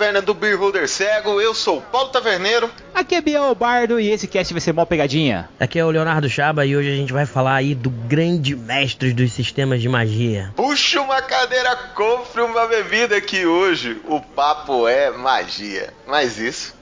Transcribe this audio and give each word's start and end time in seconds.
taverna 0.00 0.22
do 0.22 0.32
Beer 0.32 0.58
Holder 0.58 0.88
Cego. 0.88 1.42
Eu 1.42 1.54
sou 1.54 1.76
o 1.76 1.82
Paulo 1.82 2.08
Taverneiro. 2.08 2.70
Aqui 2.94 3.16
é 3.16 3.20
Biel 3.20 3.54
Bardo 3.54 4.00
e 4.00 4.08
esse 4.08 4.26
cast 4.26 4.54
vai 4.54 4.60
ser 4.62 4.72
mó 4.72 4.86
pegadinha. 4.86 5.50
Aqui 5.60 5.78
é 5.78 5.84
o 5.84 5.90
Leonardo 5.90 6.26
Chaba 6.26 6.64
e 6.64 6.74
hoje 6.74 6.90
a 6.90 6.96
gente 6.96 7.12
vai 7.12 7.26
falar 7.26 7.56
aí 7.56 7.74
do 7.74 7.90
grande 7.90 8.56
mestre 8.56 9.12
dos 9.12 9.30
sistemas 9.30 9.82
de 9.82 9.90
magia. 9.90 10.54
Puxa 10.56 11.02
uma 11.02 11.20
cadeira, 11.20 11.76
compre 11.94 12.40
uma 12.40 12.66
bebida 12.66 13.20
que 13.20 13.44
hoje 13.44 14.00
o 14.08 14.22
papo 14.22 14.88
é 14.88 15.10
magia. 15.10 15.92
Mas 16.06 16.38
isso 16.38 16.74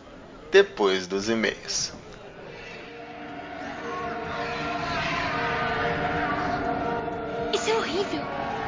depois 0.52 1.08
dos 1.08 1.28
e-mails. 1.28 1.92
Isso 7.52 7.68
é 7.68 7.74
horrível. 7.74 8.22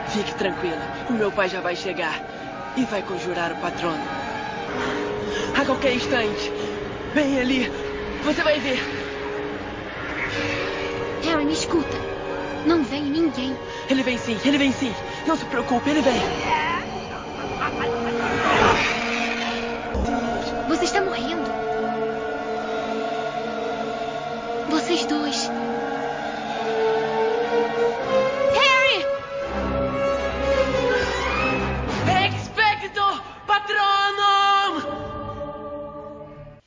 Fique 0.09 0.35
tranquila, 0.35 0.83
o 1.09 1.13
meu 1.13 1.31
pai 1.31 1.49
já 1.49 1.61
vai 1.61 1.77
chegar 1.77 2.21
e 2.77 2.85
vai 2.85 3.01
conjurar 3.01 3.53
o 3.53 3.57
patrono. 3.57 4.30
A 5.61 5.65
qualquer 5.65 5.95
instante. 5.95 6.53
Bem 7.15 7.41
ali, 7.41 7.71
você 8.25 8.43
vai 8.43 8.59
ver. 8.61 8.79
Harry, 11.25 11.45
me 11.45 11.53
escuta. 11.53 11.97
Não 12.67 12.85
vem 12.85 13.03
ninguém. 13.03 13.57
Ele 13.89 14.03
vem 14.03 14.19
sim, 14.19 14.39
ele 14.45 14.59
vem 14.59 14.73
sim. 14.73 14.95
Não 15.27 15.37
se 15.37 15.45
preocupe, 15.47 15.91
ele 15.91 16.03
vem. 16.03 16.21
Você 20.69 20.85
está 20.85 21.01
morrendo. 21.01 21.51
Vocês 24.71 25.05
dois. 25.07 25.51
Harry! 28.55 29.07
Expecto 32.35 33.23
Patronum! 33.47 34.00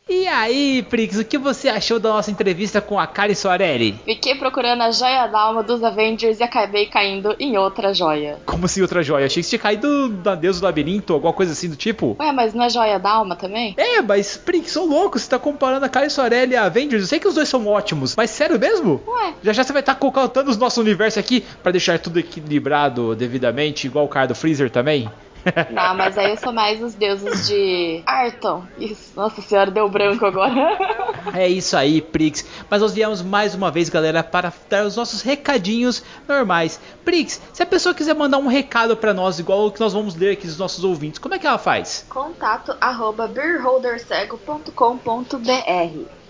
E 0.08 0.28
aí, 0.28 0.86
Prix, 0.90 1.18
o 1.18 1.24
que 1.24 1.38
você 1.38 1.70
achou 1.70 1.98
da 1.98 2.10
nossa 2.10 2.30
entrevista 2.30 2.82
com 2.82 3.00
a 3.00 3.08
Kari 3.08 3.36
Soarelli? 3.36 3.98
Fiquei 4.04 4.36
procurando 4.36 4.82
a 4.82 4.92
joia 4.92 5.28
da 5.28 5.40
alma 5.40 5.64
dos 5.64 5.82
Avengers 5.82 6.42
e 6.42 6.44
acabei 6.44 6.88
caindo 6.88 7.34
em 7.40 7.58
outra 7.58 7.94
joia. 7.94 8.38
Como 8.46 8.66
assim 8.66 8.82
outra 8.82 9.02
joia? 9.02 9.26
Achei 9.26 9.42
que 9.42 9.48
você 9.48 9.52
tinha 9.52 9.60
caído 9.60 10.10
da 10.10 10.36
Deus 10.36 10.60
do 10.60 10.66
Labirinto, 10.66 11.14
alguma 11.14 11.32
coisa 11.32 11.54
assim 11.54 11.70
do 11.70 11.78
tipo. 11.78 12.18
Ué, 12.20 12.34
mas 12.34 12.54
não 12.54 12.66
é 12.66 12.70
joia 12.70 13.00
da 13.00 13.12
alma 13.12 13.38
também? 13.38 13.76
É, 13.78 14.02
mas, 14.02 14.36
Prix, 14.36 14.72
sou 14.72 14.86
louco, 14.86 15.18
você 15.18 15.30
tá 15.30 15.40
comparando 15.40 15.86
a 15.86 15.90
Kari 15.90 16.10
Soarelli 16.10 16.52
e 16.52 16.58
a 16.58 16.66
Avengers. 16.66 17.04
Eu 17.04 17.08
sei 17.08 17.20
que 17.20 17.28
os 17.28 17.36
dois 17.36 17.48
são 17.48 17.66
ótimos, 17.66 18.14
mas 18.16 18.30
sério 18.30 18.60
mesmo? 18.60 19.02
Ué. 19.08 19.34
Já 19.42 19.54
já 19.54 19.64
você 19.64 19.72
vai 19.72 19.82
estar 19.82 19.96
colocando 19.96 20.50
os 20.50 20.58
nossos 20.58 20.80
universos 20.80 21.18
aqui 21.18 21.46
pra 21.64 21.72
deixar 21.72 21.98
tudo 21.98 22.20
equilibrado 22.20 23.16
devidamente, 23.16 23.88
igual 23.88 24.04
o 24.04 24.10
cara 24.10 24.28
do 24.28 24.36
Freezer 24.36 24.70
também? 24.70 25.10
Não, 25.72 25.96
mas 25.96 26.18
aí 26.18 26.32
eu 26.32 26.38
sou 26.38 26.54
mais 26.54 26.82
os 26.82 26.94
deuses 26.94 27.48
de 27.48 28.02
Arton. 28.06 28.64
Isso, 28.78 29.12
nossa 29.16 29.42
senhora, 29.42 29.72
deu 29.72 29.90
branco 29.90 30.26
agora. 30.26 30.54
É 31.34 31.48
isso 31.48 31.78
aí, 31.78 32.02
Prix. 32.02 32.46
Mas 32.70 32.82
nós 32.82 32.94
viemos 32.94 33.22
mais 33.22 33.56
uma 33.56 33.72
vez, 33.72 33.88
galera, 33.88 34.22
para 34.22 34.52
dar 34.70 34.86
os 34.86 34.98
nossos 34.98 35.22
recadinhos 35.22 36.04
normais. 36.28 36.82
Prix, 37.06 37.42
se 37.54 37.64
a 37.64 37.66
pessoa 37.66 37.96
quiser 37.96 38.14
mandar 38.14 38.40
um 38.40 38.48
recado 38.48 38.98
para 38.98 39.14
nós, 39.14 39.40
igual 39.40 39.68
o 39.68 39.72
que 39.72 39.80
nós 39.80 39.94
vamos 39.94 40.16
ler 40.16 40.34
aqui 40.34 40.46
dos 40.46 40.58
nossos 40.58 40.84
ouvintes, 40.84 41.20
como 41.20 41.34
é 41.34 41.40
que 41.40 41.48
ela 41.48 41.58
faz? 41.58 42.06
Contato 42.10 42.76
arroba 42.82 43.26
beerholdercego.com.br 43.28 46.23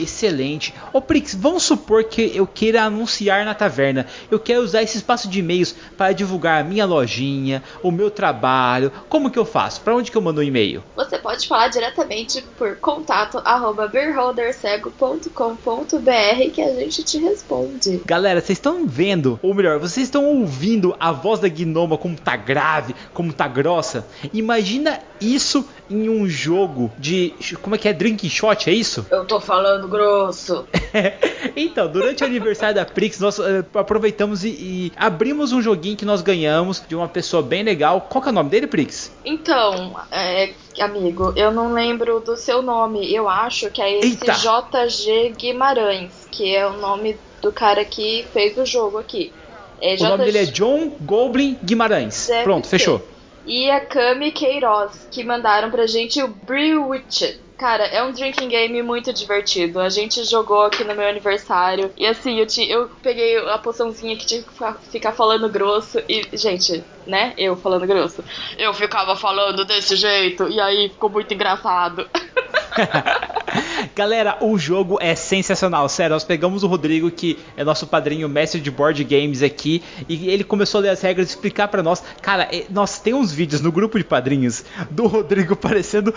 Excelente. 0.00 0.74
Ô 0.92 1.00
Prix, 1.00 1.34
vamos 1.34 1.62
supor 1.62 2.04
que 2.04 2.32
eu 2.34 2.46
queira 2.46 2.82
anunciar 2.82 3.44
na 3.44 3.54
taverna. 3.54 4.06
Eu 4.30 4.38
quero 4.38 4.62
usar 4.62 4.82
esse 4.82 4.96
espaço 4.96 5.28
de 5.28 5.38
e-mails 5.38 5.74
para 5.96 6.12
divulgar 6.12 6.60
a 6.60 6.64
minha 6.64 6.84
lojinha, 6.84 7.62
o 7.82 7.90
meu 7.90 8.10
trabalho. 8.10 8.90
Como 9.08 9.30
que 9.30 9.38
eu 9.38 9.44
faço? 9.44 9.80
Para 9.80 9.94
onde 9.94 10.10
que 10.10 10.16
eu 10.16 10.22
mando 10.22 10.40
um 10.40 10.44
e-mail? 10.44 10.82
Você 10.96 11.18
pode 11.18 11.46
falar 11.46 11.68
diretamente 11.68 12.42
por 12.58 12.76
contato 12.76 13.40
arroba 13.44 13.86
beerholdercego.com.br 13.86 16.50
que 16.52 16.62
a 16.62 16.74
gente 16.74 17.02
te 17.02 17.18
responde. 17.18 18.00
Galera, 18.04 18.40
vocês 18.40 18.58
estão 18.58 18.86
vendo, 18.86 19.38
ou 19.42 19.54
melhor, 19.54 19.78
vocês 19.78 20.06
estão 20.06 20.24
ouvindo 20.24 20.94
a 20.98 21.12
voz 21.12 21.40
da 21.40 21.48
Gnoma 21.48 21.96
como 21.96 22.16
tá 22.16 22.36
grave, 22.36 22.94
como 23.12 23.32
tá 23.32 23.46
grossa? 23.46 24.06
Imagina 24.32 25.00
isso 25.20 25.66
em 25.88 26.08
um 26.08 26.28
jogo 26.28 26.92
de. 26.98 27.34
Como 27.62 27.74
é 27.74 27.78
que 27.78 27.88
é? 27.88 27.92
Drink 27.92 28.28
shot, 28.28 28.68
é 28.68 28.72
isso? 28.72 29.06
Eu 29.10 29.24
tô 29.24 29.40
falando 29.40 29.83
grosso. 29.88 30.66
então, 31.56 31.88
durante 31.88 32.22
o 32.22 32.26
aniversário 32.26 32.74
da 32.74 32.84
Prix, 32.84 33.18
nós 33.20 33.38
uh, 33.38 33.64
aproveitamos 33.74 34.44
e, 34.44 34.48
e, 34.48 34.92
abrimos 34.96 35.52
um 35.52 35.60
joguinho 35.60 35.96
que 35.96 36.04
nós 36.04 36.22
ganhamos 36.22 36.82
de 36.86 36.94
uma 36.94 37.08
pessoa 37.08 37.42
bem 37.42 37.62
legal. 37.62 38.02
Qual 38.02 38.22
que 38.22 38.28
é 38.28 38.32
o 38.32 38.34
nome 38.34 38.50
dele, 38.50 38.66
Prix? 38.66 39.12
Então, 39.24 39.96
é, 40.10 40.52
amigo, 40.80 41.32
eu 41.36 41.50
não 41.50 41.72
lembro 41.72 42.20
do 42.20 42.36
seu 42.36 42.62
nome. 42.62 43.12
Eu 43.12 43.28
acho 43.28 43.70
que 43.70 43.80
é 43.80 43.98
esse 43.98 44.18
Eita. 44.22 44.32
JG 44.32 45.34
Guimarães, 45.36 46.28
que 46.30 46.54
é 46.54 46.66
o 46.66 46.74
nome 46.78 47.16
do 47.40 47.52
cara 47.52 47.84
que 47.84 48.26
fez 48.32 48.56
o 48.56 48.64
jogo 48.64 48.98
aqui. 48.98 49.32
É 49.80 49.96
o 49.96 50.04
nome 50.04 50.24
dele 50.24 50.38
é 50.38 50.44
John 50.44 50.92
Goblin 51.00 51.58
Guimarães. 51.62 52.26
Deve 52.28 52.44
Pronto, 52.44 52.66
ser. 52.66 52.78
fechou. 52.78 53.14
E 53.46 53.70
a 53.70 53.80
Kami 53.80 54.32
Queiroz, 54.32 55.06
que 55.10 55.22
mandaram 55.22 55.70
pra 55.70 55.86
gente 55.86 56.22
o 56.22 56.28
Brewwitch. 56.28 57.36
Cara, 57.56 57.84
é 57.86 58.02
um 58.02 58.10
drinking 58.10 58.48
game 58.48 58.82
muito 58.82 59.12
divertido. 59.12 59.78
A 59.80 59.88
gente 59.88 60.24
jogou 60.24 60.62
aqui 60.62 60.82
no 60.82 60.94
meu 60.94 61.08
aniversário. 61.08 61.90
E 61.96 62.04
assim, 62.04 62.38
eu, 62.38 62.46
ti, 62.46 62.68
eu 62.68 62.90
peguei 63.00 63.38
a 63.48 63.58
poçãozinha 63.58 64.16
que 64.16 64.26
tinha 64.26 64.42
que 64.42 64.90
ficar 64.90 65.12
falando 65.12 65.48
grosso. 65.48 66.00
E, 66.08 66.26
gente, 66.36 66.82
né? 67.06 67.32
Eu 67.38 67.56
falando 67.56 67.86
grosso. 67.86 68.24
Eu 68.58 68.74
ficava 68.74 69.14
falando 69.14 69.64
desse 69.64 69.94
jeito. 69.94 70.48
E 70.48 70.60
aí 70.60 70.88
ficou 70.88 71.08
muito 71.08 71.32
engraçado. 71.32 72.08
Galera, 73.94 74.38
o 74.40 74.58
jogo 74.58 74.98
é 75.00 75.14
sensacional, 75.14 75.88
sério. 75.88 76.14
Nós 76.14 76.24
pegamos 76.24 76.64
o 76.64 76.66
Rodrigo, 76.66 77.10
que 77.10 77.38
é 77.56 77.62
nosso 77.62 77.86
padrinho 77.86 78.28
mestre 78.28 78.60
de 78.60 78.70
board 78.70 79.02
games 79.04 79.42
aqui, 79.42 79.82
e 80.08 80.28
ele 80.28 80.42
começou 80.42 80.80
a 80.80 80.82
ler 80.82 80.88
as 80.90 81.00
regras 81.00 81.28
e 81.28 81.30
explicar 81.30 81.68
pra 81.68 81.82
nós. 81.82 82.02
Cara, 82.20 82.48
é- 82.50 82.64
nós 82.70 82.98
tem 82.98 83.14
uns 83.14 83.30
vídeos 83.32 83.60
no 83.60 83.70
grupo 83.70 83.96
de 83.96 84.04
padrinhos 84.04 84.64
do 84.90 85.06
Rodrigo 85.06 85.54
parecendo 85.56 86.12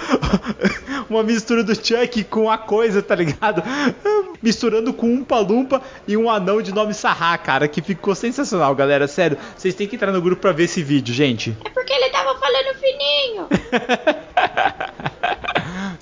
uma 1.07 1.21
mistura 1.21 1.36
do 1.45 1.75
Chuck 1.75 2.23
com 2.25 2.49
a 2.49 2.57
coisa, 2.57 3.01
tá 3.01 3.15
ligado? 3.15 3.63
Misturando 4.41 4.93
com 4.93 5.07
um 5.07 5.23
palumpa 5.23 5.81
e 6.07 6.15
um 6.15 6.29
anão 6.29 6.61
de 6.61 6.73
nome 6.73 6.93
Sarra, 6.93 7.37
cara, 7.37 7.67
que 7.67 7.81
ficou 7.81 8.15
sensacional, 8.15 8.75
galera. 8.75 9.07
Sério, 9.07 9.37
vocês 9.55 9.73
têm 9.73 9.87
que 9.87 9.95
entrar 9.95 10.11
no 10.11 10.21
grupo 10.21 10.41
pra 10.41 10.51
ver 10.51 10.63
esse 10.63 10.83
vídeo, 10.83 11.13
gente. 11.13 11.57
É 11.65 11.69
porque 11.69 11.93
ele 11.93 12.09
tava 12.09 12.37
falando 12.37 12.77
fininho. 12.79 13.47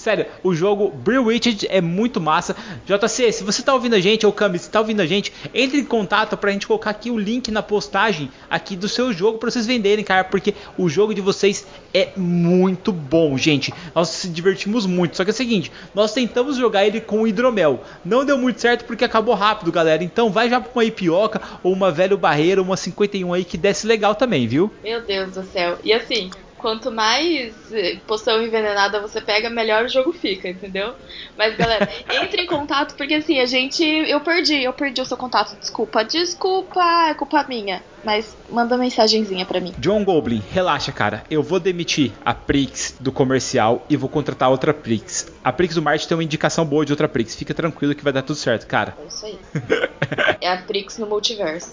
Sério, 0.05 0.27
o 0.43 0.53
jogo 0.53 0.91
Brewwitched 0.91 1.65
é 1.67 1.81
muito 1.81 2.21
massa. 2.21 2.55
JC, 2.85 3.31
se 3.31 3.43
você 3.43 3.63
tá 3.63 3.73
ouvindo 3.73 3.95
a 3.95 3.99
gente, 3.99 4.23
ou 4.23 4.31
Cami, 4.31 4.59
se 4.59 4.69
tá 4.69 4.79
ouvindo 4.79 5.01
a 5.01 5.05
gente, 5.07 5.33
entre 5.51 5.79
em 5.79 5.83
contato 5.83 6.37
pra 6.37 6.51
gente 6.51 6.67
colocar 6.67 6.91
aqui 6.91 7.09
o 7.09 7.17
link 7.17 7.49
na 7.49 7.63
postagem 7.63 8.29
aqui 8.47 8.75
do 8.75 8.87
seu 8.87 9.11
jogo 9.11 9.39
pra 9.39 9.49
vocês 9.49 9.65
venderem, 9.65 10.05
cara, 10.05 10.23
porque 10.23 10.53
o 10.77 10.87
jogo 10.87 11.11
de 11.11 11.21
vocês 11.21 11.65
é 11.91 12.09
muito 12.15 12.91
bom, 12.91 13.35
gente. 13.35 13.73
Nós 13.95 14.09
se 14.09 14.29
divertimos 14.29 14.85
muito. 14.85 15.17
Só 15.17 15.23
que 15.23 15.31
é 15.31 15.33
o 15.33 15.35
seguinte, 15.35 15.71
nós 15.95 16.13
tentamos 16.13 16.55
jogar 16.55 16.85
ele 16.85 17.01
com 17.01 17.25
hidromel. 17.25 17.81
Não 18.05 18.23
deu 18.23 18.37
muito 18.37 18.61
certo 18.61 18.85
porque 18.85 19.05
acabou 19.05 19.33
rápido, 19.33 19.71
galera. 19.71 20.03
Então 20.03 20.29
vai 20.29 20.47
já 20.51 20.61
pra 20.61 20.69
uma 20.71 20.85
ipioca 20.85 21.41
ou 21.63 21.73
uma 21.73 21.89
velho 21.91 22.15
barreira, 22.15 22.61
uma 22.61 22.77
51 22.77 23.33
aí 23.33 23.43
que 23.43 23.57
desce 23.57 23.87
legal 23.87 24.13
também, 24.13 24.45
viu? 24.47 24.71
Meu 24.83 25.01
Deus 25.01 25.31
do 25.31 25.43
céu. 25.45 25.79
E 25.83 25.91
assim, 25.91 26.29
quanto 26.57 26.91
mais 26.91 27.53
eh, 27.71 27.97
poção 28.07 28.41
envenenada 28.41 28.99
você 28.99 29.21
pega, 29.21 29.49
melhor 29.49 29.85
o 29.85 29.89
jogo 29.89 30.11
fica, 30.11 30.47
entendeu? 30.47 30.93
Mas 31.37 31.55
galera, 31.55 31.87
entre 32.23 32.43
em 32.43 32.45
contato 32.47 32.95
porque 32.95 33.15
assim, 33.15 33.39
a 33.39 33.45
gente. 33.45 33.83
Eu 33.83 34.19
perdi, 34.21 34.63
eu 34.63 34.73
perdi 34.73 35.01
o 35.01 35.05
seu 35.05 35.17
contato. 35.17 35.57
Desculpa, 35.59 36.03
desculpa, 36.03 36.81
é 37.09 37.13
culpa 37.13 37.45
minha. 37.47 37.81
Mas 38.03 38.37
manda 38.49 38.77
mensagenzinha 38.77 39.45
pra 39.45 39.59
mim. 39.59 39.73
John 39.79 40.03
Goblin, 40.03 40.41
relaxa, 40.51 40.91
cara. 40.91 41.23
Eu 41.29 41.41
vou 41.41 41.59
demitir 41.59 42.11
a 42.23 42.35
Prix 42.35 42.95
do 42.99 43.11
comercial 43.11 43.83
e 43.89 43.97
vou 43.97 44.07
contratar 44.07 44.51
outra 44.51 44.73
Prix. 44.73 45.33
A 45.43 45.51
Prix 45.51 45.73
do 45.73 45.81
Marte 45.81 46.07
tem 46.07 46.15
uma 46.15 46.23
indicação 46.23 46.63
boa 46.63 46.85
de 46.85 46.93
outra 46.93 47.07
Prix. 47.07 47.35
Fica 47.35 47.53
tranquilo 47.53 47.95
que 47.95 48.03
vai 48.03 48.13
dar 48.13 48.21
tudo 48.21 48.35
certo, 48.35 48.67
cara. 48.67 48.95
É 49.03 49.07
isso 49.07 49.25
aí. 49.25 49.39
É 50.41 50.47
a 50.51 50.57
Prix 50.57 50.99
no 50.99 51.07
multiverso. 51.07 51.71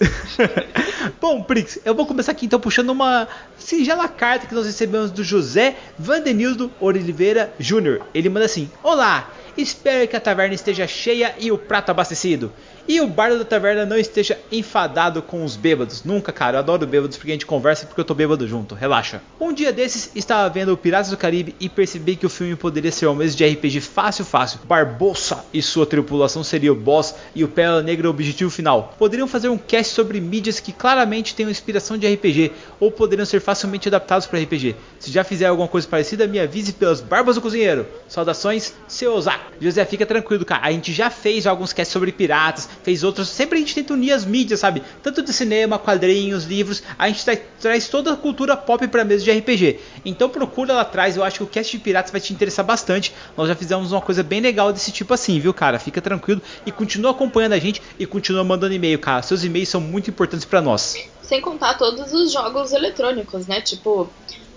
Bom, 1.21 1.43
Prix, 1.43 1.79
eu 1.85 1.93
vou 1.93 2.07
começar 2.07 2.31
aqui 2.31 2.47
então 2.47 2.59
puxando 2.59 2.89
uma 2.89 3.27
singela 3.63 4.07
carta 4.07 4.45
que 4.45 4.53
nós 4.53 4.65
recebemos 4.65 5.09
do 5.09 5.23
José 5.23 5.75
Vandenildo 5.97 6.71
Oliveira 6.79 7.53
Júnior. 7.57 8.05
Ele 8.13 8.29
manda 8.29 8.45
assim: 8.45 8.69
Olá, 8.83 9.31
espero 9.57 10.07
que 10.07 10.15
a 10.15 10.21
taverna 10.21 10.55
esteja 10.55 10.87
cheia 10.87 11.35
e 11.39 11.51
o 11.51 11.57
prato 11.57 11.89
abastecido. 11.89 12.51
E 12.85 12.99
o 12.99 13.07
bardo 13.07 13.39
da 13.39 13.45
taverna 13.45 13.85
não 13.85 13.97
esteja 13.97 14.37
enfadado 14.51 15.21
com 15.21 15.45
os 15.45 15.55
bêbados. 15.55 16.03
Nunca, 16.03 16.33
cara, 16.33 16.57
eu 16.57 16.59
adoro 16.59 16.85
bêbados 16.85 17.15
porque 17.15 17.31
a 17.31 17.33
gente 17.33 17.45
conversa 17.45 17.85
porque 17.85 18.01
eu 18.01 18.03
tô 18.03 18.13
bêbado 18.13 18.45
junto, 18.45 18.75
relaxa. 18.75 19.21
Um 19.39 19.53
dia 19.53 19.71
desses, 19.71 20.11
estava 20.13 20.49
vendo 20.49 20.73
o 20.73 20.77
Piratas 20.77 21.09
do 21.09 21.15
Caribe 21.15 21.55
e 21.61 21.69
percebi 21.69 22.17
que 22.17 22.25
o 22.25 22.29
filme 22.29 22.57
poderia 22.57 22.91
ser 22.91 23.05
uma 23.05 23.15
mesa 23.15 23.37
de 23.37 23.47
RPG 23.47 23.79
fácil, 23.79 24.25
fácil. 24.25 24.59
Barbossa 24.65 25.45
e 25.53 25.61
sua 25.61 25.85
tripulação 25.85 26.43
seria 26.43 26.73
o 26.73 26.75
boss 26.75 27.15
e 27.33 27.41
o 27.45 27.47
Pérola 27.47 27.81
Negra 27.81 28.07
o 28.07 28.09
objetivo 28.11 28.51
final. 28.51 28.93
Poderiam 28.99 29.29
fazer 29.29 29.47
um 29.47 29.57
cast 29.57 29.93
sobre 29.93 30.19
mídias 30.19 30.59
que 30.59 30.73
claramente 30.73 31.33
tenham 31.35 31.49
inspiração 31.49 31.97
de 31.97 32.13
RPG 32.13 32.51
ou 32.81 32.91
poderiam 32.91 33.25
ser 33.25 33.39
facilmente 33.39 33.87
adaptados 33.87 34.27
para 34.27 34.41
RPG. 34.41 34.75
Se 34.99 35.09
já 35.09 35.23
fizer 35.23 35.45
alguma 35.45 35.69
coisa 35.69 35.87
parecida, 35.87 36.27
me 36.27 36.37
avise 36.37 36.73
pelas 36.73 36.99
barbas 36.99 37.35
do 37.35 37.41
cozinheiro. 37.41 37.87
Saudações, 38.09 38.73
seu 38.89 39.13
Ozak. 39.13 39.42
José, 39.59 39.85
fica 39.85 40.05
tranquilo, 40.05 40.45
cara. 40.45 40.65
A 40.65 40.71
gente 40.71 40.91
já 40.91 41.09
fez 41.09 41.47
alguns 41.47 41.73
casts 41.73 41.91
sobre 41.91 42.11
piratas, 42.11 42.67
fez 42.83 43.03
outros. 43.03 43.29
Sempre 43.29 43.57
a 43.57 43.61
gente 43.61 43.75
tenta 43.75 43.93
unir 43.93 44.11
as 44.11 44.25
mídias, 44.25 44.59
sabe? 44.59 44.83
Tanto 45.01 45.21
de 45.21 45.31
cinema, 45.31 45.79
quadrinhos, 45.79 46.45
livros. 46.45 46.83
A 46.97 47.07
gente 47.07 47.23
tra 47.23 47.37
traz 47.59 47.87
toda 47.87 48.13
a 48.13 48.17
cultura 48.17 48.57
pop 48.57 48.85
pra 48.87 49.05
mesa 49.05 49.23
de 49.23 49.31
RPG. 49.31 49.79
Então 50.03 50.29
procura 50.29 50.73
lá 50.73 50.81
atrás. 50.81 51.15
Eu 51.15 51.23
acho 51.23 51.37
que 51.37 51.43
o 51.43 51.47
cast 51.47 51.77
de 51.77 51.83
piratas 51.83 52.11
vai 52.11 52.19
te 52.19 52.33
interessar 52.33 52.65
bastante. 52.65 53.13
Nós 53.37 53.47
já 53.47 53.55
fizemos 53.55 53.91
uma 53.91 54.01
coisa 54.01 54.21
bem 54.21 54.41
legal 54.41 54.73
desse 54.73 54.91
tipo 54.91 55.13
assim, 55.13 55.39
viu, 55.39 55.53
cara? 55.53 55.79
Fica 55.79 56.01
tranquilo 56.01 56.41
e 56.65 56.71
continua 56.71 57.11
acompanhando 57.11 57.53
a 57.53 57.59
gente 57.59 57.81
e 57.97 58.05
continua 58.05 58.43
mandando 58.43 58.73
e-mail, 58.73 58.99
cara. 58.99 59.21
Seus 59.21 59.43
e-mails 59.43 59.69
são 59.69 59.79
muito 59.79 60.09
importantes 60.09 60.45
para 60.45 60.61
nós. 60.61 60.97
Sem 61.21 61.39
contar 61.41 61.75
todos 61.75 62.11
os 62.13 62.31
jogos 62.31 62.73
eletrônicos, 62.73 63.47
né? 63.47 63.61
Tipo 63.61 64.09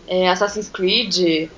é, 0.06 0.28
Assassin's 0.28 0.68
Creed, 0.68 1.48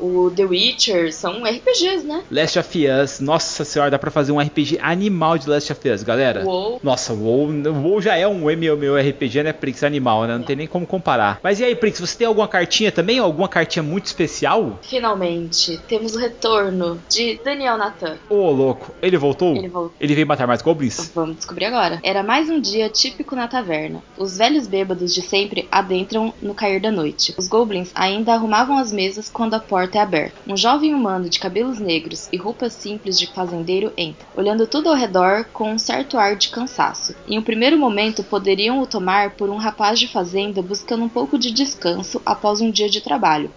o 0.00 0.30
The 0.34 0.44
Witcher, 0.44 1.12
são 1.12 1.42
RPGs, 1.44 2.06
né? 2.06 2.22
Last 2.30 2.58
of 2.58 2.86
Us, 2.86 3.20
nossa 3.20 3.64
senhora, 3.64 3.90
dá 3.90 3.98
pra 3.98 4.10
fazer 4.10 4.32
um 4.32 4.40
RPG 4.40 4.78
animal 4.80 5.38
de 5.38 5.48
Last 5.48 5.72
of 5.72 5.88
Us, 5.88 6.02
galera. 6.02 6.44
WoW. 6.44 6.80
Nossa, 6.82 7.12
WoW, 7.12 7.48
WoW 7.82 8.00
já 8.00 8.16
é 8.16 8.26
um 8.26 8.50
MMORPG, 8.50 9.42
né, 9.42 9.52
Prix? 9.52 9.78
Animal, 9.82 10.24
né? 10.24 10.36
Não 10.36 10.44
tem 10.44 10.56
nem 10.56 10.66
como 10.66 10.86
comparar. 10.86 11.38
Mas 11.42 11.60
e 11.60 11.64
aí, 11.64 11.74
Prix, 11.74 12.00
você 12.00 12.18
tem 12.18 12.26
alguma 12.26 12.48
cartinha 12.48 12.90
também? 12.90 13.18
Alguma 13.18 13.48
cartinha 13.48 13.82
muito 13.82 14.06
especial? 14.06 14.78
Finalmente, 14.82 15.78
temos 15.88 16.14
o 16.14 16.18
retorno 16.18 17.00
de 17.08 17.40
Daniel 17.44 17.76
Nathan. 17.76 18.16
Ô, 18.28 18.34
oh, 18.34 18.50
louco, 18.50 18.92
ele 19.00 19.16
voltou? 19.16 19.54
Ele 19.54 19.68
voltou. 19.68 19.94
Ele 20.00 20.14
veio 20.14 20.26
matar 20.26 20.46
mais 20.46 20.62
goblins? 20.62 21.12
Vamos 21.14 21.36
descobrir 21.36 21.66
agora. 21.66 22.00
Era 22.02 22.22
mais 22.22 22.50
um 22.50 22.60
dia 22.60 22.88
típico 22.88 23.36
na 23.36 23.46
taverna. 23.46 24.02
Os 24.16 24.36
velhos 24.36 24.66
bêbados 24.66 25.14
de 25.14 25.22
sempre 25.22 25.68
adentram 25.70 26.34
no 26.42 26.54
cair 26.54 26.80
da 26.80 26.90
noite. 26.90 27.34
Os 27.38 27.46
goblins 27.46 27.90
ainda 27.94 28.34
arrumavam 28.34 28.78
as 28.78 28.92
mesas 28.92 29.30
quando 29.30 29.54
a 29.54 29.60
porta 29.60 29.87
é 29.96 30.00
aberta. 30.00 30.36
Um 30.46 30.56
jovem 30.56 30.94
humano 30.94 31.28
de 31.28 31.38
cabelos 31.38 31.78
negros 31.78 32.28
e 32.32 32.36
roupas 32.36 32.72
simples 32.72 33.18
de 33.18 33.26
fazendeiro 33.26 33.92
entra, 33.96 34.26
olhando 34.36 34.66
tudo 34.66 34.88
ao 34.88 34.94
redor 34.94 35.44
com 35.52 35.72
um 35.72 35.78
certo 35.78 36.18
ar 36.18 36.36
de 36.36 36.48
cansaço. 36.48 37.14
Em 37.26 37.38
um 37.38 37.42
primeiro 37.42 37.78
momento, 37.78 38.24
poderiam 38.24 38.80
o 38.80 38.86
tomar 38.86 39.30
por 39.30 39.48
um 39.48 39.56
rapaz 39.56 39.98
de 39.98 40.08
fazenda 40.08 40.60
buscando 40.60 41.04
um 41.04 41.08
pouco 41.08 41.38
de 41.38 41.50
descanso 41.50 42.20
após 42.26 42.60
um 42.60 42.70
dia 42.70 42.88
de 42.88 43.00
trabalho. 43.00 43.50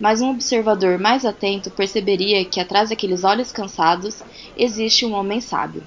Mas 0.00 0.22
um 0.22 0.30
observador 0.30 0.98
mais 0.98 1.24
atento 1.24 1.70
perceberia 1.70 2.44
que 2.44 2.58
atrás 2.58 2.88
daqueles 2.88 3.22
olhos 3.22 3.52
cansados 3.52 4.22
existe 4.56 5.04
um 5.04 5.12
homem 5.12 5.40
sábio. 5.40 5.82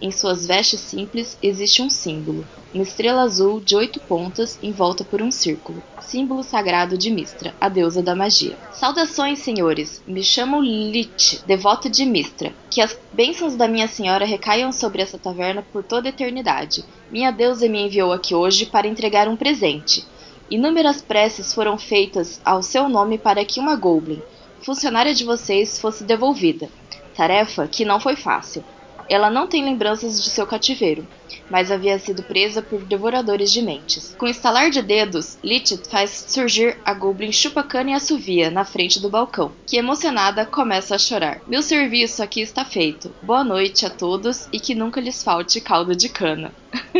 Em 0.00 0.10
suas 0.10 0.46
vestes 0.46 0.80
simples 0.80 1.36
existe 1.42 1.82
um 1.82 1.90
símbolo, 1.90 2.46
uma 2.72 2.82
estrela 2.82 3.22
azul 3.22 3.60
de 3.60 3.74
oito 3.74 3.98
pontas 4.00 4.58
envolta 4.62 5.02
por 5.02 5.22
um 5.22 5.30
círculo, 5.30 5.82
símbolo 6.00 6.42
sagrado 6.42 6.98
de 6.98 7.10
Mistra, 7.10 7.54
a 7.58 7.68
deusa 7.68 8.02
da 8.02 8.14
magia. 8.14 8.56
Saudações, 8.72 9.38
senhores! 9.38 10.02
Me 10.06 10.22
chamo 10.22 10.60
Lich, 10.60 11.40
devota 11.46 11.88
de 11.88 12.04
Mistra. 12.04 12.52
Que 12.70 12.82
as 12.82 12.98
bênçãos 13.12 13.56
da 13.56 13.66
minha 13.66 13.88
senhora 13.88 14.26
recaiam 14.26 14.70
sobre 14.70 15.00
essa 15.00 15.18
taverna 15.18 15.64
por 15.72 15.82
toda 15.82 16.08
a 16.08 16.10
eternidade. 16.10 16.84
Minha 17.10 17.30
deusa 17.30 17.68
me 17.68 17.86
enviou 17.86 18.12
aqui 18.12 18.34
hoje 18.34 18.66
para 18.66 18.86
entregar 18.86 19.28
um 19.28 19.36
presente. 19.36 20.04
Inúmeras 20.50 21.00
preces 21.00 21.54
foram 21.54 21.78
feitas 21.78 22.40
ao 22.44 22.62
seu 22.62 22.88
nome 22.88 23.18
para 23.18 23.44
que 23.44 23.60
uma 23.60 23.76
Goblin, 23.76 24.22
funcionária 24.60 25.14
de 25.14 25.24
vocês, 25.24 25.78
fosse 25.78 26.04
devolvida. 26.04 26.68
Tarefa 27.14 27.66
que 27.66 27.84
não 27.84 27.98
foi 27.98 28.14
fácil. 28.14 28.62
Ela 29.08 29.30
não 29.30 29.46
tem 29.46 29.64
lembranças 29.64 30.22
de 30.22 30.28
seu 30.28 30.46
cativeiro, 30.46 31.06
mas 31.50 31.70
havia 31.70 31.98
sido 31.98 32.22
presa 32.22 32.60
por 32.60 32.82
devoradores 32.82 33.50
de 33.50 33.62
mentes. 33.62 34.14
Com 34.18 34.26
estalar 34.26 34.70
de 34.70 34.82
dedos, 34.82 35.38
Lich 35.42 35.78
faz 35.90 36.26
surgir 36.28 36.76
a 36.84 36.92
Goblin 36.92 37.32
Chupacana 37.32 37.90
e 37.90 37.94
assovia 37.94 38.50
na 38.50 38.64
frente 38.64 39.00
do 39.00 39.08
balcão, 39.08 39.52
que 39.66 39.78
emocionada 39.78 40.44
começa 40.44 40.94
a 40.94 40.98
chorar. 40.98 41.40
Meu 41.46 41.62
serviço 41.62 42.22
aqui 42.22 42.42
está 42.42 42.64
feito. 42.64 43.14
Boa 43.22 43.42
noite 43.42 43.86
a 43.86 43.90
todos 43.90 44.46
e 44.52 44.60
que 44.60 44.74
nunca 44.74 45.00
lhes 45.00 45.22
falte 45.22 45.60
caldo 45.60 45.96
de 45.96 46.08
cana. 46.08 46.52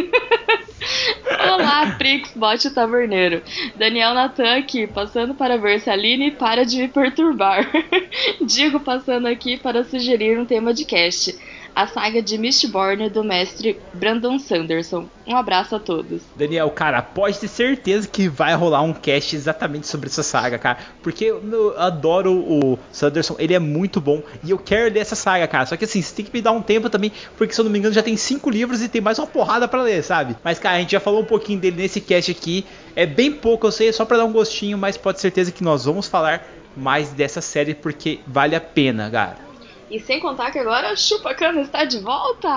Olá, 1.40 1.94
Prix, 1.98 2.32
bote 2.34 2.70
taverneiro. 2.70 3.42
Daniel 3.76 4.14
Natan 4.14 4.56
aqui, 4.56 4.86
passando 4.86 5.34
para 5.34 5.58
ver 5.58 5.80
se 5.80 5.90
a 5.90 5.92
Aline 5.92 6.30
para 6.30 6.64
de 6.64 6.78
me 6.78 6.88
perturbar. 6.88 7.68
Digo 8.40 8.80
passando 8.80 9.26
aqui 9.26 9.56
para 9.56 9.84
sugerir 9.84 10.38
um 10.38 10.46
tema 10.46 10.72
de 10.72 10.84
cast 10.84 11.36
a 11.74 11.86
saga 11.86 12.22
de 12.22 12.36
Mistborn 12.36 13.08
do 13.08 13.22
mestre 13.22 13.78
Brandon 13.92 14.38
Sanderson. 14.38 15.08
Um 15.26 15.36
abraço 15.36 15.76
a 15.76 15.78
todos. 15.78 16.22
Daniel, 16.34 16.70
cara, 16.70 17.02
pode 17.02 17.38
ter 17.38 17.48
certeza 17.48 18.08
que 18.08 18.28
vai 18.28 18.54
rolar 18.54 18.82
um 18.82 18.92
cast 18.92 19.36
exatamente 19.36 19.86
sobre 19.86 20.08
essa 20.08 20.22
saga, 20.22 20.58
cara. 20.58 20.78
Porque 21.02 21.26
eu 21.26 21.74
adoro 21.78 22.32
o 22.32 22.78
Sanderson, 22.90 23.36
ele 23.38 23.54
é 23.54 23.58
muito 23.58 24.00
bom 24.00 24.22
e 24.42 24.50
eu 24.50 24.58
quero 24.58 24.92
ler 24.92 25.00
essa 25.00 25.14
saga, 25.14 25.46
cara. 25.46 25.66
Só 25.66 25.76
que 25.76 25.84
assim, 25.84 26.02
você 26.02 26.14
tem 26.14 26.24
que 26.24 26.32
me 26.32 26.40
dar 26.40 26.52
um 26.52 26.62
tempo 26.62 26.88
também, 26.88 27.12
porque 27.36 27.54
se 27.54 27.60
eu 27.60 27.64
não 27.64 27.70
me 27.70 27.78
engano 27.78 27.94
já 27.94 28.02
tem 28.02 28.16
cinco 28.16 28.50
livros 28.50 28.82
e 28.82 28.88
tem 28.88 29.00
mais 29.00 29.18
uma 29.18 29.26
porrada 29.26 29.68
para 29.68 29.82
ler, 29.82 30.02
sabe? 30.02 30.36
Mas, 30.42 30.58
cara, 30.58 30.76
a 30.76 30.80
gente 30.80 30.92
já 30.92 31.00
falou 31.00 31.20
um 31.20 31.26
pouquinho 31.26 31.60
dele 31.60 31.76
nesse 31.76 32.00
cast 32.00 32.30
aqui. 32.30 32.64
É 32.96 33.06
bem 33.06 33.30
pouco, 33.30 33.66
eu 33.66 33.72
sei, 33.72 33.88
é 33.88 33.92
só 33.92 34.04
para 34.04 34.18
dar 34.18 34.24
um 34.24 34.32
gostinho, 34.32 34.76
mas 34.76 34.96
pode 34.96 35.18
ter 35.18 35.22
certeza 35.22 35.52
que 35.52 35.62
nós 35.62 35.84
vamos 35.84 36.08
falar 36.08 36.44
mais 36.76 37.10
dessa 37.10 37.40
série 37.40 37.74
porque 37.74 38.20
vale 38.26 38.54
a 38.54 38.60
pena, 38.60 39.10
cara. 39.10 39.47
E 39.90 39.98
sem 39.98 40.20
contar 40.20 40.50
que 40.50 40.58
agora 40.58 40.90
a 40.90 40.96
Chupacana 40.96 41.62
está 41.62 41.84
de 41.84 41.98
volta! 41.98 42.48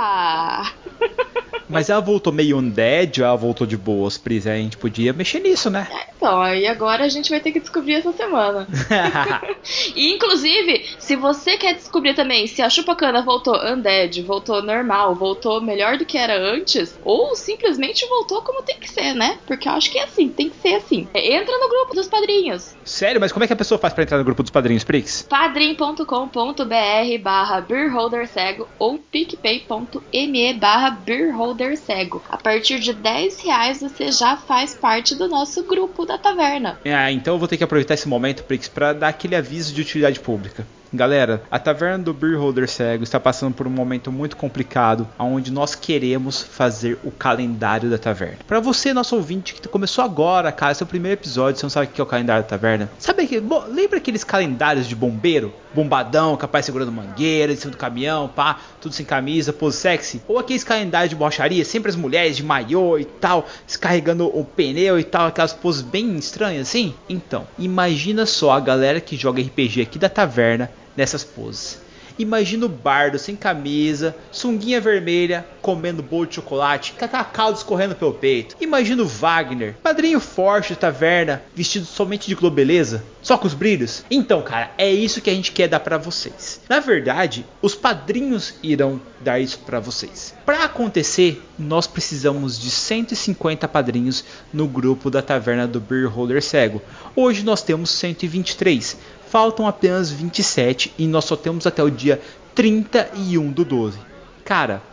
Mas 1.71 1.89
ela 1.89 2.01
voltou 2.01 2.33
meio 2.33 2.57
undead 2.57 3.21
ou 3.21 3.27
ela 3.27 3.37
voltou 3.37 3.65
de 3.65 3.77
boas, 3.77 4.17
Pris? 4.17 4.45
A 4.45 4.55
gente 4.55 4.75
podia 4.75 5.13
mexer 5.13 5.39
nisso, 5.39 5.69
né? 5.69 5.87
É, 5.89 6.07
então, 6.17 6.41
aí 6.41 6.67
agora 6.67 7.05
a 7.05 7.07
gente 7.07 7.29
vai 7.29 7.39
ter 7.39 7.53
que 7.53 7.61
descobrir 7.61 7.93
essa 7.93 8.11
semana. 8.11 8.67
e 9.95 10.13
inclusive, 10.13 10.85
se 10.99 11.15
você 11.15 11.55
quer 11.55 11.75
descobrir 11.75 12.13
também 12.13 12.45
se 12.45 12.61
a 12.61 12.69
Chupacana 12.69 13.21
voltou 13.21 13.55
undead, 13.55 14.21
voltou 14.23 14.61
normal, 14.61 15.15
voltou 15.15 15.61
melhor 15.61 15.97
do 15.97 16.05
que 16.05 16.17
era 16.17 16.37
antes, 16.37 16.99
ou 17.05 17.37
simplesmente 17.37 18.05
voltou 18.05 18.41
como 18.41 18.63
tem 18.63 18.77
que 18.77 18.89
ser, 18.89 19.13
né? 19.13 19.39
Porque 19.47 19.69
eu 19.69 19.71
acho 19.71 19.89
que 19.89 19.97
é 19.97 20.03
assim, 20.03 20.27
tem 20.27 20.49
que 20.49 20.57
ser 20.57 20.75
assim. 20.75 21.07
Entra 21.13 21.57
no 21.57 21.69
grupo 21.69 21.95
dos 21.95 22.07
padrinhos. 22.07 22.75
Sério? 22.83 23.21
Mas 23.21 23.31
como 23.31 23.45
é 23.45 23.47
que 23.47 23.53
a 23.53 23.55
pessoa 23.55 23.79
faz 23.79 23.93
para 23.93 24.03
entrar 24.03 24.17
no 24.17 24.25
grupo 24.25 24.43
dos 24.43 24.51
padrinhos, 24.51 24.83
Prix? 24.83 25.21
padrim.com.br 25.29 27.20
barra 27.21 27.61
beerholdercego 27.61 28.67
ou 28.79 28.97
picpay.me 28.97 30.53
barra 30.53 30.89
beerholdercego. 30.89 32.21
A 32.29 32.37
partir 32.37 32.79
de 32.79 32.93
10 32.93 33.41
reais 33.41 33.81
você 33.81 34.11
já 34.11 34.35
faz 34.37 34.73
parte 34.73 35.15
do 35.15 35.27
nosso 35.27 35.63
grupo 35.63 36.05
da 36.05 36.17
taverna. 36.17 36.79
Ah, 36.85 37.11
então 37.11 37.35
eu 37.35 37.39
vou 37.39 37.47
ter 37.47 37.57
que 37.57 37.63
aproveitar 37.63 37.93
esse 37.93 38.07
momento, 38.07 38.43
Prix, 38.43 38.67
para 38.67 38.93
dar 38.93 39.09
aquele 39.09 39.35
aviso 39.35 39.73
de 39.73 39.81
utilidade 39.81 40.19
pública. 40.19 40.65
Galera, 40.93 41.41
a 41.49 41.57
taverna 41.57 42.03
do 42.03 42.13
Beer 42.13 42.37
Holder 42.37 42.67
Cego 42.67 43.05
está 43.05 43.17
passando 43.17 43.53
por 43.53 43.65
um 43.65 43.69
momento 43.69 44.11
muito 44.11 44.35
complicado, 44.35 45.07
onde 45.17 45.49
nós 45.49 45.73
queremos 45.73 46.43
fazer 46.43 46.99
o 47.01 47.09
calendário 47.09 47.89
da 47.89 47.97
taverna. 47.97 48.39
Para 48.45 48.59
você, 48.59 48.93
nosso 48.93 49.15
ouvinte 49.15 49.53
que 49.53 49.65
começou 49.69 50.03
agora, 50.03 50.51
cara, 50.51 50.73
seu 50.73 50.85
primeiro 50.85 51.17
episódio, 51.17 51.57
você 51.57 51.65
não 51.65 51.69
sabe 51.69 51.87
o 51.87 51.89
que 51.91 52.01
é 52.01 52.03
o 52.03 52.07
calendário 52.07 52.43
da 52.43 52.49
taverna? 52.49 52.89
Sabe 52.99 53.25
que, 53.25 53.41
lembra 53.69 53.99
aqueles 53.99 54.25
calendários 54.25 54.85
de 54.85 54.93
bombeiro, 54.93 55.53
bombadão, 55.73 56.35
capaz 56.35 56.65
segurando 56.65 56.91
mangueira, 56.91 57.53
em 57.53 57.55
cima 57.55 57.71
do 57.71 57.77
caminhão, 57.77 58.27
pá, 58.27 58.59
tudo 58.81 58.93
sem 58.93 59.05
camisa, 59.05 59.53
pose 59.53 59.77
sexy? 59.77 60.21
Ou 60.27 60.39
aqueles 60.39 60.65
calendários 60.65 61.11
de 61.11 61.15
borracharia, 61.15 61.63
sempre 61.63 61.89
as 61.89 61.95
mulheres 61.95 62.35
de 62.35 62.43
maiô 62.43 62.99
e 62.99 63.05
tal, 63.05 63.47
descarregando 63.65 64.27
o 64.27 64.43
pneu 64.43 64.99
e 64.99 65.05
tal, 65.05 65.27
aquelas 65.27 65.53
poses 65.53 65.83
bem 65.83 66.17
estranhas 66.17 66.67
assim? 66.67 66.93
Então, 67.07 67.47
imagina 67.57 68.25
só 68.25 68.51
a 68.51 68.59
galera 68.59 68.99
que 68.99 69.15
joga 69.15 69.41
RPG 69.41 69.83
aqui 69.83 69.97
da 69.97 70.09
taverna 70.09 70.69
nessas 70.95 71.23
poses. 71.23 71.79
Imagina 72.21 72.65
o 72.65 72.69
bardo 72.69 73.17
sem 73.17 73.35
camisa, 73.35 74.15
sunguinha 74.31 74.81
vermelha, 74.81 75.45
comendo 75.61 76.03
bolo 76.03 76.25
de 76.25 76.35
chocolate, 76.35 76.93
cacau 76.93 77.51
escorrendo 77.51 77.95
pelo 77.95 78.13
peito. 78.13 78.55
Imagina 78.59 79.01
o 79.01 79.07
Wagner, 79.07 79.75
padrinho 79.81 80.19
forte 80.19 80.73
da 80.73 80.79
taverna, 80.79 81.41
vestido 81.55 81.85
somente 81.85 82.27
de 82.27 82.35
globeleza, 82.35 83.03
só 83.21 83.37
com 83.37 83.47
os 83.47 83.53
brilhos. 83.53 84.03
Então, 84.09 84.41
cara, 84.41 84.71
é 84.77 84.91
isso 84.91 85.21
que 85.21 85.29
a 85.29 85.33
gente 85.33 85.51
quer 85.51 85.67
dar 85.67 85.79
para 85.79 85.97
vocês. 85.97 86.61
Na 86.69 86.79
verdade, 86.79 87.45
os 87.61 87.73
padrinhos 87.73 88.53
irão 88.61 89.01
dar 89.19 89.39
isso 89.39 89.59
para 89.59 89.79
vocês. 89.79 90.33
Para 90.45 90.65
acontecer, 90.65 91.41
nós 91.57 91.87
precisamos 91.87 92.59
de 92.59 92.69
150 92.69 93.67
padrinhos 93.67 94.23
no 94.51 94.67
grupo 94.67 95.09
da 95.09 95.21
taverna 95.21 95.67
do 95.67 95.79
Beer 95.79 96.07
Holder 96.07 96.41
Cego. 96.41 96.81
Hoje 97.15 97.43
nós 97.43 97.61
temos 97.63 97.89
123 97.91 98.97
faltam 99.31 99.65
apenas 99.65 100.11
27 100.11 100.93
e 100.97 101.07
nós 101.07 101.23
só 101.23 101.37
temos 101.37 101.65
até 101.65 101.81
o 101.81 101.89
dia 101.89 102.21
31 102.53 103.49
do 103.49 103.63
12. 103.63 103.97
Cara, 104.43 104.83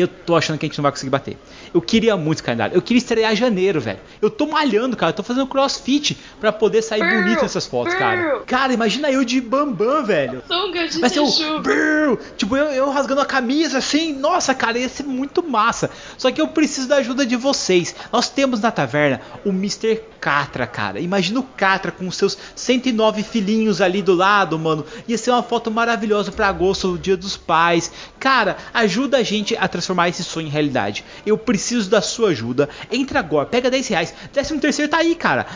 Eu 0.00 0.08
tô 0.08 0.36
achando 0.36 0.58
que 0.58 0.66
a 0.66 0.68
gente 0.68 0.78
não 0.78 0.82
vai 0.82 0.92
conseguir 0.92 1.10
bater. 1.10 1.36
Eu 1.72 1.80
queria 1.80 2.16
muito 2.16 2.38
esse 2.38 2.42
calendário. 2.42 2.74
Eu 2.74 2.82
queria 2.82 2.98
estrear 2.98 3.32
em 3.32 3.36
janeiro, 3.36 3.80
velho. 3.80 3.98
Eu 4.20 4.30
tô 4.30 4.46
malhando, 4.46 4.96
cara. 4.96 5.10
Eu 5.10 5.16
tô 5.16 5.22
fazendo 5.22 5.46
crossfit 5.46 6.16
pra 6.40 6.52
poder 6.52 6.82
sair 6.82 7.00
bonito 7.00 7.42
nessas 7.42 7.66
fotos, 7.66 7.94
cara. 7.94 8.40
Cara, 8.46 8.72
imagina 8.72 9.10
eu 9.10 9.24
de 9.24 9.40
bambam, 9.40 10.04
velho. 10.04 10.42
Sunga 10.46 10.88
de 10.88 11.00
Vai 11.00 11.10
ser 11.10 11.20
o 11.20 12.16
tipo 12.36 12.56
eu, 12.56 12.66
eu 12.66 12.90
rasgando 12.90 13.20
a 13.20 13.26
camisa 13.26 13.78
assim, 13.78 14.12
nossa, 14.12 14.54
cara, 14.54 14.78
ia 14.78 14.88
ser 14.88 15.04
muito 15.04 15.42
massa. 15.42 15.90
Só 16.18 16.30
que 16.30 16.40
eu 16.40 16.48
preciso 16.48 16.88
da 16.88 16.96
ajuda 16.96 17.24
de 17.24 17.36
vocês. 17.36 17.94
Nós 18.12 18.28
temos 18.28 18.60
na 18.60 18.70
taverna 18.70 19.20
o 19.44 19.50
Mr. 19.50 20.00
Catra, 20.20 20.66
cara. 20.66 21.00
Imagina 21.00 21.40
o 21.40 21.42
Catra 21.42 21.92
com 21.92 22.06
os 22.08 22.16
seus 22.16 22.36
109 22.54 23.22
filhinhos 23.22 23.80
ali 23.80 24.02
do 24.02 24.14
lado, 24.14 24.58
mano. 24.58 24.84
Ia 25.06 25.18
ser 25.18 25.30
uma 25.30 25.42
foto 25.42 25.70
maravilhosa 25.70 26.32
pra 26.32 26.48
agosto, 26.48 26.92
o 26.92 26.98
Dia 26.98 27.16
dos 27.16 27.36
Pais. 27.36 27.90
Cara, 28.18 28.56
ajuda 28.72 29.18
a 29.18 29.22
gente 29.22 29.56
a 29.56 29.68
transformar 29.68 29.83
esse 30.08 30.24
sonho 30.24 30.46
em 30.46 30.50
realidade. 30.50 31.04
Eu 31.26 31.36
preciso 31.36 31.90
da 31.90 32.00
sua 32.00 32.30
ajuda. 32.30 32.68
Entra 32.90 33.18
agora, 33.18 33.46
pega 33.46 33.70
10 33.70 33.88
reais. 33.88 34.14
Décimo 34.32 34.60
terceiro 34.60 34.90
tá 34.90 34.98
aí, 34.98 35.14
cara 35.14 35.46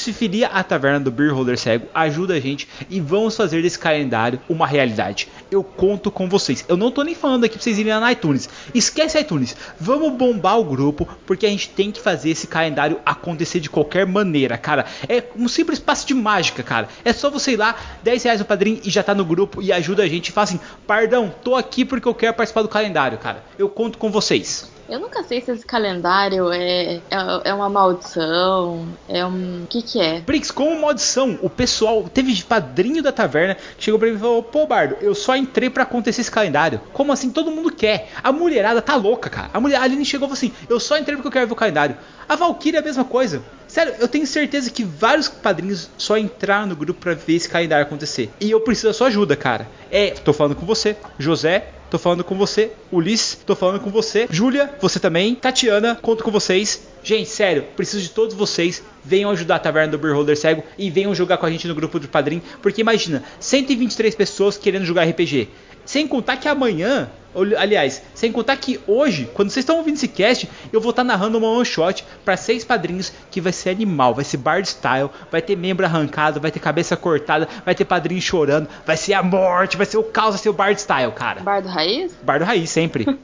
se 0.00 0.12
filia 0.12 0.48
à 0.48 0.62
taverna 0.62 1.00
do 1.00 1.10
Beer 1.10 1.34
Holder 1.34 1.58
Cego, 1.58 1.88
ajuda 1.94 2.34
a 2.34 2.40
gente 2.40 2.68
e 2.88 3.00
vamos 3.00 3.36
fazer 3.36 3.62
desse 3.62 3.78
calendário 3.78 4.40
uma 4.48 4.66
realidade. 4.66 5.28
Eu 5.50 5.62
conto 5.62 6.10
com 6.10 6.28
vocês. 6.28 6.64
Eu 6.68 6.76
não 6.76 6.90
tô 6.90 7.02
nem 7.02 7.14
falando 7.14 7.44
aqui 7.44 7.54
pra 7.54 7.62
vocês 7.62 7.78
irem 7.78 7.92
lá 7.92 8.00
na 8.00 8.12
iTunes. 8.12 8.48
Esquece 8.74 9.18
iTunes. 9.18 9.56
Vamos 9.80 10.12
bombar 10.12 10.58
o 10.58 10.64
grupo 10.64 11.08
porque 11.26 11.46
a 11.46 11.50
gente 11.50 11.70
tem 11.70 11.90
que 11.90 12.00
fazer 12.00 12.30
esse 12.30 12.46
calendário 12.46 13.00
acontecer 13.04 13.60
de 13.60 13.70
qualquer 13.70 14.06
maneira, 14.06 14.56
cara. 14.56 14.86
É 15.08 15.24
um 15.36 15.48
simples 15.48 15.78
passo 15.78 16.06
de 16.06 16.14
mágica, 16.14 16.62
cara. 16.62 16.88
É 17.04 17.12
só 17.12 17.30
você 17.30 17.52
ir 17.52 17.56
lá, 17.56 17.76
10 18.02 18.22
reais 18.22 18.40
no 18.40 18.46
padrinho 18.46 18.80
e 18.84 18.90
já 18.90 19.02
tá 19.02 19.14
no 19.14 19.24
grupo 19.24 19.62
e 19.62 19.72
ajuda 19.72 20.02
a 20.02 20.08
gente. 20.08 20.28
E 20.28 20.32
fala 20.32 20.44
assim, 20.44 20.60
pardão, 20.86 21.32
tô 21.42 21.54
aqui 21.54 21.84
porque 21.84 22.06
eu 22.08 22.14
quero 22.14 22.34
participar 22.34 22.62
do 22.62 22.68
calendário, 22.68 23.18
cara. 23.18 23.44
Eu 23.58 23.68
conto 23.68 23.98
com 23.98 24.10
vocês. 24.10 24.77
Eu 24.88 24.98
nunca 24.98 25.22
sei 25.22 25.40
se 25.42 25.50
esse 25.50 25.66
calendário 25.66 26.50
é, 26.50 26.94
é, 26.94 27.02
é 27.44 27.54
uma 27.54 27.68
maldição, 27.68 28.88
é 29.06 29.24
um. 29.24 29.64
O 29.64 29.66
que 29.66 29.82
que 29.82 30.00
é? 30.00 30.20
Brix, 30.20 30.50
como 30.50 30.80
maldição, 30.80 31.38
o 31.42 31.50
pessoal 31.50 32.08
teve 32.08 32.42
padrinho 32.42 33.02
da 33.02 33.12
taverna 33.12 33.56
chegou 33.78 33.98
pra 33.98 34.08
mim 34.08 34.16
e 34.16 34.18
falou: 34.18 34.42
Pô, 34.42 34.66
Bardo, 34.66 34.96
eu 35.00 35.14
só 35.14 35.36
entrei 35.36 35.68
pra 35.68 35.82
acontecer 35.82 36.22
esse 36.22 36.30
calendário. 36.30 36.80
Como 36.92 37.12
assim? 37.12 37.30
Todo 37.30 37.50
mundo 37.50 37.70
quer. 37.70 38.10
A 38.22 38.32
mulherada 38.32 38.80
tá 38.80 38.96
louca, 38.96 39.28
cara. 39.28 39.50
A 39.52 39.60
mulher 39.60 39.76
a 39.76 39.82
Aline 39.82 40.04
chegou 40.04 40.26
e 40.26 40.30
falou 40.30 40.38
assim: 40.38 40.52
Eu 40.68 40.80
só 40.80 40.96
entrei 40.96 41.16
porque 41.16 41.28
eu 41.28 41.32
quero 41.32 41.46
ver 41.46 41.52
o 41.52 41.56
calendário. 41.56 41.96
A 42.26 42.34
Valkyria 42.34 42.78
é 42.78 42.82
a 42.82 42.84
mesma 42.84 43.04
coisa. 43.04 43.42
Sério, 43.68 43.94
eu 44.00 44.08
tenho 44.08 44.26
certeza 44.26 44.70
que 44.70 44.82
vários 44.82 45.28
padrinhos 45.28 45.90
só 45.98 46.16
entraram 46.16 46.66
no 46.66 46.74
grupo 46.74 47.00
pra 47.00 47.14
ver 47.14 47.34
esse 47.34 47.48
calendário 47.48 47.84
acontecer. 47.84 48.30
E 48.40 48.50
eu 48.50 48.60
preciso 48.60 48.88
da 48.88 48.94
sua 48.94 49.08
ajuda, 49.08 49.36
cara. 49.36 49.68
É, 49.90 50.10
tô 50.10 50.32
falando 50.32 50.56
com 50.56 50.64
você, 50.64 50.96
José, 51.18 51.68
tô 51.90 51.98
falando 51.98 52.24
com 52.24 52.34
você, 52.34 52.72
Ulisses, 52.90 53.38
tô 53.46 53.54
falando 53.54 53.80
com 53.80 53.90
você, 53.90 54.26
Júlia, 54.30 54.74
você 54.80 54.98
também, 54.98 55.34
Tatiana, 55.34 55.98
conto 56.00 56.24
com 56.24 56.30
vocês. 56.30 56.88
Gente, 57.02 57.28
sério, 57.28 57.64
preciso 57.76 58.02
de 58.02 58.10
todos 58.10 58.34
vocês. 58.34 58.82
Venham 59.04 59.30
ajudar 59.30 59.56
a 59.56 59.58
Taverna 59.58 59.92
do 59.92 59.98
Beer 59.98 60.14
Holder 60.14 60.36
Cego 60.36 60.64
e 60.76 60.90
venham 60.90 61.14
jogar 61.14 61.36
com 61.36 61.46
a 61.46 61.50
gente 61.50 61.68
no 61.68 61.74
grupo 61.74 61.98
do 61.98 62.08
padrinho. 62.08 62.42
Porque 62.60 62.80
imagina, 62.80 63.22
123 63.38 64.14
pessoas 64.14 64.58
querendo 64.58 64.84
jogar 64.84 65.04
RPG. 65.04 65.48
Sem 65.88 66.06
contar 66.06 66.36
que 66.36 66.46
amanhã, 66.46 67.08
aliás, 67.56 68.02
sem 68.14 68.30
contar 68.30 68.58
que 68.58 68.78
hoje, 68.86 69.26
quando 69.32 69.48
vocês 69.48 69.62
estão 69.62 69.78
ouvindo 69.78 69.94
esse 69.94 70.06
cast, 70.06 70.46
eu 70.70 70.82
vou 70.82 70.90
estar 70.90 71.02
narrando 71.02 71.38
uma 71.38 71.48
one 71.48 71.64
shot 71.64 72.04
para 72.26 72.36
seis 72.36 72.62
padrinhos 72.62 73.10
que 73.30 73.40
vai 73.40 73.54
ser 73.54 73.70
animal, 73.70 74.14
vai 74.14 74.22
ser 74.22 74.36
bard 74.36 74.68
style, 74.68 75.08
vai 75.30 75.40
ter 75.40 75.56
membro 75.56 75.86
arrancado, 75.86 76.40
vai 76.40 76.50
ter 76.50 76.60
cabeça 76.60 76.94
cortada, 76.94 77.48
vai 77.64 77.74
ter 77.74 77.86
padrinho 77.86 78.20
chorando, 78.20 78.68
vai 78.84 78.98
ser 78.98 79.14
a 79.14 79.22
morte, 79.22 79.78
vai 79.78 79.86
ser 79.86 79.96
o 79.96 80.02
caos, 80.02 80.34
vai 80.34 80.42
ser 80.42 80.50
o 80.50 80.52
bard 80.52 80.78
style, 80.78 81.10
cara. 81.12 81.40
Bardo 81.40 81.68
Raiz? 81.68 82.14
Bardo 82.22 82.44
raiz 82.44 82.68
sempre. 82.68 83.06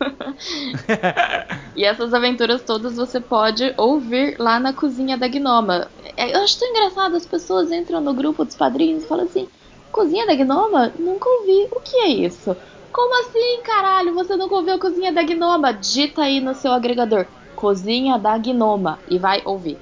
E 1.77 1.85
essas 1.85 2.15
aventuras 2.15 2.63
todas 2.63 2.97
você 2.97 3.21
pode 3.21 3.75
ouvir 3.77 4.37
lá 4.39 4.59
na 4.59 4.73
cozinha 4.73 5.19
da 5.19 5.29
Gnoma. 5.29 5.89
É, 6.17 6.35
Eu 6.35 6.43
acho 6.43 6.59
tão 6.59 6.69
engraçado, 6.69 7.15
as 7.15 7.27
pessoas 7.27 7.71
entram 7.71 8.01
no 8.01 8.15
grupo 8.15 8.45
dos 8.45 8.55
padrinhos 8.55 9.05
e 9.05 9.07
falam 9.07 9.25
assim: 9.27 9.49
Cozinha 9.95 10.27
da 10.27 10.35
Gnoma? 10.35 10.93
Nunca 10.99 11.29
ouvi. 11.29 11.69
O 11.71 11.79
que 11.79 11.97
é 11.99 12.09
isso? 12.09 12.57
Como 12.93 13.21
assim, 13.21 13.63
caralho? 13.63 14.13
Você 14.15 14.35
nunca 14.35 14.57
ouviu 14.57 14.75
a 14.75 14.79
Cozinha 14.79 15.13
da 15.13 15.23
Gnoma? 15.23 15.73
Digita 15.73 16.23
aí 16.23 16.41
no 16.41 16.53
seu 16.53 16.73
agregador: 16.73 17.27
Cozinha 17.55 18.19
da 18.19 18.37
Gnoma 18.37 18.99
e 19.09 19.19
vai 19.19 19.41
ouvir. 19.45 19.79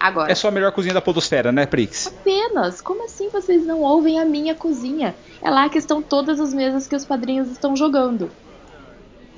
Agora. 0.00 0.32
é 0.32 0.34
só 0.34 0.48
a 0.48 0.50
melhor 0.50 0.72
cozinha 0.72 0.92
da 0.92 1.00
podosfera, 1.00 1.52
né, 1.52 1.64
Prix? 1.64 2.06
Apenas? 2.06 2.80
Como 2.80 3.04
assim 3.04 3.28
vocês 3.28 3.64
não 3.66 3.80
ouvem 3.80 4.18
a 4.18 4.24
minha 4.24 4.54
cozinha? 4.54 5.14
É 5.42 5.50
lá 5.50 5.68
que 5.68 5.78
estão 5.78 6.02
todas 6.02 6.40
as 6.40 6.52
mesas 6.52 6.86
que 6.86 6.96
os 6.96 7.04
padrinhos 7.04 7.50
estão 7.50 7.76
jogando. 7.76 8.30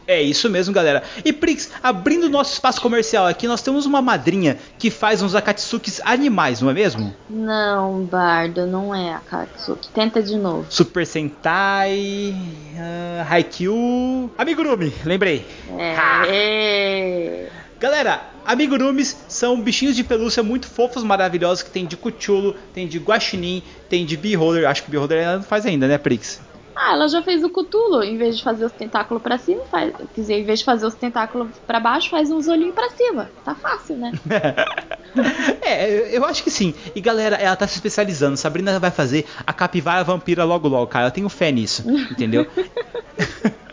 É 0.06 0.22
isso 0.22 0.48
mesmo, 0.48 0.72
galera. 0.72 1.02
E 1.24 1.32
Prix, 1.32 1.70
abrindo 1.82 2.28
nosso 2.28 2.52
espaço 2.52 2.80
comercial 2.80 3.26
aqui, 3.26 3.48
nós 3.48 3.60
temos 3.60 3.86
uma 3.86 4.00
madrinha 4.00 4.56
que 4.78 4.90
faz 4.90 5.20
uns 5.20 5.34
akatsukis 5.34 6.00
animais, 6.04 6.60
não 6.60 6.70
é 6.70 6.72
mesmo? 6.72 7.14
Não, 7.28 8.04
Bardo, 8.04 8.66
não 8.66 8.94
é 8.94 9.14
a 9.14 9.18
Katsuki. 9.18 9.88
Tenta 9.88 10.22
de 10.22 10.36
novo. 10.36 10.66
Super 10.70 11.04
Sentai, 11.06 12.36
uh, 12.74 13.26
Haikyuu, 13.28 14.30
Amigurumi, 14.38 14.92
lembrei. 15.04 15.44
É. 15.76 17.48
Galera, 17.78 18.22
amigurumis 18.46 19.16
são 19.28 19.60
bichinhos 19.60 19.94
de 19.94 20.02
pelúcia 20.02 20.42
muito 20.42 20.66
fofos, 20.66 21.04
maravilhosos 21.04 21.62
que 21.62 21.70
tem 21.70 21.84
de 21.84 21.94
Cthulhu, 21.94 22.54
tem 22.72 22.88
de 22.88 22.98
Guaxinim, 22.98 23.62
tem 23.88 24.06
de 24.06 24.16
Beholder. 24.16 24.66
Acho 24.66 24.82
que 24.84 24.90
Beholder 24.90 25.18
ela 25.18 25.36
não 25.36 25.42
faz 25.42 25.66
ainda, 25.66 25.86
né, 25.86 25.98
Prix? 25.98 26.40
Ah, 26.76 26.92
ela 26.92 27.08
já 27.08 27.22
fez 27.22 27.42
o 27.42 27.48
Cutulo. 27.48 28.02
Em 28.02 28.18
vez 28.18 28.36
de 28.36 28.42
fazer 28.42 28.66
os 28.66 28.72
tentáculos 28.72 29.22
pra 29.22 29.38
cima, 29.38 29.64
faz. 29.70 29.92
Quer 30.14 30.20
dizer, 30.20 30.34
em 30.34 30.44
vez 30.44 30.58
de 30.58 30.64
fazer 30.64 30.86
os 30.86 30.94
tentáculos 30.94 31.48
pra 31.66 31.80
baixo, 31.80 32.10
faz 32.10 32.30
uns 32.30 32.46
olhinhos 32.48 32.74
pra 32.74 32.90
cima. 32.90 33.30
Tá 33.42 33.54
fácil, 33.54 33.96
né? 33.96 34.12
é, 35.62 36.16
eu 36.16 36.24
acho 36.26 36.44
que 36.44 36.50
sim. 36.50 36.74
E 36.94 37.00
galera, 37.00 37.36
ela 37.36 37.56
tá 37.56 37.66
se 37.66 37.76
especializando. 37.76 38.36
Sabrina 38.36 38.78
vai 38.78 38.90
fazer 38.90 39.26
a 39.46 39.52
capivara 39.52 40.04
vampira 40.04 40.44
logo 40.44 40.68
logo, 40.68 40.86
cara. 40.88 41.06
Eu 41.06 41.12
tenho 41.12 41.28
fé 41.28 41.50
nisso, 41.50 41.82
entendeu? 42.10 42.46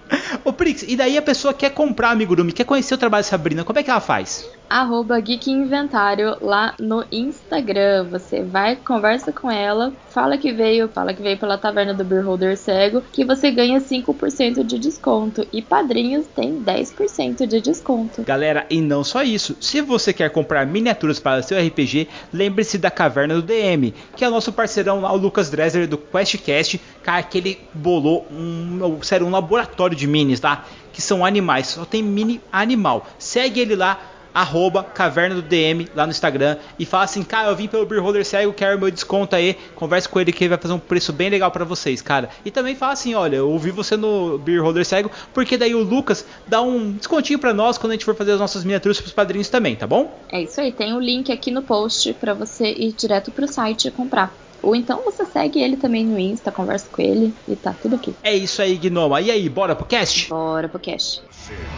Ô 0.44 0.52
Prix, 0.54 0.84
e 0.88 0.96
daí 0.96 1.18
a 1.18 1.22
pessoa 1.22 1.54
quer 1.54 1.72
comprar 1.72 2.12
amigurumi, 2.12 2.52
quer 2.52 2.66
conhecer 2.66 2.94
o 2.94 2.98
trabalho 2.98 3.24
da 3.24 3.30
Sabrina, 3.30 3.64
como 3.64 3.80
é 3.80 3.84
que 3.84 3.90
ela 3.90 4.00
faz? 4.00 4.50
Arroba 4.70 5.20
Geek 5.20 5.52
Inventário 5.52 6.36
lá 6.42 6.74
no 6.80 7.06
Instagram. 7.12 8.08
Você 8.10 8.42
vai, 8.42 8.76
conversa 8.76 9.32
com 9.32 9.52
ela, 9.52 9.94
fala 10.10 10.36
que 10.36 10.52
veio, 10.52 10.90
fala 10.90 11.14
que 11.14 11.22
veio 11.22 11.38
pela 11.38 11.60
taverna 11.60 11.94
do 11.94 12.04
Beer 12.04 12.26
Holder 12.26 12.58
Cego, 12.58 13.04
que 13.12 13.24
você 13.24 13.52
ganha 13.52 13.80
5% 13.80 14.64
de 14.64 14.80
desconto. 14.80 15.46
E 15.54 15.62
padrinhos 15.62 16.26
tem 16.36 16.60
10% 16.60 17.46
de 17.46 17.62
desconto. 17.62 18.24
Galera, 18.24 18.66
e 18.68 18.82
não 18.82 19.04
só 19.04 19.22
isso. 19.22 19.56
Se 19.60 19.80
você 19.80 20.12
quer 20.12 20.32
comprar 20.32 20.66
miniaturas 20.66 21.20
para 21.20 21.44
seu 21.44 21.60
RPG, 21.60 22.08
lembre-se 22.34 22.80
da 22.80 22.90
Caverna 22.90 23.36
do 23.36 23.44
DM, 23.44 23.94
que 24.16 24.26
é 24.26 24.28
o 24.28 24.32
nosso 24.32 24.52
parceirão 24.52 25.02
lá, 25.02 25.14
o 25.14 25.18
Lucas 25.18 25.52
Dresser 25.52 25.88
do 25.88 26.00
QuestCast, 26.00 26.82
cara, 27.04 27.22
que 27.22 27.38
ele 27.38 27.60
bolou 27.76 28.26
um, 28.32 29.04
sério, 29.04 29.28
um 29.28 29.32
laboratório 29.32 29.96
de 29.96 30.03
minis, 30.08 30.40
tá? 30.40 30.66
Que 30.92 31.02
são 31.02 31.26
animais, 31.26 31.68
só 31.68 31.86
tem 31.86 32.04
mini 32.04 32.40
animal. 32.52 33.08
Segue 33.18 33.60
ele 33.60 33.76
lá, 33.76 34.00
arroba 34.34 34.84
Caverna 34.84 35.36
do 35.36 35.42
DM 35.42 35.88
lá 35.96 36.06
no 36.06 36.12
Instagram 36.12 36.58
e 36.80 36.86
fala 36.86 37.04
assim, 37.04 37.24
cara, 37.24 37.50
eu 37.50 37.56
vim 37.56 37.68
pelo 37.68 37.86
Beer 37.86 38.02
Holder 38.02 38.26
Cego, 38.26 38.52
quero 38.52 38.80
meu 38.80 38.90
desconto 38.90 39.36
aí, 39.36 39.56
converse 39.76 40.10
com 40.10 40.20
ele 40.20 40.32
que 40.32 40.44
ele 40.44 40.50
vai 40.50 40.58
fazer 40.58 40.74
um 40.74 40.80
preço 40.80 41.14
bem 41.14 41.30
legal 41.30 41.52
pra 41.52 41.64
vocês, 41.64 42.02
cara. 42.02 42.30
E 42.44 42.50
também 42.50 42.76
fala 42.76 42.94
assim, 42.94 43.14
olha, 43.14 43.38
eu 43.38 43.50
ouvi 43.50 43.70
você 43.70 43.96
no 43.96 44.38
Beer 44.40 44.64
Holder 44.64 44.86
Cego, 44.86 45.12
porque 45.34 45.58
daí 45.58 45.76
o 45.76 45.84
Lucas 45.84 46.26
dá 46.48 46.62
um 46.62 46.94
descontinho 46.94 47.38
pra 47.38 47.54
nós 47.54 47.78
quando 47.78 47.92
a 47.92 47.94
gente 47.94 48.06
for 48.06 48.16
fazer 48.16 48.32
as 48.32 48.40
nossas 48.40 48.64
miniaturas 48.64 49.00
pros 49.00 49.14
padrinhos 49.14 49.50
também, 49.50 49.76
tá 49.76 49.86
bom? 49.86 50.18
É 50.32 50.42
isso 50.42 50.60
aí, 50.60 50.72
tem 50.72 50.94
o 50.94 51.00
link 51.00 51.32
aqui 51.32 51.52
no 51.52 51.62
post 51.62 52.14
pra 52.14 52.34
você 52.34 52.72
ir 52.72 52.94
direto 52.94 53.32
pro 53.32 53.48
site 53.48 53.88
e 53.88 53.92
comprar. 53.92 54.34
Ou 54.64 54.74
então 54.74 55.04
você 55.04 55.26
segue 55.26 55.62
ele 55.62 55.76
também 55.76 56.06
no 56.06 56.18
Insta, 56.18 56.50
conversa 56.50 56.88
com 56.90 57.02
ele 57.02 57.36
e 57.50 57.56
tá 57.56 57.74
tudo 57.74 57.98
aqui. 57.98 58.16
É 58.24 58.34
isso 58.34 58.62
aí, 58.62 58.78
Gnoma. 58.78 59.20
E 59.20 59.30
aí, 59.30 59.50
bora 59.50 59.76
pro 59.76 59.86
cast? 59.86 60.30
Bora 60.30 60.70
pro 60.70 60.80
cash. 60.80 61.22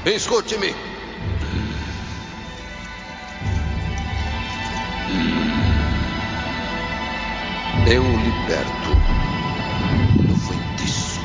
Escute-me. 0.06 0.76
Eu 7.88 8.04
o 8.04 8.18
liberto 8.18 8.90
do 10.28 10.36
feitiço. 10.36 11.20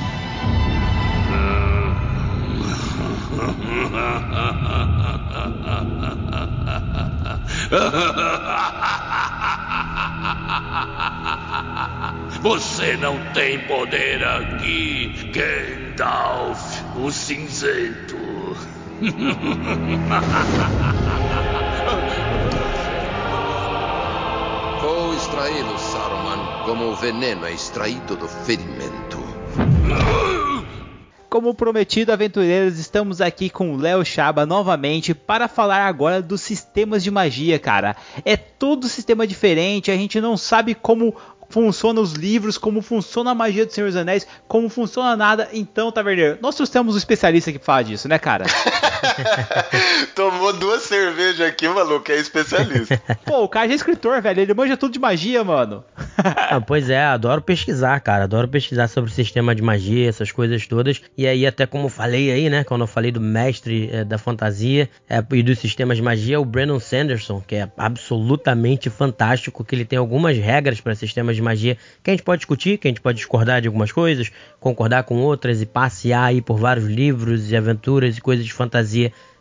Você 12.43 12.97
não 12.97 13.19
tem 13.35 13.59
poder 13.67 14.25
aqui, 14.25 15.13
Gandalf, 15.31 16.81
o 16.97 17.13
cinzento. 17.13 18.17
Vou 24.81 25.15
extraí-lo, 25.15 25.79
Saruman, 25.79 26.65
como 26.65 26.87
o 26.87 26.97
veneno 26.97 27.45
é 27.45 27.53
extraído 27.53 28.17
do 28.17 28.27
ferimento. 28.27 29.21
Como 31.29 31.55
prometido, 31.55 32.11
aventureiros, 32.11 32.79
estamos 32.79 33.21
aqui 33.21 33.51
com 33.51 33.75
o 33.75 33.77
Léo 33.77 34.05
Chaba 34.05 34.47
novamente 34.47 35.15
para 35.15 35.47
falar 35.47 35.87
agora 35.87 36.23
dos 36.23 36.41
sistemas 36.41 37.05
de 37.05 37.11
magia, 37.11 37.59
cara. 37.59 37.95
É 38.25 38.37
todo 38.37 38.89
sistema 38.89 39.27
diferente, 39.27 39.91
a 39.91 39.97
gente 39.97 40.21
não 40.21 40.37
sabe 40.37 40.75
como 40.75 41.15
funciona 41.51 42.01
os 42.01 42.13
livros, 42.13 42.57
como 42.57 42.81
funciona 42.81 43.33
a 43.33 43.35
magia 43.35 43.67
do 43.67 43.73
Senhor 43.73 43.89
dos 43.89 43.97
Anéis, 43.97 44.27
como 44.49 44.69
funciona 44.69 45.17
nada. 45.17 45.49
Então, 45.53 45.93
Taverneiro, 45.93 46.39
nós 46.41 46.57
temos 46.71 46.95
um 46.95 46.99
especialista 46.99 47.53
que 47.53 47.59
fala 47.59 47.83
disso, 47.83 48.09
né, 48.09 48.19
cara? 48.19 48.47
Tomou 50.15 50.53
duas 50.53 50.83
cervejas 50.83 51.41
aqui, 51.49 51.69
maluco, 51.69 52.11
é 52.13 52.17
especialista. 52.17 53.01
Pô, 53.25 53.43
o 53.43 53.49
cara 53.49 53.67
já 53.67 53.73
é 53.73 53.77
escritor, 53.77 54.23
velho, 54.23 54.41
ele 54.41 54.55
manja 54.55 54.77
tudo 54.77 54.93
de 54.93 54.99
magia, 54.99 55.43
mano. 55.43 55.85
ah, 56.17 56.61
pois 56.61 56.89
é, 56.89 57.03
adoro 57.03 57.43
pesquisar, 57.43 57.99
cara, 58.01 58.25
adoro 58.25 58.47
pesquisar 58.47 58.87
sobre 58.87 59.11
o 59.11 59.15
sistema 59.15 59.55
de 59.55 59.63
magia, 59.63 60.09
essas 60.09 60.31
coisas 60.31 60.67
todas. 60.67 61.01
E 61.19 61.27
aí, 61.27 61.47
até 61.47 61.67
como 61.67 61.89
falei 61.89 62.31
aí, 62.31 62.49
né, 62.49 62.63
quando 62.63 62.83
eu 62.83 62.87
falei 62.87 63.11
do 63.11 63.21
mestre 63.21 63.91
é, 63.93 64.05
da 64.05 64.19
fantasia 64.19 64.89
é, 65.09 65.25
e 65.33 65.43
dos 65.43 65.59
sistemas 65.59 65.97
de 65.97 66.03
magia, 66.03 66.41
o 66.41 66.45
Brandon 66.45 66.79
Sanderson, 66.79 67.43
que 67.45 67.57
é 67.57 67.69
absolutamente 67.77 68.89
fantástico, 68.89 69.65
que 69.65 69.75
ele 69.75 69.85
tem 69.85 69.99
algumas 69.99 70.37
regras 70.39 70.81
para 70.81 70.95
sistemas 70.95 71.37
de 71.37 71.41
de 71.41 71.43
magia 71.43 71.77
que 72.03 72.11
a 72.11 72.13
gente 72.13 72.23
pode 72.23 72.41
discutir, 72.41 72.79
que 72.79 72.87
a 72.87 72.91
gente 72.91 73.01
pode 73.01 73.17
discordar 73.17 73.61
de 73.61 73.67
algumas 73.67 73.91
coisas, 73.91 74.31
concordar 74.61 75.03
com 75.05 75.17
outras 75.17 75.61
e 75.61 75.67
passear 75.67 76.25
aí 76.25 76.41
por 76.41 76.59
vários 76.59 76.87
livros 76.87 77.51
e 77.51 77.57
aventuras 77.57 78.17
e 78.17 78.21
coisas 78.21 78.45
de 78.45 78.53
fantasia 78.53 78.90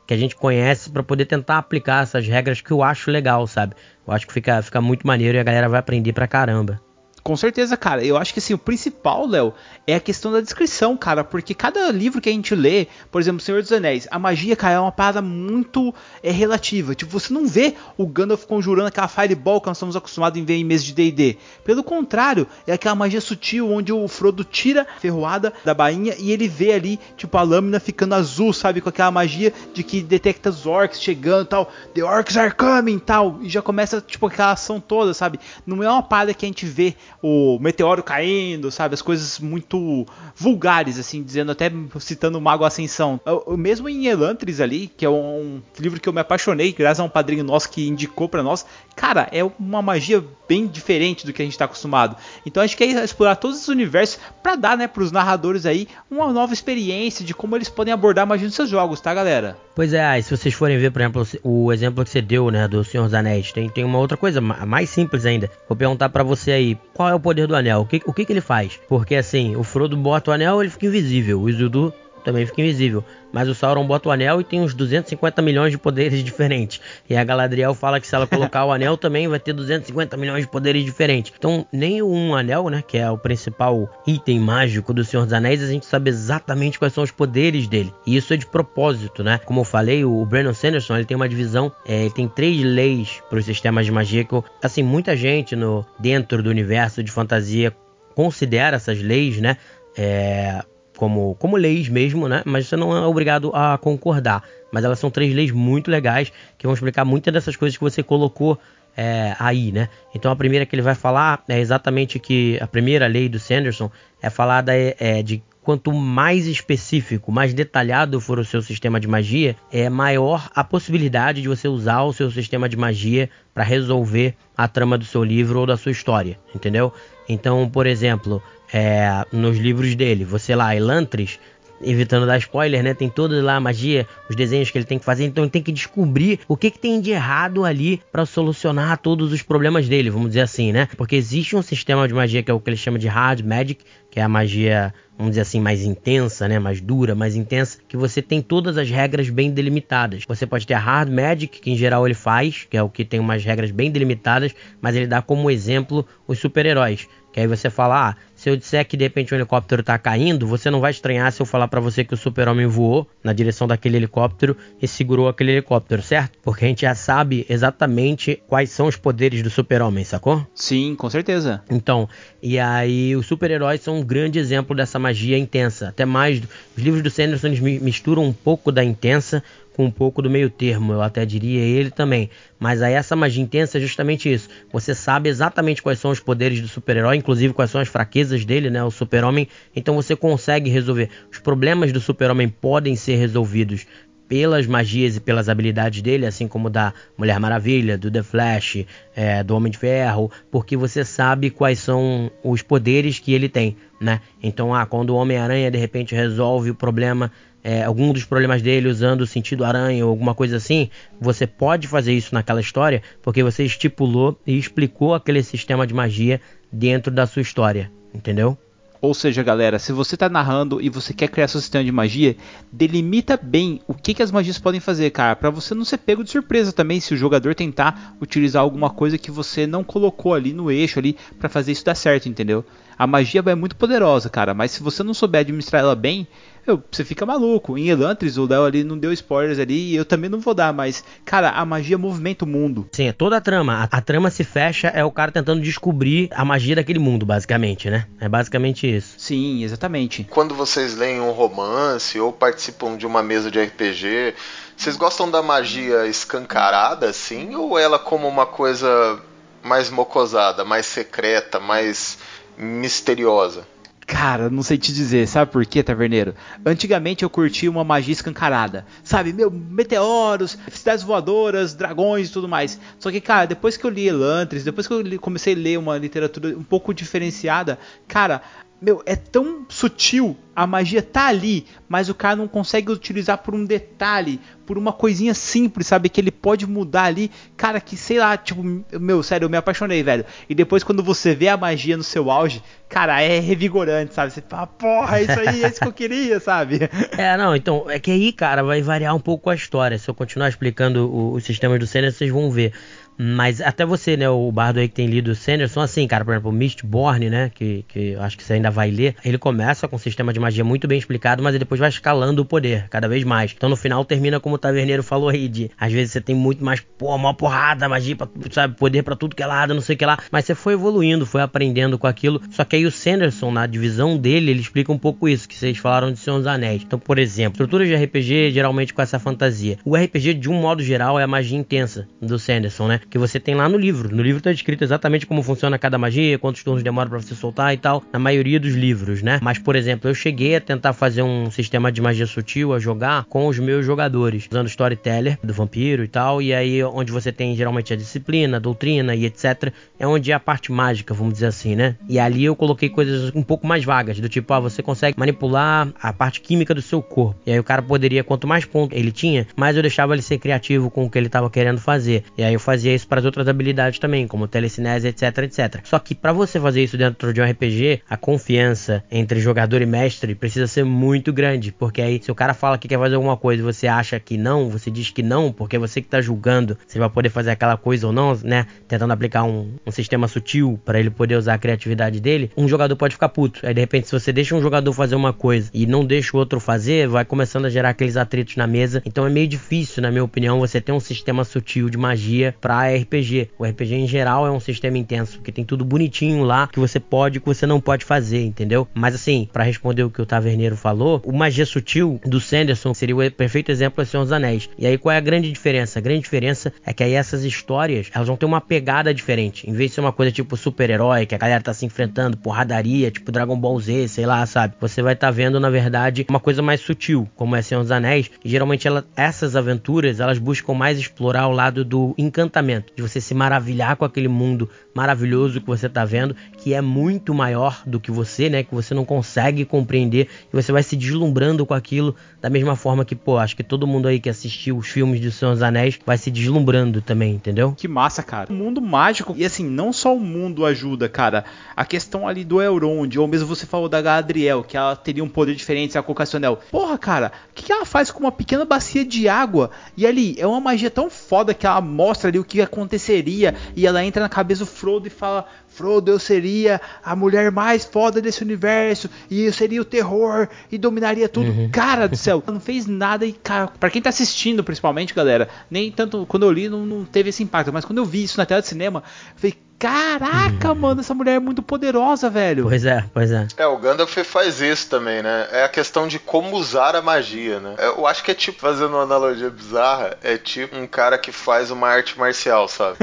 que 0.08 0.14
a 0.14 0.18
gente 0.18 0.36
conhece 0.36 0.90
para 0.90 1.04
poder 1.04 1.26
tentar 1.26 1.60
aplicar 1.60 2.04
essas 2.04 2.28
regras 2.28 2.62
que 2.62 2.72
eu 2.72 2.82
acho 2.82 3.12
legal, 3.12 3.46
sabe? 3.46 3.76
Eu 4.08 4.14
acho 4.14 4.26
que 4.26 4.34
fica, 4.34 4.62
fica 4.62 4.82
muito 4.82 5.06
maneiro 5.06 5.38
e 5.38 5.40
a 5.40 5.44
galera 5.44 5.70
vai 5.70 5.80
aprender 5.80 6.14
pra 6.14 6.28
caramba. 6.28 6.82
Com 7.24 7.36
certeza, 7.36 7.76
cara. 7.76 8.04
Eu 8.04 8.18
acho 8.18 8.34
que 8.34 8.40
assim, 8.40 8.54
o 8.54 8.58
principal, 8.58 9.28
Léo, 9.28 9.54
é 9.86 9.96
a 9.96 10.00
questão 10.00 10.32
da 10.32 10.42
descrição, 10.42 10.96
cara. 10.96 11.24
Porque 11.24 11.54
cada 11.54 11.92
livro 11.92 12.22
que 12.22 12.30
a 12.30 12.32
gente 12.32 12.56
lê, 12.56 12.88
por 13.12 13.22
exemplo, 13.22 13.42
Senhor 13.42 13.62
dos 13.62 13.72
Anéis, 13.72 14.08
a 14.10 14.18
magia, 14.18 14.56
cara, 14.56 14.76
é 14.76 14.80
uma 14.80 14.92
parada 14.92 15.22
muito 15.22 15.94
é, 16.24 16.32
relativa. 16.32 16.96
Tipo, 16.96 17.12
você 17.12 17.34
não 17.34 17.48
vê 17.48 17.76
o 17.98 18.08
Gandalf 18.08 18.46
conjurando 18.46 18.88
aquela 18.88 19.08
fireball 19.08 19.60
que 19.60 19.68
nós 19.68 19.78
estamos 19.78 19.96
acostumados 19.96 20.40
em 20.40 20.46
ver 20.46 20.56
em 20.56 20.64
meses 20.64 20.86
de 20.86 20.94
DD. 20.94 21.38
Pelo 21.64 21.84
contrário, 21.84 22.48
é 22.66 22.74
aquela 22.74 22.96
magia 22.96 23.22
sutil 23.22 23.70
onde 23.70 23.92
o 23.92 24.08
Frodo 24.08 24.44
tira 24.44 24.84
a 24.84 25.00
ferroada 25.00 25.54
da 25.66 25.74
bainha 25.74 26.16
e 26.18 26.32
ele 26.32 26.48
vê 26.48 26.74
ali, 26.74 27.00
tipo, 27.18 27.38
a 27.38 27.42
lâmina 27.42 27.80
ficando 27.80 28.16
azul, 28.16 28.54
sabe? 28.54 28.82
Com 28.82 28.90
aquela 28.90 29.12
magia 29.12 29.54
de 29.74 29.84
que 29.84 30.02
detecta 30.02 30.50
os 30.50 30.66
orcs 30.66 31.02
chegando 31.02 31.46
tal. 31.46 31.72
The 31.94 32.04
orcs 32.04 32.38
are 32.38 32.54
coming 32.54 33.00
tal. 33.00 33.40
E 33.42 33.50
já 33.50 33.62
começa, 33.62 34.02
tipo, 34.02 34.26
aquela 34.28 34.52
ação 34.52 34.80
toda, 34.80 35.14
sabe? 35.14 35.40
Não 35.66 35.84
é 35.84 35.90
uma 35.90 36.04
parada 36.04 36.34
que 36.34 36.46
a 36.46 36.48
gente 36.48 36.66
vê 36.66 36.96
o 37.22 37.58
meteoro 37.60 38.04
caindo, 38.04 38.72
sabe? 38.72 38.94
As 38.94 39.02
coisas 39.02 39.40
muito 39.40 40.06
vulgares, 40.36 40.98
assim, 41.00 41.22
dizendo 41.22 41.52
até 41.52 41.72
citando 42.00 42.38
o 42.38 42.42
Mago 42.42 42.64
Ascensão. 42.64 43.20
O, 43.46 43.58
mesmo 43.58 43.90
em 43.90 44.08
Elantris 44.08 44.62
ali, 44.62 44.88
que 44.88 45.06
é 45.06 45.10
um 45.10 45.62
livro 45.80 46.00
que 46.00 46.08
eu 46.08 46.14
me 46.14 46.22
apaixonei, 46.22 46.72
graças 46.72 47.00
a 47.00 47.04
um 47.04 47.10
padrinho 47.10 47.44
nosso 47.44 47.70
que 47.70 47.88
indicou 47.88 48.30
para 48.30 48.44
nós, 48.44 48.66
cara, 48.96 49.28
é 49.32 49.44
uma 49.60 49.82
magia 49.82 50.24
bem 50.48 50.66
diferente 50.66 51.26
do 51.26 51.34
que 51.34 51.42
a 51.42 51.46
gente 51.46 51.54
está 51.54 51.66
acostumado. 51.66 52.16
Então 52.46 52.64
a 52.64 52.66
gente 52.66 52.78
quer 52.78 52.88
explorar 53.04 53.36
todos 53.36 53.58
esses 53.58 53.68
universos 53.68 54.20
para 54.42 54.56
dar, 54.56 54.78
né, 54.78 54.88
para 54.88 55.04
os 55.04 55.12
narradores 55.12 55.66
aí 55.66 55.88
uma 56.10 56.32
nova 56.34 56.54
experiência 56.54 57.24
de 57.24 57.34
como 57.34 57.56
eles 57.56 57.70
podem 57.70 57.94
abordar 57.94 58.24
a 58.24 58.26
magia 58.26 58.48
dos 58.48 58.56
seus 58.56 58.70
jogos, 58.70 59.00
tá, 59.00 59.14
galera? 59.14 59.58
Pois 59.76 59.94
é, 59.94 60.22
se 60.22 60.36
vocês 60.36 60.54
forem 60.54 60.78
ver, 60.78 60.92
por 60.92 61.02
exemplo, 61.02 61.28
o 61.44 61.72
exemplo 61.72 62.04
que 62.04 62.10
você 62.10 62.22
deu, 62.22 62.50
né, 62.50 62.68
do 62.68 62.84
Senhor 62.84 63.04
dos 63.04 63.14
Anéis, 63.14 63.52
tem, 63.52 63.70
tem 63.70 63.84
uma 63.84 63.98
outra 63.98 64.18
coisa 64.18 64.42
mais 64.42 64.90
simples 64.90 65.26
ainda. 65.26 65.50
Vou 65.68 65.78
perguntar 65.78 66.10
para 66.10 66.24
você 66.24 66.52
aí, 66.52 66.78
qual 66.94 67.09
é 67.10 67.16
o 67.16 67.20
poder 67.20 67.48
do 67.48 67.56
anel? 67.56 67.82
O 67.82 67.86
que, 67.86 68.02
o 68.06 68.14
que, 68.14 68.26
que 68.26 68.34
ele 68.34 68.42
faz? 68.42 68.80
Porque 68.88 69.16
assim, 69.16 69.56
o 69.56 69.64
Frodo 69.64 69.98
bota 69.98 70.32
o 70.32 70.34
anel, 70.34 70.62
ele 70.62 70.70
fica 70.70 70.86
invisível. 70.86 71.42
O 71.42 71.50
Isildur 71.50 71.94
também 72.24 72.46
fica 72.46 72.62
invisível. 72.62 73.04
Mas 73.32 73.48
o 73.48 73.54
Sauron 73.54 73.86
bota 73.86 74.10
o 74.10 74.12
anel 74.12 74.42
e 74.42 74.44
tem 74.44 74.60
uns 74.60 74.74
250 74.74 75.42
milhões 75.42 75.72
de 75.72 75.78
poderes 75.78 76.22
diferentes. 76.24 76.82
E 77.10 77.16
a 77.16 77.24
Galadriel 77.24 77.74
fala 77.74 78.00
que 78.00 78.08
se 78.08 78.16
ela 78.16 78.28
colocar 78.28 78.66
o 78.66 78.72
anel 78.72 78.98
também 78.98 79.28
vai 79.28 79.40
ter 79.40 79.54
250 79.54 80.18
milhões 80.18 80.42
de 80.42 80.52
poderes 80.52 80.84
diferentes. 80.84 81.34
Então, 81.38 81.66
nem 81.72 82.02
um 82.02 82.36
anel, 82.36 82.70
né, 82.70 82.84
que 82.86 82.98
é 82.98 83.10
o 83.10 83.18
principal 83.18 83.90
item 84.06 84.40
mágico 84.40 84.94
do 84.94 85.04
Senhor 85.04 85.24
dos 85.24 85.34
Anéis, 85.34 85.64
a 85.64 85.68
gente 85.68 85.86
sabe 85.86 86.10
exatamente 86.10 86.80
quais 86.80 86.94
são 86.94 87.04
os 87.04 87.12
poderes 87.12 87.68
dele. 87.68 87.94
E 88.06 88.16
isso 88.16 88.34
é 88.34 88.38
de 88.38 88.46
propósito, 88.46 89.24
né? 89.24 89.40
Como 89.46 89.62
eu 89.62 89.66
falei, 89.66 90.04
o 90.04 90.26
Brandon 90.26 90.54
Sanderson, 90.54 90.96
ele 90.96 91.06
tem 91.06 91.16
uma 91.16 91.30
divisão, 91.30 91.72
é, 91.88 92.02
ele 92.02 92.14
tem 92.14 92.28
três 92.28 92.62
leis 92.64 93.22
para 93.30 93.40
os 93.40 93.46
sistemas 93.46 93.86
de 93.86 93.92
magia 93.92 94.24
que, 94.24 94.36
assim, 94.64 94.84
muita 94.84 95.16
gente 95.16 95.56
no 95.56 95.86
dentro 96.00 96.42
do 96.42 96.50
universo 96.50 97.04
de 97.04 97.12
fantasia 97.12 97.76
considera 98.16 98.76
essas 98.76 99.02
leis, 99.02 99.40
né? 99.40 99.58
É, 99.98 100.64
como, 101.00 101.34
como 101.36 101.56
leis 101.56 101.88
mesmo, 101.88 102.28
né? 102.28 102.44
Mas 102.46 102.68
você 102.68 102.76
não 102.76 102.94
é 102.94 103.08
obrigado 103.08 103.52
a 103.56 103.78
concordar. 103.78 104.44
Mas 104.70 104.84
elas 104.84 105.00
são 105.00 105.10
três 105.10 105.34
leis 105.34 105.50
muito 105.50 105.90
legais 105.90 106.30
que 106.58 106.68
vão 106.68 106.74
explicar 106.74 107.06
muitas 107.06 107.34
dessas 107.34 107.56
coisas 107.56 107.78
que 107.78 107.84
você 107.84 108.04
colocou 108.04 108.60
é, 108.98 109.34
aí, 109.40 109.72
né? 109.72 109.88
Então 110.14 110.30
a 110.30 110.36
primeira 110.36 110.66
que 110.66 110.76
ele 110.76 110.82
vai 110.82 110.96
falar 110.96 111.42
é 111.48 111.58
exatamente 111.58 112.20
que 112.20 112.60
a 112.62 112.68
primeira 112.68 113.08
lei 113.08 113.30
do 113.30 113.40
Sanderson 113.40 113.90
é 114.22 114.30
falar 114.30 114.60
da, 114.60 114.74
é, 114.76 115.24
de 115.24 115.42
quanto 115.70 115.94
mais 115.94 116.48
específico, 116.48 117.32
mais 117.32 117.54
detalhado 117.54 118.20
for 118.20 118.40
o 118.40 118.44
seu 118.44 118.60
sistema 118.60 119.00
de 119.00 119.08
magia, 119.08 119.56
é 119.72 119.88
maior 119.88 120.50
a 120.56 120.64
possibilidade 120.64 121.44
de 121.44 121.48
você 121.48 121.68
usar 121.68 122.02
o 122.02 122.12
seu 122.12 122.32
sistema 122.32 122.68
de 122.68 122.76
magia 122.76 123.30
para 123.54 123.64
resolver 123.64 124.34
a 124.58 124.68
trama 124.68 124.98
do 124.98 125.06
seu 125.06 125.24
livro 125.24 125.60
ou 125.60 125.68
da 125.68 125.78
sua 125.78 125.92
história, 125.92 126.40
entendeu? 126.56 126.92
Então, 127.30 127.70
por 127.70 127.86
exemplo, 127.86 128.42
é, 128.74 129.24
nos 129.32 129.60
livros 129.60 129.94
dele. 129.94 130.26
Você 130.26 130.56
lá, 130.56 130.76
Elantris, 130.76 131.40
evitando 131.82 132.26
dar 132.26 132.38
spoiler, 132.38 132.84
né? 132.84 132.94
Tem 132.94 133.10
toda 133.10 133.42
lá 133.42 133.56
a 133.56 133.60
magia, 133.60 134.08
os 134.30 134.36
desenhos 134.36 134.70
que 134.70 134.78
ele 134.78 134.86
tem 134.86 135.00
que 135.00 135.06
fazer, 135.06 135.26
então 135.26 135.44
ele 135.44 135.52
tem 135.52 135.62
que 135.62 135.72
descobrir 135.72 136.40
o 136.48 136.58
que, 136.58 136.72
que 136.72 136.80
tem 136.80 137.00
de 137.00 137.12
errado 137.12 137.66
ali 137.66 138.02
para 138.12 138.26
solucionar 138.26 138.98
todos 138.98 139.32
os 139.32 139.42
problemas 139.42 139.88
dele, 139.88 140.10
vamos 140.10 140.30
dizer 140.30 140.42
assim, 140.42 140.72
né? 140.72 140.88
Porque 140.98 141.16
existe 141.16 141.56
um 141.56 141.62
sistema 141.62 142.08
de 142.08 142.14
magia 142.14 142.44
que 142.44 142.52
é 142.52 142.54
o 142.54 142.60
que 142.60 142.70
ele 142.70 142.78
chama 142.78 143.00
de 143.00 143.08
hard 143.08 143.46
magic, 143.46 143.84
que 144.12 144.20
é 144.20 144.24
a 144.24 144.30
magia, 144.30 144.94
vamos 145.18 145.32
dizer 145.32 145.42
assim, 145.42 145.60
mais 145.60 145.84
intensa, 145.84 146.48
né? 146.48 146.60
Mais 146.60 146.82
dura, 146.82 147.14
mais 147.14 147.36
intensa, 147.36 147.80
que 147.88 147.96
você 147.96 148.22
tem 148.22 148.42
todas 148.42 148.78
as 148.78 148.90
regras 148.90 149.30
bem 149.30 149.52
delimitadas. 149.52 150.24
Você 150.28 150.46
pode 150.46 150.66
ter 150.66 150.74
a 150.74 150.80
hard 150.80 151.12
magic, 151.12 151.60
que 151.60 151.72
em 151.72 151.78
geral 151.78 152.06
ele 152.06 152.16
faz, 152.16 152.66
que 152.70 152.76
é 152.76 152.84
o 152.84 152.90
que 152.90 153.06
tem 153.06 153.20
umas 153.20 153.44
regras 153.44 153.72
bem 153.72 153.92
delimitadas, 153.92 154.54
mas 154.82 154.96
ele 154.96 155.08
dá 155.08 155.22
como 155.22 155.52
exemplo 155.52 156.06
os 156.28 156.40
super-heróis. 156.40 157.08
Que 157.32 157.42
aí 157.42 157.48
você 157.48 157.70
fala, 157.70 158.10
ah, 158.10 158.16
se 158.40 158.50
eu 158.50 158.56
disser 158.56 158.88
que 158.88 158.96
de 158.96 159.04
repente 159.04 159.34
o 159.34 159.36
helicóptero 159.36 159.82
está 159.82 159.98
caindo, 159.98 160.48
você 160.48 160.72
não 160.72 160.80
vai 160.80 160.92
estranhar 160.92 161.30
se 161.30 161.42
eu 161.42 161.46
falar 161.46 161.68
para 161.68 161.82
você 161.82 162.06
que 162.06 162.14
o 162.14 162.18
super-homem 162.18 162.66
voou 162.66 163.06
na 163.22 163.34
direção 163.34 163.68
daquele 163.68 163.98
helicóptero 163.98 164.56
e 164.82 164.88
segurou 164.88 165.28
aquele 165.28 165.52
helicóptero, 165.52 166.02
certo? 166.02 166.40
Porque 166.42 166.64
a 166.64 166.68
gente 166.70 166.84
já 166.84 166.96
sabe 166.96 167.46
exatamente 167.50 168.42
quais 168.48 168.70
são 168.70 168.88
os 168.88 168.96
poderes 168.96 169.44
do 169.44 169.50
super-homem, 169.50 170.06
sacou? 170.06 170.48
Sim, 170.56 170.96
com 170.96 171.10
certeza. 171.10 171.62
Então, 171.70 172.08
e 172.42 172.58
aí 172.58 173.14
os 173.14 173.26
super-heróis 173.26 173.82
são 173.82 173.98
um 173.98 174.04
grande 174.04 174.40
exemplo 174.40 174.74
dessa 174.74 174.98
magia 174.98 175.38
intensa. 175.38 175.90
Até 175.90 176.06
mais, 176.06 176.42
os 176.78 176.82
livros 176.82 177.04
do 177.04 177.10
Sanderson 177.10 177.50
misturam 177.82 178.24
um 178.24 178.32
pouco 178.32 178.72
da 178.72 178.82
intensa 178.82 179.44
com 179.80 179.86
um 179.86 179.92
pouco 179.92 180.22
do 180.22 180.30
meio 180.30 180.50
termo, 180.50 180.92
eu 180.92 181.02
até 181.02 181.26
diria 181.26 181.62
ele 181.62 181.90
também. 181.90 182.30
Mas 182.60 182.82
aí 182.82 182.96
essa 182.96 183.16
magia 183.16 183.42
intensa 183.42 183.78
é 183.78 183.82
justamente 183.82 184.30
isso. 184.30 184.50
Você 184.74 184.94
sabe 184.94 185.30
exatamente 185.30 185.82
quais 185.82 186.00
são 186.00 186.12
os 186.12 186.20
poderes 186.20 186.60
do 186.60 186.68
super-herói, 186.68 187.16
inclusive 187.16 187.54
quais 187.54 187.72
são 187.72 187.80
as 187.80 187.88
fraquezas 187.88 188.29
dele, 188.46 188.70
né? 188.70 188.84
O 188.84 188.92
super-homem. 188.92 189.48
Então 189.76 189.96
você 189.96 190.16
consegue 190.16 190.70
resolver. 190.70 191.10
Os 191.32 191.40
problemas 191.40 191.92
do 191.92 192.00
super-homem 192.00 192.48
podem 192.48 192.96
ser 192.96 193.16
resolvidos 193.16 193.86
pelas 194.30 194.68
magias 194.68 195.16
e 195.16 195.20
pelas 195.20 195.50
habilidades 195.50 196.04
dele, 196.04 196.28
assim 196.28 196.48
como 196.48 196.70
da 196.70 196.94
Mulher 197.18 197.40
Maravilha, 197.40 197.98
do 197.98 198.12
The 198.12 198.22
Flash, 198.22 198.86
é, 199.16 199.44
do 199.44 199.56
Homem 199.56 199.72
de 199.72 199.80
Ferro, 199.80 200.32
porque 200.52 200.78
você 200.78 201.04
sabe 201.04 201.50
quais 201.50 201.80
são 201.80 202.32
os 202.44 202.62
poderes 202.62 203.18
que 203.18 203.34
ele 203.34 203.50
tem, 203.50 203.76
né? 204.00 204.22
Então, 204.42 204.74
ah, 204.74 204.86
quando 204.86 205.10
o 205.10 205.16
Homem-Aranha 205.16 205.72
de 205.72 205.80
repente 205.80 206.14
resolve 206.14 206.70
o 206.70 206.76
problema 206.76 207.32
é, 207.64 207.84
algum 207.84 208.14
dos 208.14 208.24
problemas 208.24 208.62
dele 208.62 208.88
usando 208.88 209.22
o 209.22 209.28
sentido 209.28 209.66
aranha 209.66 210.06
ou 210.06 210.12
alguma 210.12 210.34
coisa 210.36 210.58
assim, 210.58 210.90
você 211.20 211.46
pode 211.46 211.88
fazer 211.88 212.14
isso 212.14 212.34
naquela 212.34 212.62
história 212.62 213.02
porque 213.22 213.44
você 213.44 213.64
estipulou 213.66 214.40
e 214.46 214.58
explicou 214.58 215.14
aquele 215.14 215.44
sistema 215.44 215.86
de 215.86 215.94
magia 215.94 216.40
dentro 216.72 217.12
da 217.12 217.26
sua 217.26 217.42
história, 217.42 217.92
entendeu? 218.14 218.58
Ou 219.02 219.14
seja, 219.14 219.42
galera, 219.42 219.80
se 219.80 219.94
você 219.94 220.16
está 220.16 220.28
narrando 220.28 220.82
e 220.82 220.90
você 220.90 221.14
quer 221.14 221.30
criar 221.30 221.48
seu 221.48 221.62
sistema 221.62 221.86
de 221.86 221.92
magia, 221.92 222.36
delimita 222.70 223.40
bem 223.42 223.80
o 223.88 223.94
que, 223.94 224.14
que 224.14 224.22
as 224.22 224.30
magias 224.30 224.60
podem 224.60 224.82
fazer, 224.82 225.10
cara, 225.12 225.38
para 225.38 225.50
você 225.50 225.74
não 225.74 225.86
ser 225.86 226.00
pego 226.00 226.22
de 226.22 226.30
surpresa 226.30 226.74
também 226.74 227.00
se 227.00 227.14
o 227.14 227.18
jogador 227.18 227.56
tentar 227.56 228.18
utilizar 228.22 228.62
alguma 228.62 228.90
coisa 228.90 229.18
que 229.18 229.32
você 229.32 229.66
não 229.66 229.86
colocou 229.86 230.34
ali 230.34 230.52
no 230.52 230.70
eixo 230.70 231.00
ali 231.00 231.16
para 231.40 231.48
fazer 231.48 231.72
isso 231.72 231.86
dar 231.86 231.96
certo, 231.96 232.28
entendeu? 232.28 232.66
A 232.98 233.08
magia 233.08 233.42
é 233.46 233.56
muito 233.56 233.78
poderosa, 233.78 234.30
cara, 234.30 234.54
mas 234.54 234.72
se 234.72 234.84
você 234.84 235.02
não 235.02 235.14
souber 235.14 235.40
administrar 235.40 235.82
ela 235.82 235.96
bem, 235.96 236.28
meu, 236.70 236.84
você 236.92 237.04
fica 237.04 237.26
maluco. 237.26 237.78
Em 237.78 237.90
Elantris, 237.90 238.38
o 238.38 238.46
Léo 238.46 238.64
ali 238.64 238.84
não 238.84 238.98
deu 238.98 239.12
spoilers 239.12 239.60
ali, 239.60 239.92
e 239.92 239.96
eu 239.96 240.06
também 240.06 240.30
não 240.30 240.40
vou 240.40 240.54
dar, 240.54 240.72
mas, 240.72 241.04
cara, 241.26 241.50
a 241.50 241.66
magia 241.66 241.98
movimenta 241.98 242.46
o 242.46 242.48
mundo. 242.48 242.88
Sim, 242.92 243.08
é 243.08 243.12
toda 243.12 243.38
a 243.38 243.42
trama. 243.42 243.90
A, 243.92 243.98
a 243.98 244.02
trama 244.02 244.30
se 244.30 244.44
fecha, 244.44 244.88
é 244.88 245.04
o 245.04 245.12
cara 245.12 245.32
tentando 245.32 245.62
descobrir 245.62 246.30
a 246.32 246.46
magia 246.46 246.76
daquele 246.76 247.00
mundo, 247.00 247.26
basicamente, 247.26 247.90
né? 247.90 248.06
É 248.20 248.30
basicamente 248.30 248.88
isso. 248.88 249.16
Sim, 249.18 249.64
exatamente. 249.64 250.28
Quando 250.30 250.54
vocês 250.54 250.96
leem 250.96 251.20
um 251.20 251.32
romance 251.32 252.20
ou 252.20 252.32
participam 252.32 252.96
de 252.96 253.06
uma 253.06 253.24
mesa 253.24 253.50
de 253.50 253.60
RPG, 253.60 254.36
vocês 254.78 254.96
gostam 254.96 255.30
da 255.30 255.42
magia 255.42 256.06
escancarada, 256.06 257.10
assim, 257.10 257.56
ou 257.56 257.78
ela 257.78 257.98
como 257.98 258.28
uma 258.28 258.46
coisa 258.46 259.20
mais 259.64 259.90
mocosada, 259.90 260.64
mais 260.64 260.86
secreta, 260.86 261.60
mais 261.60 262.20
misteriosa? 262.58 263.68
Cara, 264.10 264.50
não 264.50 264.64
sei 264.64 264.76
te 264.76 264.92
dizer, 264.92 265.28
sabe 265.28 265.52
por 265.52 265.64
quê, 265.68 265.84
Taverneiro? 265.84 266.34
Antigamente 266.66 267.24
eu 267.24 267.30
curtia 267.30 267.70
uma 267.70 267.84
magia 267.84 268.12
escancarada, 268.12 268.84
sabe? 269.04 269.32
Meu, 269.32 269.52
meteoros, 269.52 270.58
cidades 270.72 271.04
voadoras, 271.04 271.76
dragões 271.76 272.28
e 272.28 272.32
tudo 272.32 272.50
mais. 272.50 272.80
Só 272.98 273.12
que, 273.12 273.22
cara, 273.22 273.46
depois 273.46 273.78
que 273.78 273.86
eu 273.86 273.90
li 273.92 274.08
Elantris, 274.08 274.64
depois 274.64 274.88
que 274.88 274.94
eu 274.96 275.20
comecei 275.20 275.54
a 275.54 275.58
ler 275.58 275.78
uma 275.78 275.96
literatura 275.96 276.58
um 276.58 276.64
pouco 276.64 276.92
diferenciada, 276.92 277.78
cara, 278.08 278.42
meu, 278.82 279.04
é 279.06 279.16
tão 279.16 279.66
sutil, 279.68 280.38
a 280.56 280.66
magia 280.66 281.02
tá 281.02 281.28
ali, 281.28 281.66
mas 281.88 282.10
o 282.10 282.16
cara 282.16 282.36
não 282.36 282.48
consegue 282.48 282.92
utilizar 282.92 283.38
por 283.40 283.54
um 283.54 283.66
detalhe, 283.66 284.40
por 284.66 284.78
uma 284.78 284.94
coisinha 284.94 285.34
simples, 285.34 285.88
sabe? 285.88 286.08
Que 286.08 286.22
ele 286.22 286.32
pode 286.32 286.66
mudar 286.66 287.04
ali, 287.04 287.30
cara, 287.58 287.82
que 287.82 287.98
sei 287.98 288.20
lá, 288.20 288.38
tipo, 288.38 288.64
meu, 289.00 289.22
sério, 289.22 289.46
eu 289.46 289.50
me 289.50 289.58
apaixonei, 289.58 290.02
velho. 290.02 290.26
E 290.50 290.56
depois 290.56 290.84
quando 290.84 291.04
você 291.04 291.36
vê 291.36 291.50
a 291.50 291.58
magia 291.58 291.98
no 291.98 292.04
seu 292.04 292.32
auge, 292.32 292.64
cara, 292.88 293.22
é 293.22 293.40
revigorante, 293.40 294.14
sabe? 294.14 294.32
Você 294.32 294.42
fala, 294.42 294.68
porra, 294.68 295.22
isso 295.22 295.40
aí, 295.40 295.64
é 295.64 295.68
isso 295.68 295.82
que 295.82 295.88
eu 295.88 295.94
queria, 295.94 296.40
sabe? 296.42 296.90
É, 297.18 297.36
não, 297.38 297.56
então, 297.56 297.86
é 297.90 298.00
que 298.00 298.12
aí, 298.12 298.32
cara, 298.32 298.64
vai 298.64 298.82
variar 298.82 299.16
um 299.16 299.20
pouco 299.20 299.50
a 299.50 299.56
história. 299.56 299.98
Se 299.98 300.10
eu 300.10 300.14
continuar 300.14 300.48
explicando 300.48 301.10
o, 301.10 301.34
os 301.34 301.44
sistemas 301.44 301.80
do 301.80 301.88
Senna, 301.88 302.12
vocês 302.12 302.32
vão 302.32 302.50
ver. 302.50 302.74
Mas 303.22 303.60
até 303.60 303.86
você, 303.86 304.16
né, 304.16 304.30
o 304.30 304.50
bardo 304.50 304.80
aí 304.80 304.88
que 304.88 304.96
tem 304.96 305.06
lido 305.06 305.32
o 305.32 305.36
Sanderson, 305.36 305.82
assim, 305.82 306.08
cara, 306.08 306.24
por 306.24 306.32
exemplo, 306.32 306.50
o 306.52 306.54
Mistborn, 306.54 307.30
né, 307.30 307.52
que, 307.54 307.84
que 307.86 308.12
eu 308.12 308.22
acho 308.22 308.38
que 308.38 308.44
você 308.44 308.54
ainda 308.54 308.72
vai 308.72 308.90
ler, 308.90 309.14
ele 309.26 309.38
começa 309.38 309.90
com 309.90 309.98
um 309.98 310.00
sistema 310.00 310.32
de 310.32 310.40
magia 310.40 310.64
muito 310.64 310.88
bem 310.88 310.98
explicado, 310.98 311.44
mas 311.44 311.54
ele 311.54 311.66
depois 311.66 311.80
vai 311.80 311.90
escalando 311.90 312.42
o 312.42 312.46
poder 312.46 312.88
cada 312.90 313.10
vez 313.10 313.26
mais. 313.26 313.54
Então 313.54 313.68
no 313.68 313.76
final 313.76 314.06
termina 314.06 314.40
como 314.40 314.56
o 314.56 314.58
Taverneiro 314.58 315.04
falou 315.04 315.28
aí, 315.28 315.50
de 315.50 315.70
às 315.78 315.92
vezes 315.92 316.14
você 316.14 316.22
tem 316.22 316.34
muito 316.34 316.64
mais, 316.64 316.80
pô, 316.80 317.14
uma 317.14 317.34
porrada, 317.34 317.90
magia, 317.90 318.16
pra, 318.16 318.30
sabe, 318.52 318.78
poder 318.78 319.04
para 319.04 319.18
tudo 319.18 319.36
que 319.36 319.44
é 319.44 319.46
lado, 319.46 319.74
não 319.74 319.82
sei 319.82 319.96
o 319.96 319.98
que 319.98 320.06
lá, 320.06 320.18
mas 320.32 320.46
você 320.46 320.56
foi 320.56 320.72
evoluindo, 320.72 321.26
foi 321.26 321.42
aprendendo 321.42 322.00
com 322.00 322.08
aquilo. 322.08 322.42
Só 322.52 322.64
que 322.64 322.78
aí 322.78 322.86
o 322.86 322.92
Sanderson, 322.92 323.52
na 323.52 323.68
divisão 323.68 324.18
dele, 324.18 324.52
ele 324.52 324.62
explica 324.62 324.94
um 324.94 324.98
pouco 324.98 325.28
isso, 325.28 325.46
que 325.46 325.56
vocês 325.56 325.78
falaram 325.78 326.10
de 326.10 326.20
Senhor 326.20 326.38
dos 326.38 326.48
Anéis. 326.48 326.84
Então, 326.86 326.98
por 326.98 327.20
exemplo, 327.20 327.56
estruturas 327.56 327.86
de 327.86 327.96
RPG 327.96 328.52
geralmente 328.52 328.94
com 328.94 329.02
essa 329.02 329.20
fantasia. 329.20 329.78
O 329.84 329.98
RPG, 329.98 330.36
de 330.36 330.50
um 330.50 330.54
modo 330.54 330.82
geral, 330.82 331.20
é 331.20 331.24
a 331.24 331.28
magia 331.28 331.58
intensa 331.58 332.08
do 332.22 332.40
Sanderson, 332.40 332.88
né? 332.88 333.02
Que 333.10 333.18
você 333.18 333.40
tem 333.40 333.56
lá 333.56 333.68
no 333.68 333.78
livro. 333.78 334.14
No 334.14 334.22
livro 334.22 334.38
está 334.38 334.52
descrito 334.52 334.84
exatamente 334.84 335.26
como 335.26 335.42
funciona 335.42 335.78
cada 335.78 335.98
magia, 335.98 336.38
quantos 336.38 336.64
turnos 336.64 336.84
demora 336.84 337.10
para 337.10 337.20
você 337.20 337.36
soltar 337.36 337.74
e 337.74 337.78
tal, 337.78 338.04
na 338.12 338.20
maioria 338.20 338.60
dos 338.60 338.74
livros, 338.74 339.22
né? 339.22 339.40
Mas, 339.42 339.58
por 339.58 339.76
exemplo, 339.76 340.10
eu 340.10 340.16
cheguei 340.16 340.56
a 340.56 340.62
tentar 340.62 340.94
fazer 340.94 341.22
um 341.22 341.50
sistema 341.50 341.92
de 341.92 342.02
magia 342.02 342.26
sutil 342.26 342.74
a 342.74 342.80
jogar 342.80 343.26
com 343.26 343.48
os 343.48 343.58
meus 343.60 343.86
jogadores, 343.86 344.48
usando 344.50 344.68
Storyteller 344.68 345.38
do 345.44 345.54
vampiro 345.54 346.04
e 346.04 346.08
tal, 346.08 346.42
e 346.42 346.54
aí 346.54 346.84
onde 346.84 347.12
você 347.12 347.32
tem 347.32 347.56
geralmente 347.56 347.94
a 347.94 347.96
disciplina, 347.96 348.58
a 348.58 348.60
doutrina 348.60 349.16
e 349.16 349.26
etc, 349.26 349.72
é 350.00 350.08
onde 350.08 350.32
é 350.32 350.36
a 350.36 350.40
parte 350.40 350.72
mágica, 350.72 351.14
vamos 351.14 351.34
dizer 351.34 351.48
assim, 351.48 351.76
né? 351.76 351.96
E 352.08 352.20
ali 352.20 352.46
eu 352.46 352.56
coloquei 352.56 352.90
coisas 352.90 353.32
um 353.34 353.44
pouco 353.44 353.66
mais 353.66 353.84
vagas, 353.84 354.20
do 354.20 354.30
tipo, 354.30 354.54
ah, 354.54 354.60
você 354.60 354.82
consegue 354.82 355.18
manipular 355.18 355.90
a 356.02 356.14
parte 356.14 356.42
química 356.42 356.74
do 356.74 356.82
seu 356.82 357.02
corpo. 357.02 357.40
E 357.46 357.52
aí 357.52 357.60
o 357.60 357.64
cara 357.64 357.82
poderia, 357.82 358.24
quanto 358.24 358.48
mais 358.48 358.66
pontos 358.66 358.98
ele 358.98 359.12
tinha, 359.12 359.48
mais 359.56 359.76
eu 359.76 359.82
deixava 359.82 360.14
ele 360.14 360.22
ser 360.22 360.38
criativo 360.38 360.90
com 360.90 361.06
o 361.06 361.10
que 361.10 361.18
ele 361.18 361.28
estava 361.28 361.50
querendo 361.50 361.80
fazer. 361.80 362.24
E 362.38 362.44
aí 362.44 362.54
eu 362.54 362.60
fazia 362.60 362.99
isso 363.00 363.08
para 363.08 363.20
as 363.20 363.26
outras 363.26 363.48
habilidades 363.48 363.98
também, 363.98 364.28
como 364.28 364.48
telecinese, 364.48 365.08
etc, 365.08 365.38
etc. 365.40 365.82
Só 365.84 365.98
que 365.98 366.14
para 366.14 366.32
você 366.34 366.60
fazer 366.60 366.84
isso 366.84 366.98
dentro 366.98 367.34
de 367.34 367.42
um 367.42 367.46
RPG, 367.46 368.02
a 368.10 368.18
confiança 368.18 369.04
entre 369.10 369.40
jogador 369.40 369.82
e 369.82 369.86
mestre 369.86 370.36
precisa 370.36 370.68
ser 370.68 370.84
muito 370.84 371.34
grande, 371.34 371.72
porque 371.72 372.02
aí 372.02 372.20
se 372.22 372.32
o 372.32 372.36
cara 372.36 372.54
fala 372.54 372.78
que 372.78 372.88
quer 372.88 373.00
fazer 373.00 373.16
alguma 373.16 373.38
coisa 373.38 373.62
e 373.62 373.66
você 373.66 373.88
acha 373.88 374.20
que 374.20 374.38
não, 374.38 374.70
você 374.70 374.92
diz 374.92 375.10
que 375.10 375.24
não, 375.24 375.52
porque 375.52 375.78
é 375.78 375.80
você 375.80 376.02
que 376.02 376.08
tá 376.08 376.22
julgando 376.22 376.78
se 376.88 377.00
vai 377.00 377.10
poder 377.10 377.30
fazer 377.30 377.52
aquela 377.52 377.78
coisa 377.78 378.08
ou 378.08 378.14
não, 378.14 378.38
né? 378.44 378.68
Tentando 378.88 379.14
aplicar 379.14 379.44
um, 379.44 379.74
um 379.86 379.92
sistema 379.92 380.28
sutil 380.28 380.80
para 380.84 381.00
ele 381.00 381.10
poder 381.10 381.36
usar 381.36 381.54
a 381.54 381.58
criatividade 381.58 382.20
dele, 382.20 382.52
um 382.58 382.68
jogador 382.68 382.96
pode 382.96 383.16
ficar 383.16 383.30
puto. 383.30 383.66
Aí 383.66 383.74
de 383.74 383.80
repente, 383.80 384.08
se 384.08 384.12
você 384.12 384.32
deixa 384.34 384.56
um 384.56 384.62
jogador 384.62 384.92
fazer 384.94 385.16
uma 385.16 385.34
coisa 385.34 385.70
e 385.74 385.86
não 385.86 386.06
deixa 386.06 386.36
o 386.36 386.40
outro 386.40 386.60
fazer, 386.60 387.08
vai 387.08 387.24
começando 387.24 387.66
a 387.66 387.70
gerar 387.70 387.90
aqueles 387.90 388.18
atritos 388.18 388.56
na 388.56 388.68
mesa. 388.68 389.02
Então 389.06 389.26
é 389.26 389.30
meio 389.30 389.48
difícil, 389.48 390.02
na 390.02 390.12
minha 390.12 390.24
opinião, 390.24 390.60
você 390.60 390.82
ter 390.82 390.92
um 390.92 391.00
sistema 391.00 391.44
sutil 391.44 391.90
de 391.90 391.98
magia 391.98 392.56
para 392.60 392.89
RPG. 392.90 393.50
O 393.58 393.66
RPG 393.66 393.96
em 393.96 394.08
geral 394.08 394.46
é 394.46 394.52
um 394.52 394.60
sistema 394.60 394.98
intenso, 394.98 395.38
porque 395.38 395.52
tem 395.52 395.66
tudo 395.66 395.86
bonitinho 395.86 396.44
lá 396.44 396.68
que 396.68 396.80
você 396.80 397.00
pode 397.00 397.38
e 397.38 397.42
que 397.42 397.48
você 397.48 397.66
não 397.66 397.80
pode 397.80 398.06
fazer, 398.06 398.44
entendeu? 398.44 398.88
Mas 398.94 399.16
assim, 399.16 399.48
para 399.52 399.64
responder 399.64 400.04
o 400.04 400.10
que 400.10 400.22
o 400.22 400.26
Taverneiro 400.26 400.76
falou, 400.76 401.22
o 401.26 401.32
magia 401.32 401.66
sutil 401.66 402.20
do 402.26 402.40
Sanderson 402.40 402.94
seria 402.94 403.16
o 403.16 403.32
perfeito 403.32 403.72
exemplo 403.72 404.04
do 404.04 404.08
Senhor 404.08 404.24
dos 404.24 404.32
Anéis. 404.32 404.70
E 404.78 404.86
aí 404.86 404.98
qual 404.98 405.14
é 405.14 405.18
a 405.18 405.22
grande 405.22 405.52
diferença? 405.52 406.00
A 406.00 406.02
grande 406.02 406.22
diferença 406.22 406.74
é 406.86 406.94
que 406.94 407.04
aí 407.04 407.14
essas 407.14 407.44
histórias, 407.44 408.10
elas 408.14 408.28
vão 408.28 408.38
ter 408.38 408.46
uma 408.46 408.62
pegada 408.62 409.14
diferente. 409.14 409.70
Em 409.70 409.74
vez 409.74 409.92
de 409.92 409.96
ser 409.96 410.02
uma 410.02 410.14
coisa 410.14 410.32
tipo 410.32 410.56
super-herói, 410.58 411.26
que 411.26 411.36
a 411.36 411.38
galera 411.38 411.62
tá 411.62 411.74
se 411.74 411.86
enfrentando, 411.86 412.38
porradaria, 412.38 413.12
tipo 413.12 413.32
Dragon 413.32 413.58
Ball 413.58 413.80
Z, 413.80 414.08
sei 414.08 414.26
lá, 414.26 414.46
sabe? 414.46 414.76
Você 414.80 415.02
vai 415.02 415.14
estar 415.14 415.28
tá 415.28 415.32
vendo, 415.32 415.60
na 415.60 415.70
verdade, 415.70 416.26
uma 416.30 416.40
coisa 416.40 416.62
mais 416.62 416.82
sutil, 416.82 417.28
como 417.36 417.56
é 417.56 417.62
Senhor 417.62 417.82
dos 417.82 417.92
Anéis. 417.92 418.30
E 418.44 418.50
geralmente 418.50 418.88
ela, 418.88 419.06
essas 419.16 419.56
aventuras, 419.56 420.20
elas 420.20 420.38
buscam 420.38 420.74
mais 420.74 421.00
explorar 421.00 421.48
o 421.48 421.52
lado 421.52 421.84
do 421.84 422.14
encantamento, 422.18 422.69
de 422.96 423.02
você 423.02 423.20
se 423.20 423.34
maravilhar 423.34 423.96
com 423.96 424.06
aquele 424.06 424.28
mundo 424.28 424.70
maravilhoso 424.94 425.62
que 425.62 425.68
você 425.68 425.88
está 425.88 426.06
vendo, 426.06 426.36
que 426.58 426.74
é 426.74 426.82
muito 426.82 427.34
maior 427.34 427.82
do 427.86 428.00
que 428.00 428.12
você, 428.12 428.50
né? 428.50 428.64
Que 428.64 428.74
você 428.74 428.94
não 428.94 429.06
consegue 429.06 429.66
compreender 429.66 430.28
e 430.52 430.56
você 430.56 430.72
vai 430.72 430.84
se 430.84 430.96
deslumbrando 430.96 431.66
com 431.66 431.74
aquilo 431.74 432.16
da 432.42 432.50
mesma 432.50 432.76
forma 432.76 433.04
que, 433.04 433.16
pô, 433.16 433.38
acho 433.38 433.56
que 433.56 433.64
todo 433.64 433.88
mundo 433.88 434.08
aí 434.08 434.20
que 434.20 434.30
assistiu 434.30 434.78
os 434.78 434.88
filmes 434.88 435.20
de 435.20 435.32
Senhor 435.32 435.54
dos 435.54 435.64
Anéis 435.64 436.00
vai 436.06 436.18
se 436.18 436.32
deslumbrando 436.32 437.02
também, 437.02 437.34
entendeu? 437.34 437.74
Que 437.76 437.88
massa, 437.88 438.24
cara. 438.24 438.52
O 438.52 438.56
mundo 438.56 438.82
mágico, 438.82 439.34
e 439.38 439.46
assim, 439.46 439.66
não 439.66 439.92
só 439.92 440.16
o 440.16 440.20
mundo 440.20 440.66
ajuda, 440.66 441.10
cara. 441.10 441.46
A 441.76 441.86
questão 441.86 442.28
ali 442.28 442.44
do 442.44 442.62
Elrond, 442.62 443.18
ou 443.18 443.28
mesmo 443.28 443.48
você 443.48 443.66
falou 443.66 443.90
da 443.90 444.02
Galadriel, 444.02 444.64
que 444.64 444.78
ela 444.78 444.96
teria 444.96 445.24
um 445.24 445.30
poder 445.30 445.56
diferente 445.56 445.94
se 445.94 446.00
o 446.00 446.38
anel. 446.38 446.60
Porra, 446.72 446.98
cara, 446.98 447.32
o 447.50 447.54
que 447.54 447.72
ela 447.72 447.86
faz 447.86 448.12
com 448.12 448.20
uma 448.20 448.32
pequena 448.32 448.66
bacia 448.66 449.06
de 449.06 449.28
água? 449.28 449.72
E 449.96 450.06
ali, 450.06 450.36
é 450.38 450.46
uma 450.46 450.60
magia 450.60 450.90
tão 450.90 451.10
foda 451.10 451.54
que 451.54 451.66
ela 451.66 451.82
mostra 451.82 452.30
ali 452.30 452.40
o 452.40 452.44
que 452.44 452.59
aconteceria 452.62 453.56
e 453.76 453.86
ela 453.86 454.04
entra 454.04 454.22
na 454.22 454.30
cabeça 454.30 454.64
do 454.64 454.66
Frodo 454.66 455.08
e 455.08 455.10
fala: 455.10 455.46
Frodo, 455.68 456.12
eu 456.12 456.20
seria 456.20 456.82
a 457.04 457.16
mulher 457.16 457.52
mais 457.52 457.86
foda 457.86 458.22
desse 458.22 458.44
universo 458.44 459.10
e 459.30 459.44
eu 459.44 459.54
seria 459.54 459.82
o 459.82 459.86
terror 459.86 460.48
e 460.72 460.78
dominaria 460.78 461.30
tudo. 461.30 461.50
Uhum. 461.52 461.70
Cara 461.72 462.08
do 462.08 462.18
céu, 462.18 462.44
não 462.46 462.60
fez 462.60 462.86
nada 462.86 463.26
e, 463.26 463.34
cara, 463.34 463.68
pra 463.80 463.90
quem 463.90 464.02
tá 464.02 464.10
assistindo, 464.10 464.64
principalmente, 464.64 465.14
galera, 465.14 465.48
nem 465.70 465.92
tanto 465.92 466.26
quando 466.26 466.44
eu 466.44 466.52
li 466.52 466.70
não, 466.70 466.86
não 466.86 467.06
teve 467.06 467.30
esse 467.30 467.44
impacto, 467.44 467.72
mas 467.72 467.86
quando 467.86 468.00
eu 468.00 468.06
vi 468.06 468.24
isso 468.24 468.38
na 468.38 468.46
tela 468.46 468.62
de 468.62 468.68
cinema, 468.68 469.04
eu 469.36 469.40
falei, 469.40 469.69
Caraca, 469.80 470.70
uhum. 470.70 470.76
mano, 470.76 471.00
essa 471.00 471.14
mulher 471.14 471.36
é 471.36 471.40
muito 471.40 471.64
poderosa, 471.64 472.30
velho. 472.30 472.66
Pois 472.66 472.86
é, 472.86 473.06
pois 473.14 473.32
é. 473.32 473.48
É, 473.56 473.66
o 473.66 473.78
Gandalf 473.78 474.14
faz 474.26 474.60
isso 474.60 474.90
também, 474.90 475.24
né? 475.24 475.48
É 475.54 475.64
a 475.64 475.70
questão 475.70 476.06
de 476.06 476.20
como 476.20 476.58
usar 476.58 476.98
a 476.98 477.02
magia, 477.02 477.62
né? 477.62 477.76
Eu 477.80 478.06
acho 478.06 478.22
que 478.22 478.32
é 478.32 478.34
tipo, 478.34 478.60
fazendo 478.60 478.90
uma 478.90 479.04
analogia 479.04 479.50
bizarra, 479.50 480.18
é 480.22 480.38
tipo 480.38 480.76
um 480.76 480.86
cara 480.86 481.18
que 481.18 481.32
faz 481.32 481.72
uma 481.72 481.88
arte 481.88 482.20
marcial, 482.20 482.68
sabe? 482.68 482.98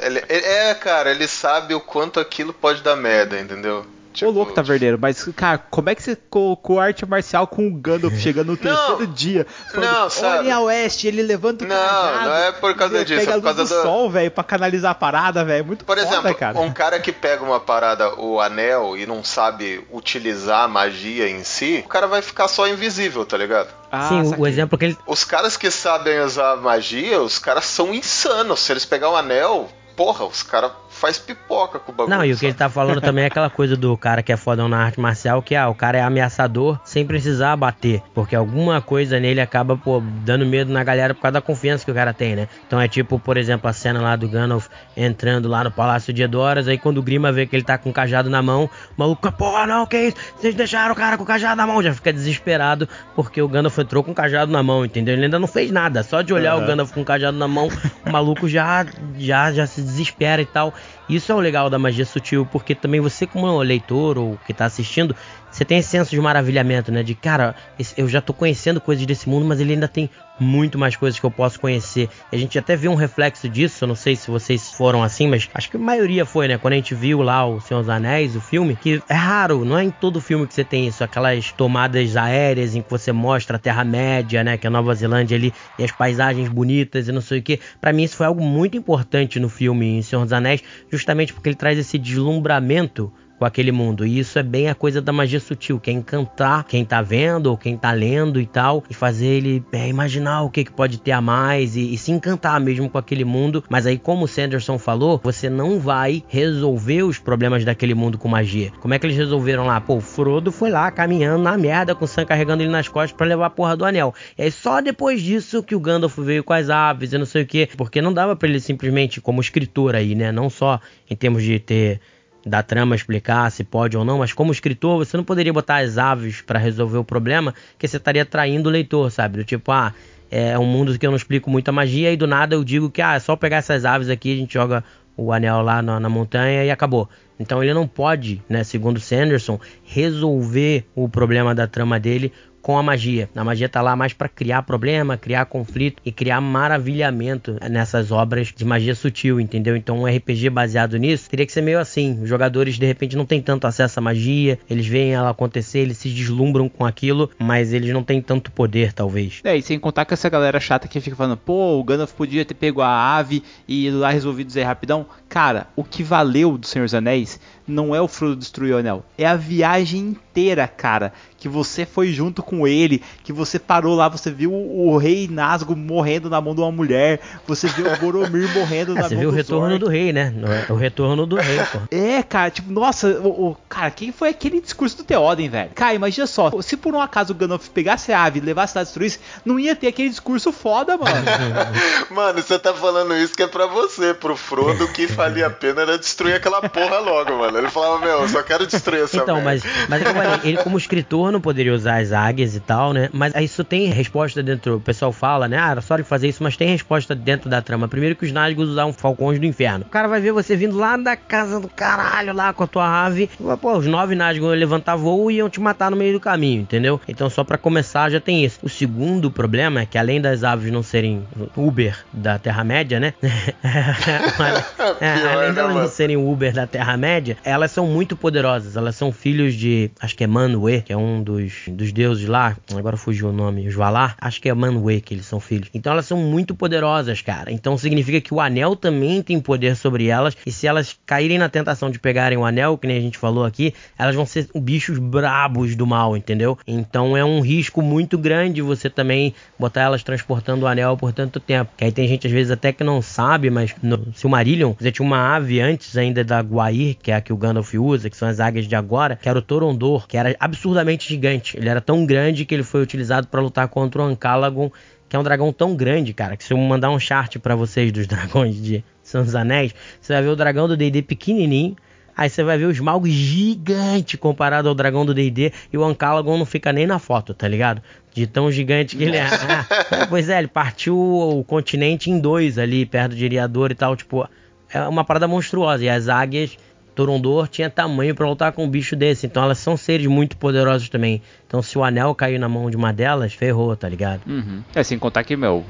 ele, 0.00 0.22
ele, 0.30 0.46
é, 0.46 0.72
cara, 0.74 1.10
ele 1.10 1.26
sabe 1.26 1.74
o 1.74 1.80
quanto 1.80 2.20
aquilo 2.20 2.52
pode 2.52 2.82
dar 2.82 2.94
merda, 2.94 3.40
entendeu? 3.40 3.84
Tipo, 4.12 4.30
Ô 4.30 4.34
louco, 4.34 4.52
Taverneiro, 4.52 4.98
mas, 5.00 5.24
cara, 5.34 5.58
como 5.58 5.90
é 5.90 5.94
que 5.94 6.02
você 6.02 6.16
colocou 6.16 6.78
arte 6.78 7.04
marcial 7.06 7.46
com 7.46 7.66
o 7.66 7.74
Gandalf 7.74 8.14
chegando 8.18 8.48
no 8.48 8.56
terceiro 8.56 9.06
dia? 9.06 9.46
Falando, 9.72 9.90
não, 9.90 10.10
sabe? 10.10 10.38
Olha 10.38 10.56
a 10.56 10.60
oeste, 10.60 11.06
ele 11.08 11.22
levanta 11.22 11.64
o 11.64 11.68
Não, 11.68 11.76
cajado, 11.76 12.28
não 12.28 12.36
é 12.36 12.52
por 12.52 12.74
causa 12.74 13.04
disso, 13.04 13.20
pega 13.20 13.32
é 13.32 13.34
por 13.36 13.42
causa 13.42 13.64
do, 13.64 13.68
do 13.68 13.82
sol, 13.82 14.10
velho, 14.10 14.30
pra 14.30 14.44
canalizar 14.44 14.92
a 14.92 14.94
parada, 14.94 15.44
velho. 15.44 15.60
É 15.60 15.62
muito 15.62 15.84
Por 15.84 15.98
foda, 15.98 16.08
exemplo, 16.08 16.34
cara. 16.34 16.58
um 16.60 16.72
cara 16.72 17.00
que 17.00 17.12
pega 17.12 17.42
uma 17.42 17.58
parada, 17.60 18.14
o 18.20 18.40
anel, 18.40 18.96
e 18.96 19.06
não 19.06 19.24
sabe 19.24 19.86
utilizar 19.90 20.64
a 20.64 20.68
magia 20.68 21.28
em 21.28 21.42
si, 21.44 21.82
o 21.84 21.88
cara 21.88 22.06
vai 22.06 22.22
ficar 22.22 22.48
só 22.48 22.68
invisível, 22.68 23.24
tá 23.24 23.36
ligado? 23.36 23.68
Ah, 23.90 24.08
Sim, 24.08 24.34
o, 24.34 24.40
o 24.40 24.46
exemplo 24.46 24.78
que 24.78 24.86
ele. 24.86 24.98
Os 25.06 25.24
caras 25.24 25.56
que 25.56 25.70
sabem 25.70 26.20
usar 26.20 26.56
magia, 26.56 27.20
os 27.20 27.38
caras 27.38 27.64
são 27.66 27.92
insanos. 27.94 28.60
Se 28.60 28.72
eles 28.72 28.84
pegar 28.84 29.10
um 29.10 29.16
anel, 29.16 29.68
porra, 29.94 30.24
os 30.24 30.42
caras 30.42 30.72
faz 31.02 31.18
pipoca 31.18 31.80
com 31.80 31.90
o 31.90 31.94
bagulho. 31.96 32.16
Não, 32.16 32.24
e 32.24 32.32
o 32.32 32.36
que 32.36 32.46
ele 32.46 32.54
tá 32.54 32.68
falando 32.68 33.00
também 33.02 33.24
é 33.24 33.26
aquela 33.26 33.50
coisa 33.50 33.76
do 33.76 33.96
cara 33.96 34.22
que 34.22 34.32
é 34.32 34.36
fodão 34.36 34.68
na 34.68 34.78
arte 34.78 35.00
marcial, 35.00 35.42
que 35.42 35.56
ah, 35.56 35.68
o 35.68 35.74
cara 35.74 35.98
é 35.98 36.00
ameaçador 36.00 36.78
sem 36.84 37.04
precisar 37.04 37.56
bater. 37.56 38.00
Porque 38.14 38.36
alguma 38.36 38.80
coisa 38.80 39.18
nele 39.18 39.40
acaba, 39.40 39.76
pô, 39.76 40.00
dando 40.24 40.46
medo 40.46 40.72
na 40.72 40.84
galera 40.84 41.12
por 41.12 41.22
causa 41.22 41.32
da 41.32 41.40
confiança 41.40 41.84
que 41.84 41.90
o 41.90 41.94
cara 41.94 42.14
tem, 42.14 42.36
né? 42.36 42.48
Então 42.64 42.80
é 42.80 42.86
tipo, 42.86 43.18
por 43.18 43.36
exemplo, 43.36 43.68
a 43.68 43.72
cena 43.72 44.00
lá 44.00 44.14
do 44.14 44.28
Gandalf 44.28 44.68
entrando 44.96 45.48
lá 45.48 45.64
no 45.64 45.72
Palácio 45.72 46.12
de 46.12 46.22
Edoras, 46.22 46.68
aí 46.68 46.78
quando 46.78 46.98
o 46.98 47.02
Grima 47.02 47.32
vê 47.32 47.46
que 47.46 47.56
ele 47.56 47.64
tá 47.64 47.76
com 47.76 47.90
o 47.90 47.92
cajado 47.92 48.30
na 48.30 48.40
mão, 48.40 48.70
o 48.96 49.00
maluco, 49.00 49.32
porra, 49.32 49.66
não, 49.66 49.84
que 49.84 49.98
isso? 49.98 50.16
Vocês 50.38 50.54
deixaram 50.54 50.92
o 50.92 50.96
cara 50.96 51.16
com 51.16 51.24
o 51.24 51.26
cajado 51.26 51.56
na 51.56 51.66
mão, 51.66 51.82
já 51.82 51.92
fica 51.92 52.12
desesperado 52.12 52.88
porque 53.16 53.42
o 53.42 53.48
Gandalf 53.48 53.76
entrou 53.76 54.04
com 54.04 54.12
o 54.12 54.14
cajado 54.14 54.52
na 54.52 54.62
mão, 54.62 54.84
entendeu? 54.84 55.14
Ele 55.14 55.24
ainda 55.24 55.40
não 55.40 55.48
fez 55.48 55.72
nada, 55.72 56.04
só 56.04 56.22
de 56.22 56.32
olhar 56.32 56.56
uhum. 56.56 56.62
o 56.62 56.66
Gandalf 56.66 56.92
com 56.92 57.00
o 57.00 57.04
cajado 57.04 57.36
na 57.36 57.48
mão, 57.48 57.68
o 58.06 58.12
maluco 58.12 58.48
já, 58.48 58.86
já, 59.18 59.52
já 59.52 59.66
se 59.66 59.82
desespera 59.82 60.40
e 60.40 60.46
tal. 60.46 60.72
Isso 61.08 61.32
é 61.32 61.34
o 61.34 61.40
legal 61.40 61.68
da 61.70 61.78
magia 61.78 62.04
sutil, 62.06 62.46
porque 62.46 62.74
também 62.74 63.00
você, 63.00 63.26
como 63.26 63.46
leitor 63.62 64.18
ou 64.18 64.38
que 64.38 64.54
tá 64.54 64.66
assistindo, 64.66 65.14
você 65.52 65.66
tem 65.66 65.78
esse 65.78 65.90
senso 65.90 66.10
de 66.10 66.20
maravilhamento, 66.20 66.90
né? 66.90 67.02
De 67.02 67.14
cara, 67.14 67.54
eu 67.96 68.08
já 68.08 68.22
tô 68.22 68.32
conhecendo 68.32 68.80
coisas 68.80 69.04
desse 69.04 69.28
mundo, 69.28 69.44
mas 69.44 69.60
ele 69.60 69.74
ainda 69.74 69.86
tem 69.86 70.08
muito 70.40 70.78
mais 70.78 70.96
coisas 70.96 71.20
que 71.20 71.26
eu 71.26 71.30
posso 71.30 71.60
conhecer. 71.60 72.08
A 72.32 72.36
gente 72.36 72.58
até 72.58 72.74
viu 72.74 72.90
um 72.90 72.94
reflexo 72.94 73.48
disso, 73.50 73.84
eu 73.84 73.88
não 73.88 73.94
sei 73.94 74.16
se 74.16 74.30
vocês 74.30 74.72
foram 74.72 75.02
assim, 75.02 75.28
mas 75.28 75.48
acho 75.54 75.70
que 75.70 75.76
a 75.76 75.80
maioria 75.80 76.24
foi, 76.24 76.48
né? 76.48 76.56
Quando 76.56 76.72
a 76.72 76.76
gente 76.76 76.94
viu 76.94 77.20
lá 77.20 77.46
o 77.46 77.60
Senhor 77.60 77.80
dos 77.80 77.90
Anéis, 77.90 78.34
o 78.34 78.40
filme, 78.40 78.74
que 78.74 79.02
é 79.08 79.14
raro, 79.14 79.62
não 79.62 79.76
é 79.76 79.84
em 79.84 79.90
todo 79.90 80.22
filme 80.22 80.46
que 80.46 80.54
você 80.54 80.64
tem 80.64 80.88
isso, 80.88 81.04
aquelas 81.04 81.52
tomadas 81.52 82.16
aéreas 82.16 82.74
em 82.74 82.80
que 82.80 82.90
você 82.90 83.12
mostra 83.12 83.56
a 83.56 83.60
Terra-média, 83.60 84.42
né? 84.42 84.56
Que 84.56 84.66
é 84.66 84.68
a 84.68 84.70
Nova 84.70 84.94
Zelândia 84.94 85.36
ali, 85.36 85.52
e 85.78 85.84
as 85.84 85.92
paisagens 85.92 86.48
bonitas 86.48 87.08
e 87.08 87.12
não 87.12 87.20
sei 87.20 87.40
o 87.40 87.42
que. 87.42 87.60
Para 87.78 87.92
mim 87.92 88.04
isso 88.04 88.16
foi 88.16 88.24
algo 88.26 88.42
muito 88.42 88.74
importante 88.74 89.38
no 89.38 89.50
filme 89.50 89.98
em 89.98 90.02
Senhor 90.02 90.22
dos 90.22 90.32
Anéis, 90.32 90.62
justamente 90.90 91.34
porque 91.34 91.50
ele 91.50 91.56
traz 91.56 91.78
esse 91.78 91.98
deslumbramento 91.98 93.12
com 93.42 93.46
aquele 93.46 93.72
mundo. 93.72 94.06
E 94.06 94.20
isso 94.20 94.38
é 94.38 94.42
bem 94.42 94.68
a 94.68 94.74
coisa 94.74 95.02
da 95.02 95.12
magia 95.12 95.40
sutil, 95.40 95.80
que 95.80 95.90
é 95.90 95.92
encantar 95.92 96.64
quem 96.64 96.84
tá 96.84 97.02
vendo 97.02 97.48
ou 97.48 97.56
quem 97.56 97.76
tá 97.76 97.90
lendo 97.90 98.40
e 98.40 98.46
tal, 98.46 98.84
e 98.88 98.94
fazer 98.94 99.26
ele 99.26 99.64
é, 99.72 99.88
imaginar 99.88 100.42
o 100.42 100.50
que, 100.50 100.64
que 100.64 100.70
pode 100.70 101.00
ter 101.00 101.10
a 101.10 101.20
mais 101.20 101.74
e, 101.74 101.92
e, 101.92 101.98
se 101.98 102.12
encantar 102.12 102.60
mesmo 102.60 102.88
com 102.88 102.98
aquele 102.98 103.24
mundo. 103.24 103.64
Mas 103.68 103.84
aí, 103.84 103.98
como 103.98 104.26
o 104.26 104.28
Sanderson 104.28 104.78
falou, 104.78 105.20
você 105.24 105.50
não 105.50 105.80
vai 105.80 106.22
resolver 106.28 107.02
os 107.02 107.18
problemas 107.18 107.64
daquele 107.64 107.94
mundo 107.94 108.16
com 108.16 108.28
magia. 108.28 108.70
Como 108.78 108.94
é 108.94 108.98
que 108.98 109.06
eles 109.06 109.16
resolveram 109.16 109.66
lá? 109.66 109.80
Pô, 109.80 109.96
o 109.96 110.00
Frodo 110.00 110.52
foi 110.52 110.70
lá 110.70 110.88
caminhando 110.92 111.42
na 111.42 111.58
merda 111.58 111.96
com 111.96 112.04
o 112.04 112.08
Sam 112.08 112.24
carregando 112.24 112.62
ele 112.62 112.70
nas 112.70 112.86
costas 112.86 113.16
para 113.16 113.26
levar 113.26 113.46
a 113.46 113.50
porra 113.50 113.76
do 113.76 113.84
anel. 113.84 114.14
E 114.38 114.42
aí 114.42 114.52
só 114.52 114.80
depois 114.80 115.20
disso 115.20 115.64
que 115.64 115.74
o 115.74 115.80
Gandalf 115.80 116.16
veio 116.18 116.44
com 116.44 116.52
as 116.52 116.70
aves 116.70 117.12
e 117.12 117.18
não 117.18 117.26
sei 117.26 117.42
o 117.42 117.46
que, 117.46 117.68
porque 117.76 118.00
não 118.00 118.12
dava 118.12 118.36
para 118.36 118.48
ele 118.48 118.60
simplesmente 118.60 119.20
como 119.20 119.40
escritor 119.40 119.96
aí, 119.96 120.14
né? 120.14 120.30
Não 120.30 120.48
só 120.48 120.78
em 121.10 121.16
termos 121.16 121.42
de 121.42 121.58
ter 121.58 122.00
da 122.44 122.62
trama 122.62 122.94
explicar 122.94 123.50
se 123.50 123.64
pode 123.64 123.96
ou 123.96 124.04
não, 124.04 124.18
mas 124.18 124.32
como 124.32 124.52
escritor, 124.52 124.98
você 124.98 125.16
não 125.16 125.24
poderia 125.24 125.52
botar 125.52 125.76
as 125.78 125.98
aves 125.98 126.40
para 126.40 126.58
resolver 126.58 126.98
o 126.98 127.04
problema, 127.04 127.54
que 127.78 127.86
você 127.86 127.96
estaria 127.96 128.24
traindo 128.24 128.68
o 128.68 128.72
leitor, 128.72 129.10
sabe? 129.10 129.38
Do 129.38 129.44
tipo, 129.44 129.70
ah, 129.70 129.94
é 130.30 130.58
um 130.58 130.66
mundo 130.66 130.98
que 130.98 131.06
eu 131.06 131.10
não 131.10 131.16
explico 131.16 131.50
muita 131.50 131.70
magia 131.70 132.10
e 132.12 132.16
do 132.16 132.26
nada 132.26 132.54
eu 132.54 132.64
digo 132.64 132.90
que 132.90 133.02
ah, 133.02 133.14
é 133.14 133.18
só 133.18 133.36
pegar 133.36 133.58
essas 133.58 133.84
aves 133.84 134.08
aqui, 134.08 134.32
a 134.32 134.36
gente 134.36 134.54
joga 134.54 134.82
o 135.16 135.32
anel 135.32 135.60
lá 135.60 135.82
na, 135.82 136.00
na 136.00 136.08
montanha 136.08 136.64
e 136.64 136.70
acabou. 136.70 137.08
Então 137.38 137.62
ele 137.62 137.74
não 137.74 137.86
pode, 137.86 138.42
né, 138.48 138.64
segundo 138.64 139.00
Sanderson, 139.00 139.58
resolver 139.84 140.86
o 140.94 141.08
problema 141.08 141.54
da 141.54 141.66
trama 141.66 141.98
dele 141.98 142.32
com 142.62 142.78
a 142.78 142.82
magia. 142.82 143.28
A 143.34 143.44
magia 143.44 143.68
tá 143.68 143.82
lá 143.82 143.96
mais 143.96 144.12
para 144.12 144.28
criar 144.28 144.62
problema, 144.62 145.18
criar 145.18 145.44
conflito 145.46 146.00
e 146.04 146.12
criar 146.12 146.40
maravilhamento 146.40 147.56
nessas 147.68 148.12
obras 148.12 148.52
de 148.56 148.64
magia 148.64 148.94
sutil, 148.94 149.40
entendeu? 149.40 149.76
Então 149.76 150.00
um 150.00 150.06
RPG 150.06 150.48
baseado 150.48 150.96
nisso 150.96 151.28
teria 151.28 151.44
que 151.44 151.52
ser 151.52 151.60
meio 151.60 151.80
assim. 151.80 152.22
Os 152.22 152.28
jogadores 152.28 152.78
de 152.78 152.86
repente 152.86 153.16
não 153.16 153.26
têm 153.26 153.42
tanto 153.42 153.66
acesso 153.66 153.98
à 153.98 154.02
magia, 154.02 154.58
eles 154.70 154.86
veem 154.86 155.12
ela 155.12 155.30
acontecer, 155.30 155.80
eles 155.80 155.98
se 155.98 156.08
deslumbram 156.08 156.68
com 156.68 156.86
aquilo, 156.86 157.28
mas 157.38 157.72
eles 157.72 157.92
não 157.92 158.04
têm 158.04 158.22
tanto 158.22 158.52
poder, 158.52 158.92
talvez. 158.92 159.40
É, 159.44 159.56
e 159.56 159.62
sem 159.62 159.78
contar 159.78 160.04
com 160.04 160.14
essa 160.14 160.28
galera 160.28 160.60
chata 160.60 160.86
que 160.86 161.00
fica 161.00 161.16
falando, 161.16 161.36
pô, 161.36 161.78
o 161.78 161.84
Gandalf 161.84 162.12
podia 162.12 162.44
ter 162.44 162.54
pego 162.54 162.80
a 162.80 163.16
ave 163.16 163.42
e 163.66 163.90
lá 163.90 164.10
resolvido 164.10 164.50
isso 164.50 164.58
aí 164.58 164.64
rapidão. 164.64 165.04
Cara, 165.28 165.66
o 165.74 165.82
que 165.82 166.02
valeu 166.02 166.56
do 166.56 166.66
Senhor 166.66 166.84
dos 166.84 166.94
Anéis 166.94 167.40
não 167.66 167.94
é 167.94 168.00
o 168.00 168.08
Frodo 168.08 168.36
destruir 168.36 168.74
o 168.74 168.78
anel, 168.78 169.04
é 169.16 169.26
a 169.26 169.36
viagem 169.36 170.00
inteira, 170.00 170.66
cara. 170.66 171.12
Que 171.38 171.48
você 171.48 171.84
foi 171.84 172.12
junto 172.12 172.40
com 172.40 172.68
ele, 172.68 173.02
que 173.24 173.32
você 173.32 173.58
parou 173.58 173.96
lá, 173.96 174.08
você 174.08 174.30
viu 174.30 174.54
o 174.54 174.96
rei 174.96 175.26
Nasgo 175.28 175.74
morrendo 175.74 176.30
na 176.30 176.40
mão 176.40 176.54
de 176.54 176.60
uma 176.60 176.70
mulher, 176.70 177.18
você 177.46 177.66
viu 177.66 177.92
o 177.92 177.96
Boromir 177.96 178.48
morrendo 178.54 178.92
é, 178.92 178.94
na 178.94 179.08
você 179.08 179.14
mão 179.16 179.22
viu 179.22 179.30
o 179.30 179.32
retorno 179.32 179.76
do 179.76 179.88
rei, 179.88 180.12
né? 180.12 180.32
O 180.68 180.74
retorno 180.74 181.26
do 181.26 181.36
rei, 181.36 181.58
pô. 181.72 181.78
É, 181.90 182.22
cara, 182.22 182.50
tipo, 182.50 182.70
nossa, 182.72 183.08
o, 183.20 183.48
o, 183.48 183.56
cara, 183.68 183.90
quem 183.90 184.12
foi 184.12 184.28
aquele 184.28 184.60
discurso 184.60 184.98
do 184.98 185.04
Theoden, 185.04 185.48
velho? 185.48 185.70
Cara, 185.74 185.94
imagina 185.94 186.28
só, 186.28 186.50
se 186.62 186.76
por 186.76 186.94
um 186.94 187.00
acaso 187.00 187.32
o 187.32 187.36
Gandalf 187.36 187.68
pegasse 187.70 188.12
a 188.12 188.22
ave 188.22 188.38
e 188.38 188.42
levasse 188.42 188.78
a 188.78 188.84
destruísse, 188.84 189.18
não 189.44 189.58
ia 189.58 189.74
ter 189.74 189.88
aquele 189.88 190.10
discurso 190.10 190.52
foda, 190.52 190.96
mano. 190.96 191.26
mano, 192.10 192.40
você 192.40 192.58
tá 192.58 192.72
falando 192.72 193.16
isso 193.16 193.34
que 193.34 193.42
é 193.42 193.46
pra 193.46 193.66
você, 193.66 194.14
pro 194.14 194.36
Frodo, 194.36 194.86
que 194.88 195.06
valia 195.12 195.46
a 195.46 195.50
pena 195.50 195.82
era 195.82 195.98
destruir 195.98 196.34
aquela 196.34 196.68
porra 196.68 196.98
logo, 196.98 197.38
mano. 197.38 197.51
Ele 197.58 197.68
falava, 197.68 197.98
meu, 197.98 198.22
eu 198.22 198.28
só 198.28 198.42
quero 198.42 198.66
destruir 198.66 199.02
essa 199.02 199.16
Então, 199.16 199.40
mas, 199.40 199.62
mas 199.88 200.02
é 200.02 200.08
eu 200.08 200.14
falei, 200.14 200.40
ele 200.44 200.56
como 200.58 200.76
escritor 200.76 201.32
não 201.32 201.40
poderia 201.40 201.74
usar 201.74 202.00
as 202.00 202.12
águias 202.12 202.54
e 202.54 202.60
tal, 202.60 202.92
né? 202.92 203.08
Mas 203.12 203.34
isso 203.36 203.64
tem 203.64 203.86
resposta 203.86 204.42
dentro, 204.42 204.76
o 204.76 204.80
pessoal 204.80 205.12
fala, 205.12 205.48
né? 205.48 205.58
Ah, 205.58 205.70
era 205.70 205.80
só 205.80 205.94
ele 205.94 206.04
fazer 206.04 206.28
isso, 206.28 206.42
mas 206.42 206.56
tem 206.56 206.68
resposta 206.68 207.14
dentro 207.14 207.48
da 207.48 207.60
trama. 207.62 207.88
Primeiro 207.88 208.16
que 208.16 208.24
os 208.24 208.32
Nazgûl 208.32 208.64
usavam 208.64 208.92
falcões 208.92 209.38
do 209.38 209.46
inferno. 209.46 209.84
O 209.86 209.90
cara 209.90 210.08
vai 210.08 210.20
ver 210.20 210.32
você 210.32 210.56
vindo 210.56 210.76
lá 210.76 210.96
da 210.96 211.16
casa 211.16 211.60
do 211.60 211.68
caralho, 211.68 212.32
lá 212.32 212.52
com 212.52 212.64
a 212.64 212.66
tua 212.66 213.06
ave. 213.06 213.28
Pô, 213.60 213.76
os 213.76 213.86
nove 213.86 214.14
Nazgûl 214.14 214.50
iam 214.50 214.58
levantar 214.58 214.96
voo 214.96 215.30
e 215.30 215.36
iam 215.36 215.50
te 215.50 215.60
matar 215.60 215.90
no 215.90 215.96
meio 215.96 216.12
do 216.12 216.20
caminho, 216.20 216.62
entendeu? 216.62 217.00
Então 217.06 217.28
só 217.28 217.44
para 217.44 217.58
começar 217.58 218.10
já 218.10 218.20
tem 218.20 218.44
isso. 218.44 218.58
O 218.62 218.68
segundo 218.68 219.30
problema 219.30 219.80
é 219.80 219.86
que 219.86 219.98
além 219.98 220.20
das 220.20 220.44
aves 220.44 220.70
não 220.72 220.82
serem 220.82 221.26
Uber 221.56 221.96
da 222.12 222.38
Terra-média, 222.38 222.98
né? 222.98 223.14
é, 225.00 225.32
além 225.32 225.48
né, 225.48 225.52
delas 225.52 225.74
não 225.74 225.88
serem 225.88 226.16
Uber 226.16 226.52
da 226.52 226.66
Terra-média, 226.66 227.36
elas 227.44 227.70
são 227.70 227.86
muito 227.86 228.16
poderosas. 228.16 228.76
Elas 228.76 228.96
são 228.96 229.12
filhos 229.12 229.54
de, 229.54 229.90
acho 230.00 230.16
que 230.16 230.24
é 230.24 230.26
Manwë, 230.26 230.82
que 230.82 230.92
é 230.92 230.96
um 230.96 231.22
dos, 231.22 231.64
dos 231.68 231.92
deuses 231.92 232.28
lá. 232.28 232.56
Agora 232.74 232.96
fugiu 232.96 233.28
o 233.28 233.32
nome, 233.32 233.66
os 233.66 233.74
Valar. 233.74 234.16
Acho 234.20 234.40
que 234.40 234.48
é 234.48 234.54
Manwë 234.54 235.00
que 235.00 235.14
eles 235.14 235.26
são 235.26 235.40
filhos. 235.40 235.68
Então 235.74 235.92
elas 235.92 236.06
são 236.06 236.18
muito 236.18 236.54
poderosas, 236.54 237.20
cara. 237.20 237.52
Então 237.52 237.76
significa 237.76 238.20
que 238.20 238.32
o 238.32 238.40
anel 238.40 238.76
também 238.76 239.22
tem 239.22 239.40
poder 239.40 239.76
sobre 239.76 240.06
elas. 240.06 240.36
E 240.46 240.52
se 240.52 240.66
elas 240.66 240.98
caírem 241.04 241.38
na 241.38 241.48
tentação 241.48 241.90
de 241.90 241.98
pegarem 241.98 242.38
o 242.38 242.44
anel, 242.44 242.78
que 242.78 242.86
nem 242.86 242.98
a 242.98 243.00
gente 243.00 243.18
falou 243.18 243.44
aqui, 243.44 243.74
elas 243.98 244.14
vão 244.14 244.26
ser 244.26 244.48
bichos 244.54 244.98
brabos 244.98 245.74
do 245.74 245.86
mal, 245.86 246.16
entendeu? 246.16 246.58
Então 246.66 247.16
é 247.16 247.24
um 247.24 247.40
risco 247.40 247.82
muito 247.82 248.16
grande 248.16 248.62
você 248.62 248.88
também 248.88 249.34
botar 249.58 249.82
elas 249.82 250.02
transportando 250.02 250.64
o 250.64 250.68
anel 250.68 250.96
por 250.96 251.12
tanto 251.12 251.40
tempo. 251.40 251.72
Que 251.76 251.84
aí 251.84 251.92
tem 251.92 252.06
gente 252.06 252.26
às 252.26 252.32
vezes 252.32 252.50
até 252.50 252.72
que 252.72 252.84
não 252.84 253.02
sabe, 253.02 253.50
mas 253.50 253.74
no 253.82 254.12
Silmarillion, 254.14 254.74
você 254.78 254.92
tinha 254.92 255.06
uma 255.06 255.34
ave 255.34 255.60
antes 255.60 255.96
ainda 255.96 256.22
da 256.22 256.40
Guair, 256.40 256.96
que 257.02 257.10
é 257.10 257.14
a 257.14 257.20
que 257.20 257.31
o 257.32 257.36
Gandalf 257.36 257.74
usa, 257.74 258.08
que 258.10 258.16
são 258.16 258.28
as 258.28 258.40
águias 258.40 258.66
de 258.66 258.74
agora, 258.74 259.16
que 259.16 259.28
era 259.28 259.38
o 259.38 259.42
Torondor, 259.42 260.06
que 260.06 260.16
era 260.16 260.36
absurdamente 260.38 261.08
gigante. 261.08 261.56
Ele 261.56 261.68
era 261.68 261.80
tão 261.80 262.04
grande 262.06 262.44
que 262.44 262.54
ele 262.54 262.62
foi 262.62 262.82
utilizado 262.82 263.26
para 263.26 263.40
lutar 263.40 263.68
contra 263.68 264.02
o 264.02 264.04
Ancalagon, 264.04 264.70
que 265.08 265.16
é 265.16 265.18
um 265.18 265.22
dragão 265.22 265.52
tão 265.52 265.74
grande, 265.76 266.12
cara, 266.12 266.36
que 266.36 266.44
se 266.44 266.52
eu 266.52 266.58
mandar 266.58 266.90
um 266.90 266.98
chart 266.98 267.38
para 267.38 267.54
vocês 267.54 267.92
dos 267.92 268.06
dragões 268.08 268.60
de 268.60 268.84
São 269.02 269.22
dos 269.22 269.34
Anéis, 269.34 269.74
você 270.00 270.12
vai 270.12 270.22
ver 270.22 270.28
o 270.28 270.36
dragão 270.36 270.66
do 270.66 270.76
D&D 270.76 271.02
pequenininho, 271.02 271.76
Aí 272.16 272.28
você 272.28 272.42
vai 272.42 272.58
ver 272.58 272.66
o 272.66 272.70
Smaug 272.70 273.10
gigante 273.10 274.18
comparado 274.18 274.68
ao 274.68 274.74
dragão 274.74 275.04
do 275.04 275.14
D&D 275.14 275.52
e 275.72 275.78
o 275.78 275.84
Ancalagon 275.84 276.36
não 276.36 276.44
fica 276.44 276.72
nem 276.72 276.86
na 276.86 276.98
foto, 276.98 277.32
tá 277.32 277.48
ligado? 277.48 277.82
De 278.12 278.26
tão 278.26 278.52
gigante 278.52 278.96
que 278.96 279.04
ele 279.04 279.16
é. 279.16 279.24
Ah, 279.24 280.06
pois 280.08 280.28
é, 280.28 280.38
ele 280.38 280.48
partiu 280.48 280.96
o 280.98 281.42
continente 281.44 282.10
em 282.10 282.18
dois 282.18 282.58
ali, 282.58 282.84
perto 282.84 283.16
de 283.16 283.24
Eriador 283.24 283.70
e 283.70 283.74
tal, 283.74 283.96
tipo, 283.96 284.28
é 284.70 284.80
uma 284.82 285.04
parada 285.04 285.26
monstruosa. 285.26 285.84
E 285.84 285.88
as 285.88 286.08
águias 286.08 286.58
Torondor 286.94 287.48
tinha 287.48 287.70
tamanho 287.70 288.14
para 288.14 288.28
lutar 288.28 288.52
com 288.52 288.64
um 288.64 288.68
bicho 288.68 288.94
desse. 288.94 289.26
Então 289.26 289.42
elas 289.42 289.58
são 289.58 289.76
seres 289.76 290.06
muito 290.06 290.36
poderosos 290.36 290.88
também. 290.88 291.22
Então 291.52 291.60
se 291.60 291.76
o 291.76 291.84
anel 291.84 292.14
cair 292.14 292.38
na 292.38 292.48
mão 292.48 292.70
de 292.70 292.78
uma 292.78 292.94
delas, 292.94 293.34
ferrou, 293.34 293.76
tá 293.76 293.86
ligado? 293.86 294.22
Uhum. 294.26 294.62
É, 294.74 294.82
sem 294.82 294.98
contar 294.98 295.22
que, 295.22 295.36
meu, 295.36 295.62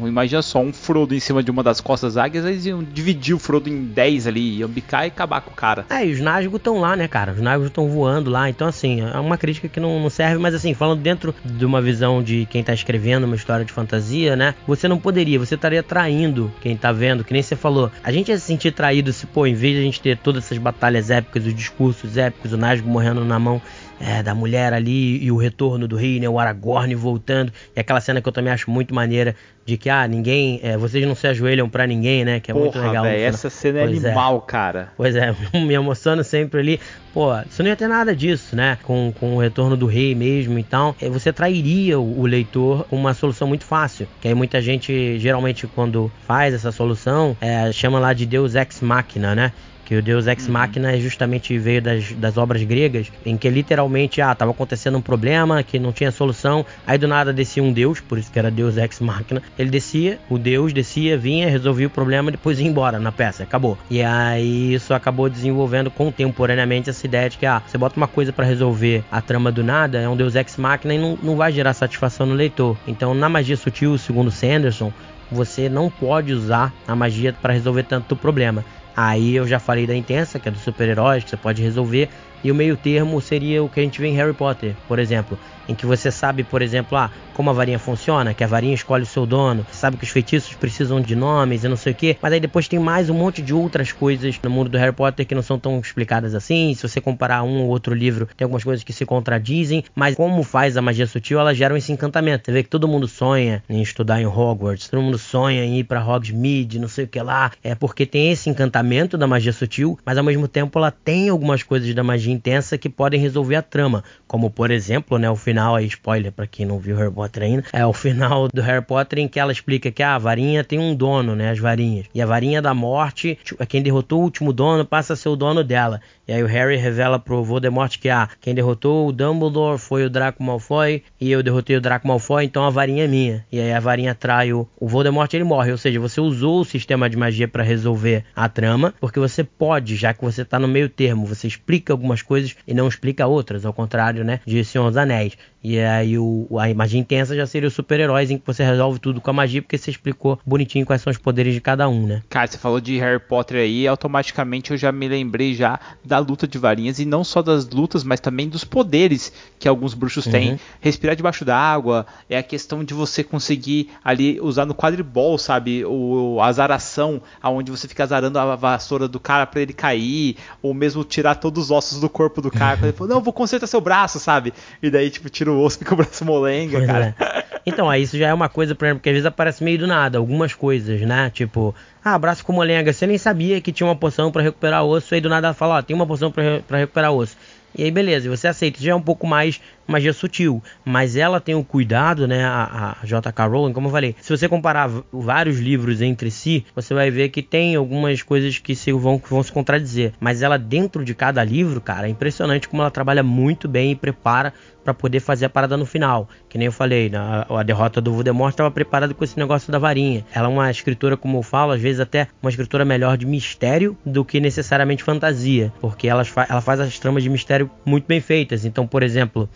imagina 0.00 0.40
só 0.42 0.60
um 0.60 0.72
Frodo 0.72 1.12
em 1.12 1.18
cima 1.18 1.42
de 1.42 1.50
uma 1.50 1.60
das 1.60 1.80
costas 1.80 2.16
águias, 2.16 2.44
eles 2.44 2.64
iam 2.66 2.84
dividir 2.84 3.34
o 3.34 3.38
Frodo 3.40 3.68
em 3.68 3.82
10 3.82 4.28
ali, 4.28 4.58
iam 4.58 4.68
bicar 4.68 5.06
e 5.06 5.08
acabar 5.08 5.40
com 5.40 5.50
o 5.50 5.54
cara. 5.54 5.84
É, 5.90 6.06
e 6.06 6.12
os 6.12 6.20
Nazgûl 6.20 6.56
estão 6.56 6.78
lá, 6.78 6.94
né, 6.94 7.08
cara? 7.08 7.32
Os 7.32 7.40
Nazgûl 7.40 7.66
estão 7.66 7.88
voando 7.88 8.30
lá. 8.30 8.48
Então, 8.48 8.68
assim, 8.68 9.00
é 9.00 9.18
uma 9.18 9.36
crítica 9.36 9.68
que 9.68 9.80
não, 9.80 9.98
não 9.98 10.08
serve, 10.08 10.38
mas 10.38 10.54
assim, 10.54 10.72
falando 10.72 11.00
dentro 11.00 11.34
de 11.44 11.66
uma 11.66 11.82
visão 11.82 12.22
de 12.22 12.46
quem 12.48 12.62
tá 12.62 12.72
escrevendo 12.72 13.24
uma 13.24 13.34
história 13.34 13.64
de 13.64 13.72
fantasia, 13.72 14.36
né? 14.36 14.54
Você 14.68 14.86
não 14.86 15.00
poderia, 15.00 15.36
você 15.36 15.56
estaria 15.56 15.82
traindo 15.82 16.52
quem 16.60 16.76
tá 16.76 16.92
vendo, 16.92 17.24
que 17.24 17.32
nem 17.32 17.42
você 17.42 17.56
falou. 17.56 17.90
A 18.04 18.12
gente 18.12 18.28
ia 18.28 18.38
se 18.38 18.46
sentir 18.46 18.70
traído 18.70 19.12
se, 19.12 19.26
pô, 19.26 19.48
em 19.48 19.54
vez 19.54 19.74
de 19.74 19.80
a 19.80 19.84
gente 19.84 20.00
ter 20.00 20.16
todas 20.16 20.44
essas 20.44 20.58
batalhas 20.58 21.10
épicas, 21.10 21.44
os 21.44 21.54
discursos 21.54 22.16
épicos, 22.16 22.52
o 22.52 22.56
Nazgûl 22.56 22.88
morrendo 22.88 23.24
na 23.24 23.40
mão 23.40 23.60
é, 24.00 24.22
da 24.22 24.34
mulher 24.34 24.72
ali 24.72 25.22
e 25.22 25.30
o 25.30 25.36
retorno 25.36 25.86
do 25.88 25.96
rei, 25.96 26.20
né? 26.20 26.28
O 26.28 26.38
Aragorn 26.38 26.94
voltando. 26.94 27.52
E 27.74 27.80
aquela 27.80 28.00
cena 28.00 28.20
que 28.20 28.28
eu 28.28 28.32
também 28.32 28.52
acho 28.52 28.70
muito 28.70 28.94
maneira 28.94 29.34
de 29.66 29.76
que, 29.76 29.90
ah, 29.90 30.06
ninguém. 30.08 30.60
é, 30.62 30.76
vocês 30.78 31.06
não 31.06 31.14
se 31.14 31.26
ajoelham 31.26 31.68
pra 31.68 31.86
ninguém, 31.86 32.24
né? 32.24 32.40
Que 32.40 32.50
é 32.50 32.54
muito 32.54 32.72
Porra, 32.72 32.86
legal. 32.86 33.04
no 33.04 33.10
velho, 33.10 33.18
final. 33.20 33.34
essa 33.34 33.50
cena 33.50 33.80
é 33.80 33.84
Pois 33.86 34.04
é. 34.04 34.06
animal, 34.08 34.40
cara. 34.42 34.88
Pois 34.96 35.14
é, 35.16 35.34
me 35.54 35.74
emociono 35.74 36.24
sempre 36.24 36.60
ali. 36.60 36.80
Pô, 37.12 37.30
você 37.50 37.62
não 37.62 37.70
ia 37.70 37.76
ter 37.76 37.88
nada 37.88 38.14
disso, 38.14 38.54
né? 38.56 38.78
Com, 38.84 39.12
com 39.18 39.34
o 39.36 39.40
retorno 39.40 39.76
do 39.76 39.86
rei 39.86 40.14
mesmo 40.14 40.58
e 40.58 40.62
tal. 40.62 40.94
eh, 41.02 41.08
Você 41.10 41.32
trairia 41.32 41.98
o, 41.98 42.20
o 42.20 42.26
leitor 42.26 42.84
com 42.88 42.96
uma 42.96 43.12
solução 43.12 43.46
muito 43.48 43.64
fácil. 43.64 44.06
Que 44.20 44.28
aí 44.28 44.34
muita 44.34 44.62
gente, 44.62 45.18
geralmente, 45.18 45.66
quando 45.66 46.10
faz 46.26 46.54
essa 46.54 46.70
solução, 46.72 47.36
eh, 47.40 47.70
chama 47.72 47.98
lá 47.98 48.12
de 48.12 48.24
Deus 48.24 48.54
Ex 48.54 48.80
Machina, 48.80 49.34
né? 49.34 49.52
Que 49.88 49.96
o 49.96 50.02
Deus 50.02 50.26
Ex 50.26 50.46
Machina 50.48 50.94
é 50.94 51.00
justamente 51.00 51.58
veio 51.58 51.80
das, 51.80 52.12
das 52.12 52.36
obras 52.36 52.62
gregas, 52.62 53.10
em 53.24 53.38
que 53.38 53.48
literalmente, 53.48 54.20
ah, 54.20 54.34
tava 54.34 54.50
acontecendo 54.50 54.98
um 54.98 55.00
problema 55.00 55.62
que 55.62 55.78
não 55.78 55.92
tinha 55.92 56.12
solução, 56.12 56.66
aí 56.86 56.98
do 56.98 57.08
nada 57.08 57.32
descia 57.32 57.62
um 57.62 57.72
Deus, 57.72 57.98
por 57.98 58.18
isso 58.18 58.30
que 58.30 58.38
era 58.38 58.50
Deus 58.50 58.76
Ex 58.76 59.00
Machina. 59.00 59.42
Ele 59.58 59.70
descia, 59.70 60.18
o 60.28 60.36
Deus 60.36 60.74
descia, 60.74 61.16
vinha, 61.16 61.48
resolvia 61.48 61.86
o 61.86 61.90
problema, 61.90 62.30
depois 62.30 62.60
ia 62.60 62.66
embora 62.66 62.98
na 62.98 63.10
peça, 63.10 63.44
acabou. 63.44 63.78
E 63.90 64.02
aí 64.02 64.74
isso 64.74 64.92
acabou 64.92 65.30
desenvolvendo 65.30 65.90
contemporaneamente 65.90 66.90
essa 66.90 67.06
ideia 67.06 67.30
de 67.30 67.38
que, 67.38 67.46
ah, 67.46 67.62
você 67.66 67.78
bota 67.78 67.96
uma 67.96 68.06
coisa 68.06 68.30
pra 68.30 68.44
resolver 68.44 69.02
a 69.10 69.22
trama 69.22 69.50
do 69.50 69.64
nada, 69.64 70.00
é 70.00 70.06
um 70.06 70.18
Deus 70.18 70.34
Ex 70.34 70.58
Machina 70.58 70.92
e 70.92 70.98
não, 70.98 71.18
não 71.22 71.34
vai 71.34 71.50
gerar 71.50 71.72
satisfação 71.72 72.26
no 72.26 72.34
leitor. 72.34 72.76
Então, 72.86 73.14
na 73.14 73.30
magia 73.30 73.56
sutil, 73.56 73.96
segundo 73.96 74.30
Sanderson, 74.30 74.92
você 75.30 75.68
não 75.68 75.90
pode 75.90 76.32
usar 76.32 76.72
a 76.86 76.96
magia 76.96 77.32
para 77.32 77.52
resolver 77.52 77.84
tanto 77.84 78.12
o 78.12 78.16
problema. 78.16 78.64
Aí 78.96 79.36
eu 79.36 79.46
já 79.46 79.58
falei 79.58 79.86
da 79.86 79.94
intensa, 79.94 80.40
que 80.40 80.48
é 80.48 80.50
dos 80.50 80.62
super-heróis, 80.62 81.22
que 81.22 81.30
você 81.30 81.36
pode 81.36 81.62
resolver. 81.62 82.08
E 82.42 82.50
o 82.50 82.54
meio 82.54 82.76
termo 82.76 83.20
seria 83.20 83.62
o 83.62 83.68
que 83.68 83.80
a 83.80 83.82
gente 83.82 84.00
vê 84.00 84.08
em 84.08 84.14
Harry 84.14 84.34
Potter, 84.34 84.74
por 84.86 84.98
exemplo. 84.98 85.38
Em 85.68 85.74
que 85.74 85.84
você 85.84 86.10
sabe, 86.10 86.44
por 86.44 86.62
exemplo, 86.62 86.96
ah, 86.96 87.10
como 87.34 87.50
a 87.50 87.52
varinha 87.52 87.78
funciona, 87.78 88.32
que 88.32 88.42
a 88.42 88.46
varinha 88.46 88.74
escolhe 88.74 89.02
o 89.02 89.06
seu 89.06 89.26
dono, 89.26 89.66
sabe 89.70 89.98
que 89.98 90.04
os 90.04 90.10
feitiços 90.10 90.54
precisam 90.54 90.98
de 90.98 91.14
nomes 91.14 91.62
e 91.62 91.68
não 91.68 91.76
sei 91.76 91.92
o 91.92 91.94
que. 91.94 92.16
Mas 92.22 92.32
aí 92.32 92.40
depois 92.40 92.66
tem 92.66 92.78
mais 92.78 93.10
um 93.10 93.14
monte 93.14 93.42
de 93.42 93.52
outras 93.52 93.92
coisas 93.92 94.40
no 94.42 94.48
mundo 94.48 94.70
do 94.70 94.78
Harry 94.78 94.94
Potter 94.94 95.26
que 95.26 95.34
não 95.34 95.42
são 95.42 95.58
tão 95.58 95.78
explicadas 95.78 96.34
assim. 96.34 96.72
Se 96.74 96.88
você 96.88 97.02
comparar 97.02 97.42
um 97.42 97.60
ou 97.60 97.68
outro 97.68 97.94
livro, 97.94 98.26
tem 98.34 98.46
algumas 98.46 98.64
coisas 98.64 98.82
que 98.82 98.94
se 98.94 99.04
contradizem. 99.04 99.84
Mas 99.94 100.16
como 100.16 100.42
faz 100.42 100.74
a 100.78 100.82
magia 100.82 101.06
sutil, 101.06 101.38
ela 101.38 101.54
gera 101.54 101.76
esse 101.76 101.92
encantamento. 101.92 102.46
Você 102.46 102.52
vê 102.52 102.62
que 102.62 102.70
todo 102.70 102.88
mundo 102.88 103.06
sonha 103.06 103.62
em 103.68 103.82
estudar 103.82 104.22
em 104.22 104.26
Hogwarts, 104.26 104.88
todo 104.88 105.02
mundo 105.02 105.18
sonha 105.18 105.64
em 105.64 105.80
ir 105.80 105.84
pra 105.84 106.02
Hogsmeade, 106.02 106.78
não 106.78 106.88
sei 106.88 107.04
o 107.04 107.08
que 107.08 107.20
lá. 107.20 107.52
É 107.62 107.74
porque 107.74 108.06
tem 108.06 108.32
esse 108.32 108.48
encantamento 108.48 109.18
da 109.18 109.26
magia 109.26 109.52
sutil, 109.52 109.98
mas 110.02 110.16
ao 110.16 110.24
mesmo 110.24 110.48
tempo 110.48 110.78
ela 110.78 110.90
tem 110.90 111.28
algumas 111.28 111.62
coisas 111.62 111.94
da 111.94 112.02
magia 112.02 112.32
intensa 112.32 112.78
que 112.78 112.88
podem 112.88 113.20
resolver 113.20 113.56
a 113.56 113.62
trama. 113.62 114.02
Como 114.26 114.50
por 114.50 114.70
exemplo, 114.70 115.18
né, 115.18 115.30
o 115.30 115.36
final 115.36 115.57
aí, 115.74 115.86
spoiler 115.86 116.32
pra 116.32 116.46
quem 116.46 116.66
não 116.66 116.78
viu 116.78 116.96
Harry 116.96 117.12
Potter 117.12 117.42
ainda, 117.42 117.64
é 117.72 117.84
o 117.84 117.92
final 117.92 118.48
do 118.48 118.60
Harry 118.60 118.84
Potter 118.84 119.18
em 119.18 119.28
que 119.28 119.40
ela 119.40 119.52
explica 119.52 119.90
que 119.90 120.02
ah, 120.02 120.14
a 120.14 120.18
varinha 120.18 120.64
tem 120.64 120.78
um 120.78 120.94
dono, 120.94 121.34
né, 121.34 121.50
as 121.50 121.58
varinhas. 121.58 122.06
E 122.14 122.20
a 122.20 122.26
varinha 122.26 122.60
da 122.62 122.74
morte, 122.74 123.38
tipo, 123.42 123.64
quem 123.66 123.82
derrotou 123.82 124.20
o 124.20 124.24
último 124.24 124.52
dono 124.52 124.84
passa 124.84 125.12
a 125.12 125.16
ser 125.16 125.28
o 125.28 125.36
dono 125.36 125.64
dela. 125.64 126.00
E 126.28 126.32
aí 126.34 126.42
o 126.42 126.46
Harry 126.46 126.76
revela 126.76 127.18
pro 127.18 127.42
Voldemort 127.42 127.98
que 127.98 128.10
ah, 128.10 128.28
quem 128.38 128.54
derrotou 128.54 129.08
o 129.08 129.12
Dumbledore 129.12 129.78
foi 129.78 130.04
o 130.04 130.10
Draco 130.10 130.42
Malfoy 130.42 131.02
e 131.18 131.30
eu 131.30 131.42
derrotei 131.42 131.74
o 131.74 131.80
Draco 131.80 132.06
Malfoy, 132.06 132.44
então 132.44 132.64
a 132.64 132.70
varinha 132.70 133.04
é 133.04 133.08
minha. 133.08 133.46
E 133.50 133.58
aí 133.58 133.72
a 133.72 133.80
varinha 133.80 134.14
trai 134.14 134.52
o, 134.52 134.68
o 134.78 134.86
Voldemort, 134.86 135.32
ele 135.32 135.44
morre. 135.44 135.72
Ou 135.72 135.78
seja, 135.78 135.98
você 135.98 136.20
usou 136.20 136.60
o 136.60 136.64
sistema 136.66 137.08
de 137.08 137.16
magia 137.16 137.48
pra 137.48 137.62
resolver 137.62 138.24
a 138.36 138.46
trama, 138.46 138.92
porque 139.00 139.18
você 139.18 139.42
pode, 139.42 139.96
já 139.96 140.12
que 140.12 140.22
você 140.22 140.44
tá 140.44 140.58
no 140.58 140.68
meio 140.68 140.90
termo, 140.90 141.24
você 141.24 141.46
explica 141.46 141.94
algumas 141.94 142.20
coisas 142.20 142.54
e 142.66 142.74
não 142.74 142.86
explica 142.86 143.26
outras, 143.26 143.64
ao 143.64 143.72
contrário, 143.72 144.22
né, 144.22 144.40
de 144.44 144.62
Senhor 144.66 144.88
dos 144.88 144.98
Anéis. 144.98 145.32
E 145.64 145.80
aí 145.80 146.18
o, 146.18 146.46
a 146.58 146.72
magia 146.74 147.00
intensa 147.00 147.34
já 147.34 147.46
seria 147.46 147.68
os 147.68 147.74
super-heróis 147.74 148.30
em 148.30 148.38
que 148.38 148.46
você 148.46 148.62
resolve 148.62 148.98
tudo 148.98 149.20
com 149.20 149.30
a 149.30 149.32
magia, 149.32 149.62
porque 149.62 149.76
você 149.76 149.90
explicou 149.90 150.38
bonitinho 150.46 150.86
quais 150.86 151.02
são 151.02 151.10
os 151.10 151.18
poderes 151.18 151.54
de 151.54 151.60
cada 151.60 151.88
um, 151.88 152.06
né? 152.06 152.22
Cara, 152.28 152.46
você 152.46 152.58
falou 152.58 152.80
de 152.80 152.98
Harry 152.98 153.18
Potter 153.18 153.62
aí, 153.62 153.86
automaticamente 153.88 154.70
eu 154.70 154.76
já 154.76 154.92
me 154.92 155.08
lembrei 155.08 155.54
já 155.54 155.80
da 156.04 156.17
luta 156.18 156.46
de 156.46 156.58
varinhas 156.58 156.98
e 156.98 157.04
não 157.04 157.24
só 157.24 157.42
das 157.42 157.68
lutas, 157.68 158.04
mas 158.04 158.20
também 158.20 158.48
dos 158.48 158.64
poderes 158.64 159.32
que 159.58 159.68
alguns 159.68 159.94
bruxos 159.94 160.24
têm. 160.26 160.52
Uhum. 160.52 160.58
Respirar 160.80 161.16
debaixo 161.16 161.44
d'água, 161.44 162.06
é 162.28 162.38
a 162.38 162.42
questão 162.42 162.84
de 162.84 162.94
você 162.94 163.24
conseguir 163.24 163.90
ali 164.04 164.40
usar 164.40 164.64
no 164.64 164.74
quadribol, 164.74 165.38
sabe, 165.38 165.84
o 165.84 166.38
a 166.40 166.46
azaração, 166.46 167.20
aonde 167.42 167.70
você 167.70 167.88
fica 167.88 168.04
azarando 168.04 168.38
a 168.38 168.56
vassoura 168.56 169.08
do 169.08 169.18
cara 169.18 169.46
pra 169.46 169.60
ele 169.60 169.72
cair, 169.72 170.36
ou 170.62 170.72
mesmo 170.72 171.04
tirar 171.04 171.34
todos 171.36 171.64
os 171.64 171.70
ossos 171.70 172.00
do 172.00 172.08
corpo 172.08 172.40
do 172.40 172.50
cara, 172.50 172.78
ele 172.82 172.92
fala, 172.96 173.10
não, 173.10 173.20
vou 173.20 173.32
consertar 173.32 173.66
seu 173.66 173.80
braço, 173.80 174.18
sabe? 174.18 174.52
E 174.82 174.90
daí 174.90 175.10
tipo 175.10 175.28
tira 175.28 175.52
o 175.52 175.60
osso 175.60 175.76
e 175.76 175.78
fica 175.80 175.94
o 175.94 175.96
braço 175.96 176.24
molenga, 176.24 176.84
cara. 176.86 177.14
é. 177.18 177.48
Então, 177.68 177.90
aí 177.90 178.02
isso 178.02 178.16
já 178.16 178.28
é 178.28 178.34
uma 178.34 178.48
coisa, 178.48 178.74
por 178.74 178.86
exemplo, 178.86 179.02
que 179.02 179.08
às 179.08 179.12
vezes 179.12 179.26
aparece 179.26 179.62
meio 179.62 179.78
do 179.78 179.86
nada, 179.86 180.16
algumas 180.16 180.54
coisas, 180.54 181.00
né? 181.02 181.30
Tipo, 181.30 181.74
ah, 182.04 182.18
braço 182.18 182.44
com 182.44 182.52
molenga, 182.52 182.92
você 182.92 183.06
nem 183.06 183.18
sabia 183.18 183.60
que 183.60 183.72
tinha 183.72 183.86
uma 183.86 183.96
poção 183.96 184.30
pra 184.30 184.42
recuperar 184.42 184.84
osso, 184.84 185.14
aí 185.14 185.20
do 185.20 185.28
nada 185.28 185.48
ela 185.48 185.54
fala, 185.54 185.78
ó, 185.78 185.82
tem 185.82 185.94
uma 185.94 186.06
poção 186.06 186.30
pra 186.30 186.78
recuperar 186.78 187.12
osso. 187.12 187.36
E 187.76 187.84
aí, 187.84 187.90
beleza, 187.90 188.28
você 188.28 188.48
aceita. 188.48 188.82
Já 188.82 188.92
é 188.92 188.94
um 188.94 189.00
pouco 189.00 189.26
mais 189.26 189.60
magia 189.88 190.12
sutil. 190.12 190.62
Mas 190.84 191.16
ela 191.16 191.40
tem 191.40 191.54
o 191.54 191.64
cuidado, 191.64 192.28
né? 192.28 192.44
A, 192.44 192.96
a 193.02 193.06
J.K. 193.06 193.46
Rowling, 193.46 193.72
como 193.72 193.88
eu 193.88 193.92
falei. 193.92 194.14
Se 194.20 194.36
você 194.36 194.48
comparar 194.48 194.90
vários 195.12 195.58
livros 195.58 196.00
entre 196.02 196.30
si, 196.30 196.64
você 196.74 196.94
vai 196.94 197.10
ver 197.10 197.30
que 197.30 197.42
tem 197.42 197.74
algumas 197.74 198.22
coisas 198.22 198.58
que 198.58 198.74
se 198.74 198.92
vão, 198.92 199.20
vão 199.28 199.42
se 199.42 199.50
contradizer. 199.50 200.12
Mas 200.20 200.42
ela, 200.42 200.58
dentro 200.58 201.04
de 201.04 201.14
cada 201.14 201.42
livro, 201.42 201.80
cara, 201.80 202.06
é 202.06 202.10
impressionante 202.10 202.68
como 202.68 202.82
ela 202.82 202.90
trabalha 202.90 203.22
muito 203.22 203.66
bem 203.66 203.92
e 203.92 203.96
prepara 203.96 204.52
pra 204.84 204.94
poder 204.94 205.20
fazer 205.20 205.44
a 205.44 205.50
parada 205.50 205.76
no 205.76 205.84
final. 205.84 206.28
Que 206.48 206.56
nem 206.56 206.66
eu 206.66 206.72
falei, 206.72 207.10
na, 207.10 207.46
a 207.48 207.62
derrota 207.62 208.00
do 208.00 208.12
Voldemort 208.12 208.52
estava 208.52 208.70
preparada 208.70 209.12
com 209.12 209.22
esse 209.22 209.38
negócio 209.38 209.70
da 209.70 209.78
varinha. 209.78 210.24
Ela 210.32 210.48
é 210.48 210.50
uma 210.50 210.70
escritora, 210.70 211.16
como 211.16 211.38
eu 211.38 211.42
falo, 211.42 211.72
às 211.72 211.80
vezes 211.80 212.00
até 212.00 212.28
uma 212.42 212.50
escritora 212.50 212.84
melhor 212.84 213.18
de 213.18 213.26
mistério 213.26 213.96
do 214.04 214.24
que 214.24 214.40
necessariamente 214.40 215.04
fantasia. 215.04 215.72
Porque 215.80 216.08
ela, 216.08 216.22
ela 216.48 216.60
faz 216.60 216.80
as 216.80 216.98
tramas 216.98 217.22
de 217.22 217.28
mistério 217.28 217.70
muito 217.84 218.06
bem 218.06 218.20
feitas. 218.20 218.64
Então, 218.64 218.86
por 218.86 219.02
exemplo, 219.02 219.48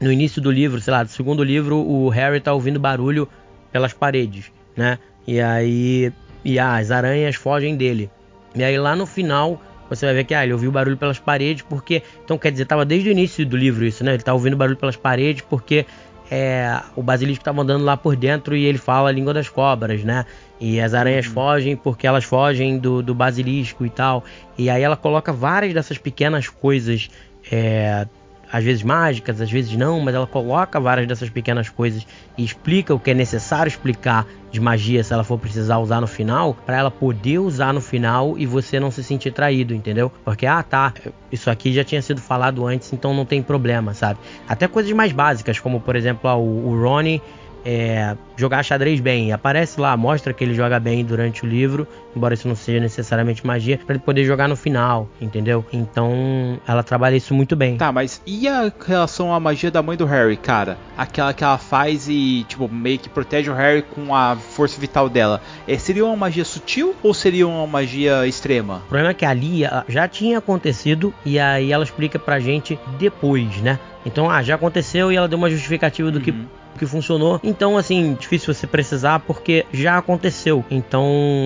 no 0.00 0.10
início 0.10 0.40
do 0.40 0.50
livro, 0.50 0.80
sei 0.80 0.92
lá, 0.92 1.02
do 1.02 1.10
segundo 1.10 1.44
livro, 1.44 1.76
o 1.76 2.08
Harry 2.08 2.40
tá 2.40 2.52
ouvindo 2.52 2.80
barulho 2.80 3.28
pelas 3.70 3.92
paredes, 3.92 4.50
né? 4.76 4.98
E 5.26 5.40
aí. 5.40 6.12
E 6.44 6.58
ah, 6.58 6.76
as 6.76 6.90
aranhas 6.90 7.36
fogem 7.36 7.76
dele. 7.76 8.10
E 8.54 8.64
aí 8.64 8.78
lá 8.78 8.96
no 8.96 9.06
final. 9.06 9.60
Você 9.90 10.06
vai 10.06 10.14
ver 10.14 10.24
que 10.24 10.32
ah, 10.32 10.44
ele 10.44 10.52
ouviu 10.52 10.70
barulho 10.70 10.96
pelas 10.96 11.18
paredes 11.18 11.64
porque. 11.68 12.02
Então 12.24 12.38
quer 12.38 12.52
dizer, 12.52 12.64
tava 12.64 12.84
desde 12.84 13.08
o 13.08 13.12
início 13.12 13.44
do 13.44 13.56
livro 13.56 13.84
isso, 13.84 14.04
né? 14.04 14.14
Ele 14.14 14.22
tá 14.22 14.32
ouvindo 14.32 14.56
barulho 14.56 14.76
pelas 14.76 14.96
paredes 14.96 15.42
porque 15.42 15.84
é, 16.30 16.80
o 16.94 17.02
basilisco 17.02 17.42
estava 17.42 17.60
andando 17.60 17.84
lá 17.84 17.96
por 17.96 18.14
dentro 18.14 18.56
e 18.56 18.64
ele 18.64 18.78
fala 18.78 19.08
a 19.08 19.12
língua 19.12 19.34
das 19.34 19.48
cobras, 19.48 20.04
né? 20.04 20.24
E 20.60 20.80
as 20.80 20.94
aranhas 20.94 21.26
fogem 21.26 21.76
porque 21.76 22.06
elas 22.06 22.22
fogem 22.22 22.78
do, 22.78 23.02
do 23.02 23.14
basilisco 23.14 23.84
e 23.84 23.90
tal. 23.90 24.22
E 24.56 24.70
aí 24.70 24.82
ela 24.82 24.96
coloca 24.96 25.32
várias 25.32 25.74
dessas 25.74 25.98
pequenas 25.98 26.48
coisas, 26.48 27.10
é, 27.50 28.06
às 28.52 28.64
vezes 28.64 28.82
mágicas, 28.82 29.40
às 29.40 29.50
vezes 29.50 29.76
não, 29.76 30.00
mas 30.00 30.14
ela 30.14 30.26
coloca 30.26 30.80
várias 30.80 31.06
dessas 31.06 31.30
pequenas 31.30 31.68
coisas 31.68 32.06
e 32.36 32.44
explica 32.44 32.94
o 32.94 32.98
que 32.98 33.10
é 33.10 33.14
necessário 33.14 33.68
explicar 33.68 34.26
de 34.50 34.60
magia 34.60 35.04
se 35.04 35.12
ela 35.12 35.22
for 35.22 35.38
precisar 35.38 35.78
usar 35.78 36.00
no 36.00 36.06
final, 36.06 36.54
para 36.66 36.76
ela 36.76 36.90
poder 36.90 37.38
usar 37.38 37.72
no 37.72 37.80
final 37.80 38.36
e 38.36 38.46
você 38.46 38.80
não 38.80 38.90
se 38.90 39.04
sentir 39.04 39.32
traído, 39.32 39.72
entendeu? 39.72 40.10
Porque 40.24 40.46
ah, 40.46 40.62
tá, 40.62 40.92
isso 41.30 41.48
aqui 41.48 41.72
já 41.72 41.84
tinha 41.84 42.02
sido 42.02 42.20
falado 42.20 42.66
antes, 42.66 42.92
então 42.92 43.14
não 43.14 43.24
tem 43.24 43.42
problema, 43.42 43.94
sabe? 43.94 44.18
Até 44.48 44.66
coisas 44.66 44.90
mais 44.92 45.12
básicas, 45.12 45.60
como 45.60 45.80
por 45.80 45.94
exemplo, 45.94 46.28
ah, 46.28 46.36
o, 46.36 46.68
o 46.68 46.82
Ronnie 46.82 47.22
é, 47.64 48.16
jogar 48.36 48.62
xadrez 48.62 49.00
bem. 49.00 49.32
Aparece 49.32 49.80
lá, 49.80 49.96
mostra 49.96 50.32
que 50.32 50.42
ele 50.42 50.54
joga 50.54 50.80
bem 50.80 51.04
durante 51.04 51.44
o 51.44 51.48
livro, 51.48 51.86
embora 52.14 52.34
isso 52.34 52.48
não 52.48 52.54
seja 52.54 52.80
necessariamente 52.80 53.46
magia, 53.46 53.78
para 53.78 53.94
ele 53.94 54.04
poder 54.04 54.24
jogar 54.24 54.48
no 54.48 54.56
final, 54.56 55.08
entendeu? 55.20 55.64
Então 55.72 56.60
ela 56.66 56.82
trabalha 56.82 57.16
isso 57.16 57.34
muito 57.34 57.54
bem. 57.54 57.76
Tá, 57.76 57.92
mas 57.92 58.22
e 58.26 58.48
a 58.48 58.72
relação 58.86 59.34
à 59.34 59.40
magia 59.40 59.70
da 59.70 59.82
mãe 59.82 59.96
do 59.96 60.06
Harry, 60.06 60.36
cara? 60.36 60.78
Aquela 60.96 61.32
que 61.32 61.44
ela 61.44 61.58
faz 61.58 62.08
e, 62.08 62.44
tipo, 62.48 62.68
meio 62.68 62.98
que 62.98 63.08
protege 63.08 63.50
o 63.50 63.54
Harry 63.54 63.82
com 63.82 64.14
a 64.14 64.36
força 64.36 64.80
vital 64.80 65.08
dela. 65.08 65.40
É, 65.66 65.76
seria 65.78 66.04
uma 66.04 66.16
magia 66.16 66.44
sutil 66.44 66.94
ou 67.02 67.12
seria 67.12 67.46
uma 67.46 67.66
magia 67.66 68.26
extrema? 68.26 68.76
O 68.86 68.88
problema 68.88 69.10
é 69.10 69.14
que 69.14 69.24
ali 69.24 69.62
já 69.88 70.08
tinha 70.08 70.38
acontecido 70.38 71.12
e 71.24 71.38
aí 71.38 71.72
ela 71.72 71.84
explica 71.84 72.18
pra 72.18 72.40
gente 72.40 72.78
depois, 72.98 73.60
né? 73.60 73.78
Então, 74.04 74.30
ah, 74.30 74.42
já 74.42 74.54
aconteceu 74.54 75.12
e 75.12 75.16
ela 75.16 75.28
deu 75.28 75.38
uma 75.38 75.50
justificativa 75.50 76.10
do 76.10 76.20
que, 76.20 76.34
que 76.80 76.86
funcionou. 76.86 77.38
Então, 77.44 77.76
assim, 77.76 78.16
difícil 78.18 78.54
você 78.54 78.66
precisar 78.66 79.20
porque 79.20 79.66
já 79.70 79.98
aconteceu. 79.98 80.64
Então, 80.70 81.04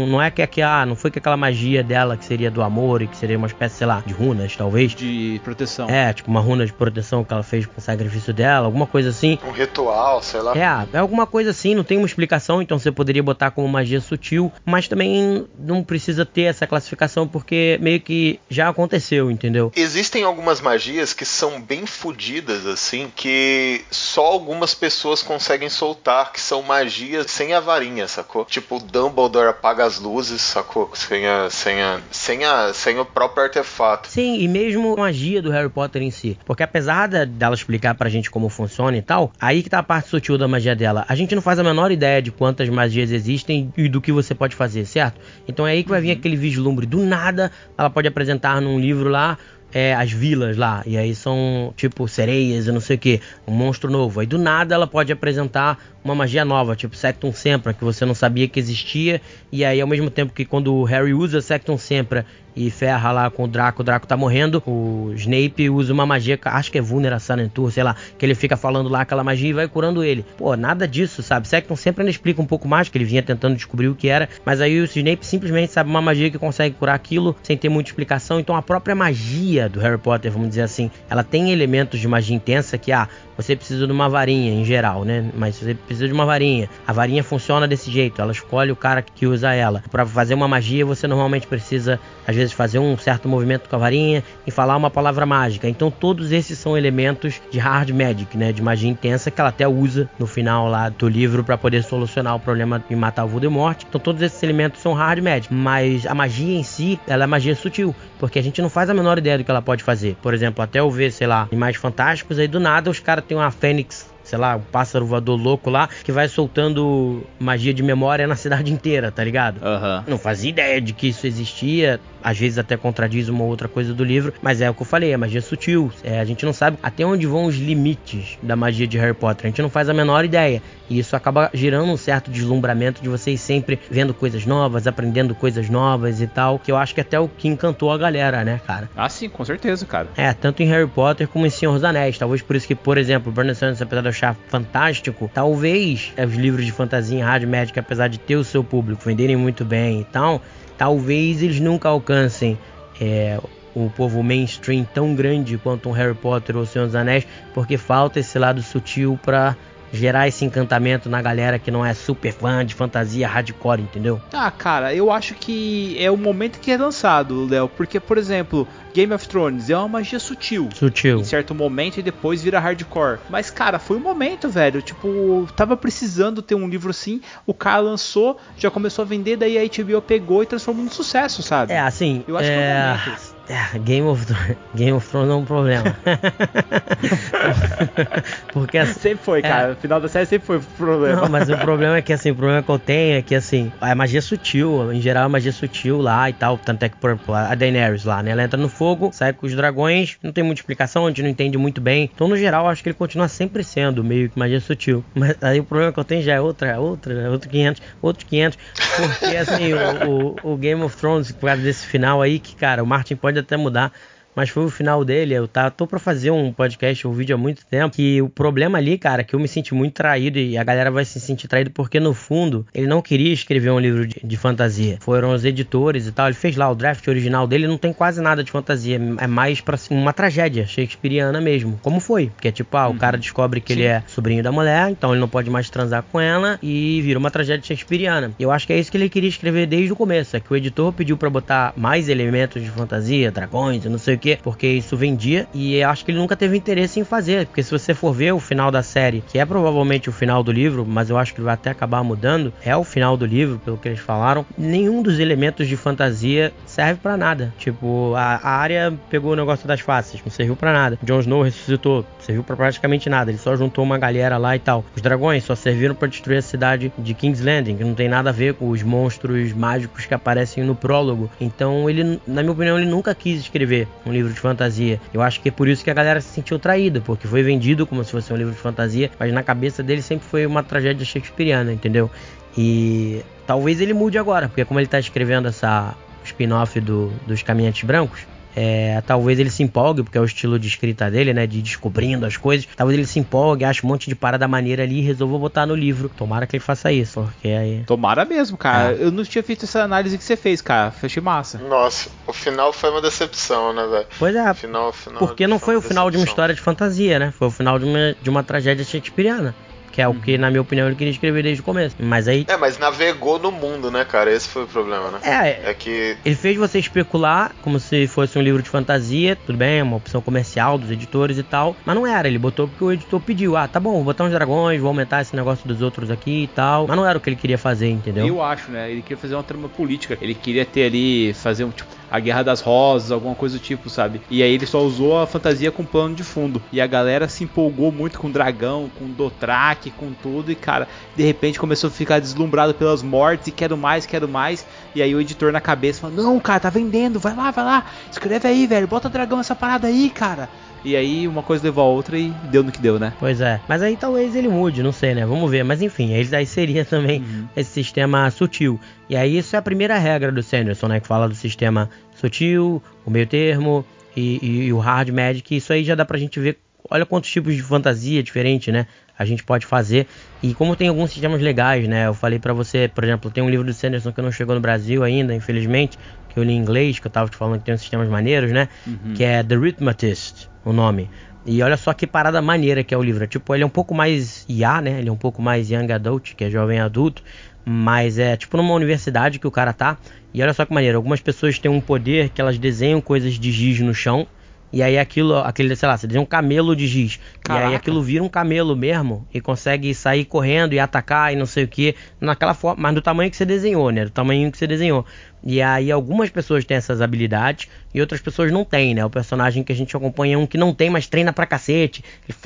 não 0.09 0.23
é 0.23 0.31
que 0.31 0.41
aqui, 0.41 0.63
ah, 0.63 0.87
não 0.87 0.95
foi 0.95 1.11
que 1.11 1.19
aquela 1.19 1.37
magia 1.37 1.83
dela 1.83 2.17
que 2.17 2.25
seria 2.25 2.53
do 2.53 2.63
amor 2.63 3.03
e 3.03 3.09
que 3.09 3.17
seria 3.17 3.37
uma 3.37 3.49
espécie, 3.49 3.79
sei 3.79 3.87
lá, 3.89 4.01
de 4.07 4.15
runas, 4.15 4.55
talvez. 4.55 4.95
De 4.95 5.41
proteção. 5.43 5.91
É, 5.91 6.13
tipo 6.13 6.31
uma 6.31 6.41
runa 6.41 6.65
de 6.65 6.73
proteção 6.73 7.25
que 7.25 7.33
ela 7.33 7.43
fez 7.43 7.67
com 7.67 7.79
o 7.79 7.81
sacrifício 7.81 8.33
dela, 8.33 8.67
alguma 8.67 8.87
coisa 8.87 9.09
assim. 9.09 9.37
Um 9.45 9.51
ritual, 9.51 10.23
sei 10.23 10.41
lá. 10.41 10.53
É, 10.57 10.97
é 10.97 10.99
alguma 10.99 11.27
coisa 11.27 11.51
assim, 11.51 11.75
não 11.75 11.83
tem 11.83 11.99
uma 11.99 12.07
explicação, 12.07 12.63
então 12.63 12.79
você 12.79 12.93
poderia 12.93 13.23
botar 13.23 13.51
como 13.51 13.67
magia 13.67 14.01
sutil, 14.01 14.53
mas 14.65 14.87
também 14.87 15.47
não 15.59 15.83
precisa 15.83 16.25
ter 16.25 16.43
essa 16.43 16.65
classificação 16.65 17.27
porque 17.27 17.77
meio 17.83 18.01
que 18.01 18.39
já 18.49 18.69
aconteceu, 18.69 19.33
entendeu? 19.33 19.73
Existem 19.75 20.23
algumas 20.23 20.61
magias 20.61 21.13
que 21.13 21.25
são 21.25 21.61
bem 21.61 21.87
fodidas, 21.87 22.67
assim, 22.67 23.11
que 23.17 23.85
só 23.91 24.27
algumas 24.27 24.75
pessoas 24.75 25.24
conseguem 25.25 25.69
soltar, 25.69 26.33
que 26.33 26.41
são 26.41 26.63
magias 26.63 27.31
sem 27.31 27.53
a 27.55 27.61
varinha, 27.61 28.07
sacou? 28.07 28.45
Tipo, 28.45 28.77
o 28.77 28.81
Dumbledore 28.81 29.49
apaga 29.49 29.85
as 29.85 29.99
luzes, 29.99 30.41
sacou? 30.43 30.91
Sem, 30.95 31.27
a, 31.27 31.49
sem, 31.51 31.83
a, 31.83 31.99
sem, 32.11 32.45
a, 32.45 32.73
sem 32.73 32.99
o 32.99 33.05
próprio 33.05 33.45
artefato. 33.45 34.09
Sim, 34.09 34.39
e 34.41 34.47
mesmo 34.47 34.95
a 34.95 34.97
magia 34.97 35.41
do 35.43 35.51
Harry 35.51 35.69
Potter 35.69 36.03
em 36.03 36.11
si. 36.11 36.39
Porque 36.45 36.63
apesar 36.63 37.09
da- 37.09 37.25
dela 37.25 37.55
explicar 37.55 37.95
pra 37.95 38.09
gente 38.09 38.31
como 38.31 38.49
funciona 38.49 38.97
e 38.97 39.03
tal, 39.03 39.33
aí 39.41 39.63
que 39.63 39.71
tá 39.71 39.79
a 39.79 39.83
parte 39.83 40.09
sutil 40.11 40.39
da 40.39 40.47
magia 40.47 40.77
dela. 40.77 41.05
A 41.09 41.15
gente 41.17 41.35
não 41.35 41.43
faz 41.43 41.59
a 41.59 41.65
menor 41.65 41.91
ideia 41.91 42.21
de 42.23 42.31
quantas 42.31 42.69
magias 42.69 43.11
existem 43.11 43.73
e 43.77 43.89
do 43.89 44.01
que 44.01 44.13
você 44.13 44.35
pode 44.35 44.55
fazer, 44.55 44.85
certo? 44.87 45.21
Então 45.49 45.67
é 45.67 45.73
aí 45.73 45.83
que 45.83 45.91
vai 45.91 46.01
vir 46.01 46.11
aquele 46.13 46.37
vislumbre. 46.37 46.87
Do 46.87 46.99
nada, 46.99 47.51
ela 47.77 47.89
pode 47.91 48.07
apresentar 48.09 48.61
num 48.61 48.79
livro 48.79 49.09
lá. 49.09 49.39
É, 49.75 49.93
as 49.93 50.13
vilas 50.13 50.57
lá, 50.57 50.85
e 50.87 50.97
aí 50.97 51.13
são 51.17 51.75
tipo 51.77 52.07
sereias 52.07 52.69
e 52.69 52.73
não 52.73 52.81
sei 52.81 52.95
o 52.95 52.99
que, 52.99 53.21
um 53.45 53.53
monstro 53.53 53.91
novo. 53.91 54.21
Aí 54.21 54.27
do 54.27 54.39
nada 54.39 54.73
ela 54.73 54.87
pode 54.87 55.13
apresentar 55.13 55.85
uma 56.05 56.15
magia 56.15 56.45
nova, 56.45 56.77
tipo 56.77 56.95
Sectum 56.97 57.33
Sempra, 57.33 57.75
que 57.75 57.83
você 57.83 58.05
não 58.05 58.15
sabia 58.15 58.47
que 58.47 58.61
existia, 58.61 59.21
e 59.51 59.65
aí 59.65 59.81
ao 59.81 59.89
mesmo 59.89 60.09
tempo 60.11 60.33
que 60.33 60.45
quando 60.45 60.73
o 60.73 60.85
Harry 60.85 61.13
usa 61.13 61.41
Sectum 61.41 61.77
Sempra 61.77 62.25
e 62.57 62.71
ferra 62.71 63.11
lá 63.11 63.31
com 63.31 63.45
o 63.45 63.49
Draco, 63.49 63.83
o 63.83 63.85
Draco 63.85 64.07
tá 64.07 64.17
morrendo, 64.17 64.63
o 64.67 65.13
Snape 65.15 65.69
usa 65.71 65.93
uma 65.93 66.07
magia, 66.07 66.39
acho 66.45 66.71
que 66.71 66.79
é 66.79 66.81
Vulnera 66.81 67.19
Sanentur, 67.19 67.71
sei 67.71 67.83
lá, 67.83 67.97
que 68.17 68.25
ele 68.25 68.35
fica 68.35 68.57
falando 68.57 68.89
lá 68.89 69.01
aquela 69.03 69.25
magia 69.25 69.51
e 69.51 69.53
vai 69.53 69.69
curando 69.69 70.05
ele. 70.05 70.25
Pô, 70.37 70.57
nada 70.57 70.87
disso, 70.87 71.23
sabe? 71.23 71.49
Sectum 71.49 71.77
sempre 71.77 72.03
ainda 72.03 72.11
explica 72.11 72.41
um 72.41 72.47
pouco 72.47 72.69
mais, 72.69 72.89
que 72.89 72.97
ele 72.97 73.05
vinha 73.05 73.23
tentando 73.23 73.55
descobrir 73.55 73.89
o 73.89 73.95
que 73.95 74.09
era, 74.09 74.29
mas 74.45 74.61
aí 74.61 74.81
o 74.81 74.85
Snape 74.85 75.25
simplesmente 75.27 75.73
sabe 75.73 75.91
uma 75.91 76.03
magia 76.03 76.31
que 76.31 76.39
consegue 76.39 76.75
curar 76.77 76.95
aquilo 76.95 77.37
sem 77.43 77.57
ter 77.57 77.69
muita 77.69 77.91
explicação, 77.91 78.39
então 78.39 78.55
a 78.57 78.63
própria 78.63 78.95
magia 78.95 79.69
do 79.69 79.81
Harry 79.81 79.99
Potter, 79.99 80.31
vamos 80.31 80.49
dizer 80.49 80.63
assim, 80.63 80.91
ela 81.09 81.23
tem 81.23 81.51
elementos 81.51 81.99
de 82.01 82.09
magia 82.09 82.37
intensa 82.37 82.79
que, 82.79 82.93
ah, 82.93 83.09
você 83.37 83.57
precisa 83.57 83.87
de 83.87 83.93
uma 83.93 84.09
varinha 84.09 84.53
em 84.53 84.65
geral, 84.65 85.05
né? 85.05 85.29
Mas 85.35 85.57
você 85.57 85.75
precisa 85.75 86.07
de 86.07 86.15
uma 86.15 86.25
varinha. 86.25 86.69
A 86.87 86.93
varinha 86.93 87.23
funciona 87.25 87.67
desse 87.67 87.91
jeito, 87.91 88.21
ela 88.21 88.33
escolhe 88.33 88.71
o 88.71 88.77
cara 88.77 89.03
que 89.03 89.27
usa 89.27 89.53
ela. 89.53 89.83
Para 89.91 90.07
fazer 90.07 90.35
uma 90.35 90.47
magia, 90.47 90.87
você 90.87 91.07
normalmente 91.07 91.47
precisa, 91.47 91.99
às 92.27 92.37
vezes, 92.37 92.44
fazer 92.53 92.79
um 92.79 92.97
certo 92.97 93.29
movimento 93.29 93.69
com 93.69 93.77
a 93.77 93.79
varinha 93.79 94.23
e 94.47 94.51
falar 94.51 94.77
uma 94.77 94.91
palavra 94.91 95.25
mágica. 95.25 95.69
Então, 95.69 95.91
todos 95.91 96.33
esses 96.33 96.59
são 96.59 96.77
elementos 96.77 97.41
de 97.51 97.59
hard 97.59 97.91
magic, 97.91 98.37
né? 98.37 98.53
De 98.53 98.63
magia 98.63 98.91
intensa 98.91 99.31
que 99.31 99.41
ela 99.41 99.51
até 99.51 99.67
usa 99.67 100.09
no 100.19 100.27
final 100.27 100.69
lá 100.69 100.89
do 100.89 101.09
livro 101.09 101.45
para 101.45 101.57
poder 101.57 101.83
solucionar 101.83 102.35
o 102.37 102.41
problema 102.41 102.83
de 102.89 102.97
matar 102.97 103.25
o 103.25 103.29
Voldemort. 103.29 103.83
Então, 103.89 104.01
todos 104.01 104.23
esses 104.23 104.43
elementos 104.43 104.81
são 104.81 104.93
hard 104.93 105.23
magic, 105.23 105.53
mas 105.53 106.07
a 106.07 106.15
magia 106.15 106.59
em 106.59 106.63
si, 106.63 106.99
ela 107.07 107.25
é 107.25 107.27
magia 107.27 107.55
sutil, 107.55 107.95
porque 108.19 108.39
a 108.39 108.43
gente 108.43 108.61
não 108.61 108.69
faz 108.69 108.91
a 108.91 108.95
menor 108.95 109.19
ideia 109.19 109.39
do 109.39 109.45
que 109.45 109.51
ela 109.51 109.63
pode 109.63 109.83
fazer. 109.83 110.17
Por 110.23 110.35
exemplo, 110.35 110.63
até 110.63 110.81
eu 110.81 110.91
ver, 110.91 111.13
sei 111.13 111.27
lá, 111.27 111.49
Animais 111.51 111.77
Fantásticos, 111.77 112.39
aí 112.39 112.49
do 112.49 112.61
nada 112.61 112.91
os 112.91 113.01
caras 113.01 113.25
têm 113.25 113.37
uma 113.37 113.51
fênix 113.51 114.14
sei 114.25 114.39
lá, 114.39 114.57
um 114.57 114.61
pássaro 114.61 115.07
voador 115.07 115.41
louco 115.41 115.71
lá, 115.71 115.89
que 116.03 116.11
vai 116.11 116.27
soltando 116.29 117.23
magia 117.39 117.73
de 117.73 117.83
memória 117.83 118.27
na 118.27 118.37
cidade 118.37 118.73
inteira, 118.73 119.13
tá 119.13 119.23
ligado? 119.23 119.65
Aham. 119.65 120.05
Não 120.07 120.19
fazia 120.19 120.51
ideia 120.51 120.81
de 120.81 120.93
que 120.93 121.09
isso 121.09 121.27
existia, 121.27 122.01
às 122.23 122.39
vezes 122.39 122.59
até 122.59 122.77
contradiz 122.77 123.29
uma 123.29 123.45
outra 123.45 123.69
coisa 123.69 123.93
do 123.93 124.03
livro, 124.03 124.33
mas 124.41 124.61
é 124.61 124.71
o 124.71 124.75
que 124.75 124.83
eu 124.83 124.87
falei, 124.87 125.13
é 125.13 125.17
magia 125.17 125.43
sutil. 125.43 125.93
É, 126.03 126.19
a 126.19 126.25
gente 126.25 126.45
não 126.45 126.53
sabe 126.53 126.79
até 126.83 127.05
onde 127.05 127.27
vão 127.27 127.45
os 127.45 127.57
limites 127.57 128.39
da 128.43 128.57
magia 128.57 128.87
de 128.87 128.99
Harry 128.99 129.15
Potter, 129.15 129.47
a 129.47 129.49
gente 129.49 129.63
não 129.63 129.71
faz 129.71 129.89
a 129.89 129.95
menor 129.95 130.25
ideia. 130.25 130.63
E 130.89 130.99
isso 130.99 131.17
acaba 131.17 131.51
gerando 131.55 131.91
um 131.91 131.97
certo 131.97 132.31
deslumbramento 132.31 133.03
de 133.03 133.09
vocês 133.09 133.41
sempre 133.41 133.79
vendo 133.91 134.13
coisas 134.13 134.45
novas, 134.45 134.87
aprendendo 134.87 135.35
coisas 135.35 135.71
novas 135.71 136.21
e 136.21 136.27
tal, 136.27 136.59
que 136.59 136.71
eu 136.71 136.77
acho 136.77 136.95
que 136.95 137.01
até 137.01 137.19
o 137.19 137.29
que 137.29 137.49
encantou 137.49 137.91
a 137.91 137.99
galera, 137.99 138.45
né, 138.45 138.61
cara? 138.67 138.91
Ah, 138.97 139.09
sim, 139.09 139.29
com 139.29 139.45
certeza, 139.45 139.87
cara. 139.87 140.09
É, 140.17 140.33
tanto 140.33 140.63
em 140.63 140.67
Harry 140.67 140.87
Potter 140.87 141.27
como 141.27 141.47
em 141.47 141.51
Senhor 141.51 141.73
dos 141.73 141.85
Anéis. 141.85 142.19
Talvez 142.19 142.43
por 142.43 142.57
isso 142.57 142.67
que, 142.67 142.75
por 142.75 142.99
exemplo, 142.99 143.33
Bernie 143.33 143.55
Sanders, 143.55 143.81
apesar 143.81 144.05
eu 144.05 144.13
achar 144.15 144.37
fantástico, 144.49 145.31
talvez 145.33 146.13
é, 146.17 146.25
os 146.25 146.35
livros 146.35 146.65
de 146.65 146.73
fantasia 146.73 147.19
em 147.19 147.23
Hard 147.23 147.45
Magic, 147.45 147.79
apesar 147.79 148.09
de 148.09 148.19
ter 148.19 148.37
o 148.37 148.45
seu 148.45 148.63
público, 148.63 149.03
venderem 149.05 149.37
muito 149.37 149.65
bem 149.65 150.01
e 150.01 150.05
tal, 150.05 150.41
talvez 150.79 151.43
eles 151.43 151.61
nunca 151.61 151.89
alcancem 151.89 152.57
é, 153.01 153.39
o 153.75 153.91
povo 153.91 154.23
mainstream 154.23 154.85
tão 154.85 155.15
grande 155.15 155.59
quanto 155.59 155.89
um 155.89 155.93
Harry 155.93 156.15
Potter 156.15 156.57
ou 156.57 156.65
Senhor 156.65 156.87
dos 156.87 156.95
Anéis, 156.95 157.27
porque 157.53 157.77
falta 157.77 158.21
esse 158.21 158.39
lado 158.39 158.63
sutil 158.63 159.19
pra 159.23 159.57
gerar 159.95 160.29
esse 160.29 160.45
encantamento 160.45 161.09
na 161.09 161.23
galera 161.23 161.59
que 161.59 161.71
não 161.71 161.85
é 161.85 161.95
super 161.95 162.33
fã 162.33 162.65
de 162.65 162.75
fantasia 162.75 163.27
hardcore, 163.29 163.81
entendeu? 163.81 164.21
Ah, 164.33 164.51
cara, 164.51 164.95
eu 164.95 165.11
acho 165.11 165.35
que 165.35 165.97
é 165.99 166.11
o 166.11 166.17
momento 166.17 166.59
que 166.59 166.71
é 166.71 166.77
lançado, 166.77 167.47
Léo. 167.47 167.69
Porque, 167.69 168.01
por 168.01 168.19
exemplo, 168.19 168.67
Game 168.93 169.13
of 169.13 169.29
Thrones 169.29 169.71
é 169.71 169.77
uma 169.77 169.89
magia 169.89 170.19
sutil. 170.19 170.69
Sutil. 170.75 171.21
Em 171.21 171.25
certo 171.25 171.55
momento 171.55 171.99
e 171.99 172.03
depois 172.03 172.43
vira 172.43 172.59
hardcore. 172.59 173.19
Mas, 173.29 173.51
cara, 173.51 173.79
foi 173.79 173.97
o 173.97 174.01
momento, 174.01 174.49
velho. 174.49 174.83
Tipo, 174.83 175.49
tava 175.57 175.77
precisando 175.77 176.43
ter 176.43 176.55
um 176.55 176.69
livro 176.69 176.91
assim. 176.91 177.21
O 177.47 177.55
cara 177.55 177.79
lançou, 177.79 178.39
já 178.57 178.71
começou 178.71 179.05
a 179.05 179.07
vender, 179.07 179.37
daí 179.37 179.59
a 179.59 179.63
HBO 179.63 180.03
pegou 180.03 180.43
e 180.43 180.47
transformou 180.47 180.85
num 180.85 180.91
sucesso, 180.91 181.43
sabe? 181.43 181.73
É, 181.73 181.81
assim. 181.81 182.25
Eu 182.27 182.37
acho 182.37 182.49
que 182.49 182.55
é 182.55 182.59
o 182.59 182.61
é... 182.61 182.89
momento. 182.89 183.34
É, 183.49 183.79
Game 183.79 184.07
of 184.07 184.25
Thrones, 184.25 184.57
Game 184.75 184.93
of 184.93 185.09
Thrones 185.09 185.31
é 185.31 185.35
um 185.35 185.45
problema. 185.45 185.97
Porque 188.53 188.79
assim, 188.79 189.01
Sempre 189.01 189.25
foi, 189.25 189.43
cara. 189.43 189.71
No 189.71 189.77
final 189.77 190.01
da 190.01 190.09
série 190.09 190.27
sempre 190.27 190.47
foi 190.47 190.61
problema. 190.77 191.23
Não, 191.23 191.29
mas 191.29 191.51
o 191.51 191.57
problema 191.59 191.97
é 191.99 192.03
que 192.03 192.13
assim, 192.13 192.31
o 192.31 192.35
problema 192.35 192.63
que 192.63 192.71
eu 192.71 192.79
tenho 192.79 193.19
é 193.19 193.23
que 193.23 193.35
assim, 193.35 193.73
a 193.81 193.95
magia 193.95 194.23
sutil, 194.23 194.93
em 194.93 195.01
geral 195.01 195.25
a 195.25 195.29
magia 195.29 195.53
sutil 195.53 196.01
lá 196.01 196.31
e 196.31 196.33
tal, 196.33 196.57
tanto 196.57 196.85
é 196.85 196.89
que 196.89 196.97
por 196.97 197.11
exemplo, 197.11 197.35
a 197.35 197.55
Daenerys 197.55 198.05
lá, 198.05 198.23
né, 198.23 198.31
ela 198.31 198.43
entra 198.43 198.59
no 198.59 198.69
fogo, 198.69 199.11
sai 199.13 199.35
com 199.35 199.47
os 199.47 199.55
dragões, 199.55 200.17
não 200.23 200.33
tem 200.33 200.43
muita 200.43 200.63
explicação, 200.63 201.05
a 201.05 201.09
gente 201.09 201.23
não 201.23 201.29
entende 201.29 201.59
muito 201.59 201.81
bem. 201.81 202.11
Então, 202.15 202.29
no 202.29 202.37
geral, 202.37 202.69
acho 202.69 202.83
que 202.83 202.89
ele 202.89 202.97
continua 202.97 203.29
sempre 203.29 203.63
sendo 203.63 204.03
meio 204.03 204.31
que 204.31 204.39
magia 204.39 204.61
sutil. 204.61 205.05
Mas 205.15 205.37
aí 205.43 205.61
o 205.61 205.65
problema 205.65 205.93
que 205.93 206.01
eu 206.01 206.05
tenho 206.05 206.23
já 206.23 206.35
é 206.35 206.41
outra, 206.41 206.81
outra, 206.81 207.31
outro 207.31 207.51
500, 207.51 207.83
outro 208.01 208.25
500, 208.27 208.59
porque 208.97 209.37
assim, 209.37 209.75
o, 209.75 210.37
o, 210.43 210.53
o 210.55 210.57
Game 210.57 210.83
of 210.83 210.97
Thrones, 210.97 211.31
por 211.33 211.47
causa 211.47 211.63
desse 211.63 211.87
final 211.87 212.23
aí, 212.23 212.39
que 212.39 212.57
cara, 212.57 212.83
o 212.83 212.87
Martin 212.87 213.17
pode 213.17 213.34
até 213.41 213.57
mudar, 213.57 213.93
mas 214.35 214.51
foi 214.51 214.65
o 214.65 214.71
final 214.71 215.05
dele. 215.05 215.35
Eu 215.35 215.47
tá, 215.47 215.71
tô 215.71 215.87
pra 215.87 215.99
fazer 215.99 216.31
um 216.31 216.53
podcast, 216.53 217.07
um 217.07 217.13
vídeo 217.13 217.35
há 217.35 217.39
muito 217.39 217.65
tempo. 217.67 217.95
Que 217.95 218.21
o 218.21 218.29
problema 218.29 218.79
ali, 218.79 218.99
cara, 218.99 219.23
é 219.23 219.25
que 219.25 219.35
eu 219.35 219.41
me 219.41 219.49
senti 219.49 219.75
muito 219.75 219.95
traído 219.95 220.39
e 220.39 220.59
a 220.59 220.65
galera 220.65 220.91
vai 220.91 221.05
se 221.05 221.21
sentir 221.21 221.49
traído 221.49 221.71
porque 221.71 222.01
no 222.01 222.13
fundo 222.13 222.67
ele 222.75 222.87
não 222.87 223.01
queria 223.01 223.33
escrever 223.33 223.71
um 223.71 223.79
livro 223.79 224.07
de, 224.07 224.21
de 224.23 224.37
fantasia. 224.37 224.99
Foram 225.01 225.33
os 225.33 225.45
editores 225.45 226.07
e 226.07 226.13
tal. 226.13 226.27
Ele 226.27 226.35
fez 226.35 226.57
lá 226.57 226.71
o 226.71 226.75
draft 226.75 227.07
original 227.07 227.47
dele, 227.47 227.67
não 227.67 227.79
tem 227.79 227.93
quase 227.93 228.21
nada 228.21 228.43
de 228.43 228.51
fantasia. 228.51 229.01
É 229.19 229.27
mais 229.27 229.61
pra 229.61 229.77
assim, 229.77 229.95
uma 229.95 230.13
tragédia 230.13 230.67
shakespeariana 230.67 231.41
mesmo. 231.41 231.79
Como 231.83 232.01
foi? 232.01 232.27
Porque 232.27 232.49
é 232.49 232.53
tipo, 232.53 232.77
ah, 232.77 232.89
o 232.89 232.95
cara 232.95 233.17
descobre 233.17 233.61
que 233.61 233.73
ele 233.73 233.85
é 233.85 234.03
sobrinho 234.07 234.43
da 234.43 234.53
mulher, 234.53 234.91
então 234.91 235.13
ele 235.13 235.21
não 235.21 235.29
pode 235.29 235.51
mais 235.51 235.71
transar 235.71 236.03
com 236.03 236.21
ela 236.21 236.59
e 236.63 237.01
vira 237.03 237.19
uma 237.19 237.31
tragédia 237.31 237.65
shakespeariana. 237.65 238.33
Eu 238.39 238.51
acho 238.51 238.67
que 238.67 238.73
é 238.73 238.79
isso 238.79 238.91
que 238.91 238.97
ele 238.97 239.09
queria 239.09 239.29
escrever 239.29 239.67
desde 239.67 239.93
o 239.93 239.97
começo. 239.97 240.37
É 240.37 240.41
que 240.41 240.53
o 240.53 240.57
editor 240.57 240.93
pediu 240.93 241.17
pra 241.17 241.31
botar 241.31 241.73
mais 241.77 242.09
elementos 242.09 242.63
de 242.63 242.71
fantasia, 242.71 243.31
dragões 243.31 243.85
não 243.89 243.99
sei 243.99 244.15
o 244.15 244.19
que, 244.19 244.24
porque 244.43 244.67
isso 244.67 244.97
vendia 244.97 245.47
e 245.55 245.83
acho 245.83 246.05
que 246.05 246.11
ele 246.11 246.19
nunca 246.19 246.37
teve 246.37 246.57
interesse 246.57 246.99
em 246.99 247.05
fazer, 247.05 247.47
porque 247.47 247.63
se 247.63 247.71
você 247.71 247.95
for 247.95 248.13
ver 248.13 248.33
o 248.33 248.41
final 248.41 248.71
da 248.71 248.83
série, 248.83 249.23
que 249.27 249.39
é 249.39 249.45
provavelmente 249.45 250.09
o 250.09 250.13
final 250.13 250.43
do 250.43 250.51
livro, 250.51 250.87
mas 250.87 251.11
eu 251.11 251.19
acho 251.19 251.35
que 251.35 251.41
vai 251.41 251.55
até 251.55 251.71
acabar 251.71 252.03
mudando, 252.03 252.53
é 252.65 252.77
o 252.77 252.85
final 252.85 253.17
do 253.17 253.27
livro, 253.27 253.61
pelo 253.65 253.77
que 253.77 253.89
eles 253.89 254.01
falaram, 254.01 254.45
nenhum 254.57 255.03
dos 255.03 255.19
elementos 255.19 255.69
de 255.69 255.77
fantasia 255.77 256.53
serve 256.67 257.01
pra 257.01 257.17
nada. 257.17 257.53
Tipo, 257.59 258.15
a, 258.17 258.41
área 258.45 258.93
pegou 259.11 259.33
o 259.33 259.37
negócio 259.37 259.69
das 259.69 259.81
faces, 259.81 260.21
não 260.25 260.31
serviu 260.31 260.57
pra 260.57 260.73
nada. 260.73 260.99
Jon 261.03 261.21
Snow 261.21 261.43
ressuscitou, 261.43 262.05
serviu 262.21 262.43
pra 262.43 262.57
praticamente 262.57 263.09
nada, 263.09 263.31
ele 263.31 263.39
só 263.39 263.55
juntou 263.57 263.85
uma 263.85 263.99
galera 263.99 264.39
lá 264.39 264.57
e 264.57 264.59
tal. 264.59 264.85
Os 264.97 265.03
dragões 265.03 265.45
só 265.45 265.55
serviram 265.55 265.95
pra 265.95 266.09
destruir 266.09 266.39
a 266.39 266.43
cidade 266.43 266.93
de 266.99 267.15
King's 267.15 267.41
Landing, 267.41 267.77
que 267.77 267.85
não 267.85 267.95
tem 267.95 268.09
nada 268.09 268.31
a 268.31 268.33
ver 268.33 268.55
com 268.55 268.71
os 268.71 268.83
monstros 268.83 269.53
mágicos 269.53 270.07
que 270.07 270.15
aparecem 270.15 270.65
no 270.65 270.75
prólogo. 270.75 271.31
Então, 271.41 271.89
ele, 271.89 272.21
na 272.27 272.43
minha 272.43 272.53
opinião, 272.53 272.79
ele 272.79 272.91
nunca 272.91 273.15
quis 273.15 273.41
escrever 273.41 273.87
um 274.07 274.13
livro 274.15 274.33
de 274.33 274.41
fantasia. 274.41 275.01
Eu 275.13 275.21
acho 275.21 275.41
que 275.41 275.49
é 275.49 275.53
por 275.53 275.69
isso 275.69 275.85
que 275.85 275.91
a 275.91 275.95
galera 275.95 276.21
se 276.21 276.29
sentiu 276.29 276.59
traída, 276.59 277.01
porque 277.01 277.29
foi 277.29 277.43
vendido 277.43 277.87
como 277.87 278.03
se 278.03 278.11
fosse 278.11 278.33
um 278.33 278.37
livro 278.37 278.53
de 278.53 278.59
fantasia, 278.59 279.11
mas 279.19 279.33
na 279.33 279.43
cabeça 279.43 279.83
dele 279.83 280.01
sempre 280.01 280.27
foi 280.27 280.47
uma 280.47 280.63
tragédia 280.63 281.05
shakespeariana, 281.05 281.73
entendeu? 281.73 282.11
E 282.57 283.21
talvez 283.47 283.81
ele 283.81 283.93
mude 283.93 284.17
agora, 284.17 284.49
porque 284.49 284.65
como 284.65 284.81
ele 284.81 284.87
tá 284.87 284.99
escrevendo 284.99 285.49
essa 285.49 285.95
spin-off 286.25 286.81
do, 286.81 287.13
dos 287.27 287.43
Caminhantes 287.43 287.85
Brancos, 287.85 288.21
É, 288.57 289.03
talvez 289.07 289.39
ele 289.39 289.51
se 289.51 289.63
empolgue, 289.63 290.03
porque 290.03 290.17
é 290.17 290.21
o 290.21 290.25
estilo 290.25 290.59
de 290.59 290.69
escrita 290.69 291.11
dele, 291.11 291.35
né? 291.35 291.47
De 291.47 291.61
descobrindo 291.61 292.25
as 292.25 292.37
coisas. 292.37 292.67
Talvez 292.77 292.99
ele 292.99 293.07
se 293.07 293.19
empolgue, 293.19 293.65
ache 293.65 293.85
um 293.85 293.89
monte 293.89 294.09
de 294.09 294.15
parada 294.15 294.47
maneira 294.47 294.83
ali 294.83 294.99
e 294.99 295.03
resolva 295.03 295.39
botar 295.39 295.67
no 295.67 295.75
livro. 295.75 296.09
Tomara 296.09 296.47
que 296.47 296.57
ele 296.57 296.63
faça 296.63 296.93
isso, 296.93 297.23
porque 297.23 297.49
aí. 297.49 297.83
Tomara 297.87 298.25
mesmo, 298.25 298.57
cara. 298.57 298.93
É. 298.95 299.05
Eu 299.05 299.11
não 299.11 299.25
tinha 299.25 299.43
feito 299.43 299.65
essa 299.65 299.83
análise 299.83 300.17
que 300.17 300.25
você 300.25 300.37
fez, 300.37 300.61
cara. 300.61 300.93
Achei 301.03 301.23
massa. 301.23 301.59
Nossa, 301.59 302.09
o 302.27 302.33
final 302.33 302.73
foi 302.73 302.91
uma 302.91 303.01
decepção, 303.03 303.73
né, 303.73 303.87
velho? 303.87 304.07
Pois 304.19 304.35
é, 304.35 304.51
O 304.51 304.55
final, 304.55 304.89
o 304.89 304.93
final. 304.93 305.19
porque 305.19 305.47
não 305.47 305.59
foi 305.59 305.75
o 305.75 305.79
uma 305.79 305.89
final 305.89 306.11
de 306.11 306.17
uma 306.17 306.23
decepção. 306.23 306.33
história 306.33 306.55
de 306.55 306.61
fantasia, 306.61 307.19
né? 307.19 307.33
Foi 307.37 307.49
o 307.49 307.51
final 307.51 307.79
de 307.79 307.85
uma, 307.85 308.17
de 308.23 308.31
uma 308.31 308.43
tragédia 308.43 308.85
shakespeariana. 308.85 309.55
Que 309.95 310.03
é 310.03 310.09
o 310.09 310.15
que, 310.15 310.37
na 310.37 310.51
minha 310.51 310.61
opinião, 310.61 310.89
ele 310.89 310.97
queria 310.97 311.13
escrever 311.13 311.45
desde 311.45 311.61
o 311.61 311.65
começo. 311.65 311.95
Mas 312.01 312.27
aí. 312.27 312.45
É, 312.49 312.57
mas 312.57 312.79
navegou 312.79 313.39
no 313.39 313.53
mundo, 313.53 313.93
né, 313.93 314.05
cara? 314.05 314.33
Esse 314.33 314.49
foi 314.49 314.65
o 314.65 314.67
problema, 314.67 315.09
né? 315.13 315.21
É, 315.23 315.71
É 315.71 315.75
que 315.75 316.17
Ele 316.25 316.35
fez 316.35 316.57
você 316.57 316.81
especular 316.81 317.55
como 317.63 317.79
se 317.79 318.09
fosse 318.09 318.37
um 318.37 318.43
livro 318.43 318.61
de 318.61 318.69
fantasia, 318.69 319.37
tudo 319.37 319.57
bem, 319.57 319.81
uma 319.83 319.97
opção 319.97 320.21
comercial 320.21 320.77
dos 320.77 320.91
editores 320.91 321.39
e 321.39 321.45
tal, 321.45 321.77
mas 321.85 321.95
não 321.95 322.05
era, 322.05 322.27
ele 322.27 322.39
botou 322.39 322.67
porque 322.67 322.83
o 322.83 322.91
editor 322.91 323.21
pediu, 323.21 323.57
ah, 323.57 323.69
tá 323.69 323.79
bom, 323.79 323.93
vou 323.93 324.05
botar 324.05 324.25
uns 324.25 324.33
dragões, 324.33 324.81
vou 324.81 324.89
aumentar 324.89 325.21
esse 325.23 325.37
negócio 325.37 325.69
dos 325.69 325.81
outros 325.81 326.11
aqui 326.11 326.45
e 326.45 326.49
tal, 326.49 326.87
mas 326.89 326.97
não 326.97 327.07
era 327.07 327.17
o 327.17 327.21
que 327.21 327.29
ele 327.29 327.37
queria 327.37 327.57
fazer, 327.57 327.89
entendeu? 327.89 328.27
Eu 328.27 328.43
acho, 328.43 328.73
né? 328.73 328.91
Ele 328.91 329.03
queria 329.03 329.17
fazer 329.17 329.35
uma 329.35 329.45
trama 329.45 329.69
política. 329.69 330.19
Ele 330.21 330.35
queria 330.35 330.65
ter 330.65 330.87
ali, 330.87 331.33
fazer 331.35 331.65
um 331.65 331.71
tipo, 331.71 331.89
a 332.15 332.21
Guerra 332.21 332.45
das 332.45 332.61
Rosas, 332.61 333.11
alguma 333.11 333.35
coisa 333.35 333.59
do 333.59 333.61
tipo, 333.61 333.91
sabe? 333.91 334.21
E 334.31 334.41
aí 334.41 334.53
ele 334.53 334.67
só 334.67 334.81
usou 334.81 335.19
a 335.19 335.27
fantasia 335.27 335.73
com 335.73 335.85
plano 335.85 336.15
de 336.15 336.23
fundo. 336.23 336.63
E 336.71 336.81
a 336.81 336.87
galera 336.87 337.29
se 337.29 337.43
empolgou 337.43 337.91
muito 337.91 338.21
com 338.21 338.29
o 338.29 338.33
dragão, 338.33 338.89
com 338.97 339.07
o 339.07 339.09
Dothraki, 339.09 339.91
com 339.91 340.13
tudo. 340.13 340.53
E 340.53 340.55
cara, 340.55 340.87
de 341.17 341.25
repente 341.25 341.59
começou 341.59 341.89
a 341.89 341.91
ficar 341.91 342.21
deslumbrado 342.21 342.73
pelas 342.73 343.03
mortes 343.03 343.49
e 343.49 343.51
quero 343.51 343.77
mais, 343.77 344.07
quero 344.07 344.29
mais. 344.29 344.65
E 344.95 345.03
aí 345.03 345.13
o 345.13 345.21
editor 345.21 345.51
na 345.51 345.61
cabeça 345.61 346.03
falou: 346.03 346.15
Não, 346.15 346.39
cara, 346.39 346.61
tá 346.61 346.71
vendendo, 346.71 347.19
vai 347.19 347.35
lá, 347.35 347.51
vai 347.51 347.65
lá, 347.65 347.87
escreve 348.09 348.47
aí, 348.47 348.65
velho, 348.65 348.87
bota 348.87 349.09
dragão 349.09 349.39
nessa 349.39 349.57
parada 349.57 349.89
aí, 349.89 350.09
cara. 350.09 350.49
E 350.85 350.95
aí 350.97 351.27
uma 351.27 351.43
coisa 351.43 351.65
levou 351.65 351.83
a 351.83 351.87
outra 351.89 352.19
e 352.19 352.29
deu 352.51 352.63
no 352.63 352.71
que 352.71 352.81
deu, 352.81 352.99
né? 352.99 353.15
Pois 353.19 353.41
é, 353.41 353.61
mas 353.67 353.81
aí 353.81 353.97
talvez 353.97 354.37
ele 354.37 354.49
mude, 354.49 354.83
não 354.83 354.93
sei, 354.93 355.15
né? 355.15 355.25
Vamos 355.25 355.51
ver. 355.51 355.63
Mas 355.65 355.81
enfim, 355.81 356.13
aí 356.15 356.29
aí 356.35 356.45
seria 356.47 356.85
também 356.87 357.21
Uhum. 357.23 357.49
esse 357.57 357.71
sistema 357.71 358.31
sutil. 358.31 358.79
E 359.09 359.17
aí 359.17 359.39
isso 359.39 359.57
é 359.57 359.59
a 359.59 359.63
primeira 359.63 359.99
regra 359.99 360.31
do 360.31 360.43
Sanderson, 360.43 360.89
né? 360.89 361.01
Que 361.01 361.07
fala 361.07 361.27
do 361.29 361.35
sistema 361.35 361.89
sutil, 362.15 362.83
o 363.07 363.11
meio 363.11 363.27
termo 363.27 363.85
e, 364.15 364.39
e- 364.43 364.65
e 364.67 364.73
o 364.75 364.79
hard 364.79 365.09
magic. 365.11 365.57
Isso 365.57 365.73
aí 365.73 365.83
já 365.85 365.95
dá 365.95 366.05
pra 366.05 366.19
gente 366.19 366.39
ver. 366.39 366.59
Olha 366.91 367.07
quantos 367.07 367.31
tipos 367.31 367.55
de 367.55 367.63
fantasia 367.63 368.23
diferente, 368.23 368.71
né? 368.71 368.87
A 369.19 369.25
gente 369.25 369.43
pode 369.43 369.65
fazer. 369.65 370.07
E 370.43 370.53
como 370.53 370.77
tem 370.77 370.89
alguns 370.89 371.11
sistemas 371.13 371.41
legais, 371.41 371.89
né? 371.89 372.07
Eu 372.09 372.13
falei 372.15 372.39
pra 372.39 372.53
você, 372.53 372.89
por 372.95 373.03
exemplo, 373.05 373.31
tem 373.31 373.43
um 373.43 373.49
livro 373.49 373.65
do 373.65 373.73
Sanderson 373.73 374.13
que 374.13 374.21
não 374.21 374.31
chegou 374.31 374.55
no 374.55 374.61
Brasil 374.61 375.03
ainda, 375.03 375.35
infelizmente, 375.35 375.97
que 376.29 376.39
eu 376.39 376.43
li 376.43 376.53
em 376.53 376.59
inglês, 376.59 376.99
que 376.99 377.07
eu 377.07 377.11
tava 377.11 377.31
te 377.31 377.37
falando 377.37 377.61
que 377.61 377.65
tem 377.65 377.75
uns 377.75 377.81
sistemas 377.81 378.07
maneiros, 378.11 378.53
né? 378.53 378.69
Que 379.15 379.25
é 379.25 379.43
The 379.43 379.57
Rhythmatist, 379.57 380.49
o 380.65 380.73
nome. 380.73 381.09
E 381.47 381.63
olha 381.63 381.77
só 381.77 381.93
que 381.93 382.07
parada 382.07 382.41
maneira 382.41 382.83
que 382.83 382.95
é 382.95 382.99
o 382.99 383.03
livro. 383.03 383.27
Tipo, 383.27 383.55
ele 383.55 383.63
é 383.63 383.67
um 383.67 383.71
pouco 383.71 383.95
mais 383.95 384.47
IA, 384.49 384.81
né? 384.81 384.99
Ele 384.99 385.09
é 385.09 385.13
um 385.13 385.17
pouco 385.17 385.43
mais 385.43 385.71
young 385.71 385.93
adult, 385.93 386.35
que 386.35 386.45
é 386.45 386.51
jovem 386.51 386.81
adulto. 386.81 387.23
Mas 387.67 388.19
é 388.19 388.37
tipo 388.37 388.57
numa 388.57 388.75
universidade 388.75 389.39
que 389.39 389.47
o 389.47 389.51
cara 389.51 389.73
tá. 389.73 389.99
E 390.33 390.43
olha 390.43 390.55
só 390.55 390.65
que 390.65 390.73
maneiro. 390.73 390.97
Algumas 390.97 391.21
pessoas 391.21 391.59
têm 391.59 391.71
um 391.71 391.81
poder 391.81 392.31
que 392.31 392.41
elas 392.41 392.59
desenham 392.59 393.01
coisas 393.01 393.35
de 393.35 393.53
giz 393.53 393.79
no 393.81 393.95
chão. 393.95 394.27
E 394.75 394.83
aí 394.83 394.99
aquilo, 394.99 395.39
aquele, 395.39 395.77
sei 395.77 395.89
lá, 395.89 395.97
você 395.97 396.05
desenha 396.05 396.21
um 396.21 396.27
camelo 396.27 396.75
de 396.75 396.89
giz. 396.89 397.21
E 397.37 397.39
Caraca. 397.45 397.69
aí 397.69 397.75
aquilo 397.77 398.03
vira 398.03 398.25
um 398.25 398.29
camelo 398.29 398.75
mesmo. 398.75 399.25
E 399.33 399.41
consegue 399.41 399.95
sair 399.95 400.25
correndo 400.25 400.73
e 400.73 400.81
atacar 400.81 401.33
e 401.33 401.37
não 401.37 401.47
sei 401.47 401.63
o 401.63 401.69
que. 401.69 401.95
Naquela 402.21 402.55
forma, 402.55 402.83
mas 402.83 402.95
do 402.97 403.01
tamanho 403.01 403.31
que 403.31 403.37
você 403.37 403.45
desenhou, 403.45 403.93
né? 403.93 404.05
Do 404.05 404.11
tamanho 404.11 404.51
que 404.51 404.59
você 404.59 404.67
desenhou. 404.67 405.07
E 405.45 405.63
aí 405.63 405.93
algumas 405.93 406.29
pessoas 406.29 406.65
têm 406.65 406.77
essas 406.77 407.01
habilidades 407.01 407.69
e 407.95 408.01
outras 408.01 408.21
pessoas 408.21 408.51
não 408.51 408.65
têm, 408.65 408.95
né? 408.97 409.05
O 409.05 409.11
personagem 409.11 409.63
que 409.63 409.71
a 409.71 409.77
gente 409.77 409.97
acompanha 409.97 410.35
é 410.35 410.39
um 410.39 410.45
que 410.47 410.59
não 410.59 410.75
tem, 410.75 410.91
mas 410.91 411.07
treina 411.07 411.33
pra 411.33 411.47
cacete. 411.47 412.03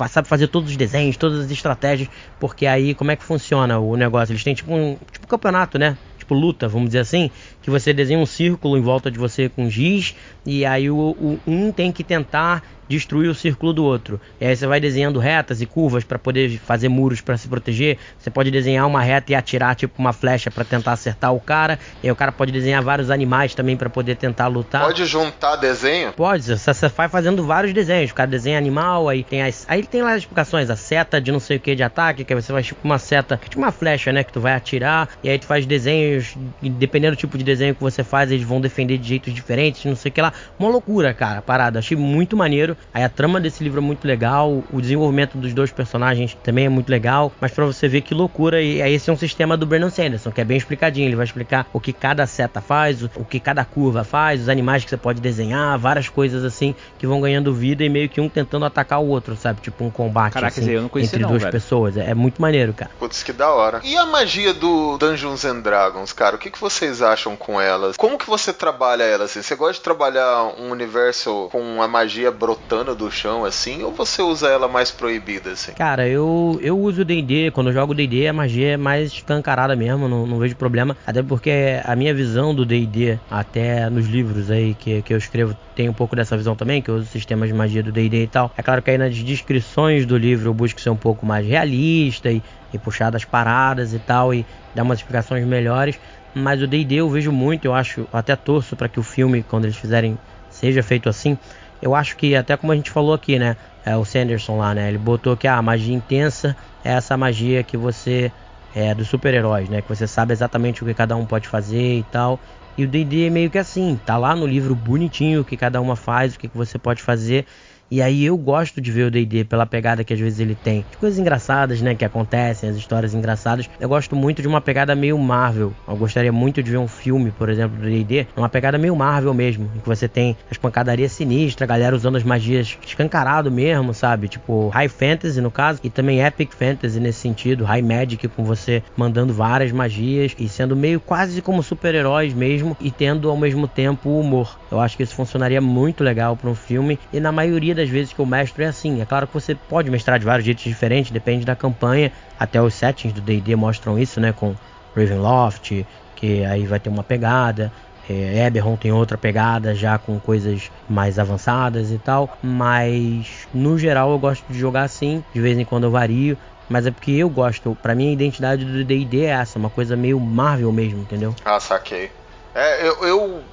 Sabe 0.07 0.27
fazer 0.27 0.49
todos 0.49 0.69
os 0.69 0.77
desenhos, 0.77 1.17
todas 1.17 1.39
as 1.39 1.49
estratégias. 1.49 2.09
Porque 2.39 2.67
aí 2.67 2.93
como 2.93 3.09
é 3.09 3.15
que 3.15 3.23
funciona 3.23 3.79
o 3.79 3.95
negócio? 3.95 4.33
Eles 4.33 4.43
têm 4.43 4.53
tipo 4.53 4.71
um, 4.71 4.97
tipo 5.11 5.25
um 5.25 5.29
campeonato, 5.29 5.79
né? 5.79 5.97
Tipo 6.19 6.35
luta, 6.35 6.67
vamos 6.67 6.89
dizer 6.89 6.99
assim, 6.99 7.31
que 7.69 7.79
você 7.79 7.93
desenha 7.93 8.19
um 8.19 8.25
círculo 8.25 8.77
em 8.77 8.81
volta 8.81 9.09
de 9.11 9.17
você 9.17 9.47
com 9.49 9.69
giz 9.69 10.15
e 10.45 10.65
aí 10.65 10.89
o, 10.89 10.97
o- 10.97 11.39
um 11.47 11.71
tem 11.71 11.91
que 11.91 12.03
tentar 12.03 12.63
destruir 12.87 13.29
o 13.29 13.35
círculo 13.35 13.71
do 13.71 13.83
outro. 13.85 14.19
E 14.41 14.45
aí 14.47 14.55
você 14.55 14.65
vai 14.65 14.79
desenhando 14.79 15.19
retas 15.19 15.61
e 15.61 15.65
curvas 15.67 16.03
para 16.03 16.17
poder 16.17 16.57
fazer 16.57 16.89
muros 16.89 17.21
para 17.21 17.37
se 17.37 17.47
proteger. 17.47 17.99
Você 18.17 18.31
pode 18.31 18.49
desenhar 18.49 18.87
uma 18.87 18.99
reta 19.03 19.31
e 19.31 19.35
atirar 19.35 19.75
tipo 19.75 19.93
uma 19.99 20.11
flecha 20.11 20.49
para 20.49 20.65
tentar 20.65 20.93
acertar 20.93 21.31
o 21.31 21.39
cara. 21.39 21.77
E 22.01 22.07
aí 22.07 22.11
o 22.11 22.15
cara 22.15 22.31
pode 22.31 22.51
desenhar 22.51 22.81
vários 22.81 23.11
animais 23.11 23.53
também 23.53 23.77
para 23.77 23.91
poder 23.91 24.15
tentar 24.15 24.47
lutar. 24.47 24.81
pode 24.87 25.05
juntar 25.05 25.55
desenho? 25.57 26.13
Pode, 26.13 26.41
você 26.57 26.87
vai 26.89 27.07
fazendo 27.07 27.43
vários 27.45 27.73
desenhos. 27.73 28.09
O 28.09 28.15
cara 28.15 28.27
desenha 28.27 28.57
animal, 28.57 29.07
aí 29.07 29.23
tem 29.23 29.43
as. 29.43 29.65
Aí 29.67 29.83
tem 29.83 30.01
lá 30.01 30.13
as 30.13 30.19
explicações, 30.23 30.71
a 30.71 30.75
seta 30.75 31.21
de 31.21 31.31
não 31.31 31.39
sei 31.39 31.57
o 31.57 31.59
que 31.59 31.75
de 31.75 31.83
ataque, 31.83 32.25
que 32.25 32.33
aí 32.33 32.41
você 32.41 32.51
vai 32.51 32.63
tipo 32.63 32.79
uma 32.83 32.97
seta, 32.97 33.39
tipo 33.47 33.59
uma 33.61 33.71
flecha, 33.71 34.11
né? 34.11 34.23
Que 34.23 34.33
tu 34.33 34.41
vai 34.41 34.53
atirar, 34.53 35.07
e 35.23 35.29
aí 35.29 35.37
tu 35.37 35.45
faz 35.45 35.63
desenhos, 35.63 36.33
dependendo 36.59 37.15
do 37.15 37.19
tipo 37.19 37.37
de 37.37 37.43
desenho 37.43 37.58
que 37.75 37.81
você 37.81 38.03
faz, 38.03 38.31
eles 38.31 38.45
vão 38.45 38.61
defender 38.61 38.97
de 38.97 39.07
jeitos 39.07 39.33
diferentes, 39.33 39.85
não 39.85 39.95
sei 39.95 40.09
o 40.09 40.13
que 40.13 40.21
lá. 40.21 40.33
Uma 40.57 40.69
loucura, 40.69 41.13
cara, 41.13 41.41
parada. 41.41 41.79
Achei 41.79 41.97
muito 41.97 42.35
maneiro. 42.35 42.75
Aí 42.93 43.03
a 43.03 43.09
trama 43.09 43.39
desse 43.39 43.63
livro 43.63 43.79
é 43.79 43.83
muito 43.83 44.05
legal, 44.05 44.63
o 44.71 44.81
desenvolvimento 44.81 45.37
dos 45.37 45.53
dois 45.53 45.71
personagens 45.71 46.37
também 46.43 46.65
é 46.65 46.69
muito 46.69 46.89
legal, 46.89 47.31
mas 47.39 47.51
pra 47.51 47.65
você 47.65 47.87
ver 47.87 48.01
que 48.01 48.13
loucura, 48.13 48.61
e 48.61 48.81
aí 48.81 48.93
esse 48.93 49.09
é 49.09 49.13
um 49.13 49.17
sistema 49.17 49.55
do 49.55 49.65
Brandon 49.65 49.89
Sanderson, 49.89 50.31
que 50.31 50.41
é 50.41 50.43
bem 50.43 50.57
explicadinho. 50.57 51.07
Ele 51.07 51.15
vai 51.15 51.25
explicar 51.25 51.67
o 51.73 51.79
que 51.79 51.93
cada 51.93 52.25
seta 52.25 52.61
faz, 52.61 53.03
o, 53.03 53.09
que 53.25 53.39
cada 53.39 53.63
curva 53.63 54.03
faz, 54.03 54.41
os 54.41 54.49
animais 54.49 54.83
que 54.83 54.89
você 54.89 54.97
pode 54.97 55.21
desenhar, 55.21 55.77
várias 55.77 56.09
coisas 56.09 56.43
assim 56.43 56.75
que 56.97 57.07
vão 57.07 57.21
ganhando 57.21 57.53
vida 57.53 57.83
e 57.83 57.89
meio 57.89 58.09
que 58.09 58.19
um 58.19 58.29
tentando 58.29 58.65
atacar 58.65 58.99
o 58.99 59.07
outro, 59.07 59.35
sabe? 59.35 59.61
Tipo 59.61 59.85
um 59.85 59.91
combate 59.91 60.33
Caraca, 60.33 60.59
assim, 60.59 60.71
eu 60.71 60.89
entre 60.95 61.19
não, 61.19 61.29
duas 61.29 61.41
velho. 61.41 61.51
pessoas. 61.51 61.97
É, 61.97 62.11
é 62.11 62.13
muito 62.13 62.41
maneiro, 62.41 62.73
cara. 62.73 62.91
Putz, 62.99 63.23
que 63.23 63.33
da 63.33 63.49
hora. 63.49 63.81
E 63.83 63.95
a 63.95 64.05
magia 64.05 64.53
do 64.53 64.97
Dungeons 64.97 65.45
and 65.45 65.61
Dragons, 65.61 66.13
cara? 66.13 66.35
O 66.35 66.39
que, 66.39 66.49
que 66.49 66.59
vocês 66.59 67.01
acham 67.01 67.35
com 67.39 67.59
elas? 67.59 67.97
Como 67.97 68.17
que 68.17 68.27
você 68.27 68.53
trabalha 68.53 69.03
elas? 69.03 69.31
Assim? 69.31 69.41
Você 69.41 69.55
gosta 69.55 69.73
de 69.73 69.81
trabalhar 69.81 70.53
um 70.59 70.69
universo 70.69 71.49
com 71.51 71.81
a 71.81 71.87
magia 71.87 72.29
brotando 72.29 72.93
do 72.93 73.09
chão, 73.09 73.45
assim? 73.45 73.81
Ou 73.83 73.91
você 73.91 74.21
usa 74.21 74.49
ela 74.49 74.67
mais 74.67 74.91
proibida, 74.91 75.51
assim? 75.51 75.71
Cara, 75.71 76.07
eu, 76.07 76.59
eu 76.61 76.77
uso 76.77 77.05
D&D, 77.05 77.51
quando 77.51 77.67
eu 77.67 77.73
jogo 77.73 77.95
D&D 77.95 78.27
a 78.27 78.33
magia 78.33 78.73
é 78.73 78.77
mais 78.77 79.13
escancarada 79.13 79.75
mesmo, 79.75 80.07
não, 80.07 80.27
não 80.27 80.37
vejo 80.37 80.55
problema. 80.55 80.95
Até 81.07 81.23
porque 81.23 81.79
a 81.83 81.95
minha 81.95 82.13
visão 82.13 82.53
do 82.53 82.65
D&D, 82.65 83.17
até 83.29 83.89
nos 83.89 84.07
livros 84.07 84.51
aí 84.51 84.75
que, 84.75 85.01
que 85.01 85.13
eu 85.13 85.17
escrevo, 85.17 85.55
tem 85.73 85.87
um 85.87 85.93
pouco 85.93 86.15
dessa 86.15 86.35
visão 86.35 86.55
também, 86.55 86.81
que 86.81 86.91
eu 86.91 86.95
uso 86.95 87.05
sistemas 87.07 87.47
de 87.47 87.55
magia 87.55 87.81
do 87.81 87.91
D&D 87.91 88.23
e 88.23 88.27
tal. 88.27 88.51
É 88.57 88.61
claro 88.61 88.81
que 88.81 88.91
aí 88.91 88.97
nas 88.97 89.15
descrições 89.15 90.05
do 90.05 90.17
livro 90.17 90.49
eu 90.49 90.53
busco 90.53 90.81
ser 90.81 90.89
um 90.89 90.97
pouco 90.97 91.25
mais 91.25 91.47
realista 91.47 92.29
e, 92.29 92.43
e 92.73 92.77
puxar 92.77 93.09
das 93.09 93.23
paradas 93.23 93.93
e 93.93 93.99
tal, 93.99 94.33
e 94.33 94.45
dar 94.75 94.83
umas 94.83 94.99
explicações 94.99 95.45
melhores. 95.45 95.97
Mas 96.33 96.61
o 96.61 96.67
D&D 96.67 96.95
eu 96.95 97.09
vejo 97.09 97.31
muito, 97.31 97.65
eu 97.65 97.73
acho, 97.73 98.07
até 98.11 98.35
torço 98.35 98.75
para 98.75 98.87
que 98.89 98.99
o 98.99 99.03
filme, 99.03 99.43
quando 99.43 99.65
eles 99.65 99.77
fizerem, 99.77 100.19
seja 100.47 100.83
feito 100.83 101.09
assim. 101.09 101.37
Eu 101.81 101.95
acho 101.95 102.15
que 102.17 102.35
até 102.35 102.57
como 102.57 102.71
a 102.71 102.75
gente 102.75 102.91
falou 102.91 103.13
aqui, 103.13 103.39
né? 103.39 103.57
É, 103.85 103.95
o 103.95 104.05
Sanderson 104.05 104.57
lá, 104.57 104.73
né? 104.75 104.89
Ele 104.89 104.97
botou 104.97 105.35
que 105.37 105.47
ah, 105.47 105.57
a 105.57 105.61
magia 105.61 105.93
intensa 105.95 106.55
é 106.83 106.91
essa 106.91 107.15
magia 107.17 107.63
que 107.63 107.77
você 107.77 108.31
é 108.73 108.93
dos 108.93 109.07
super-heróis, 109.07 109.69
né? 109.69 109.81
Que 109.81 109.89
você 109.89 110.07
sabe 110.07 110.33
exatamente 110.33 110.83
o 110.83 110.85
que 110.85 110.93
cada 110.93 111.15
um 111.15 111.25
pode 111.25 111.47
fazer 111.47 111.99
e 111.99 112.03
tal. 112.03 112.41
E 112.77 112.83
o 112.83 112.87
D&D 112.87 113.27
é 113.27 113.29
meio 113.29 113.49
que 113.49 113.57
assim, 113.57 113.97
tá 113.97 114.17
lá 114.17 114.35
no 114.35 114.45
livro 114.45 114.75
bonitinho 114.75 115.41
o 115.41 115.45
que 115.45 115.57
cada 115.57 115.81
uma 115.81 115.95
faz, 115.95 116.35
o 116.35 116.39
que 116.39 116.47
que 116.49 116.55
você 116.57 116.77
pode 116.77 117.01
fazer. 117.01 117.45
E 117.91 118.03
aí 118.03 118.25
eu 118.25 118.37
gosto 118.37 118.79
de 118.79 118.91
ver 118.91 119.03
o 119.03 119.11
D&D 119.11 119.45
pela 119.45 119.65
pegada 119.65 120.03
que 120.03 120.13
às 120.13 120.19
vezes 120.19 120.39
ele 120.39 120.53
tem. 120.53 120.85
De 120.91 120.97
coisas 120.97 121.17
engraçadas, 121.17 121.81
né, 121.81 121.95
que 121.95 122.05
acontecem, 122.05 122.69
as 122.69 122.75
histórias 122.75 123.15
engraçadas. 123.15 123.67
Eu 123.79 123.89
gosto 123.89 124.15
muito 124.15 124.43
de 124.43 124.47
uma 124.47 124.61
pegada 124.61 124.93
meio 124.93 125.17
Marvel. 125.17 125.73
Eu 125.87 125.95
gostaria 125.95 126.31
muito 126.31 126.61
de 126.61 126.69
ver 126.69 126.77
um 126.77 126.87
filme, 126.87 127.31
por 127.31 127.49
exemplo, 127.49 127.77
do 127.77 127.83
D&D, 127.83 128.27
uma 128.37 128.47
pegada 128.47 128.77
meio 128.77 128.95
Marvel 128.95 129.33
mesmo, 129.33 129.71
em 129.75 129.79
que 129.79 129.87
você 129.87 130.07
tem 130.07 130.37
as 130.51 130.57
pancadarias 130.57 131.13
sinistras, 131.13 131.67
a 131.67 131.73
galera 131.73 131.95
usando 131.95 132.15
as 132.15 132.23
magias 132.23 132.77
escancarado 132.85 133.51
mesmo, 133.51 133.91
sabe? 133.91 134.27
Tipo, 134.27 134.69
High 134.69 134.89
Fantasy 134.89 135.41
no 135.41 135.49
caso, 135.49 135.79
e 135.83 135.89
também 135.89 136.21
Epic 136.21 136.53
Fantasy 136.53 136.99
nesse 136.99 137.19
sentido, 137.19 137.65
High 137.65 137.81
Magic 137.81 138.27
com 138.27 138.43
você 138.43 138.83
mandando 138.95 139.33
várias 139.33 139.71
magias 139.71 140.35
e 140.37 140.47
sendo 140.47 140.75
meio 140.75 140.99
quase 140.99 141.41
como 141.41 141.63
super-heróis 141.63 142.35
mesmo 142.35 142.77
e 142.79 142.91
tendo 142.91 143.31
ao 143.31 143.37
mesmo 143.37 143.67
tempo 143.67 144.19
humor. 144.19 144.59
Eu 144.69 144.79
acho 144.79 144.95
que 144.95 145.01
isso 145.01 145.15
funcionaria 145.15 145.59
muito 145.59 146.03
legal 146.03 146.37
para 146.37 146.49
um 146.49 146.55
filme 146.55 146.99
e 147.11 147.19
na 147.19 147.31
maioria 147.31 147.78
das 147.79 147.89
vezes 147.89 148.13
que 148.13 148.19
eu 148.19 148.25
mestro 148.25 148.63
é 148.63 148.67
assim. 148.67 149.01
É 149.01 149.05
claro 149.05 149.27
que 149.27 149.33
você 149.33 149.55
pode 149.55 149.89
mestrar 149.89 150.19
de 150.19 150.25
vários 150.25 150.45
jeitos 150.45 150.63
diferentes, 150.63 151.11
depende 151.11 151.45
da 151.45 151.55
campanha. 151.55 152.11
Até 152.37 152.61
os 152.61 152.73
settings 152.73 153.13
do 153.13 153.21
D&D 153.21 153.55
mostram 153.55 153.97
isso, 153.97 154.19
né? 154.19 154.33
Com 154.33 154.55
Ravenloft, 154.95 155.85
que 156.15 156.43
aí 156.45 156.65
vai 156.65 156.79
ter 156.79 156.89
uma 156.89 157.03
pegada. 157.03 157.71
É, 158.07 158.45
Eberron 158.45 158.75
tem 158.75 158.91
outra 158.91 159.17
pegada 159.17 159.75
já 159.75 159.97
com 159.97 160.19
coisas 160.19 160.71
mais 160.87 161.17
avançadas 161.17 161.91
e 161.91 161.99
tal. 161.99 162.37
Mas 162.41 163.47
no 163.53 163.77
geral 163.77 164.11
eu 164.11 164.19
gosto 164.19 164.45
de 164.51 164.57
jogar 164.57 164.83
assim. 164.83 165.23
De 165.31 165.39
vez 165.39 165.57
em 165.57 165.65
quando 165.65 165.85
eu 165.85 165.91
vario. 165.91 166.37
Mas 166.67 166.85
é 166.85 166.91
porque 166.91 167.11
eu 167.11 167.29
gosto. 167.29 167.75
Pra 167.75 167.95
mim 167.95 168.09
a 168.09 168.13
identidade 168.13 168.65
do 168.65 168.83
D&D 168.83 169.21
é 169.21 169.29
essa, 169.29 169.57
uma 169.57 169.69
coisa 169.69 169.95
meio 169.95 170.19
Marvel 170.19 170.71
mesmo, 170.71 171.01
entendeu? 171.01 171.33
Ah, 171.45 171.59
saquei. 171.59 172.11
É, 172.53 172.87
eu, 172.87 173.05
eu 173.05 173.43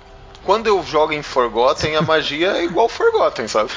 quando 0.47 0.69
eu 0.69 0.81
jogo 0.85 1.13
em 1.13 1.23
Forgotten, 1.23 1.97
a 1.97 2.03
magia 2.03 2.53
é 2.53 2.65
igual 2.65 2.89
Forgotten, 2.89 3.49
sabe? 3.49 3.69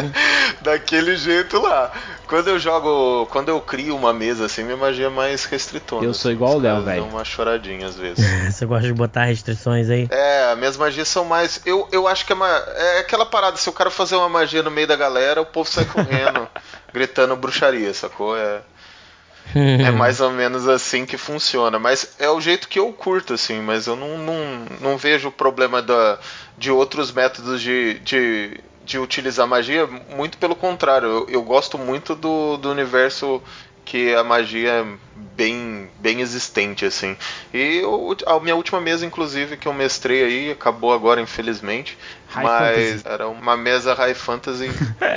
Daquele 0.62 1.14
jeito 1.14 1.60
lá. 1.60 1.92
Quando 2.26 2.48
eu 2.48 2.58
jogo. 2.58 3.26
Quando 3.26 3.50
eu 3.50 3.60
crio 3.60 3.94
uma 3.94 4.14
mesa 4.14 4.46
assim, 4.46 4.64
minha 4.64 4.78
magia 4.78 5.06
é 5.06 5.10
mais 5.10 5.44
restritona. 5.44 6.02
Eu 6.02 6.14
sou 6.14 6.32
igual 6.32 6.54
o 6.54 6.58
Léo, 6.58 6.82
velho. 6.82 7.04
Uma 7.04 7.22
choradinha 7.22 7.86
às 7.86 7.96
vezes. 7.96 8.24
Você 8.50 8.64
gosta 8.64 8.86
de 8.86 8.94
botar 8.94 9.24
restrições 9.24 9.90
aí? 9.90 10.08
É, 10.10 10.54
minhas 10.56 10.78
magias 10.78 11.06
são 11.06 11.26
mais. 11.26 11.60
Eu, 11.66 11.86
eu 11.92 12.08
acho 12.08 12.24
que 12.24 12.32
é, 12.32 12.34
uma, 12.34 12.48
é 12.48 13.00
aquela 13.00 13.26
parada, 13.26 13.58
se 13.58 13.68
o 13.68 13.72
cara 13.72 13.90
fazer 13.90 14.16
uma 14.16 14.28
magia 14.28 14.62
no 14.62 14.70
meio 14.70 14.86
da 14.86 14.96
galera, 14.96 15.42
o 15.42 15.46
povo 15.46 15.68
sai 15.70 15.84
correndo, 15.84 16.48
gritando 16.94 17.36
bruxaria, 17.36 17.92
sacou? 17.92 18.34
É, 18.34 18.62
é 19.54 19.90
mais 19.90 20.20
ou 20.20 20.30
menos 20.30 20.68
assim 20.68 21.06
que 21.06 21.16
funciona. 21.16 21.78
Mas 21.78 22.14
é 22.18 22.28
o 22.28 22.40
jeito 22.40 22.68
que 22.68 22.78
eu 22.78 22.92
curto, 22.92 23.34
assim, 23.34 23.60
mas 23.60 23.86
eu 23.86 23.96
não, 23.96 24.18
não, 24.18 24.66
não 24.80 24.96
vejo 24.98 25.28
o 25.28 25.32
problema 25.32 25.80
da, 25.82 26.18
de 26.56 26.70
outros 26.70 27.10
métodos 27.12 27.60
de, 27.60 27.98
de, 28.00 28.60
de 28.84 28.98
utilizar 28.98 29.46
magia. 29.46 29.86
Muito 29.86 30.38
pelo 30.38 30.56
contrário, 30.56 31.08
eu, 31.08 31.26
eu 31.28 31.42
gosto 31.42 31.78
muito 31.78 32.14
do, 32.14 32.56
do 32.56 32.70
universo 32.70 33.42
que 33.84 34.12
a 34.16 34.24
magia 34.24 34.68
é 34.70 34.84
bem, 35.14 35.88
bem 36.00 36.20
existente, 36.20 36.84
assim. 36.84 37.16
E 37.54 37.76
eu- 37.76 38.16
a 38.26 38.40
minha 38.40 38.56
última 38.56 38.80
mesa, 38.80 39.06
inclusive, 39.06 39.56
que 39.56 39.68
eu 39.68 39.72
mestrei 39.72 40.24
aí, 40.24 40.50
acabou 40.50 40.92
agora, 40.92 41.20
infelizmente. 41.20 41.96
High 42.26 42.44
mas 42.44 43.02
Fantasy. 43.02 43.02
era 43.04 43.28
uma 43.28 43.56
mesa 43.56 43.94
High 43.94 44.14
Fantasy. 44.14 44.70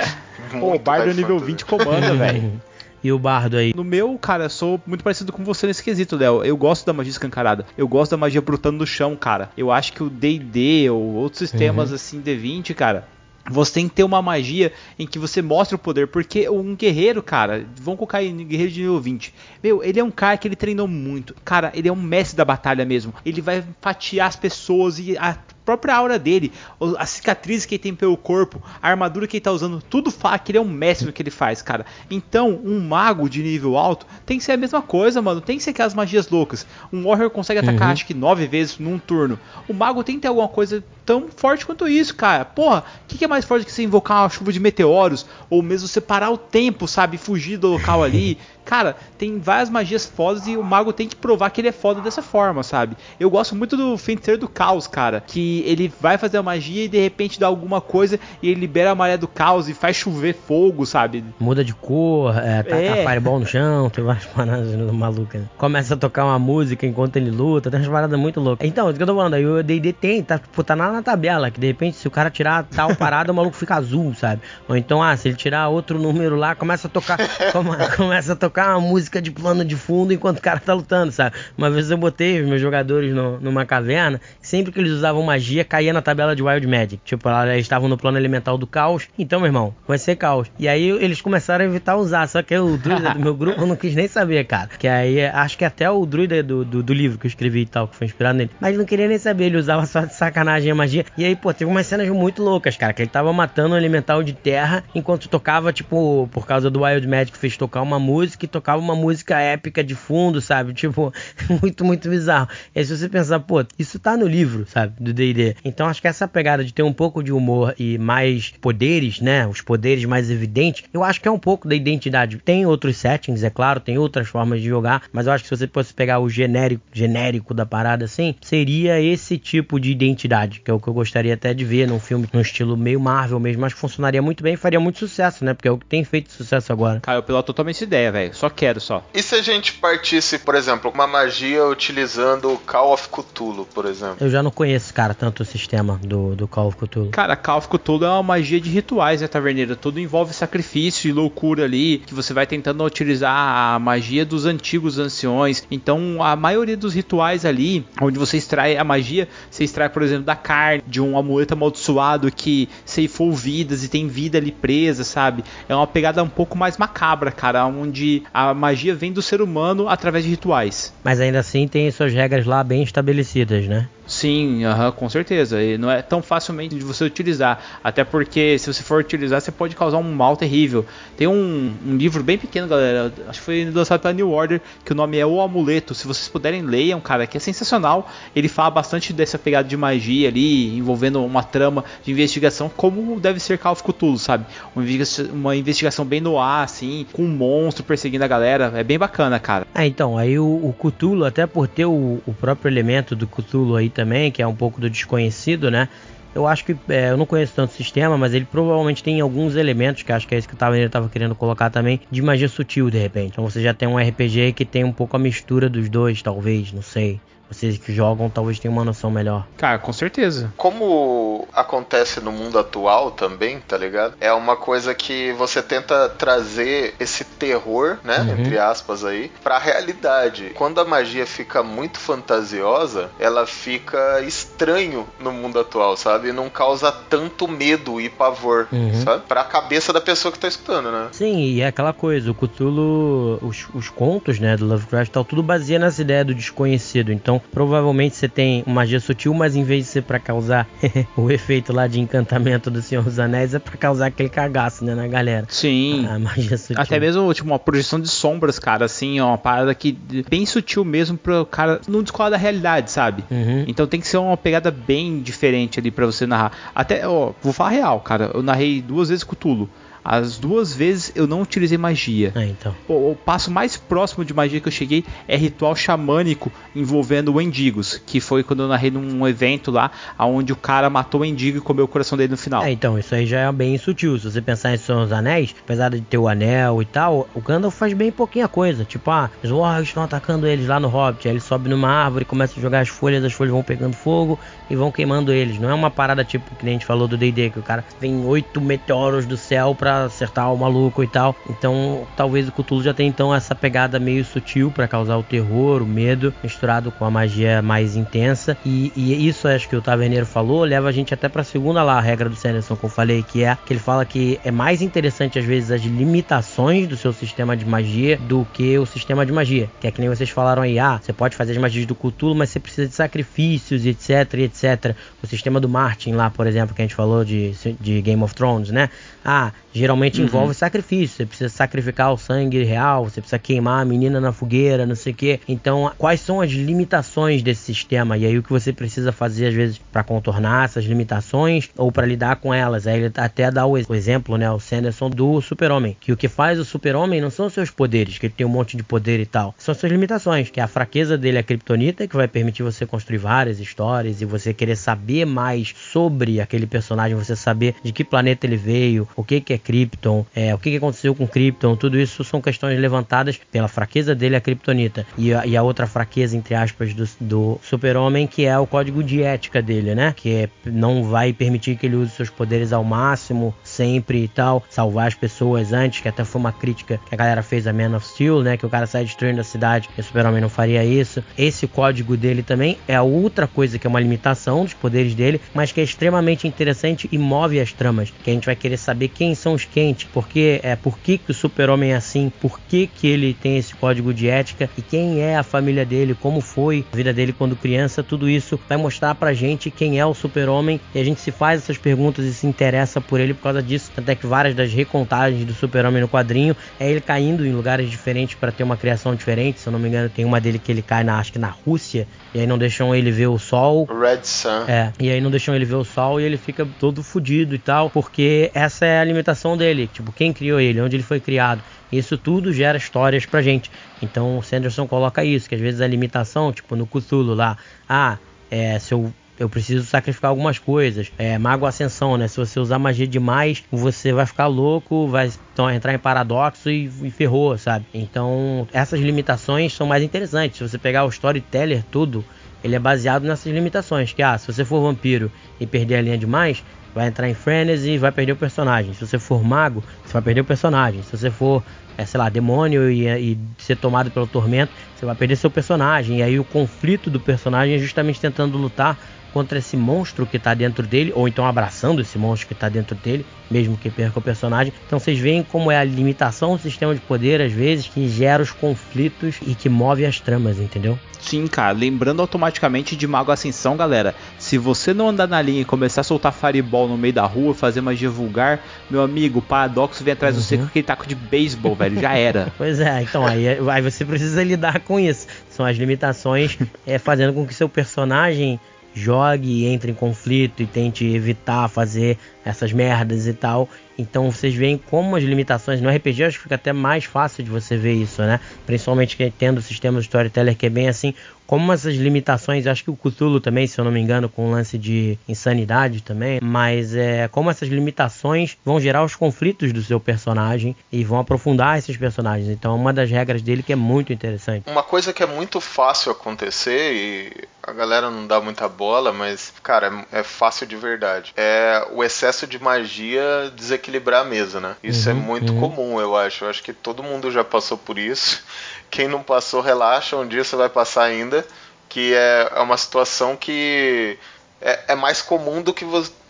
Pô, 0.60 0.74
o 0.74 0.78
Bardo 0.78 1.06
High 1.06 1.14
nível 1.14 1.38
Fantasy. 1.38 1.52
20 1.52 1.64
comanda, 1.64 2.14
velho. 2.14 2.62
E 3.02 3.10
o 3.12 3.18
bardo 3.18 3.56
aí? 3.56 3.72
No 3.74 3.84
meu, 3.84 4.18
cara, 4.18 4.44
eu 4.44 4.50
sou 4.50 4.80
muito 4.86 5.02
parecido 5.02 5.32
com 5.32 5.42
você 5.42 5.66
nesse 5.66 5.82
quesito, 5.82 6.16
Léo. 6.16 6.44
Eu 6.44 6.56
gosto 6.56 6.84
da 6.84 6.92
magia 6.92 7.10
escancarada. 7.10 7.66
Eu 7.76 7.88
gosto 7.88 8.10
da 8.10 8.16
magia 8.16 8.40
brotando 8.40 8.78
no 8.78 8.86
chão, 8.86 9.16
cara. 9.16 9.50
Eu 9.56 9.70
acho 9.72 9.92
que 9.92 10.02
o 10.02 10.10
D&D 10.10 10.90
ou 10.90 11.14
outros 11.14 11.38
sistemas 11.38 11.92
assim, 11.92 12.20
D20, 12.20 12.74
cara... 12.74 13.08
Você 13.50 13.72
tem 13.72 13.88
que 13.88 13.94
ter 13.94 14.04
uma 14.04 14.20
magia 14.20 14.70
em 14.98 15.06
que 15.06 15.18
você 15.18 15.40
mostra 15.40 15.74
o 15.74 15.78
poder, 15.78 16.06
porque 16.08 16.48
um 16.48 16.76
guerreiro, 16.76 17.22
cara, 17.22 17.66
vamos 17.74 17.98
colocar 17.98 18.18
aí 18.18 18.30
guerreiro 18.30 18.70
de 18.70 18.80
nível 18.80 19.00
20. 19.00 19.34
Meu, 19.62 19.82
ele 19.82 19.98
é 19.98 20.04
um 20.04 20.10
cara 20.10 20.36
que 20.36 20.46
ele 20.46 20.54
treinou 20.54 20.86
muito. 20.86 21.34
Cara, 21.42 21.72
ele 21.74 21.88
é 21.88 21.92
um 21.92 21.96
mestre 21.96 22.36
da 22.36 22.44
batalha 22.44 22.84
mesmo. 22.84 23.14
Ele 23.24 23.40
vai 23.40 23.64
fatiar 23.80 24.28
as 24.28 24.36
pessoas 24.36 24.98
e 24.98 25.16
a 25.16 25.36
própria 25.64 25.94
aura 25.94 26.18
dele, 26.18 26.52
as 26.98 27.10
cicatrizes 27.10 27.66
que 27.66 27.76
ele 27.76 27.82
tem 27.82 27.94
pelo 27.94 28.16
corpo, 28.16 28.62
a 28.82 28.88
armadura 28.88 29.26
que 29.26 29.36
ele 29.36 29.42
tá 29.42 29.52
usando, 29.52 29.82
tudo 29.82 30.10
fala 30.10 30.38
que 30.38 30.52
ele 30.52 30.58
é 30.58 30.60
um 30.60 30.68
mestre 30.68 31.06
no 31.06 31.12
que 31.12 31.22
ele 31.22 31.30
faz, 31.30 31.62
cara. 31.62 31.86
Então, 32.10 32.60
um 32.64 32.80
mago 32.80 33.28
de 33.28 33.42
nível 33.42 33.76
alto 33.76 34.06
tem 34.26 34.38
que 34.38 34.44
ser 34.44 34.52
a 34.52 34.56
mesma 34.56 34.82
coisa, 34.82 35.22
mano. 35.22 35.40
Tem 35.40 35.56
que 35.56 35.62
ser 35.62 35.70
aquelas 35.70 35.94
magias 35.94 36.28
loucas. 36.28 36.66
Um 36.92 37.04
warrior 37.04 37.30
consegue 37.30 37.60
atacar 37.60 37.92
acho 37.92 38.06
que 38.06 38.14
nove 38.14 38.46
vezes 38.46 38.78
num 38.78 38.98
turno. 38.98 39.38
O 39.68 39.74
mago 39.74 40.02
tem 40.02 40.16
que 40.16 40.22
ter 40.22 40.28
alguma 40.28 40.48
coisa 40.48 40.82
tão 41.04 41.28
forte 41.28 41.66
quanto 41.66 41.88
isso, 41.88 42.14
cara. 42.14 42.44
Porra, 42.44 42.84
o 43.04 43.08
que, 43.08 43.18
que 43.18 43.24
é 43.24 43.28
mais 43.28 43.44
forte 43.44 43.66
que 43.66 43.72
você 43.72 43.82
invocar 43.82 44.22
uma 44.22 44.28
chuva 44.28 44.52
de 44.52 44.60
meteoros? 44.60 45.26
Ou 45.48 45.62
mesmo 45.62 45.88
você 45.88 46.00
parar 46.00 46.30
o 46.30 46.38
tempo, 46.38 46.86
sabe? 46.86 47.18
Fugir 47.18 47.56
do 47.56 47.68
local 47.68 48.02
ali. 48.02 48.38
Cara, 48.70 48.94
tem 49.18 49.40
várias 49.40 49.68
magias 49.68 50.06
fodas 50.06 50.46
e 50.46 50.56
o 50.56 50.62
mago 50.62 50.92
tem 50.92 51.08
que 51.08 51.16
provar 51.16 51.50
que 51.50 51.60
ele 51.60 51.66
é 51.66 51.72
foda 51.72 52.00
dessa 52.00 52.22
forma, 52.22 52.62
sabe? 52.62 52.96
Eu 53.18 53.28
gosto 53.28 53.56
muito 53.56 53.76
do 53.76 53.98
Feiticeiro 53.98 54.38
do 54.38 54.46
Caos, 54.48 54.86
cara. 54.86 55.20
Que 55.26 55.64
ele 55.66 55.92
vai 56.00 56.16
fazer 56.16 56.38
a 56.38 56.42
magia 56.42 56.84
e 56.84 56.88
de 56.88 57.00
repente 57.00 57.40
dá 57.40 57.48
alguma 57.48 57.80
coisa 57.80 58.20
e 58.40 58.48
ele 58.48 58.60
libera 58.60 58.92
a 58.92 58.94
maré 58.94 59.16
do 59.16 59.26
caos 59.26 59.68
e 59.68 59.74
faz 59.74 59.96
chover 59.96 60.34
fogo, 60.46 60.86
sabe? 60.86 61.24
Muda 61.40 61.64
de 61.64 61.74
cor, 61.74 62.32
é, 62.38 62.62
taca 62.62 62.76
É. 62.80 63.04
fireball 63.04 63.40
no 63.40 63.46
chão, 63.46 63.90
tem 63.90 64.04
várias 64.04 64.26
paradas 64.30 64.72
malucas. 64.92 65.40
né? 65.40 65.48
Começa 65.58 65.94
a 65.94 65.96
tocar 65.96 66.24
uma 66.24 66.38
música 66.38 66.86
enquanto 66.86 67.16
ele 67.16 67.32
luta, 67.32 67.72
tem 67.72 67.80
umas 67.80 67.88
paradas 67.88 68.18
muito 68.20 68.38
loucas. 68.40 68.68
Então, 68.68 68.88
isso 68.88 68.96
que 68.96 69.02
eu 69.02 69.06
tô 69.08 69.16
falando, 69.16 69.34
aí 69.34 69.44
o 69.44 69.64
D&D 69.64 69.92
tem, 69.92 70.22
tá, 70.22 70.38
tipo, 70.38 70.62
tá 70.62 70.76
lá 70.76 70.92
na 70.92 71.02
tabela, 71.02 71.50
que 71.50 71.58
de 71.58 71.66
repente 71.66 71.96
se 71.96 72.06
o 72.06 72.10
cara 72.10 72.30
tirar 72.30 72.62
tal 72.64 72.94
parada, 72.94 73.32
o 73.32 73.34
maluco 73.34 73.56
fica 73.56 73.74
azul, 73.74 74.14
sabe? 74.14 74.42
Ou 74.68 74.76
então, 74.76 75.02
ah, 75.02 75.16
se 75.16 75.26
ele 75.26 75.36
tirar 75.36 75.66
outro 75.68 75.98
número 75.98 76.36
lá, 76.36 76.54
começa 76.54 76.86
a 76.86 76.90
tocar, 76.90 77.18
come- 77.52 77.76
começa 77.96 78.34
a 78.34 78.36
tocar 78.36 78.59
uma 78.68 78.80
música 78.80 79.20
de 79.20 79.30
plano 79.30 79.64
de 79.64 79.76
fundo 79.76 80.12
enquanto 80.12 80.38
o 80.38 80.42
cara 80.42 80.60
tá 80.60 80.74
lutando, 80.74 81.10
sabe? 81.12 81.36
Uma 81.56 81.70
vez 81.70 81.90
eu 81.90 81.96
botei 81.96 82.40
os 82.40 82.48
meus 82.48 82.60
jogadores 82.60 83.14
no- 83.14 83.40
numa 83.40 83.64
caverna, 83.66 84.20
sempre 84.40 84.72
que 84.72 84.78
eles 84.80 84.92
usavam 84.92 85.22
magia, 85.22 85.64
caía 85.64 85.92
na 85.92 86.02
tabela 86.02 86.34
de 86.36 86.42
Wild 86.42 86.66
Magic. 86.66 87.00
Tipo, 87.04 87.28
lá 87.28 87.46
eles 87.52 87.64
estavam 87.64 87.88
no 87.88 87.96
plano 87.96 88.18
elemental 88.18 88.56
do 88.58 88.66
caos, 88.66 89.08
então, 89.18 89.40
meu 89.40 89.46
irmão, 89.48 89.74
vai 89.86 89.98
ser 89.98 90.16
caos. 90.16 90.50
E 90.58 90.68
aí 90.68 90.88
eles 90.90 91.20
começaram 91.20 91.64
a 91.64 91.68
evitar 91.68 91.96
usar, 91.96 92.26
só 92.28 92.42
que 92.42 92.56
o 92.56 92.76
druida 92.76 93.14
do 93.14 93.20
meu 93.20 93.34
grupo 93.34 93.64
não 93.66 93.76
quis 93.76 93.94
nem 93.94 94.08
saber, 94.08 94.44
cara. 94.44 94.68
Que 94.78 94.88
aí, 94.88 95.24
acho 95.26 95.56
que 95.58 95.64
até 95.64 95.90
o 95.90 96.04
druida 96.06 96.42
do, 96.42 96.64
do, 96.64 96.82
do 96.82 96.92
livro 96.92 97.18
que 97.18 97.26
eu 97.26 97.28
escrevi 97.28 97.60
e 97.62 97.66
tal, 97.66 97.88
que 97.88 97.96
foi 97.96 98.06
inspirado 98.06 98.38
nele, 98.38 98.50
mas 98.60 98.76
não 98.76 98.84
queria 98.84 99.08
nem 99.08 99.18
saber, 99.18 99.44
ele 99.46 99.56
usava 99.56 99.86
só 99.86 100.00
de 100.04 100.14
sacanagem 100.14 100.70
a 100.70 100.74
magia. 100.74 101.04
E 101.16 101.24
aí, 101.24 101.34
pô, 101.36 101.52
teve 101.52 101.70
umas 101.70 101.86
cenas 101.86 102.08
muito 102.08 102.42
loucas, 102.42 102.76
cara, 102.76 102.92
que 102.92 103.02
ele 103.02 103.10
tava 103.10 103.32
matando 103.32 103.74
um 103.74 103.78
elemental 103.78 104.22
de 104.22 104.32
terra 104.32 104.82
enquanto 104.94 105.28
tocava, 105.28 105.72
tipo, 105.72 106.28
por 106.32 106.46
causa 106.46 106.70
do 106.70 106.82
Wild 106.82 107.06
Magic, 107.06 107.36
fez 107.36 107.56
tocar 107.56 107.82
uma 107.82 107.98
música 107.98 108.39
e 108.46 108.48
tocava 108.48 108.80
uma 108.80 108.94
música 108.94 109.38
épica 109.38 109.82
de 109.82 109.94
fundo, 109.94 110.40
sabe? 110.40 110.72
Tipo, 110.72 111.12
muito, 111.62 111.84
muito 111.84 112.08
bizarro. 112.08 112.48
E 112.74 112.78
aí, 112.78 112.84
se 112.84 112.96
você 112.96 113.08
pensar, 113.08 113.40
pô, 113.40 113.64
isso 113.78 113.98
tá 113.98 114.16
no 114.16 114.26
livro, 114.26 114.66
sabe? 114.66 114.94
Do 115.00 115.12
D&D. 115.12 115.56
Então, 115.64 115.86
acho 115.86 116.00
que 116.00 116.08
essa 116.08 116.26
pegada 116.28 116.64
de 116.64 116.72
ter 116.72 116.82
um 116.82 116.92
pouco 116.92 117.22
de 117.22 117.32
humor 117.32 117.74
e 117.78 117.98
mais 117.98 118.50
poderes, 118.60 119.20
né? 119.20 119.46
Os 119.46 119.60
poderes 119.60 120.04
mais 120.04 120.30
evidentes, 120.30 120.84
eu 120.92 121.02
acho 121.02 121.20
que 121.20 121.28
é 121.28 121.30
um 121.30 121.38
pouco 121.38 121.68
da 121.68 121.74
identidade. 121.74 122.38
Tem 122.38 122.66
outros 122.66 122.96
settings, 122.96 123.42
é 123.42 123.50
claro, 123.50 123.80
tem 123.80 123.98
outras 123.98 124.28
formas 124.28 124.60
de 124.60 124.68
jogar, 124.68 125.02
mas 125.12 125.26
eu 125.26 125.32
acho 125.32 125.44
que 125.44 125.48
se 125.48 125.56
você 125.56 125.66
fosse 125.66 125.92
pegar 125.92 126.18
o 126.18 126.28
genérico, 126.28 126.82
genérico 126.92 127.52
da 127.54 127.66
parada 127.66 128.04
assim, 128.04 128.34
seria 128.40 129.00
esse 129.00 129.38
tipo 129.38 129.78
de 129.78 129.90
identidade, 129.90 130.60
que 130.60 130.70
é 130.70 130.74
o 130.74 130.80
que 130.80 130.88
eu 130.88 130.94
gostaria 130.94 131.34
até 131.34 131.52
de 131.52 131.64
ver 131.64 131.86
num 131.86 132.00
filme, 132.00 132.28
num 132.32 132.40
estilo 132.40 132.76
meio 132.76 133.00
Marvel 133.00 133.40
mesmo, 133.40 133.62
mas 133.62 133.74
que 133.74 133.80
funcionaria 133.80 134.22
muito 134.22 134.42
bem 134.42 134.54
e 134.54 134.56
faria 134.56 134.80
muito 134.80 134.98
sucesso, 134.98 135.44
né? 135.44 135.54
Porque 135.54 135.68
é 135.68 135.70
o 135.70 135.78
que 135.78 135.86
tem 135.86 136.04
feito 136.04 136.32
sucesso 136.32 136.72
agora. 136.72 137.00
Cara, 137.00 137.18
eu 137.18 137.22
pelo 137.22 137.42
totalmente 137.42 137.76
essa 137.76 137.84
ideia, 137.84 138.12
velho. 138.12 138.29
Só 138.32 138.48
quero 138.48 138.80
só. 138.80 139.04
E 139.12 139.22
se 139.22 139.34
a 139.34 139.42
gente 139.42 139.74
partisse, 139.74 140.38
por 140.38 140.54
exemplo, 140.54 140.90
uma 140.90 141.06
magia 141.06 141.64
utilizando 141.66 142.58
Call 142.66 142.92
of 142.92 143.08
Cthulhu, 143.08 143.66
por 143.66 143.86
exemplo? 143.86 144.16
Eu 144.20 144.30
já 144.30 144.42
não 144.42 144.50
conheço, 144.50 144.92
cara, 144.92 145.14
tanto 145.14 145.42
o 145.42 145.46
sistema 145.46 146.00
do, 146.02 146.34
do 146.34 146.48
Call 146.48 146.68
of 146.68 146.76
Cthulhu. 146.76 147.10
Cara, 147.10 147.36
Call 147.36 147.58
of 147.58 147.68
Cthulhu 147.68 148.04
é 148.04 148.08
uma 148.08 148.22
magia 148.22 148.60
de 148.60 148.70
rituais, 148.70 149.20
né, 149.20 149.28
Taverneira? 149.28 149.76
Tudo 149.76 150.00
envolve 150.00 150.32
sacrifício 150.32 151.08
e 151.08 151.12
loucura 151.12 151.64
ali, 151.64 151.98
que 152.06 152.14
você 152.14 152.32
vai 152.32 152.46
tentando 152.46 152.84
utilizar 152.84 153.32
a 153.32 153.78
magia 153.78 154.24
dos 154.24 154.46
antigos 154.46 154.98
anciões. 154.98 155.64
Então, 155.70 156.22
a 156.22 156.36
maioria 156.36 156.76
dos 156.76 156.94
rituais 156.94 157.44
ali, 157.44 157.86
onde 158.00 158.18
você 158.18 158.36
extrai 158.36 158.76
a 158.76 158.84
magia, 158.84 159.28
você 159.50 159.64
extrai, 159.64 159.88
por 159.88 160.02
exemplo, 160.02 160.24
da 160.24 160.36
carne, 160.36 160.82
de 160.86 161.00
um 161.00 161.18
amuleto 161.18 161.54
amaldiçoado 161.54 162.30
que 162.30 162.68
ceifou 162.84 163.32
vidas 163.32 163.84
e 163.84 163.88
tem 163.88 164.08
vida 164.08 164.38
ali 164.38 164.52
presa, 164.52 165.04
sabe? 165.04 165.44
É 165.68 165.74
uma 165.74 165.86
pegada 165.86 166.22
um 166.22 166.28
pouco 166.28 166.56
mais 166.56 166.76
macabra, 166.76 167.30
cara, 167.30 167.66
onde 167.66 168.19
a 168.32 168.54
magia 168.54 168.94
vem 168.94 169.12
do 169.12 169.22
ser 169.22 169.40
humano 169.40 169.88
através 169.88 170.24
de 170.24 170.30
rituais. 170.30 170.92
Mas 171.02 171.20
ainda 171.20 171.38
assim 171.40 171.66
tem 171.66 171.90
suas 171.90 172.12
regras 172.12 172.46
lá 172.46 172.62
bem 172.62 172.82
estabelecidas, 172.82 173.66
né? 173.66 173.88
Sim, 174.10 174.62
com 174.96 175.08
certeza. 175.08 175.62
E 175.62 175.78
não 175.78 175.88
é 175.88 176.02
tão 176.02 176.20
facilmente 176.20 176.74
de 176.74 176.82
você 176.82 177.04
utilizar. 177.04 177.60
Até 177.82 178.02
porque 178.02 178.58
se 178.58 178.66
você 178.66 178.82
for 178.82 179.00
utilizar, 179.00 179.40
você 179.40 179.52
pode 179.52 179.76
causar 179.76 179.98
um 179.98 180.12
mal 180.12 180.36
terrível. 180.36 180.84
Tem 181.16 181.28
um, 181.28 181.72
um 181.86 181.96
livro 181.96 182.20
bem 182.20 182.36
pequeno, 182.36 182.66
galera. 182.66 183.12
Acho 183.28 183.38
que 183.38 183.44
foi 183.44 183.70
lançado 183.70 184.00
pela 184.00 184.12
New 184.12 184.28
Order, 184.32 184.60
que 184.84 184.90
o 184.90 184.96
nome 184.96 185.16
é 185.16 185.24
O 185.24 185.40
Amuleto. 185.40 185.94
Se 185.94 186.08
vocês 186.08 186.26
puderem, 186.26 186.62
leiam, 186.62 187.00
cara, 187.00 187.24
que 187.24 187.36
é 187.36 187.40
sensacional. 187.40 188.10
Ele 188.34 188.48
fala 188.48 188.70
bastante 188.70 189.12
dessa 189.12 189.38
pegada 189.38 189.68
de 189.68 189.76
magia 189.76 190.28
ali, 190.28 190.76
envolvendo 190.76 191.24
uma 191.24 191.44
trama 191.44 191.84
de 192.02 192.10
investigação, 192.10 192.68
como 192.68 193.20
deve 193.20 193.38
ser 193.38 193.58
Call 193.58 193.74
of 193.74 193.84
Cthulhu, 193.84 194.18
sabe? 194.18 194.44
Uma 194.74 194.82
investigação, 194.82 195.32
uma 195.32 195.54
investigação 195.54 196.04
bem 196.04 196.20
no 196.20 196.36
ar, 196.36 196.64
assim, 196.64 197.06
com 197.12 197.22
um 197.22 197.28
monstro 197.28 197.84
perseguindo 197.84 198.24
a 198.24 198.28
galera. 198.28 198.72
É 198.74 198.82
bem 198.82 198.98
bacana, 198.98 199.38
cara. 199.38 199.68
Ah, 199.72 199.86
então, 199.86 200.18
aí 200.18 200.36
o, 200.36 200.44
o 200.44 200.74
Cthulhu, 200.76 201.24
até 201.24 201.46
por 201.46 201.68
ter 201.68 201.84
o, 201.84 202.20
o 202.26 202.34
próprio 202.34 202.68
elemento 202.68 203.14
do 203.14 203.28
Cthulhu 203.28 203.76
aí 203.76 203.88
também, 203.88 203.99
que 204.30 204.42
é 204.42 204.46
um 204.46 204.54
pouco 204.54 204.80
do 204.80 204.88
desconhecido, 204.88 205.70
né? 205.70 205.88
Eu 206.32 206.46
acho 206.46 206.64
que, 206.64 206.76
é, 206.88 207.10
eu 207.10 207.16
não 207.16 207.26
conheço 207.26 207.52
tanto 207.56 207.70
o 207.70 207.74
sistema, 207.74 208.16
mas 208.16 208.32
ele 208.32 208.44
provavelmente 208.44 209.02
tem 209.02 209.20
alguns 209.20 209.56
elementos, 209.56 210.02
que 210.04 210.12
acho 210.12 210.28
que 210.28 210.34
é 210.34 210.38
isso 210.38 210.48
que 210.48 210.54
o 210.54 210.86
estava 210.86 211.08
querendo 211.08 211.34
colocar 211.34 211.70
também, 211.70 212.00
de 212.08 212.22
magia 212.22 212.48
sutil, 212.48 212.88
de 212.88 212.98
repente. 212.98 213.32
Então 213.32 213.44
você 213.44 213.60
já 213.60 213.74
tem 213.74 213.88
um 213.88 213.98
RPG 213.98 214.52
que 214.52 214.64
tem 214.64 214.84
um 214.84 214.92
pouco 214.92 215.16
a 215.16 215.18
mistura 215.18 215.68
dos 215.68 215.88
dois, 215.88 216.22
talvez, 216.22 216.72
não 216.72 216.82
sei. 216.82 217.20
Vocês 217.50 217.76
que 217.78 217.92
jogam 217.92 218.30
talvez 218.30 218.58
tenham 218.58 218.72
uma 218.72 218.84
noção 218.84 219.10
melhor. 219.10 219.46
Cara, 219.56 219.78
com 219.78 219.92
certeza. 219.92 220.52
Como 220.56 221.48
acontece 221.52 222.20
no 222.20 222.30
mundo 222.30 222.58
atual 222.58 223.10
também, 223.10 223.58
tá 223.60 223.76
ligado? 223.76 224.14
É 224.20 224.32
uma 224.32 224.56
coisa 224.56 224.94
que 224.94 225.32
você 225.32 225.60
tenta 225.62 226.08
trazer 226.08 226.94
esse 227.00 227.24
terror, 227.24 227.98
né, 228.04 228.18
Uhum. 228.20 228.40
entre 228.40 228.58
aspas 228.58 229.04
aí, 229.04 229.30
pra 229.42 229.58
realidade. 229.58 230.52
Quando 230.54 230.80
a 230.80 230.84
magia 230.84 231.26
fica 231.26 231.62
muito 231.62 231.98
fantasiosa, 231.98 233.10
ela 233.18 233.46
fica 233.46 234.20
estranho 234.22 235.06
no 235.18 235.32
mundo 235.32 235.58
atual, 235.58 235.96
sabe? 235.96 236.28
E 236.28 236.32
não 236.32 236.48
causa 236.48 236.92
tanto 236.92 237.48
medo 237.48 238.00
e 238.00 238.08
pavor, 238.08 238.68
Uhum. 238.72 239.02
sabe? 239.02 239.24
Pra 239.26 239.42
cabeça 239.44 239.92
da 239.92 240.00
pessoa 240.00 240.30
que 240.30 240.38
tá 240.38 240.48
escutando, 240.48 240.90
né? 240.92 241.08
Sim, 241.12 241.38
e 241.40 241.60
é 241.60 241.66
aquela 241.66 241.92
coisa, 241.92 242.30
o 242.30 242.34
Cthulhu, 242.34 243.38
os, 243.42 243.66
os 243.74 243.88
contos, 243.88 244.38
né, 244.38 244.56
do 244.56 244.66
Lovecraft 244.66 245.08
e 245.08 245.12
tal, 245.12 245.24
tudo 245.24 245.42
baseia 245.42 245.78
nessa 245.78 246.00
ideia 246.02 246.24
do 246.24 246.34
desconhecido. 246.34 247.12
Então, 247.12 247.39
Provavelmente 247.52 248.16
você 248.16 248.28
tem 248.28 248.62
uma 248.66 248.76
magia 248.76 249.00
sutil, 249.00 249.34
mas 249.34 249.56
em 249.56 249.62
vez 249.62 249.84
de 249.84 249.90
ser 249.90 250.02
para 250.02 250.18
causar 250.18 250.68
o 251.16 251.30
efeito 251.30 251.72
lá 251.72 251.86
de 251.86 252.00
encantamento 252.00 252.70
do 252.70 252.80
Senhor 252.80 253.04
dos 253.04 253.18
Anéis, 253.18 253.54
é 253.54 253.58
para 253.58 253.76
causar 253.76 254.06
aquele 254.06 254.28
cagaço, 254.28 254.84
né, 254.84 254.94
na 254.94 255.06
galera. 255.06 255.46
Sim. 255.48 256.06
A 256.06 256.18
magia 256.18 256.56
sutil. 256.56 256.76
Até 256.80 256.98
mesmo, 256.98 257.32
tipo, 257.34 257.48
uma 257.48 257.58
projeção 257.58 258.00
de 258.00 258.08
sombras, 258.08 258.58
cara, 258.58 258.84
assim, 258.84 259.20
ó, 259.20 259.28
uma 259.28 259.38
parada 259.38 259.74
que 259.74 259.92
bem 260.28 260.46
sutil 260.46 260.84
mesmo 260.84 261.16
pro 261.16 261.44
cara 261.46 261.80
não 261.88 262.02
descolar 262.02 262.30
da 262.30 262.36
realidade, 262.36 262.90
sabe? 262.90 263.24
Uhum. 263.30 263.64
Então 263.66 263.86
tem 263.86 264.00
que 264.00 264.06
ser 264.06 264.18
uma 264.18 264.36
pegada 264.36 264.70
bem 264.70 265.20
diferente 265.20 265.78
ali 265.78 265.90
pra 265.90 266.06
você 266.06 266.26
narrar. 266.26 266.52
Até, 266.74 267.06
ó, 267.06 267.32
vou 267.42 267.52
falar 267.52 267.70
real, 267.70 268.00
cara, 268.00 268.30
eu 268.34 268.42
narrei 268.42 268.80
duas 268.80 269.08
vezes 269.08 269.24
com 269.24 269.34
Tulo. 269.34 269.68
As 270.04 270.38
duas 270.38 270.74
vezes 270.74 271.12
eu 271.14 271.26
não 271.26 271.42
utilizei 271.42 271.78
magia. 271.78 272.32
É, 272.34 272.46
então. 272.46 272.74
O, 272.88 273.12
o 273.12 273.16
passo 273.16 273.50
mais 273.50 273.76
próximo 273.76 274.24
de 274.24 274.32
magia 274.32 274.60
que 274.60 274.68
eu 274.68 274.72
cheguei 274.72 275.04
é 275.28 275.36
ritual 275.36 275.74
xamânico 275.76 276.50
envolvendo 276.74 277.34
Wendigos, 277.34 278.00
que 278.04 278.20
foi 278.20 278.42
quando 278.42 278.62
eu 278.62 278.68
narrei 278.68 278.90
num 278.90 279.26
evento 279.26 279.70
lá, 279.70 279.90
onde 280.18 280.52
o 280.52 280.56
cara 280.56 280.88
matou 280.88 281.20
o 281.20 281.22
Wendigo 281.22 281.58
e 281.58 281.60
comeu 281.60 281.84
o 281.84 281.88
coração 281.88 282.16
dele 282.16 282.30
no 282.30 282.36
final. 282.36 282.62
É, 282.62 282.70
então, 282.70 282.98
isso 282.98 283.14
aí 283.14 283.26
já 283.26 283.40
é 283.40 283.52
bem 283.52 283.76
sutil. 283.78 284.18
Se 284.18 284.30
você 284.30 284.40
pensar 284.40 284.74
em 284.74 284.78
Senhor 284.78 285.02
dos 285.02 285.12
Anéis, 285.12 285.54
apesar 285.62 285.90
de 285.90 286.00
ter 286.00 286.18
o 286.18 286.28
anel 286.28 286.80
e 286.82 286.84
tal, 286.84 287.28
o 287.34 287.40
Gandalf 287.40 287.76
faz 287.76 287.92
bem 287.92 288.10
pouquinha 288.10 288.48
coisa. 288.48 288.84
Tipo, 288.84 289.10
ah, 289.10 289.30
os 289.42 289.50
wargs 289.50 289.88
estão 289.88 290.02
atacando 290.02 290.46
eles 290.46 290.66
lá 290.66 290.80
no 290.80 290.88
Hobbit. 290.88 291.28
Aí 291.28 291.34
ele 291.34 291.40
sobe 291.40 291.68
numa 291.68 291.88
árvore, 291.88 292.24
começa 292.24 292.58
a 292.58 292.62
jogar 292.62 292.80
as 292.80 292.88
folhas, 292.88 293.24
as 293.24 293.32
folhas 293.32 293.52
vão 293.52 293.62
pegando 293.62 293.94
fogo 293.94 294.38
e 294.68 294.76
vão 294.76 294.90
queimando 294.90 295.32
eles. 295.32 295.58
Não 295.58 295.68
é 295.68 295.74
uma 295.74 295.90
parada 295.90 296.24
tipo 296.24 296.54
que 296.56 296.64
nem 296.64 296.74
a 296.74 296.78
gente 296.78 296.86
falou 296.86 297.06
do 297.06 297.16
D&D, 297.16 297.50
que 297.50 297.58
o 297.58 297.62
cara 297.62 297.84
vem 298.00 298.24
oito 298.24 298.60
meteoros 298.60 299.26
do 299.26 299.36
céu 299.36 299.74
pra 299.74 299.89
acertar 299.90 300.52
o 300.52 300.56
maluco 300.56 301.02
e 301.02 301.06
tal. 301.06 301.34
Então, 301.48 302.06
talvez 302.16 302.48
o 302.48 302.52
Cthulhu 302.52 302.82
já 302.82 302.94
tenha 302.94 303.08
então 303.08 303.34
essa 303.34 303.54
pegada 303.54 303.98
meio 303.98 304.24
sutil 304.24 304.70
para 304.70 304.88
causar 304.88 305.16
o 305.16 305.22
terror, 305.22 305.82
o 305.82 305.86
medo, 305.86 306.32
misturado 306.42 306.90
com 306.90 307.04
a 307.04 307.10
magia 307.10 307.62
mais 307.62 307.96
intensa. 307.96 308.56
E, 308.64 308.92
e 308.96 309.26
isso 309.26 309.48
acho 309.48 309.68
que 309.68 309.76
o 309.76 309.82
Taverneiro 309.82 310.26
falou, 310.26 310.64
leva 310.64 310.88
a 310.88 310.92
gente 310.92 311.12
até 311.12 311.28
para 311.28 311.42
a 311.42 311.44
segunda 311.44 311.82
lá, 311.82 311.98
a 311.98 312.00
regra 312.00 312.28
do 312.28 312.36
Sanderson 312.36 312.76
que 312.76 312.84
eu 312.84 312.90
falei, 312.90 313.22
que 313.22 313.44
é 313.44 313.56
que 313.66 313.72
ele 313.72 313.80
fala 313.80 314.04
que 314.04 314.40
é 314.44 314.50
mais 314.50 314.82
interessante 314.82 315.38
às 315.38 315.44
vezes 315.44 315.70
as 315.70 315.82
limitações 315.82 316.86
do 316.86 316.96
seu 316.96 317.12
sistema 317.12 317.56
de 317.56 317.64
magia 317.64 318.16
do 318.16 318.46
que 318.52 318.78
o 318.78 318.86
sistema 318.86 319.24
de 319.26 319.32
magia. 319.32 319.70
Que 319.80 319.86
é 319.86 319.90
que 319.90 320.00
nem 320.00 320.08
vocês 320.08 320.30
falaram 320.30 320.62
aí, 320.62 320.78
ah, 320.78 320.98
você 321.00 321.12
pode 321.12 321.36
fazer 321.36 321.52
as 321.52 321.58
magias 321.58 321.86
do 321.86 321.94
Cthulhu, 321.94 322.34
mas 322.34 322.50
você 322.50 322.60
precisa 322.60 322.88
de 322.88 322.94
sacrifícios, 322.94 323.84
etc, 323.86 324.34
etc. 324.34 324.94
O 325.22 325.26
sistema 325.26 325.60
do 325.60 325.68
Martin 325.68 326.12
lá, 326.12 326.30
por 326.30 326.46
exemplo, 326.46 326.74
que 326.74 326.82
a 326.82 326.84
gente 326.84 326.94
falou 326.94 327.24
de, 327.24 327.52
de 327.80 328.00
Game 328.00 328.22
of 328.22 328.34
Thrones, 328.34 328.70
né? 328.70 328.88
Ah, 329.24 329.52
geralmente 329.80 330.20
envolve 330.20 330.54
sacrifício. 330.54 331.16
Você 331.16 331.26
precisa 331.26 331.48
sacrificar 331.48 332.12
o 332.12 332.16
sangue 332.16 332.62
real, 332.62 333.04
você 333.04 333.20
precisa 333.20 333.38
queimar 333.38 333.82
a 333.82 333.84
menina 333.84 334.20
na 334.20 334.32
fogueira, 334.32 334.86
não 334.86 334.94
sei 334.94 335.12
o 335.12 335.16
quê. 335.16 335.40
Então, 335.48 335.90
quais 335.98 336.20
são 336.20 336.40
as 336.40 336.50
limitações 336.50 337.42
desse 337.42 337.62
sistema? 337.62 338.16
E 338.16 338.26
aí 338.26 338.38
o 338.38 338.42
que 338.42 338.50
você 338.50 338.72
precisa 338.72 339.12
fazer 339.12 339.48
às 339.48 339.54
vezes 339.54 339.78
para 339.92 340.02
contornar 340.02 340.64
essas 340.64 340.84
limitações 340.84 341.68
ou 341.76 341.90
para 341.90 342.06
lidar 342.06 342.36
com 342.36 342.52
elas? 342.52 342.86
Aí 342.86 343.00
ele 343.02 343.12
até 343.16 343.50
dá 343.50 343.66
o 343.66 343.76
ex- 343.76 343.88
o 343.88 343.94
exemplo, 343.94 344.36
né, 344.36 344.50
o 344.50 344.60
Sanderson 344.60 345.10
do 345.10 345.40
Super-Homem, 345.40 345.96
que 346.00 346.12
o 346.12 346.16
que 346.16 346.28
faz 346.28 346.58
o 346.58 346.64
Super-Homem 346.64 347.20
não 347.20 347.30
são 347.30 347.46
os 347.46 347.52
seus 347.52 347.70
poderes, 347.70 348.18
que 348.18 348.26
ele 348.26 348.34
tem 348.36 348.46
um 348.46 348.50
monte 348.50 348.76
de 348.76 348.82
poder 348.82 349.20
e 349.20 349.26
tal, 349.26 349.54
são 349.58 349.74
suas 349.74 349.90
limitações, 349.92 350.50
que 350.50 350.60
é 350.60 350.62
a 350.62 350.68
fraqueza 350.68 351.16
dele 351.18 351.38
é 351.38 351.40
a 351.40 351.42
kryptonita, 351.42 352.06
que 352.06 352.16
vai 352.16 352.28
permitir 352.28 352.62
você 352.62 352.84
construir 352.86 353.18
várias 353.18 353.58
histórias 353.60 354.20
e 354.20 354.24
você 354.24 354.52
querer 354.52 354.76
saber 354.76 355.24
mais 355.24 355.74
sobre 355.76 356.40
aquele 356.40 356.66
personagem, 356.66 357.16
você 357.16 357.34
saber 357.34 357.74
de 357.82 357.92
que 357.92 358.04
planeta 358.04 358.46
ele 358.46 358.56
veio, 358.56 359.08
o 359.16 359.24
que 359.24 359.40
que 359.40 359.52
é 359.52 359.58
Krypton, 359.70 360.26
é, 360.34 360.52
o 360.52 360.58
que, 360.58 360.68
que 360.68 360.76
aconteceu 360.78 361.14
com 361.14 361.28
Krypton, 361.28 361.76
tudo 361.76 361.96
isso 361.96 362.24
são 362.24 362.40
questões 362.40 362.76
levantadas 362.80 363.38
pela 363.52 363.68
fraqueza 363.68 364.16
dele, 364.16 364.34
a 364.34 364.40
Kryptonita. 364.40 365.06
E 365.16 365.32
a, 365.32 365.46
e 365.46 365.56
a 365.56 365.62
outra 365.62 365.86
fraqueza, 365.86 366.36
entre 366.36 366.56
aspas, 366.56 366.92
do, 366.92 367.08
do 367.20 367.60
Super-Homem, 367.62 368.26
que 368.26 368.44
é 368.44 368.58
o 368.58 368.66
código 368.66 369.00
de 369.00 369.22
ética 369.22 369.62
dele, 369.62 369.94
né? 369.94 370.12
Que 370.16 370.34
é, 370.34 370.48
não 370.64 371.04
vai 371.04 371.32
permitir 371.32 371.76
que 371.76 371.86
ele 371.86 371.94
use 371.94 372.10
seus 372.10 372.28
poderes 372.28 372.72
ao 372.72 372.82
máximo, 372.82 373.54
sempre 373.70 374.24
e 374.24 374.28
tal, 374.28 374.62
salvar 374.68 375.08
as 375.08 375.14
pessoas 375.14 375.72
antes, 375.72 376.00
que 376.00 376.08
até 376.08 376.24
foi 376.24 376.40
uma 376.40 376.52
crítica 376.52 377.00
que 377.08 377.14
a 377.14 377.18
galera 377.18 377.42
fez 377.42 377.66
a 377.66 377.72
Man 377.72 377.96
of 377.96 378.06
Steel, 378.06 378.42
né? 378.42 378.56
Que 378.56 378.66
o 378.66 378.70
cara 378.70 378.86
sai 378.86 379.04
destruindo 379.04 379.40
a 379.40 379.44
cidade 379.44 379.88
e 379.96 380.00
o 380.00 380.04
Super-Homem 380.04 380.40
não 380.40 380.48
faria 380.48 380.84
isso. 380.84 381.22
Esse 381.38 381.66
código 381.66 382.16
dele 382.16 382.42
também 382.42 382.76
é 382.86 383.00
outra 383.00 383.46
coisa 383.46 383.78
que 383.78 383.86
é 383.86 383.90
uma 383.90 384.00
limitação 384.00 384.64
dos 384.64 384.74
poderes 384.74 385.14
dele, 385.14 385.40
mas 385.54 385.72
que 385.72 385.80
é 385.80 385.84
extremamente 385.84 386.46
interessante 386.46 387.08
e 387.10 387.18
move 387.18 387.60
as 387.60 387.72
tramas. 387.72 388.12
Que 388.22 388.30
a 388.30 388.34
gente 388.34 388.46
vai 388.46 388.56
querer 388.56 388.76
saber 388.76 389.08
quem 389.08 389.34
são 389.34 389.54
os 389.54 389.64
quentes, 389.64 390.08
porque 390.12 390.60
é 390.62 390.76
por 390.76 390.98
que, 390.98 391.18
que 391.18 391.30
o 391.30 391.34
super-homem 391.34 391.92
é 391.92 391.96
assim, 391.96 392.32
por 392.40 392.60
que, 392.60 392.86
que 392.86 393.06
ele 393.06 393.34
tem 393.34 393.56
esse 393.56 393.74
código 393.74 394.12
de 394.12 394.28
ética 394.28 394.68
e 394.76 394.82
quem 394.82 395.20
é 395.20 395.36
a 395.36 395.42
família 395.42 395.84
dele, 395.84 396.14
como 396.14 396.40
foi 396.40 396.84
a 396.92 396.96
vida 396.96 397.12
dele 397.12 397.32
quando 397.32 397.56
criança, 397.56 398.02
tudo 398.02 398.28
isso 398.28 398.58
vai 398.68 398.76
mostrar 398.76 399.14
pra 399.14 399.32
gente 399.32 399.70
quem 399.70 399.98
é 399.98 400.06
o 400.06 400.14
super-homem 400.14 400.80
e 400.94 400.98
a 400.98 401.04
gente 401.04 401.20
se 401.20 401.30
faz 401.30 401.62
essas 401.62 401.78
perguntas 401.78 402.24
e 402.24 402.34
se 402.34 402.46
interessa 402.46 403.00
por 403.00 403.20
ele 403.20 403.34
por 403.34 403.42
causa 403.42 403.59
disso. 403.62 403.90
Até 403.96 404.14
que 404.14 404.26
várias 404.26 404.54
das 404.54 404.72
recontagens 404.72 405.44
do 405.44 405.52
super-homem 405.52 406.00
no 406.00 406.08
quadrinho 406.08 406.56
é 406.78 406.90
ele 406.90 407.00
caindo 407.00 407.46
em 407.46 407.52
lugares 407.52 407.90
diferentes 407.90 408.34
para 408.34 408.52
ter 408.52 408.62
uma 408.62 408.76
criação 408.76 409.14
diferente. 409.14 409.60
Se 409.60 409.68
eu 409.68 409.72
não 409.72 409.78
me 409.78 409.88
engano, 409.88 410.08
tem 410.08 410.24
uma 410.24 410.40
dele 410.40 410.58
que 410.58 410.70
ele 410.70 410.82
cai 410.82 411.04
na, 411.04 411.18
acho 411.18 411.32
que 411.32 411.38
na 411.38 411.48
Rússia 411.48 412.06
e 412.34 412.40
aí 412.40 412.46
não 412.46 412.58
deixam 412.58 412.94
ele 412.94 413.10
ver 413.10 413.26
o 413.26 413.38
sol. 413.38 413.86
Red 413.86 414.20
Sun. 414.22 414.64
É, 414.68 414.92
e 415.00 415.10
aí 415.10 415.20
não 415.20 415.30
deixam 415.30 415.54
ele 415.54 415.64
ver 415.64 415.74
o 415.74 415.84
sol 415.84 416.20
e 416.20 416.24
ele 416.24 416.36
fica 416.36 416.66
todo 416.78 417.02
fudido 417.02 417.54
e 417.54 417.58
tal, 417.58 417.90
porque 417.90 418.50
essa 418.54 418.86
é 418.86 419.00
a 419.00 419.04
limitação 419.04 419.56
dele, 419.56 419.88
tipo, 419.92 420.12
quem 420.12 420.32
criou 420.32 420.60
ele, 420.60 420.80
onde 420.80 420.96
ele 420.96 421.02
foi 421.02 421.20
criado. 421.20 421.62
Isso 421.90 422.16
tudo 422.16 422.52
gera 422.52 422.78
histórias 422.78 423.26
pra 423.26 423.42
gente. 423.42 423.70
Então 424.00 424.38
o 424.38 424.42
Sanderson 424.42 424.86
coloca 424.86 425.24
isso, 425.24 425.48
que 425.48 425.54
às 425.54 425.60
vezes 425.60 425.80
a 425.80 425.86
limitação, 425.86 426.52
tipo 426.52 426.76
no 426.76 426.86
Cthulhu 426.86 427.34
lá, 427.34 427.56
ah, 427.88 428.18
é, 428.50 428.78
se 428.78 428.94
eu 428.94 429.12
eu 429.40 429.48
preciso 429.48 429.86
sacrificar 429.86 430.28
algumas 430.28 430.58
coisas. 430.58 431.10
É, 431.16 431.38
Mago 431.38 431.64
Ascensão, 431.64 432.18
né? 432.18 432.28
Se 432.28 432.36
você 432.36 432.60
usar 432.60 432.78
magia 432.78 433.06
demais, 433.06 433.64
você 433.72 434.12
vai 434.12 434.26
ficar 434.26 434.46
louco, 434.46 435.08
vai 435.08 435.32
então, 435.54 435.70
entrar 435.70 435.94
em 435.94 435.98
paradoxo 435.98 436.68
e, 436.68 436.90
e 437.02 437.10
ferrou, 437.10 437.56
sabe? 437.56 437.86
Então, 437.94 438.68
essas 438.70 439.00
limitações 439.00 439.72
são 439.72 439.86
mais 439.86 440.02
interessantes. 440.02 440.58
Se 440.58 440.68
você 440.68 440.76
pegar 440.76 441.06
o 441.06 441.08
storyteller 441.08 441.82
tudo, 441.90 442.22
ele 442.62 442.76
é 442.76 442.78
baseado 442.78 443.22
nessas 443.22 443.50
limitações. 443.50 444.12
Que, 444.12 444.22
ah, 444.22 444.36
se 444.36 444.46
você 444.46 444.62
for 444.62 444.82
vampiro 444.82 445.32
e 445.58 445.66
perder 445.66 445.96
a 445.96 446.02
linha 446.02 446.18
demais, 446.18 446.62
vai 446.94 447.08
entrar 447.08 447.26
em 447.26 447.34
frenzy 447.34 447.92
e 447.92 447.98
vai 447.98 448.12
perder 448.12 448.32
o 448.32 448.36
personagem. 448.36 448.92
Se 448.92 449.06
você 449.06 449.18
for 449.18 449.42
mago, 449.42 449.82
você 450.04 450.12
vai 450.12 450.22
perder 450.22 450.42
o 450.42 450.44
personagem. 450.44 451.02
Se 451.02 451.16
você 451.16 451.30
for, 451.30 451.62
é, 451.96 452.04
sei 452.04 452.18
lá, 452.18 452.28
demônio 452.28 452.90
e, 452.90 453.08
e 453.08 453.38
ser 453.56 453.76
tomado 453.76 454.10
pelo 454.10 454.26
tormento, 454.26 454.70
você 454.94 455.06
vai 455.06 455.14
perder 455.14 455.36
seu 455.36 455.50
personagem. 455.50 456.18
E 456.18 456.22
aí 456.22 456.38
o 456.38 456.44
conflito 456.44 457.08
do 457.08 457.18
personagem 457.18 457.76
é 457.76 457.78
justamente 457.78 458.20
tentando 458.20 458.58
lutar 458.58 458.98
contra 459.32 459.58
esse 459.58 459.76
monstro 459.76 460.26
que 460.26 460.36
está 460.36 460.54
dentro 460.54 460.86
dele, 460.86 461.12
ou 461.14 461.26
então 461.28 461.46
abraçando 461.46 462.00
esse 462.00 462.18
monstro 462.18 462.48
que 462.48 462.54
está 462.54 462.68
dentro 462.68 462.94
dele, 462.96 463.24
mesmo 463.50 463.76
que 463.76 463.90
perca 463.90 464.18
o 464.18 464.22
personagem. 464.22 464.72
Então 464.86 464.98
vocês 464.98 465.18
veem 465.18 465.42
como 465.42 465.70
é 465.70 465.78
a 465.78 465.84
limitação 465.84 466.56
do 466.56 466.62
sistema 466.62 466.94
de 466.94 467.00
poder, 467.00 467.40
às 467.40 467.52
vezes, 467.52 467.86
que 467.88 468.08
gera 468.08 468.42
os 468.42 468.50
conflitos 468.52 469.36
e 469.46 469.54
que 469.54 469.68
move 469.68 470.04
as 470.06 470.20
tramas, 470.20 470.58
entendeu? 470.58 470.98
Sim, 471.20 471.46
cara, 471.46 471.72
lembrando 471.72 472.20
automaticamente 472.22 472.96
de 472.96 473.06
Mago 473.06 473.30
Ascensão, 473.30 473.76
galera. 473.76 474.14
Se 474.38 474.56
você 474.56 474.94
não 474.94 475.08
andar 475.08 475.26
na 475.28 475.42
linha 475.42 475.60
e 475.60 475.64
começar 475.66 476.00
a 476.00 476.04
soltar 476.04 476.32
fireball 476.32 476.88
no 476.88 476.96
meio 476.96 477.12
da 477.12 477.26
rua, 477.26 477.52
fazer 477.54 477.80
magia 477.82 478.08
vulgar, 478.08 478.60
meu 478.88 479.02
amigo, 479.02 479.40
o 479.40 479.42
paradoxo 479.42 480.02
vem 480.02 480.12
atrás 480.12 480.34
Uhum. 480.36 480.56
do 480.56 480.62
com 480.62 480.68
aquele 480.68 480.82
taco 480.82 481.06
de 481.06 481.14
beisebol, 481.14 481.74
velho, 481.74 482.00
já 482.00 482.14
era. 482.14 482.50
Pois 482.56 482.80
é, 482.80 483.02
então 483.02 483.26
aí, 483.26 483.46
aí 483.48 483.82
você 483.82 484.04
precisa 484.04 484.42
lidar 484.42 484.80
com 484.80 484.98
isso. 484.98 485.26
São 485.50 485.66
as 485.66 485.76
limitações 485.76 486.56
é, 486.86 486.98
fazendo 486.98 487.32
com 487.34 487.46
que 487.46 487.52
seu 487.52 487.68
personagem 487.68 488.58
jogue, 488.94 489.66
entre 489.66 489.90
em 489.90 489.94
conflito 489.94 490.62
e 490.62 490.66
tente 490.66 491.04
evitar 491.04 491.68
fazer 491.68 492.18
essas 492.44 492.72
merdas 492.72 493.26
e 493.26 493.32
tal. 493.32 493.68
Então 493.98 494.30
vocês 494.30 494.54
veem 494.54 494.78
como 494.78 495.16
as 495.16 495.22
limitações 495.22 495.80
no 495.80 495.90
RPG 495.90 496.24
acho 496.24 496.36
que 496.38 496.42
fica 496.44 496.54
até 496.54 496.72
mais 496.72 497.04
fácil 497.04 497.44
de 497.44 497.50
você 497.50 497.76
ver 497.76 497.94
isso, 497.94 498.22
né? 498.22 498.40
Principalmente 498.66 499.16
tendo 499.38 499.58
o 499.58 499.62
sistema 499.62 499.98
do 499.98 500.02
storyteller 500.02 500.56
que 500.56 500.66
é 500.66 500.70
bem 500.70 500.88
assim, 500.88 501.14
como 501.50 501.72
essas 501.72 501.96
limitações, 501.96 502.64
acho 502.64 502.84
que 502.84 502.90
o 502.92 502.96
Cthulhu 502.96 503.40
também, 503.40 503.66
se 503.66 503.76
eu 503.76 503.84
não 503.84 503.90
me 503.90 503.98
engano, 503.98 504.28
com 504.28 504.46
um 504.46 504.52
lance 504.52 504.78
de 504.78 505.18
insanidade 505.28 506.00
também, 506.00 506.38
mas 506.40 506.94
é 506.94 507.26
como 507.26 507.50
essas 507.50 507.68
limitações 507.68 508.56
vão 508.64 508.78
gerar 508.78 509.02
os 509.02 509.16
conflitos 509.16 509.72
do 509.72 509.82
seu 509.82 509.98
personagem 509.98 510.76
e 510.92 511.02
vão 511.02 511.18
aprofundar 511.18 511.76
esses 511.76 511.96
personagens. 511.96 512.48
Então, 512.48 512.70
é 512.70 512.74
uma 512.76 512.92
das 512.92 513.10
regras 513.10 513.42
dele 513.42 513.64
que 513.64 513.72
é 513.72 513.76
muito 513.76 514.12
interessante. 514.12 514.70
Uma 514.70 514.84
coisa 514.84 515.12
que 515.12 515.24
é 515.24 515.26
muito 515.26 515.60
fácil 515.60 516.12
acontecer 516.12 516.92
e 516.94 517.48
a 517.64 517.72
galera 517.72 518.10
não 518.10 518.28
dá 518.28 518.40
muita 518.40 518.68
bola, 518.68 519.12
mas, 519.12 519.52
cara, 519.60 520.06
é, 520.12 520.20
é 520.20 520.22
fácil 520.22 520.68
de 520.68 520.76
verdade. 520.76 521.32
É 521.36 521.84
o 521.92 522.02
excesso 522.04 522.46
de 522.46 522.62
magia 522.62 523.52
desequilibrar 523.56 524.22
a 524.22 524.24
mesa, 524.24 524.60
né? 524.60 524.76
Isso 524.82 525.10
é 525.10 525.12
Uhum, 525.12 525.18
muito 525.20 525.52
uhum. 525.52 525.60
comum, 525.60 526.00
eu 526.00 526.16
acho. 526.16 526.44
Eu 526.44 526.50
acho 526.50 526.62
que 526.62 526.72
todo 526.72 527.02
mundo 527.02 527.30
já 527.30 527.42
passou 527.42 527.76
por 527.76 527.98
isso. 527.98 528.42
Quem 528.90 529.08
não 529.08 529.22
passou, 529.22 529.60
relaxa, 529.60 530.16
um 530.16 530.26
dia 530.26 530.44
você 530.44 530.56
vai 530.56 530.68
passar 530.68 531.04
ainda. 531.04 531.46
Que 531.88 532.14
é, 532.14 532.52
é 532.54 532.60
uma 532.60 532.76
situação 532.76 533.36
que 533.36 534.16
é, 534.60 534.92
é 534.92 534.94
mais 534.94 535.22
comum 535.22 535.62
do 535.62 535.72
que, 535.72 535.84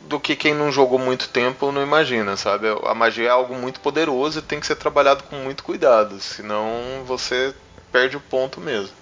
do 0.08 0.20
que 0.20 0.36
quem 0.36 0.54
não 0.54 0.70
jogou 0.70 0.98
muito 0.98 1.28
tempo 1.28 1.72
não 1.72 1.82
imagina, 1.82 2.36
sabe? 2.36 2.66
A 2.84 2.94
magia 2.94 3.26
é 3.26 3.30
algo 3.30 3.54
muito 3.54 3.80
poderoso 3.80 4.38
e 4.38 4.42
tem 4.42 4.60
que 4.60 4.66
ser 4.66 4.76
trabalhado 4.76 5.24
com 5.24 5.36
muito 5.36 5.64
cuidado, 5.64 6.20
senão 6.20 6.70
você 7.04 7.52
perde 7.92 8.16
o 8.16 8.20
ponto 8.20 8.60
mesmo. 8.60 8.94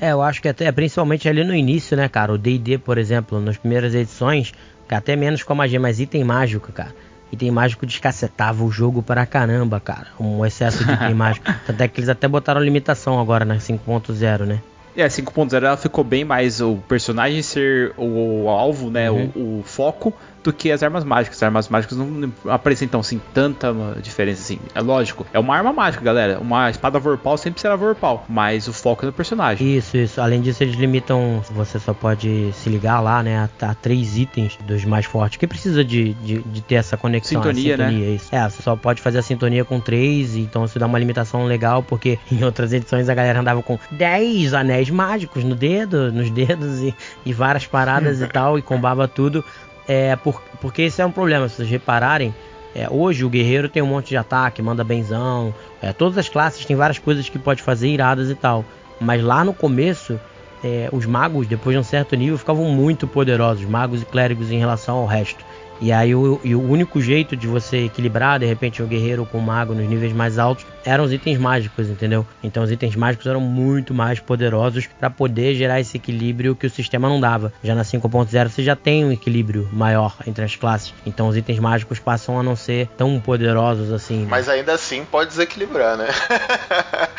É, 0.00 0.12
eu 0.12 0.22
acho 0.22 0.40
que 0.40 0.48
até 0.48 0.70
principalmente 0.70 1.28
ali 1.28 1.42
no 1.42 1.54
início, 1.54 1.96
né, 1.96 2.08
cara? 2.08 2.32
O 2.32 2.38
D&D, 2.38 2.78
por 2.78 2.96
exemplo, 2.96 3.40
nas 3.40 3.56
primeiras 3.56 3.94
edições, 3.94 4.52
que 4.88 4.94
até 4.94 5.16
menos 5.16 5.42
com 5.42 5.52
a 5.52 5.56
magia, 5.56 5.80
mas 5.80 5.98
item 5.98 6.22
mágico, 6.22 6.72
cara. 6.72 6.94
Item 7.30 7.50
mágico 7.50 7.84
descacetava 7.84 8.64
o 8.64 8.70
jogo 8.70 9.02
para 9.02 9.26
caramba, 9.26 9.78
cara. 9.80 10.08
Um 10.18 10.44
excesso 10.44 10.84
de 10.84 10.92
item 10.92 11.12
mágico. 11.14 11.46
Tanto 11.66 11.80
é 11.80 11.88
que 11.88 12.00
eles 12.00 12.08
até 12.08 12.26
botaram 12.26 12.60
limitação 12.60 13.20
agora 13.20 13.44
na 13.44 13.56
5.0, 13.56 14.46
né? 14.46 14.60
É, 14.96 15.06
5.0 15.06 15.54
ela 15.54 15.76
ficou 15.76 16.02
bem 16.02 16.24
mais 16.24 16.60
o 16.60 16.76
personagem 16.88 17.40
ser 17.40 17.92
o, 17.96 18.44
o 18.44 18.48
alvo, 18.48 18.90
né? 18.90 19.10
Uhum. 19.10 19.30
O, 19.36 19.60
o 19.60 19.62
foco 19.62 20.12
do 20.42 20.52
que 20.52 20.70
as 20.70 20.82
armas 20.82 21.04
mágicas. 21.04 21.38
As 21.38 21.42
armas 21.42 21.68
mágicas 21.68 21.98
não 21.98 22.32
apresentam 22.48 23.00
assim 23.00 23.20
tanta 23.32 23.74
diferença 24.02 24.42
assim. 24.42 24.58
É 24.74 24.80
lógico, 24.80 25.26
é 25.32 25.38
uma 25.38 25.56
arma 25.56 25.72
mágica, 25.72 26.02
galera. 26.02 26.38
Uma 26.40 26.70
espada 26.70 26.98
vorpal 26.98 27.36
sempre 27.36 27.60
será 27.60 27.76
vorpal, 27.76 28.24
mas 28.28 28.68
o 28.68 28.72
foco 28.72 29.04
é 29.04 29.06
no 29.06 29.12
personagem. 29.12 29.76
Isso, 29.76 29.96
isso. 29.96 30.20
Além 30.20 30.40
disso, 30.40 30.62
eles 30.62 30.76
limitam. 30.76 31.42
Você 31.50 31.78
só 31.78 31.92
pode 31.92 32.52
se 32.52 32.68
ligar 32.68 33.00
lá, 33.00 33.22
né? 33.22 33.48
A, 33.60 33.70
a 33.70 33.74
três 33.74 34.16
itens 34.16 34.58
dos 34.66 34.84
mais 34.84 35.06
fortes. 35.06 35.38
Que 35.38 35.46
precisa 35.46 35.84
de, 35.84 36.14
de, 36.14 36.42
de 36.42 36.60
ter 36.60 36.76
essa 36.76 36.96
conexão. 36.96 37.42
Sintonia, 37.42 37.74
a 37.74 37.76
sintonia, 37.78 38.08
né? 38.08 38.14
Isso. 38.14 38.34
É, 38.34 38.48
você 38.48 38.62
só 38.62 38.76
pode 38.76 39.02
fazer 39.02 39.18
a 39.18 39.22
sintonia 39.22 39.64
com 39.64 39.80
três. 39.80 40.36
Então 40.36 40.64
isso 40.64 40.78
dá 40.78 40.86
uma 40.86 40.98
limitação 40.98 41.44
legal, 41.44 41.82
porque 41.82 42.18
em 42.30 42.42
outras 42.44 42.72
edições 42.72 43.08
a 43.08 43.14
galera 43.14 43.40
andava 43.40 43.62
com 43.62 43.78
10 43.90 44.54
anéis 44.54 44.90
mágicos 44.90 45.44
no 45.44 45.54
dedo, 45.54 46.12
nos 46.12 46.30
dedos 46.30 46.80
e, 46.80 46.94
e 47.24 47.32
várias 47.32 47.66
paradas 47.66 48.20
e 48.20 48.26
tal, 48.28 48.58
e 48.58 48.62
combava 48.62 49.06
tudo. 49.08 49.44
É, 49.88 50.14
por, 50.16 50.42
porque 50.60 50.82
esse 50.82 51.00
é 51.00 51.06
um 51.06 51.10
problema, 51.10 51.48
se 51.48 51.56
vocês 51.56 51.68
repararem. 51.68 52.34
É, 52.74 52.86
hoje 52.90 53.24
o 53.24 53.30
guerreiro 53.30 53.68
tem 53.68 53.82
um 53.82 53.86
monte 53.86 54.10
de 54.10 54.16
ataque, 54.18 54.60
manda 54.60 54.84
benzão. 54.84 55.54
É, 55.80 55.92
todas 55.92 56.18
as 56.18 56.28
classes 56.28 56.64
têm 56.66 56.76
várias 56.76 56.98
coisas 56.98 57.28
que 57.28 57.38
pode 57.38 57.62
fazer 57.62 57.88
iradas 57.88 58.30
e 58.30 58.34
tal. 58.34 58.64
Mas 59.00 59.22
lá 59.22 59.42
no 59.42 59.54
começo, 59.54 60.20
é, 60.62 60.88
os 60.92 61.06
magos, 61.06 61.46
depois 61.46 61.74
de 61.74 61.80
um 61.80 61.82
certo 61.82 62.14
nível, 62.14 62.36
ficavam 62.36 62.66
muito 62.66 63.06
poderosos, 63.06 63.64
magos 63.64 64.02
e 64.02 64.04
clérigos 64.04 64.50
em 64.50 64.58
relação 64.58 64.98
ao 64.98 65.06
resto. 65.06 65.44
E 65.80 65.92
aí 65.92 66.14
o, 66.14 66.40
e 66.44 66.54
o 66.54 66.62
único 66.62 67.00
jeito 67.00 67.36
de 67.36 67.46
você 67.46 67.84
equilibrar, 67.84 68.38
de 68.38 68.46
repente, 68.46 68.82
o 68.82 68.86
guerreiro 68.86 69.24
com 69.26 69.38
o 69.38 69.42
mago 69.42 69.74
nos 69.74 69.88
níveis 69.88 70.12
mais 70.12 70.38
altos 70.38 70.66
eram 70.84 71.04
os 71.04 71.12
itens 71.12 71.38
mágicos, 71.38 71.88
entendeu? 71.88 72.26
Então 72.42 72.62
os 72.62 72.70
itens 72.70 72.96
mágicos 72.96 73.26
eram 73.26 73.40
muito 73.40 73.92
mais 73.94 74.18
poderosos 74.20 74.86
para 74.98 75.10
poder 75.10 75.54
gerar 75.54 75.80
esse 75.80 75.96
equilíbrio 75.96 76.56
que 76.56 76.66
o 76.66 76.70
sistema 76.70 77.08
não 77.08 77.20
dava. 77.20 77.52
Já 77.62 77.74
na 77.74 77.82
5.0 77.82 78.48
você 78.48 78.62
já 78.62 78.74
tem 78.74 79.04
um 79.04 79.12
equilíbrio 79.12 79.68
maior 79.72 80.16
entre 80.26 80.44
as 80.44 80.56
classes. 80.56 80.94
Então 81.06 81.28
os 81.28 81.36
itens 81.36 81.58
mágicos 81.58 81.98
passam 81.98 82.38
a 82.38 82.42
não 82.42 82.56
ser 82.56 82.88
tão 82.96 83.20
poderosos 83.20 83.92
assim. 83.92 84.20
né? 84.22 84.26
Mas 84.30 84.48
ainda 84.48 84.72
assim 84.72 85.04
pode 85.04 85.30
desequilibrar, 85.30 85.96
né? 85.96 86.08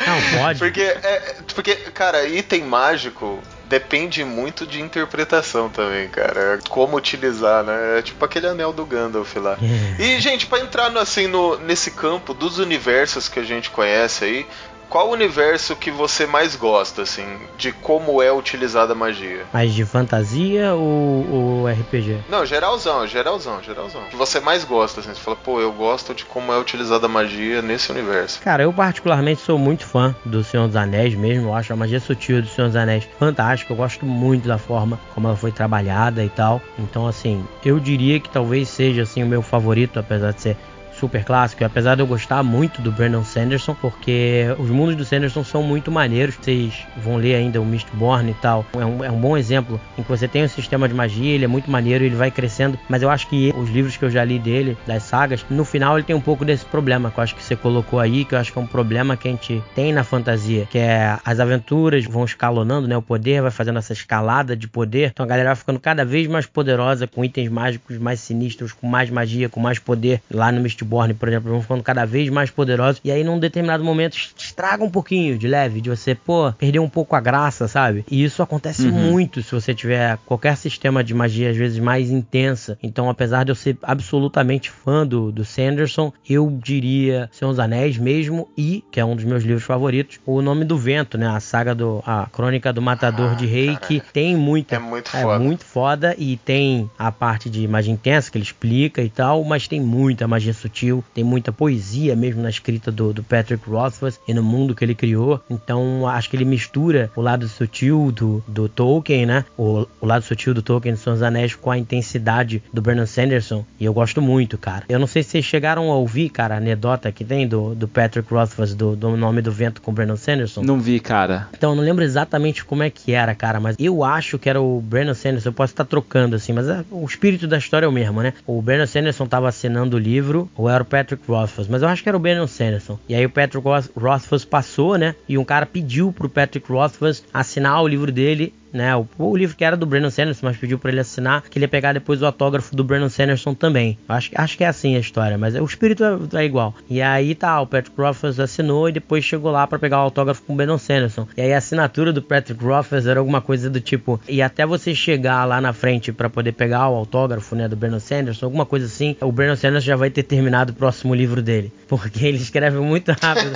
Não, 0.06 0.38
pode. 0.38 0.58
Porque, 0.60 0.80
é, 0.82 1.34
porque, 1.54 1.74
cara, 1.94 2.26
item 2.26 2.64
mágico 2.64 3.38
depende 3.70 4.24
muito 4.24 4.66
de 4.66 4.80
interpretação 4.80 5.70
também, 5.70 6.08
cara. 6.08 6.58
Como 6.68 6.96
utilizar, 6.96 7.62
né? 7.62 8.00
É 8.00 8.02
tipo 8.02 8.24
aquele 8.24 8.48
anel 8.48 8.72
do 8.72 8.84
Gandalf 8.84 9.36
lá. 9.36 9.56
E, 9.96 10.20
gente, 10.20 10.46
pra 10.46 10.58
entrar 10.58 10.90
no, 10.90 10.98
assim 10.98 11.28
no, 11.28 11.56
nesse 11.56 11.92
campo 11.92 12.34
dos 12.34 12.58
universos 12.58 13.28
que 13.28 13.38
a 13.38 13.44
gente 13.44 13.70
conhece 13.70 14.24
aí, 14.24 14.46
qual 14.90 15.08
o 15.08 15.12
universo 15.12 15.76
que 15.76 15.90
você 15.90 16.26
mais 16.26 16.56
gosta, 16.56 17.02
assim, 17.02 17.24
de 17.56 17.70
como 17.70 18.20
é 18.20 18.32
utilizada 18.32 18.92
a 18.92 18.96
magia? 18.96 19.44
Mas 19.52 19.72
de 19.72 19.84
fantasia 19.86 20.74
ou, 20.74 21.30
ou 21.30 21.66
RPG? 21.68 22.18
Não, 22.28 22.44
geralzão, 22.44 23.06
geralzão, 23.06 23.62
geralzão. 23.62 24.02
Que 24.10 24.16
você 24.16 24.40
mais 24.40 24.64
gosta, 24.64 25.00
assim, 25.00 25.14
você 25.14 25.20
fala, 25.20 25.36
pô, 25.36 25.60
eu 25.60 25.72
gosto 25.72 26.12
de 26.12 26.24
como 26.24 26.52
é 26.52 26.58
utilizada 26.58 27.06
a 27.06 27.08
magia 27.08 27.62
nesse 27.62 27.92
universo. 27.92 28.40
Cara, 28.40 28.64
eu 28.64 28.72
particularmente 28.72 29.40
sou 29.40 29.56
muito 29.56 29.86
fã 29.86 30.14
do 30.24 30.42
Senhor 30.42 30.66
dos 30.66 30.74
Anéis 30.74 31.14
mesmo. 31.14 31.48
Eu 31.48 31.54
acho 31.54 31.72
a 31.72 31.76
magia 31.76 32.00
sutil 32.00 32.42
do 32.42 32.48
Senhor 32.48 32.66
dos 32.66 32.76
Anéis 32.76 33.08
fantástica. 33.16 33.72
Eu 33.72 33.76
gosto 33.76 34.04
muito 34.04 34.48
da 34.48 34.58
forma 34.58 34.98
como 35.14 35.28
ela 35.28 35.36
foi 35.36 35.52
trabalhada 35.52 36.24
e 36.24 36.28
tal. 36.28 36.60
Então, 36.76 37.06
assim, 37.06 37.46
eu 37.64 37.78
diria 37.78 38.18
que 38.18 38.28
talvez 38.28 38.68
seja 38.68 39.02
assim 39.02 39.22
o 39.22 39.26
meu 39.26 39.40
favorito, 39.40 40.00
apesar 40.00 40.32
de 40.32 40.40
ser 40.40 40.56
super 41.00 41.24
clássico, 41.24 41.64
apesar 41.64 41.94
de 41.94 42.02
eu 42.02 42.06
gostar 42.06 42.42
muito 42.42 42.82
do 42.82 42.92
Brandon 42.92 43.24
Sanderson, 43.24 43.74
porque 43.74 44.44
os 44.58 44.68
mundos 44.68 44.94
do 44.94 45.04
Sanderson 45.04 45.42
são 45.42 45.62
muito 45.62 45.90
maneiros. 45.90 46.36
Vocês 46.36 46.86
vão 46.98 47.16
ler 47.16 47.36
ainda 47.36 47.60
o 47.60 47.64
Mistborn 47.64 48.30
e 48.30 48.34
tal. 48.34 48.66
É 48.74 48.84
um, 48.84 49.04
é 49.04 49.10
um 49.10 49.18
bom 49.18 49.36
exemplo 49.36 49.80
em 49.96 50.02
que 50.02 50.08
você 50.08 50.28
tem 50.28 50.44
um 50.44 50.48
sistema 50.48 50.86
de 50.86 50.94
magia, 50.94 51.34
ele 51.34 51.44
é 51.44 51.48
muito 51.48 51.70
maneiro, 51.70 52.04
ele 52.04 52.14
vai 52.14 52.30
crescendo. 52.30 52.78
Mas 52.88 53.02
eu 53.02 53.08
acho 53.08 53.26
que 53.28 53.52
os 53.56 53.70
livros 53.70 53.96
que 53.96 54.04
eu 54.04 54.10
já 54.10 54.22
li 54.22 54.38
dele, 54.38 54.76
das 54.86 55.04
sagas, 55.04 55.44
no 55.48 55.64
final 55.64 55.96
ele 55.96 56.06
tem 56.06 56.14
um 56.14 56.20
pouco 56.20 56.44
desse 56.44 56.66
problema 56.66 57.10
que 57.10 57.18
eu 57.18 57.24
acho 57.24 57.34
que 57.34 57.42
você 57.42 57.56
colocou 57.56 57.98
aí, 57.98 58.24
que 58.26 58.34
eu 58.34 58.38
acho 58.38 58.52
que 58.52 58.58
é 58.58 58.62
um 58.62 58.66
problema 58.66 59.16
que 59.16 59.26
a 59.26 59.30
gente 59.30 59.62
tem 59.74 59.92
na 59.92 60.04
fantasia, 60.04 60.66
que 60.70 60.78
é 60.78 61.18
as 61.24 61.40
aventuras 61.40 62.04
vão 62.04 62.24
escalonando, 62.24 62.86
né? 62.86 62.96
O 62.96 63.02
poder 63.02 63.40
vai 63.40 63.50
fazendo 63.50 63.78
essa 63.78 63.94
escalada 63.94 64.54
de 64.54 64.68
poder. 64.68 65.10
Então 65.12 65.24
a 65.24 65.28
galera 65.28 65.48
vai 65.48 65.56
ficando 65.56 65.80
cada 65.80 66.04
vez 66.04 66.26
mais 66.26 66.44
poderosa, 66.44 67.06
com 67.06 67.24
itens 67.24 67.48
mágicos 67.48 67.96
mais 67.96 68.20
sinistros, 68.20 68.72
com 68.72 68.86
mais 68.86 69.08
magia, 69.08 69.48
com 69.48 69.60
mais 69.60 69.78
poder. 69.78 70.20
Lá 70.30 70.52
no 70.52 70.60
Mistborn 70.60 70.89
Mistborn, 70.90 71.14
por 71.14 71.28
exemplo, 71.28 71.50
vão 71.50 71.62
ficando 71.62 71.82
cada 71.82 72.04
vez 72.04 72.28
mais 72.28 72.50
poderosos. 72.50 73.00
E 73.04 73.10
aí, 73.12 73.22
num 73.22 73.38
determinado 73.38 73.84
momento, 73.84 74.16
estraga 74.36 74.82
um 74.82 74.90
pouquinho 74.90 75.38
de 75.38 75.46
leve, 75.46 75.80
de 75.80 75.88
você, 75.88 76.14
pô, 76.14 76.52
perder 76.52 76.80
um 76.80 76.88
pouco 76.88 77.14
a 77.14 77.20
graça, 77.20 77.68
sabe? 77.68 78.04
E 78.10 78.22
isso 78.24 78.42
acontece 78.42 78.88
Uhum. 78.88 78.92
muito 78.92 79.42
se 79.42 79.52
você 79.52 79.72
tiver 79.74 80.18
qualquer 80.26 80.56
sistema 80.56 81.04
de 81.04 81.14
magia, 81.14 81.50
às 81.50 81.56
vezes, 81.56 81.78
mais 81.78 82.10
intensa. 82.10 82.76
Então, 82.82 83.08
apesar 83.08 83.44
de 83.44 83.52
eu 83.52 83.54
ser 83.54 83.76
absolutamente 83.82 84.70
fã 84.70 85.06
do, 85.06 85.30
do 85.30 85.44
Sanderson, 85.44 86.12
eu 86.28 86.50
diria 86.62 87.28
Senhor 87.32 87.50
dos 87.50 87.60
Anéis 87.60 87.96
mesmo 87.98 88.48
e, 88.56 88.82
que 88.90 88.98
é 88.98 89.04
um 89.04 89.14
dos 89.14 89.24
meus 89.24 89.44
livros 89.44 89.64
favoritos, 89.64 90.18
O 90.26 90.42
Nome 90.42 90.64
do 90.64 90.76
Vento, 90.76 91.16
né? 91.16 91.26
A 91.28 91.38
saga 91.40 91.74
do. 91.74 92.02
A 92.06 92.26
Crônica 92.32 92.72
do 92.72 92.82
Matador 92.82 93.32
Ah, 93.32 93.34
de 93.34 93.46
Rei, 93.46 93.76
que 93.76 94.00
tem 94.12 94.36
muita. 94.36 94.76
É 94.76 94.78
muito 94.78 95.10
É 95.14 95.22
foda. 95.22 95.38
muito 95.38 95.64
foda 95.64 96.14
e 96.18 96.36
tem 96.36 96.90
a 96.98 97.12
parte 97.12 97.48
de 97.50 97.66
magia 97.68 97.92
intensa 97.92 98.30
que 98.30 98.38
ele 98.38 98.44
explica 98.44 99.02
e 99.02 99.08
tal, 99.10 99.44
mas 99.44 99.68
tem 99.68 99.80
muita 99.80 100.26
magia 100.26 100.52
sutil, 100.52 100.79
tem 101.14 101.24
muita 101.24 101.52
poesia 101.52 102.14
mesmo 102.16 102.42
na 102.42 102.50
escrita 102.50 102.90
do, 102.90 103.12
do 103.12 103.22
Patrick 103.22 103.68
Rothfuss 103.68 104.20
e 104.26 104.34
no 104.34 104.42
mundo 104.42 104.74
que 104.74 104.84
ele 104.84 104.94
criou. 104.94 105.40
Então 105.50 106.06
acho 106.08 106.30
que 106.30 106.36
ele 106.36 106.44
mistura 106.44 107.10
o 107.14 107.20
lado 107.20 107.48
sutil 107.48 108.12
do, 108.12 108.42
do 108.46 108.68
Tolkien, 108.68 109.26
né? 109.26 109.44
O, 109.56 109.86
o 110.00 110.06
lado 110.06 110.24
sutil 110.24 110.54
do 110.54 110.62
Tolkien 110.62 110.96
Senhor 110.96 111.14
dos 111.14 111.22
Anéis 111.22 111.54
com 111.54 111.70
a 111.70 111.78
intensidade 111.78 112.62
do 112.72 112.80
Brandon 112.80 113.06
Sanderson 113.06 113.64
e 113.78 113.84
eu 113.84 113.92
gosto 113.92 114.20
muito, 114.22 114.56
cara. 114.58 114.84
Eu 114.88 114.98
não 114.98 115.06
sei 115.06 115.22
se 115.22 115.30
vocês 115.30 115.44
chegaram 115.44 115.90
a 115.90 115.96
ouvir, 115.96 116.30
cara, 116.30 116.54
a 116.54 116.58
anedota 116.58 117.10
que 117.12 117.24
tem 117.24 117.46
do, 117.46 117.74
do 117.74 117.86
Patrick 117.88 118.32
Rothfuss 118.32 118.74
do, 118.74 118.96
do 118.96 119.16
Nome 119.16 119.42
do 119.42 119.52
Vento 119.52 119.80
com 119.82 119.90
o 119.90 119.94
Brandon 119.94 120.16
Sanderson. 120.16 120.62
Não 120.62 120.80
vi, 120.80 121.00
cara. 121.00 121.48
Então, 121.56 121.70
eu 121.70 121.76
não 121.76 121.82
lembro 121.82 122.04
exatamente 122.04 122.64
como 122.64 122.82
é 122.82 122.90
que 122.90 123.12
era, 123.12 123.34
cara, 123.34 123.60
mas 123.60 123.76
eu 123.78 124.04
acho 124.04 124.38
que 124.38 124.48
era 124.48 124.60
o 124.60 124.80
Brandon 124.80 125.14
Sanderson, 125.14 125.48
eu 125.48 125.52
posso 125.52 125.72
estar 125.72 125.84
trocando 125.84 126.36
assim, 126.36 126.52
mas 126.52 126.68
é- 126.68 126.84
o 126.90 127.04
espírito 127.04 127.46
da 127.46 127.58
história 127.58 127.86
é 127.86 127.88
o 127.88 127.92
mesmo, 127.92 128.22
né? 128.22 128.32
O 128.46 128.60
Brandon 128.62 128.86
Sanderson 128.86 129.26
tava 129.26 129.48
assinando 129.48 129.96
o 129.96 130.00
livro, 130.00 130.50
ou 130.56 130.68
era 130.72 130.82
o 130.82 130.86
Patrick 130.86 131.22
Rothfuss, 131.26 131.68
mas 131.68 131.82
eu 131.82 131.88
acho 131.88 132.02
que 132.02 132.08
era 132.08 132.16
o 132.16 132.20
Brandon 132.20 132.46
Sanderson. 132.46 132.98
E 133.08 133.14
aí 133.14 133.24
o 133.26 133.30
Patrick 133.30 133.64
Roth- 133.66 133.90
Rothfuss 133.96 134.44
passou, 134.44 134.96
né? 134.96 135.14
E 135.28 135.36
um 135.38 135.44
cara 135.44 135.66
pediu 135.66 136.12
pro 136.12 136.28
Patrick 136.28 136.70
Rothfuss 136.70 137.24
assinar 137.32 137.82
o 137.82 137.88
livro 137.88 138.10
dele 138.12 138.54
né? 138.72 138.94
O, 138.96 139.06
o 139.18 139.36
livro 139.36 139.56
que 139.56 139.64
era 139.64 139.76
do 139.76 139.86
Brandon 139.86 140.10
Sanderson, 140.10 140.46
mas 140.46 140.56
pediu 140.56 140.78
pra 140.78 140.90
ele 140.90 141.00
assinar, 141.00 141.42
que 141.42 141.58
ele 141.58 141.64
ia 141.64 141.68
pegar 141.68 141.92
depois 141.92 142.22
o 142.22 142.26
autógrafo 142.26 142.74
do 142.74 142.84
Brandon 142.84 143.08
Sanderson 143.08 143.54
também. 143.54 143.98
Acho, 144.08 144.30
acho 144.34 144.56
que 144.56 144.64
é 144.64 144.68
assim 144.68 144.96
a 144.96 145.00
história, 145.00 145.36
mas 145.36 145.54
o 145.54 145.64
espírito 145.64 146.04
é, 146.04 146.40
é 146.40 146.44
igual. 146.44 146.74
E 146.88 147.00
aí 147.02 147.34
tá, 147.34 147.60
o 147.60 147.66
Patrick 147.66 147.98
Rothfuss 148.00 148.38
assinou 148.38 148.88
e 148.88 148.92
depois 148.92 149.24
chegou 149.24 149.50
lá 149.50 149.66
pra 149.66 149.78
pegar 149.78 149.98
o 149.98 150.02
autógrafo 150.02 150.42
com 150.42 150.52
o 150.52 150.56
Brandon 150.56 150.78
Sanderson. 150.78 151.26
E 151.36 151.40
aí 151.40 151.52
a 151.52 151.58
assinatura 151.58 152.12
do 152.12 152.22
Patrick 152.22 152.62
Rothfuss 152.62 153.06
era 153.06 153.20
alguma 153.20 153.40
coisa 153.40 153.68
do 153.68 153.80
tipo, 153.80 154.20
e 154.28 154.42
até 154.42 154.66
você 154.66 154.94
chegar 154.94 155.44
lá 155.44 155.60
na 155.60 155.72
frente 155.72 156.12
pra 156.12 156.30
poder 156.30 156.52
pegar 156.52 156.88
o 156.88 156.96
autógrafo, 156.96 157.54
né, 157.54 157.68
do 157.68 157.76
Brandon 157.76 158.00
Sanderson, 158.00 158.46
alguma 158.46 158.66
coisa 158.66 158.86
assim, 158.86 159.16
o 159.20 159.32
Brandon 159.32 159.56
Sanderson 159.56 159.86
já 159.86 159.96
vai 159.96 160.10
ter 160.10 160.22
terminado 160.22 160.72
o 160.72 160.76
próximo 160.76 161.14
livro 161.14 161.42
dele, 161.42 161.72
porque 161.88 162.26
ele 162.26 162.38
escreve 162.38 162.78
muito 162.78 163.12
rápido. 163.12 163.50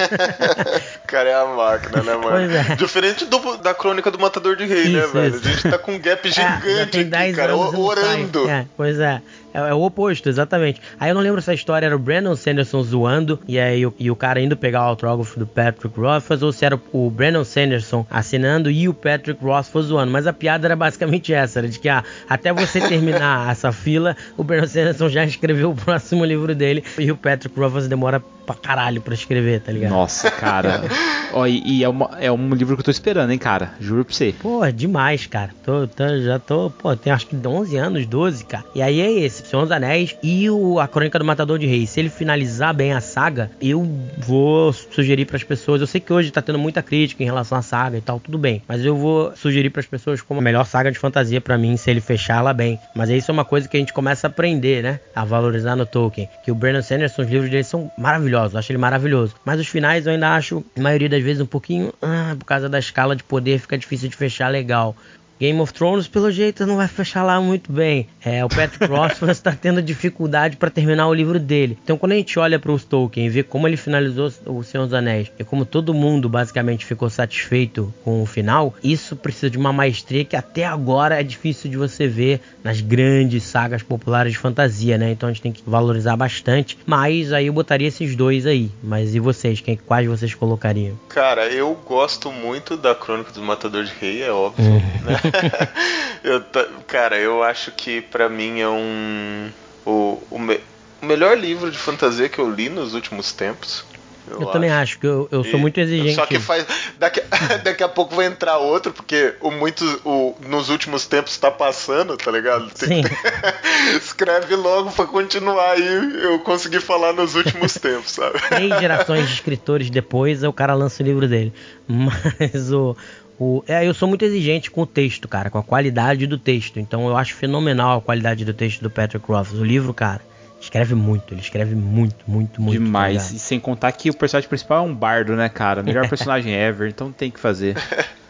O 1.15 1.17
cara 1.17 1.31
é 1.31 1.35
a 1.35 1.45
máquina, 1.47 2.03
né, 2.03 2.17
mano? 2.17 2.53
É. 2.53 2.75
Diferente 2.75 3.25
do- 3.27 3.57
da 3.59 3.73
crônica 3.73 4.11
do 4.11 4.19
Matador 4.19 4.57
de 4.57 4.67
Rei, 4.67 4.89
né, 4.89 4.99
Isso, 5.05 5.13
velho? 5.13 5.37
isso. 5.37 5.47
A 5.47 5.51
gente 5.53 5.71
tá 5.71 5.79
com 5.79 5.93
um 5.93 5.99
gap 6.01 6.27
É, 6.29 6.33
gigante 6.33 6.91
tem 6.91 7.01
aqui, 7.03 7.05
10 7.05 7.37
cara, 7.37 7.55
orando. 7.57 8.51
É, 8.51 8.67
pois 8.77 8.99
é. 8.99 9.23
É. 9.55 9.71
é 9.71 9.75
o 9.75 9.83
oposto, 9.83 10.29
exatamente. 10.29 10.81
Aí 10.99 11.11
eu 11.11 11.15
não 11.15 11.23
lembro 11.23 11.41
se 11.41 11.51
a 11.51 11.55
história 11.55 11.87
era 11.87 11.95
o 11.97 11.99
Brandon 11.99 12.35
Sanderson 12.37 12.83
zoando 12.83 13.39
e 13.49 13.59
aí 13.59 13.87
o, 13.87 13.95
e 13.99 14.11
o 14.11 14.17
cara 14.17 14.41
indo 14.41 14.57
pegar 14.57 14.83
o 14.83 14.89
autógrafo 14.89 15.39
do 15.39 15.47
Patrick 15.47 15.99
Rothfuss 15.99 16.43
ou 16.43 16.53
se 16.53 16.65
era 16.65 16.79
o 16.93 17.11
Brandon 17.11 17.45
Sanderson 17.45 18.07
assinando 18.11 18.71
e 18.71 18.89
o 18.89 18.95
Patrick 18.95 19.43
Rothfuss 19.45 19.87
zoando. 19.87 20.11
Mas 20.13 20.27
a 20.27 20.33
piada 20.33 20.67
era 20.67 20.77
basicamente 20.77 21.33
essa, 21.33 21.61
era 21.61 21.69
de 21.69 21.79
que 21.79 21.89
ah, 21.89 22.03
até 22.29 22.53
você 22.53 22.81
terminar 22.81 23.49
essa 23.53 23.73
fila, 23.73 24.17
o 24.37 24.43
Brandon 24.45 24.67
Sanderson 24.67 25.09
já 25.09 25.25
escreveu 25.25 25.71
o 25.71 25.75
próximo 25.75 26.25
livro 26.25 26.55
dele 26.55 26.83
e 26.99 27.11
o 27.11 27.17
Patrick 27.17 27.59
Rothfuss 27.59 27.87
demora 27.89 28.21
pra 28.47 28.55
caralho 28.55 29.01
pra 29.01 29.15
escrever, 29.15 29.61
tá 29.63 29.73
ligado? 29.73 29.91
Nossa, 29.93 30.31
cara. 30.31 30.83
Ó, 31.33 31.47
e, 31.47 31.63
e 31.79 31.83
é, 31.85 31.89
uma- 31.89 32.11
é 32.21 32.31
um 32.31 32.55
livro 32.55 32.77
que 32.77 32.81
eu 32.81 32.85
tô 32.85 32.91
esperando, 32.91 33.31
hein, 33.31 33.39
cara. 33.39 33.73
Juro 33.81 34.05
pra 34.05 34.15
você. 34.15 34.35
Pô, 34.39 34.61
demais, 34.71 35.27
cara. 35.27 35.51
Tô, 35.65 35.87
tô- 35.89 36.21
já 36.21 36.39
tô, 36.39 36.69
pô, 36.71 36.95
tem 36.95 37.11
acho 37.11 37.27
que 37.27 37.35
11 37.35 37.77
anos, 37.79 38.07
12, 38.07 38.45
cara. 38.45 38.65
E 38.75 38.83
aí 38.83 39.01
é 39.01 39.11
esse. 39.11 39.44
Senhor 39.45 39.63
dos 39.63 39.71
Anéis 39.71 40.17
e 40.23 40.49
o, 40.51 40.81
a 40.81 40.89
Crônica 40.89 41.19
do 41.19 41.25
Matador 41.25 41.59
de 41.59 41.67
Reis. 41.67 41.91
Se 41.91 42.01
ele 42.01 42.09
finalizar 42.09 42.75
bem 42.75 42.93
a 42.93 43.01
saga, 43.01 43.51
eu 43.61 43.87
vou 44.19 44.73
sugerir 44.73 45.27
para 45.27 45.37
as 45.37 45.45
pessoas. 45.45 45.81
Eu 45.81 45.87
sei 45.87 46.01
que 46.01 46.13
hoje 46.13 46.31
tá 46.31 46.43
tendo 46.43 46.59
muita 46.59 46.83
crítica 46.83 47.23
em 47.23 47.27
relação 47.27 47.59
à 47.59 47.63
saga 47.63 47.99
e 47.99 48.01
tal, 48.01 48.19
tudo 48.19 48.39
bem. 48.39 48.63
Mas 48.67 48.85
eu 48.85 48.97
vou 48.97 49.35
sugerir 49.37 49.71
para 49.71 49.81
as 49.81 49.87
pessoas 49.87 50.23
como 50.23 50.41
a 50.41 50.43
melhor 50.43 50.65
saga 50.65 50.91
de 50.91 50.99
fantasia 50.99 51.41
para 51.41 51.59
mim, 51.59 51.77
se 51.77 51.91
ele 51.91 52.01
fechar 52.01 52.39
ela 52.39 52.53
bem. 52.53 52.79
Mas 52.95 53.11
isso 53.11 53.31
é 53.31 53.33
uma 53.33 53.45
coisa 53.45 53.69
que 53.69 53.77
a 53.77 53.81
gente 53.81 53.93
começa 53.93 54.27
a 54.27 54.31
aprender, 54.31 54.83
né? 54.83 55.01
A 55.15 55.25
valorizar 55.25 55.77
no 55.77 55.87
Tolkien. 55.87 56.29
Que 56.45 56.51
o 56.51 56.55
Brandon 56.55 56.83
Sanderson, 56.83 57.23
os 57.23 57.29
livros 57.29 57.51
dele 57.51 57.65
são 57.65 57.91
maravilhosos. 57.99 58.55
Eu 58.55 58.59
acho 58.59 58.73
ele 58.73 58.79
maravilhoso. 58.79 59.35
Mas 59.45 59.61
os 59.61 59.67
finais 59.67 60.07
eu 60.07 60.13
ainda 60.13 60.35
acho, 60.35 60.65
a 60.77 60.81
maioria 60.81 61.09
das 61.09 61.23
vezes, 61.23 61.41
um 61.41 61.47
pouquinho. 61.47 61.93
Ah, 62.01 62.35
por 62.39 62.45
causa 62.45 62.69
da 62.69 62.79
escala 62.79 63.15
de 63.15 63.23
poder, 63.23 63.59
fica 63.59 63.77
difícil 63.77 64.09
de 64.09 64.17
fechar 64.17 64.49
legal. 64.49 64.97
Game 65.45 65.61
of 65.61 65.73
Thrones, 65.75 66.09
pelo 66.09 66.31
jeito, 66.31 66.65
não 66.67 66.77
vai 66.77 66.89
fechar 66.89 67.23
lá 67.23 67.39
muito 67.41 67.71
bem. 67.71 68.07
É, 68.25 68.43
o 68.45 68.49
Patrick 68.49 68.85
Rothfuss 68.91 69.31
está 69.33 69.53
tendo 69.53 69.83
dificuldade 69.83 70.57
para 70.57 70.71
terminar 70.71 71.07
o 71.09 71.13
livro 71.13 71.39
dele. 71.39 71.77
Então, 71.85 71.99
quando 71.99 72.13
a 72.13 72.15
gente 72.15 72.39
olha 72.39 72.59
para 72.59 72.73
os 72.73 72.83
Tolkien 72.85 73.27
e 73.27 73.29
vê 73.29 73.43
como 73.43 73.69
ele 73.69 73.77
finalizou 73.77 74.33
O 74.47 74.63
Senhor 74.63 74.85
dos 74.85 74.95
Anéis 74.95 75.31
e 75.39 75.45
como 75.45 75.67
todo 75.67 75.93
mundo 75.93 76.29
basicamente 76.29 76.87
ficou 76.87 77.11
satisfeito 77.11 77.93
com 78.05 78.23
o 78.23 78.27
final, 78.27 78.75
isso 78.83 79.15
precisa 79.17 79.51
de 79.51 79.59
uma 79.59 79.73
maestria 79.73 80.25
que 80.25 80.35
até 80.37 80.65
agora 80.65 81.21
é 81.21 81.23
difícil 81.23 81.71
de 81.71 81.77
você 81.77 82.07
ver 82.09 82.41
nas 82.63 82.81
grandes 82.81 83.43
sagas 83.43 83.83
populares 83.83 84.33
de 84.33 84.39
fantasia, 84.39 84.97
né? 84.97 85.11
Então 85.11 85.29
a 85.29 85.33
gente 85.33 85.43
tem 85.43 85.53
que 85.53 85.63
valorizar 85.67 86.17
bastante. 86.17 86.79
Mas 86.87 87.33
aí 87.33 87.49
eu 87.49 87.53
botaria 87.53 87.89
esses 87.89 88.17
dois 88.17 88.47
aí. 88.47 88.71
Mas 88.83 89.15
e 89.15 89.21
vocês? 89.21 89.61
Quem, 89.61 89.77
quais 89.77 90.07
vocês 90.09 90.35
colocariam? 90.35 90.99
Cara, 91.11 91.47
eu 91.49 91.77
gosto 91.87 92.33
muito 92.33 92.77
da 92.77 92.95
Crônica 92.95 93.33
do 93.33 93.43
Matador 93.43 93.85
de 93.85 93.93
Rei, 94.01 94.23
é 94.23 94.31
óbvio, 94.33 94.65
Uhum. 94.65 94.79
né? 95.05 95.21
eu, 96.23 96.43
cara, 96.87 97.17
eu 97.19 97.43
acho 97.43 97.71
que 97.73 98.01
pra 98.03 98.29
mim 98.29 98.61
é 98.61 98.69
um. 98.69 99.51
O, 99.87 100.23
o, 100.31 100.39
me- 100.39 100.61
o 101.03 101.07
melhor 101.07 101.37
livro 101.39 101.71
de 101.71 101.77
fantasia 101.79 102.29
que 102.29 102.39
eu 102.39 102.51
li 102.51 102.69
nos 102.69 102.95
últimos 102.95 103.33
tempos. 103.33 103.85
Eu, 104.27 104.47
também 104.47 104.71
acho 104.71 104.99
que 104.99 105.07
eu, 105.07 105.29
eu 105.31 105.45
sou 105.45 105.59
E- 105.59 105.61
muito 105.61 105.79
exigente. 105.79 106.15
Só 106.15 106.25
que 106.25 106.39
faz. 106.39 106.67
Daqui, 106.99 107.23
daqui 107.63 107.83
a 107.85 107.89
pouco 107.91 108.15
vai 108.15 108.25
entrar 108.25 108.57
outro, 108.57 108.91
porque 108.91 109.35
o 109.43 109.51
muito. 109.51 109.85
O, 110.03 110.35
nos 110.49 110.71
últimos 110.71 111.05
tempos 111.07 111.37
tá 111.37 111.51
passando, 111.51 112.17
tá 112.17 112.31
ligado? 112.31 112.71
Tem 112.71 113.03
Escreve 113.99 114.57
logo 114.57 114.91
pra 114.93 115.05
continuar 115.07 115.73
aí 115.73 116.23
eu 116.23 116.39
conseguir 116.41 116.81
falar 116.81 117.13
nos 117.13 117.35
últimos 117.35 117.75
tempos, 117.75 118.13
sabe? 118.13 118.39
três 118.49 118.81
gerações 118.81 119.29
de 119.29 119.35
escritores 119.35 119.91
depois, 119.91 120.43
o 120.43 120.53
cara 120.55 120.73
lança 120.73 121.03
o 121.03 121.07
livro 121.07 121.29
dele. 121.29 121.53
Mas 121.87 122.73
o. 122.73 122.97
o 123.39 123.63
é, 123.67 123.87
eu 123.87 123.95
sou 123.95 124.09
muito 124.09 124.25
exigente 124.25 124.71
com 124.71 124.83
o 124.83 124.87
texto, 124.87 125.27
cara, 125.29 125.51
com 125.51 125.59
a 125.59 125.63
qualidade 125.63 126.27
do 126.27 126.39
texto. 126.39 126.79
Então 126.79 127.09
eu 127.09 127.17
acho 127.17 127.35
fenomenal 127.35 127.99
a 127.99 128.01
qualidade 128.01 128.45
do 128.45 128.55
texto 128.55 128.83
do 128.83 128.91
Patrick 128.91 129.27
Rothfuss. 129.27 129.59
O 129.59 129.65
livro, 129.65 129.93
cara, 129.93 130.21
escreve 130.61 130.95
muito, 130.95 131.35
ele 131.35 131.41
escreve 131.41 131.75
muito, 131.75 132.25
muito, 132.27 132.61
muito. 132.61 132.79
tá 132.79 132.85
Demais. 132.85 133.13
ligado? 133.15 133.37
e 133.37 133.39
sem 133.39 133.61
contar 133.61 133.93
que 133.93 134.11
o 134.11 134.15
personagem 134.15 134.49
principal 134.49 134.87
é 134.87 134.89
um 134.89 134.95
bardo, 134.95 135.37
né, 135.37 135.49
cara? 135.49 135.83
Melhor 135.83 136.09
personagem 136.11 136.53
ever, 136.55 136.89
então 136.89 137.13
tem 137.13 137.31
que 137.31 137.41
fazer. 137.41 137.77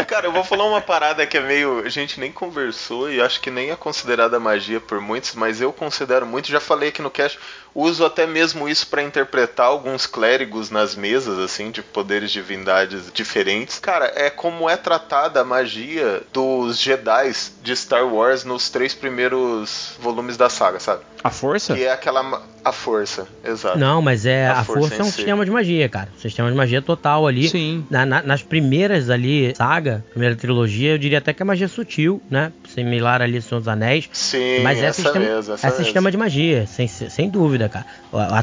E, 0.00 0.04
cara, 0.06 0.26
eu 0.26 0.32
vou 0.32 0.44
falar 0.44 0.64
uma 0.64 0.80
parada 0.80 1.26
que 1.26 1.36
é 1.36 1.40
meio. 1.40 1.80
A 1.84 1.88
gente 1.88 2.18
nem 2.20 2.30
conversou 2.32 3.10
e 3.10 3.20
acho 3.20 3.40
que 3.40 3.50
nem 3.50 3.70
é 3.70 3.76
considerada 3.76 4.38
magia 4.40 4.80
por 4.80 5.00
muitos, 5.00 5.34
mas 5.34 5.60
eu 5.60 5.72
considero 5.72 6.26
muito. 6.26 6.48
Já 6.48 6.60
falei 6.60 6.88
aqui 6.90 7.00
no 7.02 7.10
cast, 7.10 7.38
uso 7.74 8.04
até 8.04 8.26
mesmo 8.26 8.68
isso 8.68 8.86
pra 8.88 9.02
interpretar 9.02 9.66
alguns 9.66 10.06
clérigos 10.06 10.70
nas 10.70 10.94
mesas, 10.94 11.38
assim, 11.38 11.70
de 11.70 11.82
poderes 11.82 12.30
de 12.32 12.38
divindades 12.38 13.10
diferentes. 13.12 13.78
Cara, 13.80 14.12
é 14.14 14.30
como 14.30 14.70
é 14.70 14.76
tratada 14.76 15.40
a 15.40 15.44
magia 15.44 16.22
dos 16.32 16.78
Jedi 16.80 17.32
de 17.62 17.74
Star 17.76 18.06
Wars 18.06 18.44
nos 18.44 18.70
três 18.70 18.94
primeiros 18.94 19.96
volumes 20.00 20.36
da 20.36 20.48
saga, 20.48 20.78
sabe? 20.78 21.02
A 21.22 21.30
força? 21.30 21.74
Que 21.74 21.82
é 21.84 21.90
aquela. 21.92 22.42
A 22.64 22.72
força, 22.72 23.26
exato. 23.44 23.78
Não, 23.78 24.00
mas 24.02 24.24
é 24.26 24.46
A 24.48 24.60
a, 24.60 24.64
força 24.64 24.80
força, 24.88 24.94
é 24.96 25.02
um 25.02 25.06
si. 25.06 25.12
sistema 25.12 25.44
de 25.44 25.50
magia, 25.50 25.88
cara. 25.88 26.08
Um 26.16 26.20
sistema 26.20 26.50
de 26.50 26.56
magia 26.56 26.80
total 26.82 27.26
ali. 27.26 27.48
Sim. 27.48 27.84
Na- 27.90 28.04
na- 28.06 28.22
nas 28.22 28.42
primeiras 28.42 29.10
ali, 29.10 29.27
saga, 29.56 30.04
primeira 30.10 30.34
trilogia, 30.36 30.92
eu 30.92 30.98
diria 30.98 31.18
até 31.18 31.32
que 31.32 31.42
é 31.42 31.44
magia 31.44 31.68
sutil, 31.68 32.20
né? 32.30 32.52
Similar 32.68 33.22
ali 33.22 33.36
ao 33.36 33.42
Senhor 33.42 33.60
dos 33.60 33.68
Anéis. 33.68 34.08
Sim, 34.12 34.60
Mas 34.62 34.78
é 34.82 34.86
essa 34.86 35.02
sistema, 35.02 35.24
mesmo, 35.24 35.54
essa 35.54 35.66
é 35.66 35.70
mesmo. 35.70 35.84
sistema 35.84 36.10
de 36.10 36.16
magia, 36.16 36.66
sem, 36.66 36.86
sem 36.88 37.28
dúvida, 37.30 37.68
cara. 37.68 37.86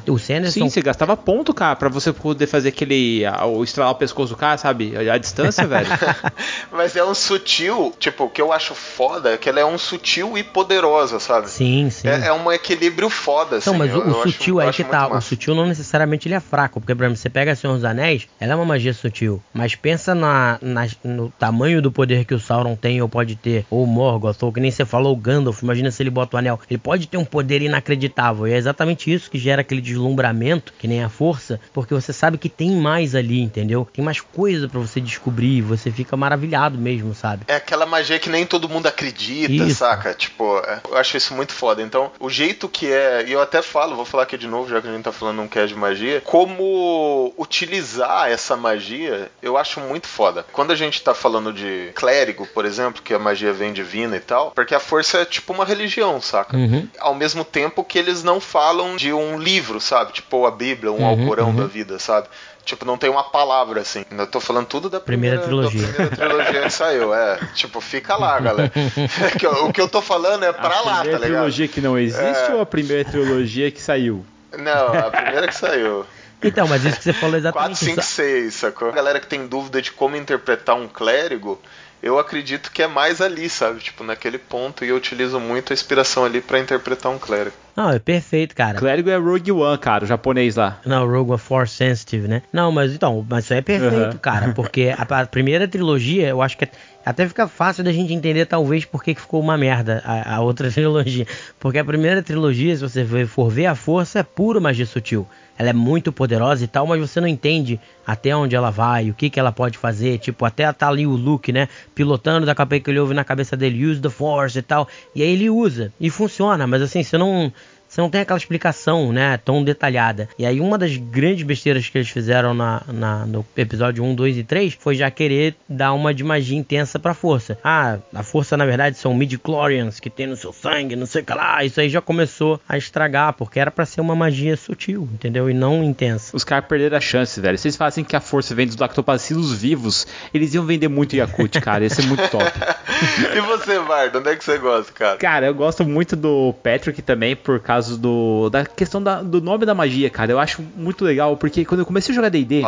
O, 0.08 0.18
Sanderson 0.18 0.52
Sim, 0.66 0.70
você 0.70 0.82
gastava 0.82 1.16
ponto, 1.18 1.54
cara, 1.54 1.76
pra 1.76 1.90
você 1.90 2.12
poder 2.14 2.48
fazer 2.48 2.70
aquele. 2.70 3.26
a- 3.26 3.46
o 3.46 3.64
estralar 3.64 3.92
o 3.94 3.96
pescoço 3.96 4.34
do 4.34 4.38
cara, 4.38 4.58
sabe? 4.58 4.94
A, 4.96 5.14
a 5.14 5.18
distância, 5.18 5.66
velho. 5.68 5.88
Mas 6.72 6.96
é 6.96 7.04
um 7.04 7.14
sutil, 7.14 7.94
tipo, 8.00 8.26
o 8.26 8.30
que 8.30 8.42
eu 8.42 8.52
acho 8.52 8.74
foda 8.76 9.32
é 9.34 9.38
que 9.38 9.50
ela 9.50 9.60
é 9.60 9.66
um 9.66 9.78
sutil 9.78 10.38
e 10.38 10.44
poderosa, 10.44 11.20
sabe? 11.20 11.50
Sim, 11.50 11.90
sim. 11.90 12.08
É, 12.08 12.28
é 12.28 12.34
um 12.34 12.52
equilíbrio 12.52 13.10
foda, 13.10 13.58
assim. 13.58 13.70
Então, 13.70 13.80
mas 13.80 13.92
eu- 13.92 14.00
o, 14.02 14.10
eu 14.10 14.22
acho- 14.22 14.32
sutil 14.32 14.56
eu 14.56 14.60
aí 14.62 14.70
acho 14.70 14.84
que 14.84 14.90
tá. 14.90 15.08
O 15.08 15.22
sutil 15.22 15.56
não 15.56 15.66
necessariamente 15.68 16.28
ele 16.28 16.36
é 16.36 16.40
fraco. 16.40 16.80
Porque, 16.80 16.94
por 16.96 17.04
exemplo, 17.04 17.18
você 17.18 17.30
pega 17.30 17.56
Senhor 17.56 17.74
dos 17.74 17.84
Anéis, 17.86 18.28
ela 18.40 18.54
é 18.54 18.56
uma 18.56 18.66
magia 18.66 18.94
sutil. 18.94 19.42
Mas 19.54 19.76
pensa 19.76 20.14
na, 20.16 20.58
na- 20.76 20.88
no 21.04 21.30
tamanho 21.32 21.82
do 21.82 21.92
poder 21.92 22.26
que 22.26 22.34
o 22.34 22.40
Sauron 22.40 22.76
tem 22.76 23.02
ou 23.02 23.10
pode 23.10 23.36
ter. 23.36 23.66
Ou 23.70 23.84
o 23.84 23.88
Morgoth, 23.88 24.44
ou 24.44 24.52
que 24.52 24.60
nem 24.60 24.70
você 24.70 24.86
falou, 24.86 25.14
o 25.14 25.18
Gandalf. 25.18 25.62
Imagina 25.64 25.90
se 25.90 26.04
ele 26.04 26.10
bota 26.10 26.36
o 26.36 26.40
anel. 26.40 26.60
Ele 26.70 26.78
pode 26.78 27.08
ter 27.08 27.18
um 27.18 27.26
poder 27.26 27.62
inacreditável. 27.62 28.48
E 28.48 28.54
é 28.54 28.58
exatamente 28.58 29.12
isso 29.12 29.32
que 29.32 29.38
gera 29.38 29.62
aquele 29.62 29.82
deslumbramento, 29.82 30.74
que 30.78 30.88
nem 30.88 31.04
a 31.04 31.10
força. 31.10 31.60
Porque 31.74 31.94
você 31.94 32.12
sabe 32.14 32.38
que 32.38 32.50
tem 32.50 32.72
mais 32.76 33.16
ali, 33.16 33.42
entendeu? 33.42 33.88
Tem 33.92 34.04
mais 34.04 34.20
coisa 34.20 34.68
pra 34.68 34.80
você 34.80 35.00
descobrir. 35.00 35.62
Você 35.62 35.90
fica 35.92 36.18
maravilhado 36.18 36.78
mesmo, 36.78 37.14
sabe? 37.16 37.44
É 37.48 37.56
aquela 37.56 37.86
magia 37.86 38.20
que 38.20 38.30
nem 38.30 38.46
todo 38.46 38.68
mundo 38.70 38.88
acredita, 38.88 39.52
Isso. 39.54 39.76
saca? 39.80 40.14
Tipo, 40.14 40.60
é, 40.60 40.82
eu 40.90 40.98
acho 40.98 41.16
isso 41.18 41.34
muito 41.34 41.54
foda. 41.54 41.82
Então, 41.82 42.12
o 42.20 42.30
jeito 42.30 42.68
que 42.68 42.92
é, 42.92 43.26
e 43.28 43.32
eu 43.32 43.42
até 43.42 43.62
falo, 43.62 43.96
vou 43.96 44.06
falar 44.06 44.24
aqui 44.24 44.38
de 44.38 44.48
novo, 44.48 44.70
já 44.70 44.82
que 44.82 44.88
a 44.88 44.92
gente 44.92 45.04
tá 45.04 45.12
falando 45.12 45.42
um 45.42 45.48
cast 45.48 45.70
de 45.74 45.80
magia, 45.80 46.22
como 46.22 47.34
utilizar 47.38 48.30
essa 48.30 48.56
magia, 48.58 49.30
eu 49.42 49.58
acho 49.58 49.80
muito 49.80 50.08
foda. 50.08 50.46
Quando 50.66 50.72
a 50.72 50.76
gente 50.76 51.00
tá 51.04 51.14
falando 51.14 51.54
de 51.54 51.92
clérigo, 51.94 52.48
por 52.48 52.66
exemplo, 52.66 53.00
que 53.04 53.14
a 53.14 53.20
magia 53.20 53.54
vem 53.54 53.72
divina 53.72 54.18
e 54.18 54.20
tal, 54.20 54.50
porque 54.50 54.74
a 54.74 54.80
força 54.80 55.20
é 55.20 55.26
tipo 55.26 55.54
uma 55.54 55.64
religião, 55.64 56.20
saca? 56.20 56.58
Uhum. 56.58 56.88
Ao 57.00 57.14
mesmo 57.14 57.46
tempo 57.46 57.84
que 57.84 58.00
eles 58.00 58.24
não 58.24 58.42
falam 58.42 58.96
de 58.96 59.14
um 59.14 59.38
livro, 59.38 59.80
sabe? 59.80 60.12
Tipo 60.14 60.44
a 60.48 60.50
Bíblia, 60.50 60.92
um 60.92 60.96
Uhum, 60.98 61.06
Alcorão 61.06 61.50
uhum. 61.50 61.56
da 61.58 61.66
vida, 61.68 62.00
sabe? 62.00 62.28
Tipo, 62.66 62.84
não 62.84 62.98
tem 62.98 63.12
uma 63.12 63.26
palavra 63.26 63.82
assim. 63.82 64.04
Eu 64.10 64.26
tô 64.26 64.40
falando 64.40 64.66
tudo 64.66 64.90
da 64.90 65.00
Primeira 65.00 65.40
primeira, 65.40 65.70
trilogia. 65.70 65.88
Da 65.88 65.94
primeira 66.08 66.16
trilogia 66.16 66.62
que 66.64 66.70
saiu. 66.72 67.14
É, 67.14 67.40
tipo, 67.54 67.80
fica 67.80 68.16
lá, 68.18 68.40
galera. 68.40 68.72
É 69.40 69.48
o 69.64 69.72
que 69.72 69.80
eu 69.80 69.88
tô 69.88 70.02
falando 70.02 70.46
é 70.46 70.52
pra 70.52 70.78
a 70.78 70.82
lá, 70.82 70.94
tá 70.96 71.00
primeira 71.02 71.18
ligado? 71.20 71.32
trilogia 71.42 71.68
que 71.68 71.80
não 71.80 71.96
existe 71.96 72.50
É. 72.50 72.56
ou 72.56 72.62
a 72.62 72.66
primeira 72.66 73.06
trilogia 73.08 73.70
que 73.70 73.80
saiu? 73.80 74.26
Não, 74.58 74.88
a 74.98 75.12
primeira 75.12 75.48
que 75.48 75.56
saiu. 75.56 76.06
Então, 76.46 76.68
mas 76.68 76.84
isso 76.86 76.98
que 76.98 77.04
você 77.04 77.14
falou 77.14 77.36
é 77.38 77.42
4, 77.42 77.72
exatamente 77.72 77.78
5, 77.78 78.00
isso. 78.00 78.10
6, 78.10 78.54
sacou? 78.54 78.90
A 78.90 78.92
galera 78.92 79.20
que 79.20 79.28
tem 79.28 79.48
dúvida 79.48 79.82
de 79.82 79.92
como 79.92 80.16
interpretar 80.16 80.76
um 80.76 80.88
clérigo, 80.88 81.60
eu 82.04 82.20
acredito 82.20 82.72
que 82.72 82.84
é 82.84 82.88
mais 82.88 83.20
ali, 83.22 83.50
sabe? 83.50 83.80
Tipo, 83.80 84.04
naquele 84.04 84.38
ponto. 84.38 84.86
E 84.86 84.90
eu 84.90 84.96
utilizo 84.96 85.40
muito 85.40 85.72
a 85.72 85.74
inspiração 85.74 86.24
ali 86.26 86.40
pra 86.42 86.60
interpretar 86.60 87.12
um 87.12 87.18
clérigo. 87.18 87.56
Não, 87.76 87.90
é 87.90 88.00
perfeito, 88.00 88.56
cara. 88.56 88.78
Clérigo 88.78 89.10
é 89.10 89.18
Rogue 89.18 89.52
One, 89.52 89.78
cara, 89.78 90.06
o 90.06 90.08
japonês 90.08 90.56
lá. 90.56 90.80
Não, 90.86 91.06
Rogue 91.10 91.32
One 91.32 91.40
Force 91.40 91.74
Sensitive, 91.76 92.28
né? 92.28 92.42
Não, 92.54 92.72
mas 92.72 92.94
então, 92.94 93.26
mas 93.30 93.44
isso 93.46 93.54
aí 93.54 93.60
é 93.60 93.62
perfeito, 93.62 94.14
Uhum. 94.14 94.18
cara, 94.20 94.54
porque 94.54 94.94
a, 94.98 95.02
a 95.22 95.26
primeira 95.26 95.68
trilogia, 95.68 96.30
eu 96.30 96.42
acho 96.42 96.58
que 96.58 96.70
até 97.06 97.28
fica 97.28 97.48
fácil 97.50 97.84
da 97.84 97.92
gente 97.92 98.14
entender, 98.14 98.46
talvez, 98.46 98.86
por 98.86 99.04
que 99.04 99.14
que 99.14 99.20
ficou 99.20 99.42
uma 99.42 99.58
merda 99.58 100.02
a, 100.06 100.36
a 100.36 100.42
outra 100.42 100.70
trilogia. 100.72 101.28
Porque 101.60 101.78
a 101.78 101.84
primeira 101.84 102.24
trilogia, 102.24 102.76
se 102.76 102.82
você 102.82 103.06
for 103.28 103.50
ver 103.50 103.66
a 103.66 103.76
força, 103.76 104.20
é 104.20 104.24
puro 104.24 104.62
magia 104.62 104.86
sutil. 104.86 105.28
Ela 105.58 105.70
é 105.70 105.74
muito 105.74 106.12
poderosa 106.12 106.64
e 106.64 106.68
tal, 106.68 106.86
mas 106.86 107.00
você 107.00 107.22
não 107.22 107.28
entende 107.28 107.80
até 108.06 108.36
onde 108.36 108.56
ela 108.56 108.70
vai, 108.70 109.10
o 109.10 109.14
que 109.14 109.30
que 109.30 109.40
ela 109.40 109.52
pode 109.52 109.78
fazer. 109.78 110.18
Tipo, 110.20 110.46
até 110.46 110.72
tá 110.74 110.88
ali 110.88 111.08
o 111.08 111.12
Luke, 111.12 111.52
né? 111.52 111.70
Pilotando, 111.94 112.46
daqui 112.46 112.62
a 112.62 112.66
pouco 112.66 112.90
ele 112.90 113.00
ouve 113.00 113.14
na 113.14 113.24
cabeça 113.24 113.56
dele, 113.56 113.86
use 113.86 114.02
the 114.02 114.10
force 114.10 114.60
e 114.60 114.62
tal. 114.62 114.88
E 115.16 115.24
aí 115.24 115.30
ele 115.30 115.50
usa. 115.50 115.94
E 116.00 116.10
funciona, 116.10 116.68
mas 116.68 116.82
assim, 116.82 117.02
você 117.04 117.18
não. 117.18 117.52
Você 117.96 118.02
não 118.02 118.10
tem 118.10 118.20
aquela 118.20 118.38
explicação, 118.38 119.14
né, 119.14 119.38
tão 119.38 119.64
detalhada. 119.64 120.28
E 120.38 120.46
aí 120.46 120.60
uma 120.60 120.78
das 120.78 120.98
grandes 120.98 121.44
besteiras 121.44 121.88
que 121.88 121.98
eles 121.98 122.10
fizeram 122.10 122.54
na, 122.54 122.82
na- 122.90 123.26
no 123.26 123.46
episódio 123.56 124.04
1, 124.04 124.14
2 124.14 124.38
e 124.40 124.44
3 124.44 124.78
foi 124.78 124.96
já 124.96 125.10
querer 125.10 125.56
dar 125.70 125.94
uma 125.94 126.14
de 126.14 126.22
magia 126.22 126.58
intensa 126.58 127.00
pra 127.00 127.14
força. 127.14 127.58
Ah, 127.64 127.98
a 128.14 128.22
força 128.22 128.58
na 128.58 128.66
verdade 128.66 128.98
são 128.98 129.14
midi-chlorians 129.14 130.02
que 130.02 130.10
tem 130.10 130.28
no 130.28 130.36
seu 130.36 130.52
sangue, 130.52 130.94
não 130.98 131.06
sei 131.06 131.22
o 131.22 131.26
que 131.26 131.34
lá. 131.34 131.64
Isso 131.64 131.80
aí 131.80 131.88
já 131.88 132.02
começou 132.02 132.60
a 132.68 132.78
estragar, 132.78 133.32
porque 133.32 133.62
era 133.62 133.72
pra 133.72 133.86
ser 133.86 134.02
uma 134.02 134.14
magia 134.14 134.58
sutil, 134.58 135.08
entendeu? 135.14 135.50
E 135.50 135.54
não 135.54 135.82
intensa. 135.82 136.36
Os 136.36 136.44
caras 136.44 136.68
perderam 136.68 136.98
a 136.98 137.00
chance, 137.02 137.40
velho. 137.40 137.58
Se 137.58 137.70
eles 137.70 137.78
falassem 137.78 138.04
que 138.04 138.18
a 138.18 138.20
força 138.20 138.54
vem 138.54 138.68
dos 138.68 138.76
lactobacilos 138.76 139.54
vivos, 139.54 140.06
eles 140.34 140.54
iam 140.54 140.66
vender 140.66 140.90
muito 140.90 141.16
Yakut, 141.16 141.62
cara. 141.62 141.86
Ia 141.86 141.90
ser 141.90 142.06
muito 142.08 142.28
top. 142.28 142.44
e 143.38 143.40
você, 143.40 143.80
Vardo, 143.80 144.20
onde 144.20 144.32
é 144.32 144.36
que 144.36 144.44
você 144.44 144.58
gosta, 144.58 144.92
cara? 144.92 145.16
Cara, 145.18 145.46
eu 145.46 145.54
gosto 145.56 145.86
muito 145.86 146.18
do 146.18 146.54
Patrick 146.62 147.02
também 147.02 147.38
por 147.38 147.62
causa 147.62 147.85
do 147.90 148.50
da 148.50 148.66
questão 148.66 149.02
da- 149.02 149.22
do 149.22 149.42
nome 149.42 149.66
da 149.66 149.74
magia, 149.76 150.10
cara. 150.10 150.32
Eu 150.32 150.40
acho 150.40 150.62
muito 150.76 151.04
legal 151.06 151.36
porque 151.38 151.64
quando 151.66 151.80
eu 151.82 151.86
comecei 151.86 152.12
a 152.12 152.16
jogar 152.16 152.30
D&D, 152.30 152.62